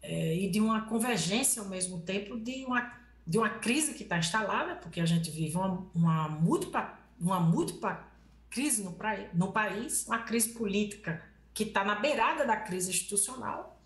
é, 0.02 0.36
e 0.36 0.50
de 0.50 0.60
uma 0.60 0.82
convergência 0.82 1.62
ao 1.62 1.68
mesmo 1.68 2.02
tempo 2.02 2.38
de 2.40 2.66
uma, 2.66 2.94
de 3.26 3.38
uma 3.38 3.50
crise 3.50 3.94
que 3.94 4.04
está 4.04 4.18
instalada, 4.18 4.76
porque 4.76 5.00
a 5.00 5.06
gente 5.06 5.30
vive 5.30 5.56
uma, 5.58 5.88
uma, 5.94 6.30
múltipla, 6.30 6.98
uma 7.20 7.40
múltipla 7.40 8.08
crise 8.50 8.84
no, 8.84 8.94
pra, 8.94 9.30
no 9.34 9.52
país, 9.52 10.06
uma 10.08 10.20
crise 10.20 10.50
política 10.50 11.24
que 11.54 11.64
está 11.64 11.84
na 11.84 11.96
beirada 11.96 12.46
da 12.46 12.56
crise 12.56 12.90
institucional 12.90 13.78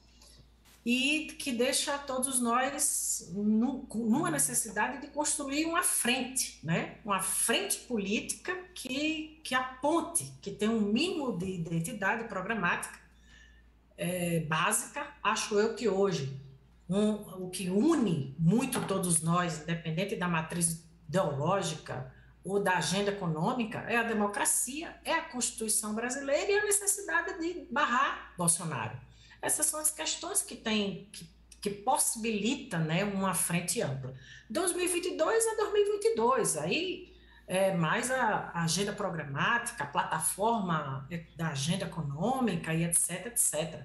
e 0.85 1.35
que 1.37 1.51
deixa 1.51 1.97
todos 1.99 2.39
nós 2.39 3.31
numa 3.33 4.31
necessidade 4.31 5.01
de 5.01 5.07
construir 5.07 5.65
uma 5.65 5.83
frente, 5.83 6.59
né? 6.63 6.97
uma 7.05 7.21
frente 7.21 7.77
política 7.79 8.55
que, 8.73 9.39
que 9.43 9.53
aponte, 9.53 10.33
que 10.41 10.49
tenha 10.49 10.71
um 10.71 10.81
mínimo 10.81 11.37
de 11.37 11.51
identidade 11.51 12.27
programática 12.27 12.99
é, 14.01 14.39
básica, 14.39 15.07
acho 15.21 15.59
eu 15.59 15.75
que 15.75 15.87
hoje 15.87 16.35
um, 16.89 17.11
o 17.45 17.49
que 17.51 17.69
une 17.69 18.35
muito 18.39 18.81
todos 18.87 19.21
nós, 19.21 19.61
independente 19.61 20.15
da 20.15 20.27
matriz 20.27 20.83
ideológica 21.07 22.11
ou 22.43 22.59
da 22.59 22.77
agenda 22.77 23.11
econômica, 23.11 23.77
é 23.81 23.97
a 23.97 24.03
democracia, 24.03 24.99
é 25.05 25.13
a 25.13 25.21
Constituição 25.21 25.93
brasileira 25.93 26.51
e 26.51 26.57
a 26.57 26.65
necessidade 26.65 27.39
de 27.39 27.67
barrar 27.71 28.33
Bolsonaro. 28.35 28.99
Essas 29.39 29.67
são 29.67 29.79
as 29.79 29.91
questões 29.91 30.41
que 30.41 30.55
tem 30.55 31.07
que, 31.11 31.29
que 31.61 31.69
possibilita 31.69 32.79
né, 32.79 33.03
uma 33.03 33.35
frente 33.35 33.79
ampla. 33.83 34.15
2022 34.49 35.47
a 35.47 35.55
2022, 35.57 36.57
aí 36.57 37.10
é, 37.51 37.75
mais 37.75 38.09
a, 38.09 38.49
a, 38.53 38.63
agenda 38.63 38.93
programática, 38.93 39.83
a 39.83 39.87
plataforma 39.87 41.05
da 41.35 41.49
agenda 41.49 41.85
econômica 41.85 42.73
e 42.73 42.85
etc, 42.85 43.25
etc. 43.25 43.81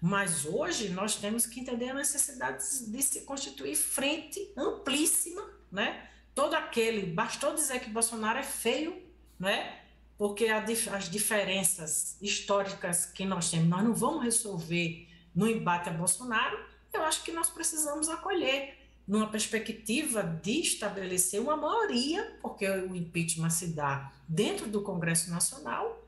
Mas 0.00 0.46
hoje 0.46 0.88
nós 0.88 1.16
temos 1.16 1.44
que 1.44 1.60
entender 1.60 1.90
a 1.90 1.94
necessidade 1.94 2.64
de 2.90 3.02
se 3.02 3.20
constituir 3.20 3.76
frente 3.76 4.40
amplíssima, 4.56 5.42
né? 5.70 6.08
Todo 6.34 6.54
aquele, 6.54 7.12
bastou 7.12 7.54
dizer 7.54 7.80
que 7.80 7.90
Bolsonaro 7.90 8.38
é 8.38 8.42
feio, 8.42 9.06
né? 9.38 9.80
Porque 10.16 10.46
a, 10.46 10.64
as 10.96 11.10
diferenças 11.10 12.16
históricas 12.22 13.04
que 13.04 13.26
nós 13.26 13.50
temos, 13.50 13.68
nós 13.68 13.84
não 13.84 13.92
vamos 13.92 14.24
resolver 14.24 15.06
no 15.34 15.46
embate 15.46 15.90
a 15.90 15.92
Bolsonaro, 15.92 16.58
eu 16.94 17.02
acho 17.02 17.22
que 17.22 17.30
nós 17.30 17.50
precisamos 17.50 18.08
acolher 18.08 18.81
numa 19.06 19.28
perspectiva 19.28 20.22
de 20.22 20.60
estabelecer 20.60 21.40
uma 21.40 21.56
maioria, 21.56 22.38
porque 22.40 22.68
o 22.68 22.94
impeachment 22.94 23.50
se 23.50 23.68
dá 23.68 24.12
dentro 24.28 24.68
do 24.68 24.82
Congresso 24.82 25.30
Nacional, 25.30 26.02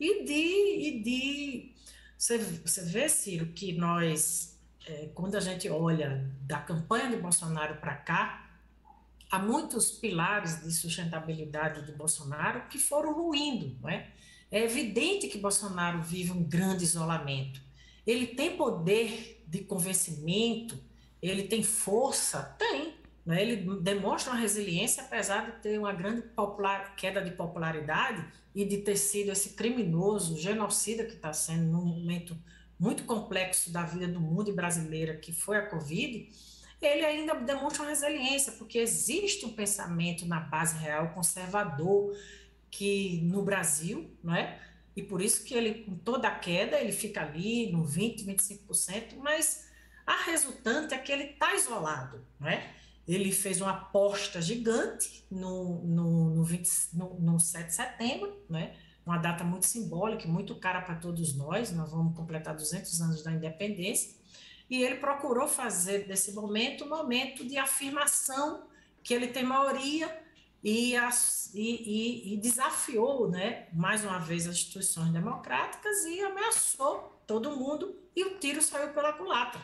e 0.00 0.24
de. 0.24 0.88
E 0.88 1.02
de 1.02 1.74
você, 2.16 2.38
você 2.38 2.82
vê, 2.84 3.08
Ciro, 3.08 3.46
que 3.46 3.72
nós, 3.72 4.58
é, 4.86 5.08
quando 5.14 5.36
a 5.36 5.40
gente 5.40 5.68
olha 5.68 6.28
da 6.42 6.58
campanha 6.58 7.10
de 7.10 7.16
Bolsonaro 7.16 7.76
para 7.76 7.94
cá, 7.94 8.50
há 9.30 9.38
muitos 9.38 9.92
pilares 9.92 10.62
de 10.62 10.72
sustentabilidade 10.72 11.86
de 11.86 11.92
Bolsonaro 11.92 12.66
que 12.68 12.78
foram 12.78 13.12
ruindo, 13.12 13.76
não 13.80 13.88
é? 13.88 14.10
É 14.50 14.64
evidente 14.64 15.28
que 15.28 15.38
Bolsonaro 15.38 16.02
vive 16.02 16.32
um 16.32 16.42
grande 16.42 16.82
isolamento. 16.82 17.60
Ele 18.06 18.26
tem 18.26 18.56
poder 18.56 19.44
de 19.46 19.60
convencimento, 19.60 20.82
ele 21.22 21.44
tem 21.44 21.62
força? 21.62 22.56
Tem. 22.58 22.94
Né? 23.24 23.42
Ele 23.42 23.80
demonstra 23.80 24.32
uma 24.32 24.40
resiliência, 24.40 25.02
apesar 25.02 25.44
de 25.44 25.62
ter 25.62 25.78
uma 25.78 25.92
grande 25.92 26.22
popular, 26.22 26.96
queda 26.96 27.20
de 27.20 27.30
popularidade 27.32 28.26
e 28.54 28.64
de 28.64 28.78
ter 28.78 28.96
sido 28.96 29.30
esse 29.30 29.50
criminoso, 29.50 30.38
genocida 30.38 31.04
que 31.04 31.14
está 31.14 31.32
sendo 31.32 31.64
num 31.64 31.84
momento 31.84 32.36
muito 32.78 33.04
complexo 33.04 33.72
da 33.72 33.82
vida 33.82 34.06
do 34.06 34.20
mundo 34.20 34.50
e 34.50 34.52
brasileira, 34.52 35.16
que 35.16 35.32
foi 35.32 35.56
a 35.56 35.66
Covid, 35.66 36.28
ele 36.80 37.04
ainda 37.04 37.34
demonstra 37.34 37.82
uma 37.82 37.90
resiliência, 37.90 38.52
porque 38.52 38.78
existe 38.78 39.44
um 39.44 39.52
pensamento 39.52 40.24
na 40.24 40.38
base 40.38 40.78
real 40.78 41.10
conservador 41.12 42.16
que 42.70 43.20
no 43.24 43.42
Brasil, 43.42 44.10
não 44.22 44.34
é? 44.34 44.60
E 44.94 45.02
por 45.02 45.20
isso 45.20 45.44
que 45.44 45.54
ele, 45.54 45.84
com 45.84 45.96
toda 45.96 46.28
a 46.28 46.38
queda, 46.38 46.80
ele 46.80 46.92
fica 46.92 47.20
ali 47.22 47.70
no 47.72 47.84
20, 47.84 48.24
25%, 48.24 49.16
mas 49.18 49.67
a 50.08 50.24
resultante 50.24 50.94
é 50.94 50.98
que 50.98 51.12
ele 51.12 51.24
está 51.24 51.54
isolado, 51.54 52.24
né? 52.40 52.74
Ele 53.06 53.30
fez 53.30 53.60
uma 53.60 53.72
aposta 53.72 54.40
gigante 54.40 55.24
no, 55.30 55.84
no, 55.84 56.30
no, 56.30 56.44
20, 56.44 56.70
no, 56.94 57.20
no 57.20 57.38
7 57.38 57.66
de 57.66 57.74
setembro, 57.74 58.42
né? 58.48 58.74
uma 59.04 59.16
data 59.16 59.42
muito 59.42 59.64
simbólica, 59.64 60.28
muito 60.28 60.54
cara 60.56 60.82
para 60.82 60.94
todos 60.94 61.34
nós, 61.34 61.72
nós 61.72 61.90
vamos 61.90 62.14
completar 62.14 62.54
200 62.54 63.00
anos 63.00 63.22
da 63.22 63.32
independência, 63.32 64.14
e 64.68 64.82
ele 64.82 64.96
procurou 64.96 65.48
fazer 65.48 66.06
desse 66.06 66.32
momento 66.32 66.84
um 66.84 66.88
momento 66.90 67.46
de 67.46 67.56
afirmação 67.56 68.66
que 69.02 69.14
ele 69.14 69.28
tem 69.28 69.44
maioria 69.44 70.14
e, 70.62 70.94
e, 70.94 71.54
e, 71.54 72.34
e 72.34 72.36
desafiou, 72.36 73.30
né, 73.30 73.68
mais 73.72 74.04
uma 74.04 74.18
vez, 74.18 74.46
as 74.46 74.56
instituições 74.56 75.10
democráticas 75.10 76.04
e 76.04 76.20
ameaçou 76.20 77.22
todo 77.26 77.56
mundo, 77.56 77.98
e 78.14 78.24
o 78.24 78.38
tiro 78.38 78.60
saiu 78.60 78.92
pela 78.92 79.14
culatra 79.14 79.60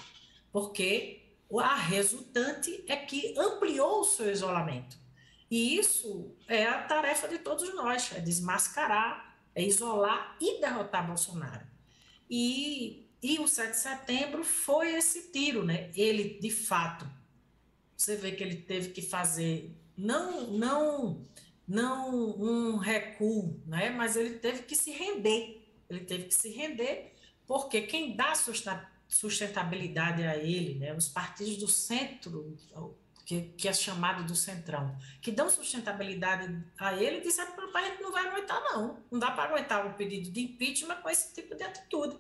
porque 0.55 1.35
a 1.53 1.75
resultante 1.75 2.85
é 2.87 2.95
que 2.95 3.37
ampliou 3.37 4.03
o 4.03 4.05
seu 4.05 4.31
isolamento. 4.31 4.97
E 5.51 5.77
isso 5.77 6.33
é 6.47 6.65
a 6.65 6.81
tarefa 6.83 7.27
de 7.27 7.39
todos 7.39 7.75
nós, 7.75 8.13
é 8.13 8.21
desmascarar, 8.21 9.37
é 9.53 9.65
isolar 9.65 10.37
e 10.41 10.61
derrotar 10.61 11.09
Bolsonaro. 11.09 11.67
E, 12.31 13.11
e 13.21 13.41
o 13.41 13.49
7 13.49 13.73
de 13.73 13.79
setembro 13.79 14.45
foi 14.45 14.95
esse 14.95 15.33
tiro, 15.33 15.65
né? 15.65 15.91
Ele, 15.97 16.39
de 16.39 16.51
fato, 16.51 17.05
você 17.97 18.15
vê 18.15 18.31
que 18.31 18.45
ele 18.45 18.59
teve 18.59 18.91
que 18.91 19.03
fazer 19.03 19.77
não 19.97 20.53
não 20.53 21.21
não 21.67 22.15
um 22.41 22.77
recuo, 22.77 23.61
né? 23.67 23.91
Mas 23.91 24.15
ele 24.15 24.39
teve 24.39 24.63
que 24.63 24.77
se 24.77 24.93
render. 24.93 25.67
Ele 25.91 26.05
teve 26.05 26.27
que 26.27 26.35
se 26.35 26.51
render 26.51 27.13
porque 27.45 27.83
quem 27.83 28.15
dá 28.15 28.37
sustentabilidade 29.09 30.23
a 30.23 30.37
ele, 30.37 30.79
né, 30.79 30.95
os 30.95 31.09
partidos 31.09 31.57
do 31.57 31.69
centro, 31.69 32.57
que, 33.25 33.41
que, 33.57 33.69
é 33.69 33.73
chamado 33.73 34.25
do 34.25 34.35
centrão, 34.35 34.97
que 35.23 35.33
dão 35.33 35.49
sustentabilidade 35.49 36.63
a 36.79 36.95
ele, 36.95 37.21
disseram 37.21 37.53
para 37.53 37.81
a 37.81 37.85
gente 37.85 38.03
não 38.03 38.13
vai 38.13 38.27
aguentar, 38.27 38.63
não. 38.63 39.03
Não 39.11 39.19
dá 39.19 39.31
para 39.31 39.45
aguentar 39.45 39.87
o 39.87 39.95
pedido 39.95 40.31
de 40.31 40.41
impeachment 40.43 40.97
com 40.97 41.09
esse 41.09 41.35
tipo 41.35 41.55
de 41.55 41.63
atitude. 41.63 42.19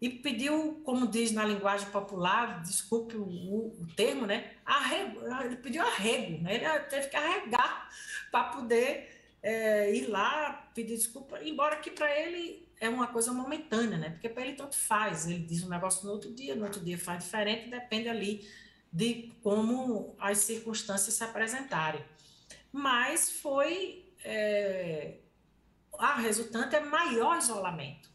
E 0.00 0.10
pediu, 0.10 0.82
como 0.84 1.06
diz 1.06 1.32
na 1.32 1.44
linguagem 1.44 1.88
popular, 1.90 2.62
desculpe 2.62 3.16
o, 3.16 3.24
o, 3.24 3.82
o 3.82 3.86
termo, 3.96 4.26
né? 4.26 4.52
Arrego, 4.64 5.20
ele 5.42 5.56
pediu 5.56 5.82
arrego, 5.82 6.42
né? 6.42 6.56
ele 6.56 6.80
teve 6.84 7.08
que 7.08 7.16
arregar 7.16 7.88
para 8.30 8.44
poder 8.44 9.13
é, 9.44 9.94
ir 9.94 10.06
lá 10.06 10.70
pedir 10.74 10.96
desculpa, 10.96 11.38
embora 11.42 11.76
que 11.76 11.90
para 11.90 12.10
ele 12.18 12.66
é 12.80 12.88
uma 12.88 13.06
coisa 13.08 13.30
momentânea, 13.30 13.98
né? 13.98 14.10
Porque 14.10 14.28
para 14.28 14.42
ele 14.46 14.56
tanto 14.56 14.74
faz, 14.74 15.26
ele 15.26 15.40
diz 15.40 15.62
um 15.62 15.68
negócio 15.68 16.06
no 16.06 16.12
outro 16.12 16.32
dia, 16.32 16.54
no 16.54 16.64
outro 16.64 16.80
dia 16.80 16.98
faz 16.98 17.22
diferente, 17.22 17.68
depende 17.68 18.08
ali 18.08 18.48
de 18.90 19.30
como 19.42 20.16
as 20.18 20.38
circunstâncias 20.38 21.14
se 21.14 21.22
apresentarem. 21.22 22.02
Mas 22.72 23.30
foi 23.30 24.10
é, 24.24 25.18
a 25.98 26.16
resultante 26.16 26.74
é 26.74 26.80
maior 26.80 27.36
isolamento. 27.36 28.08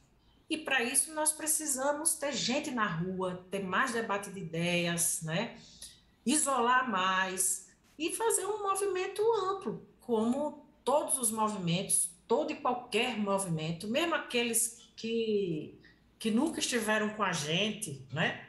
E 0.50 0.58
para 0.58 0.82
isso 0.82 1.14
nós 1.14 1.32
precisamos 1.32 2.16
ter 2.16 2.34
gente 2.34 2.72
na 2.72 2.88
rua, 2.88 3.46
ter 3.52 3.64
mais 3.64 3.94
debate 3.94 4.32
de 4.32 4.40
ideias, 4.40 5.22
né? 5.22 5.60
isolar 6.26 6.90
mais 6.90 7.70
e 7.98 8.16
fazer 8.16 8.48
um 8.48 8.64
movimento 8.64 9.22
amplo, 9.44 9.88
como 10.00 10.69
todos 10.84 11.18
os 11.18 11.32
movimentos, 11.32 12.10
todo 12.28 12.52
e 12.52 12.56
qualquer 12.56 13.18
movimento, 13.18 13.88
mesmo 13.88 14.16
aqueles 14.16 14.90
que, 14.96 15.80
que 16.18 16.30
nunca 16.32 16.60
estiveram 16.60 17.10
com 17.10 17.24
a 17.24 17.32
gente, 17.32 18.06
né? 18.12 18.46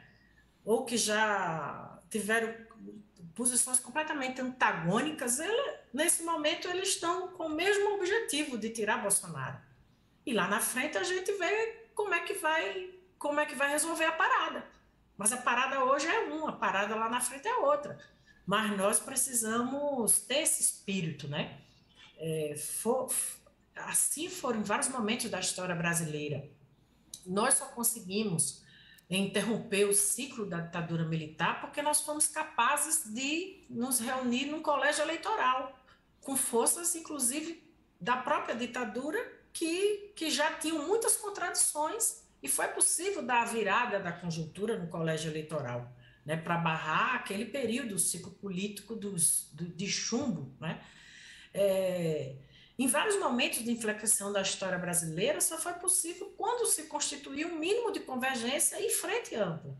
ou 0.63 0.85
que 0.85 0.97
já 0.97 1.99
tiveram 2.09 2.53
posições 3.33 3.79
completamente 3.79 4.41
antagônicas, 4.41 5.39
ele, 5.39 5.77
nesse 5.93 6.23
momento 6.23 6.67
eles 6.67 6.89
estão 6.89 7.29
com 7.29 7.45
o 7.45 7.49
mesmo 7.49 7.95
objetivo 7.95 8.57
de 8.57 8.69
tirar 8.69 9.01
Bolsonaro. 9.01 9.57
E 10.25 10.33
lá 10.33 10.47
na 10.47 10.59
frente 10.59 10.97
a 10.97 11.03
gente 11.03 11.31
vê 11.33 11.87
como 11.95 12.13
é 12.13 12.19
que 12.19 12.33
vai, 12.35 12.91
como 13.17 13.39
é 13.39 13.45
que 13.45 13.55
vai 13.55 13.69
resolver 13.71 14.05
a 14.05 14.11
parada. 14.11 14.65
Mas 15.17 15.31
a 15.31 15.37
parada 15.37 15.83
hoje 15.83 16.07
é 16.07 16.19
uma, 16.21 16.49
a 16.49 16.53
parada 16.53 16.95
lá 16.95 17.09
na 17.09 17.21
frente 17.21 17.47
é 17.47 17.55
outra. 17.55 17.97
Mas 18.45 18.75
nós 18.77 18.99
precisamos 18.99 20.19
ter 20.21 20.39
esse 20.39 20.61
espírito, 20.61 21.27
né? 21.27 21.59
É, 22.23 22.55
for, 22.55 23.11
assim 23.75 24.29
foram 24.29 24.63
vários 24.63 24.89
momentos 24.89 25.29
da 25.29 25.39
história 25.39 25.73
brasileira. 25.73 26.47
Nós 27.25 27.55
só 27.55 27.65
conseguimos 27.65 28.63
interromper 29.09 29.85
o 29.85 29.93
ciclo 29.93 30.45
da 30.45 30.61
ditadura 30.61 31.03
militar 31.03 31.59
porque 31.59 31.81
nós 31.81 32.01
fomos 32.01 32.27
capazes 32.27 33.11
de 33.11 33.65
nos 33.69 33.99
reunir 33.99 34.45
num 34.45 34.61
colégio 34.61 35.01
eleitoral, 35.01 35.77
com 36.21 36.37
forças, 36.37 36.95
inclusive, 36.95 37.67
da 37.99 38.17
própria 38.17 38.55
ditadura, 38.55 39.19
que, 39.51 40.13
que 40.15 40.29
já 40.29 40.53
tinham 40.53 40.87
muitas 40.87 41.17
contradições, 41.17 42.23
e 42.41 42.47
foi 42.47 42.67
possível 42.69 43.23
dar 43.23 43.41
a 43.41 43.45
virada 43.45 43.99
da 43.99 44.11
conjuntura 44.11 44.77
no 44.77 44.87
colégio 44.87 45.29
eleitoral, 45.29 45.91
né, 46.25 46.37
para 46.37 46.57
barrar 46.57 47.15
aquele 47.15 47.45
período, 47.45 47.95
o 47.95 47.99
ciclo 47.99 48.31
político 48.31 48.95
dos, 48.95 49.49
do, 49.53 49.65
de 49.65 49.87
chumbo. 49.87 50.55
Né? 50.59 50.81
É, 51.53 52.35
em 52.81 52.87
vários 52.87 53.19
momentos 53.19 53.63
de 53.63 53.71
inflexão 53.71 54.33
da 54.33 54.41
história 54.41 54.77
brasileira, 54.77 55.39
só 55.39 55.57
foi 55.57 55.73
possível 55.73 56.33
quando 56.37 56.65
se 56.65 56.83
constituiu 56.83 57.49
um 57.49 57.59
mínimo 57.59 57.91
de 57.91 57.99
convergência 57.99 58.79
e 58.83 58.89
frente 58.89 59.35
ampla. 59.35 59.77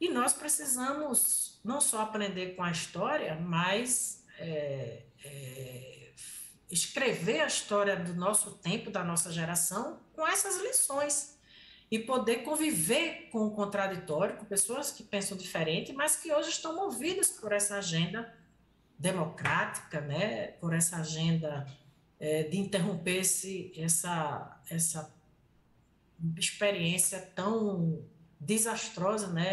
E 0.00 0.08
nós 0.08 0.32
precisamos 0.32 1.60
não 1.62 1.80
só 1.80 2.00
aprender 2.00 2.56
com 2.56 2.64
a 2.64 2.72
história, 2.72 3.36
mas 3.36 4.24
é, 4.38 5.04
é, 5.24 6.12
escrever 6.68 7.42
a 7.42 7.46
história 7.46 7.94
do 7.94 8.12
nosso 8.14 8.52
tempo, 8.54 8.90
da 8.90 9.04
nossa 9.04 9.30
geração, 9.30 10.00
com 10.12 10.26
essas 10.26 10.60
lições. 10.60 11.38
E 11.88 11.98
poder 11.98 12.38
conviver 12.38 13.28
com 13.30 13.46
o 13.46 13.50
contraditório, 13.52 14.38
com 14.38 14.46
pessoas 14.46 14.90
que 14.90 15.04
pensam 15.04 15.36
diferente, 15.36 15.92
mas 15.92 16.16
que 16.16 16.32
hoje 16.32 16.48
estão 16.48 16.74
movidas 16.74 17.28
por 17.28 17.52
essa 17.52 17.76
agenda 17.76 18.34
democrática, 18.98 20.00
né? 20.00 20.48
por 20.60 20.72
essa 20.72 20.96
agenda 20.96 21.66
é, 22.18 22.44
de 22.44 22.58
interromper 22.58 23.20
esse, 23.20 23.72
essa, 23.76 24.60
essa 24.70 25.12
experiência 26.36 27.20
tão 27.34 28.04
desastrosa 28.38 29.28
né? 29.28 29.44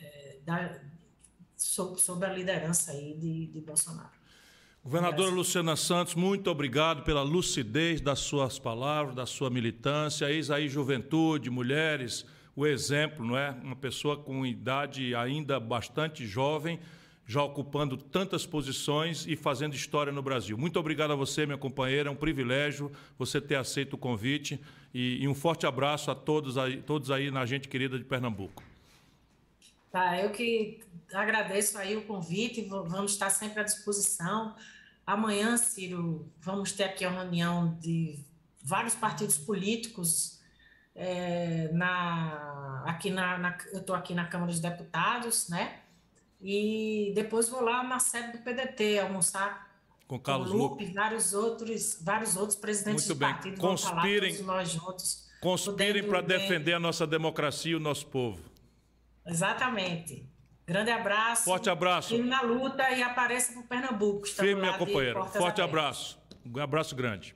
É, 0.00 0.38
da, 0.44 0.80
sobre, 1.56 2.26
a 2.26 2.32
liderança 2.32 2.92
aí 2.92 3.14
de, 3.14 3.46
de 3.46 3.60
Bolsonaro. 3.60 4.24
Governadora 4.82 5.30
Luciana 5.30 5.76
Santos, 5.76 6.14
muito 6.14 6.50
obrigado 6.50 7.04
pela 7.04 7.22
lucidez 7.22 8.02
das 8.02 8.18
suas 8.18 8.58
palavras, 8.58 9.14
da 9.14 9.24
sua 9.24 9.48
militância. 9.48 10.30
Eis 10.30 10.50
aí 10.50 10.68
juventude, 10.68 11.48
mulheres, 11.48 12.26
o 12.54 12.66
exemplo, 12.66 13.24
não 13.24 13.38
é? 13.38 13.50
Uma 13.62 13.76
pessoa 13.76 14.16
com 14.16 14.44
idade 14.44 15.14
ainda 15.14 15.58
bastante 15.58 16.26
jovem, 16.26 16.78
já 17.26 17.42
ocupando 17.42 17.96
tantas 17.96 18.44
posições 18.44 19.26
e 19.26 19.36
fazendo 19.36 19.74
história 19.74 20.12
no 20.12 20.22
Brasil. 20.22 20.58
Muito 20.58 20.78
obrigado 20.78 21.12
a 21.12 21.16
você, 21.16 21.46
minha 21.46 21.58
companheira. 21.58 22.08
É 22.08 22.12
um 22.12 22.16
privilégio 22.16 22.92
você 23.18 23.40
ter 23.40 23.56
aceito 23.56 23.94
o 23.94 23.98
convite 23.98 24.60
e, 24.92 25.22
e 25.22 25.28
um 25.28 25.34
forte 25.34 25.66
abraço 25.66 26.10
a 26.10 26.14
todos 26.14 26.58
aí, 26.58 26.82
todos 26.82 27.10
aí 27.10 27.30
na 27.30 27.46
gente 27.46 27.68
querida 27.68 27.98
de 27.98 28.04
Pernambuco. 28.04 28.62
Tá, 29.90 30.20
eu 30.20 30.30
que 30.30 30.80
agradeço 31.12 31.78
aí 31.78 31.96
o 31.96 32.02
convite, 32.02 32.62
vamos 32.62 33.12
estar 33.12 33.30
sempre 33.30 33.60
à 33.60 33.62
disposição. 33.62 34.54
Amanhã, 35.06 35.56
Ciro, 35.56 36.28
vamos 36.40 36.72
ter 36.72 36.84
aqui 36.84 37.04
a 37.04 37.10
reunião 37.10 37.78
de 37.80 38.18
vários 38.62 38.94
partidos 38.94 39.38
políticos 39.38 40.40
é, 40.94 41.68
na, 41.72 42.82
aqui 42.86 43.10
na, 43.10 43.38
na 43.38 43.58
eu 43.72 43.80
estou 43.80 43.94
aqui 43.94 44.14
na 44.14 44.26
Câmara 44.26 44.50
dos 44.50 44.60
Deputados, 44.60 45.48
né? 45.48 45.80
E 46.40 47.12
depois 47.14 47.48
vou 47.48 47.62
lá 47.62 47.82
na 47.82 47.98
sede 47.98 48.32
do 48.32 48.38
PDT 48.44 48.98
almoçar 48.98 49.74
com 50.06 50.18
Carlos 50.18 50.50
com 50.50 50.56
Lupe, 50.56 50.84
Lupe, 50.84 50.94
vários 50.94 51.32
outros, 51.32 51.98
vários 52.02 52.36
outros 52.36 52.56
presidentes 52.56 53.06
Muito 53.06 53.18
bem. 53.18 53.32
partidos 53.32 53.58
conspirem, 53.58 54.34
falar, 54.34 54.58
nós 54.58 54.70
juntos. 54.70 55.28
Conspirem 55.40 56.02
para 56.02 56.20
defender 56.20 56.74
a 56.74 56.80
nossa 56.80 57.06
democracia 57.06 57.72
e 57.72 57.74
o 57.74 57.80
nosso 57.80 58.06
povo. 58.06 58.42
Exatamente. 59.26 60.28
Grande 60.66 60.90
abraço. 60.90 61.44
Forte 61.44 61.68
abraço. 61.68 62.08
Firme 62.10 62.28
na 62.28 62.40
luta 62.40 62.90
e 62.90 63.02
apareça 63.02 63.52
para 63.52 63.60
o 63.60 63.64
Pernambuco. 63.64 64.26
Firme, 64.26 64.62
minha 64.62 64.78
companheira. 64.78 65.24
Forte 65.24 65.60
abertas. 65.60 65.60
abraço. 65.60 66.18
Um 66.44 66.60
abraço 66.60 66.94
grande. 66.94 67.34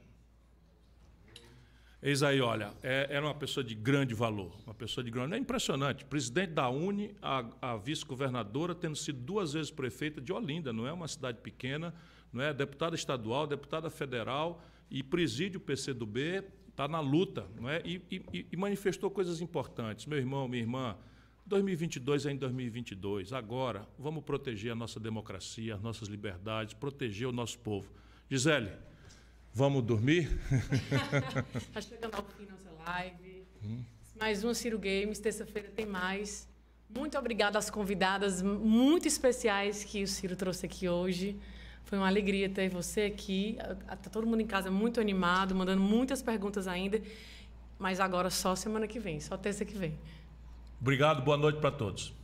Eis 2.01 2.23
aí, 2.23 2.41
olha, 2.41 2.73
é, 2.81 3.09
era 3.11 3.27
uma 3.27 3.35
pessoa 3.35 3.65
de 3.65 3.75
grande 3.75 4.15
valor, 4.15 4.57
uma 4.65 4.75
pessoa 4.75 5.03
de 5.03 5.11
grande. 5.11 5.35
É 5.35 5.39
impressionante. 5.39 6.05
Presidente 6.05 6.53
da 6.53 6.69
Uni, 6.69 7.12
a, 7.20 7.45
a 7.61 7.77
vice-governadora, 7.77 8.73
tendo 8.73 8.95
sido 8.95 9.19
duas 9.19 9.53
vezes 9.53 9.73
prefeita 9.73 10.20
de 10.20 10.33
Olinda, 10.33 10.73
não 10.73 10.87
é 10.87 10.93
uma 10.93 11.09
cidade 11.09 11.39
pequena, 11.41 11.93
não 12.33 12.45
é? 12.45 12.55
Deputada 12.55 12.95
estadual, 12.95 13.49
deputada 13.49 13.91
federal 13.91 14.62
e 14.89 15.03
preside 15.03 15.57
o 15.57 15.61
PCdoB, 15.61 16.45
está 16.69 16.87
na 16.87 17.01
luta, 17.01 17.47
não 17.61 17.69
é? 17.69 17.83
E, 17.85 18.01
e, 18.09 18.47
e 18.53 18.57
manifestou 18.57 19.11
coisas 19.11 19.41
importantes. 19.41 20.07
Meu 20.07 20.19
irmão, 20.19 20.47
minha 20.47 20.62
irmã, 20.62 20.97
2022 21.47 22.27
é 22.27 22.31
em 22.31 22.37
2022. 22.37 23.33
Agora, 23.33 23.89
vamos 23.99 24.23
proteger 24.23 24.70
a 24.70 24.77
nossa 24.77 25.01
democracia, 25.01 25.75
as 25.75 25.83
nossas 25.83 26.07
liberdades, 26.07 26.75
proteger 26.75 27.27
o 27.27 27.33
nosso 27.33 27.59
povo. 27.59 27.91
Gisele, 28.31 28.70
Vamos 29.55 29.83
dormir? 29.83 30.29
Está 31.57 31.81
chegando 31.81 32.15
ao 32.15 32.25
fim 32.25 32.47
nossa 32.47 32.70
live. 32.87 33.45
Hum. 33.65 33.83
Mais 34.19 34.45
um 34.45 34.55
Ciro 34.55 34.79
Games, 34.79 35.19
terça-feira 35.19 35.69
tem 35.69 35.87
mais. 35.87 36.49
Muito 36.89 37.19
obrigada 37.19 37.59
às 37.59 37.69
convidadas 37.69 38.41
muito 38.41 39.07
especiais 39.07 39.85
que 39.85 40.03
o 40.03 40.09
Ciro 40.09 40.37
trouxe 40.37 40.66
aqui 40.66 40.89
hoje. 40.89 41.37
Foi 41.85 41.99
uma 41.99 42.07
alegria 42.07 42.49
ter 42.49 42.69
você 42.69 43.03
aqui. 43.03 43.59
Está 43.81 44.11
todo 44.11 44.27
mundo 44.27 44.41
em 44.41 44.47
casa 44.47 44.70
muito 44.70 45.01
animado, 45.01 45.55
mandando 45.55 45.83
muitas 45.83 46.23
perguntas 46.23 46.66
ainda. 46.66 47.01
Mas 47.79 48.01
agora 48.01 48.31
só 48.31 48.55
semana 48.55 48.87
que 48.87 48.99
vem, 48.99 49.20
só 49.20 49.37
terça 49.37 49.65
que 49.65 49.77
vem. 49.77 49.99
Obrigado, 50.81 51.23
boa 51.23 51.37
noite 51.37 51.61
para 51.61 51.70
todos. 51.70 52.18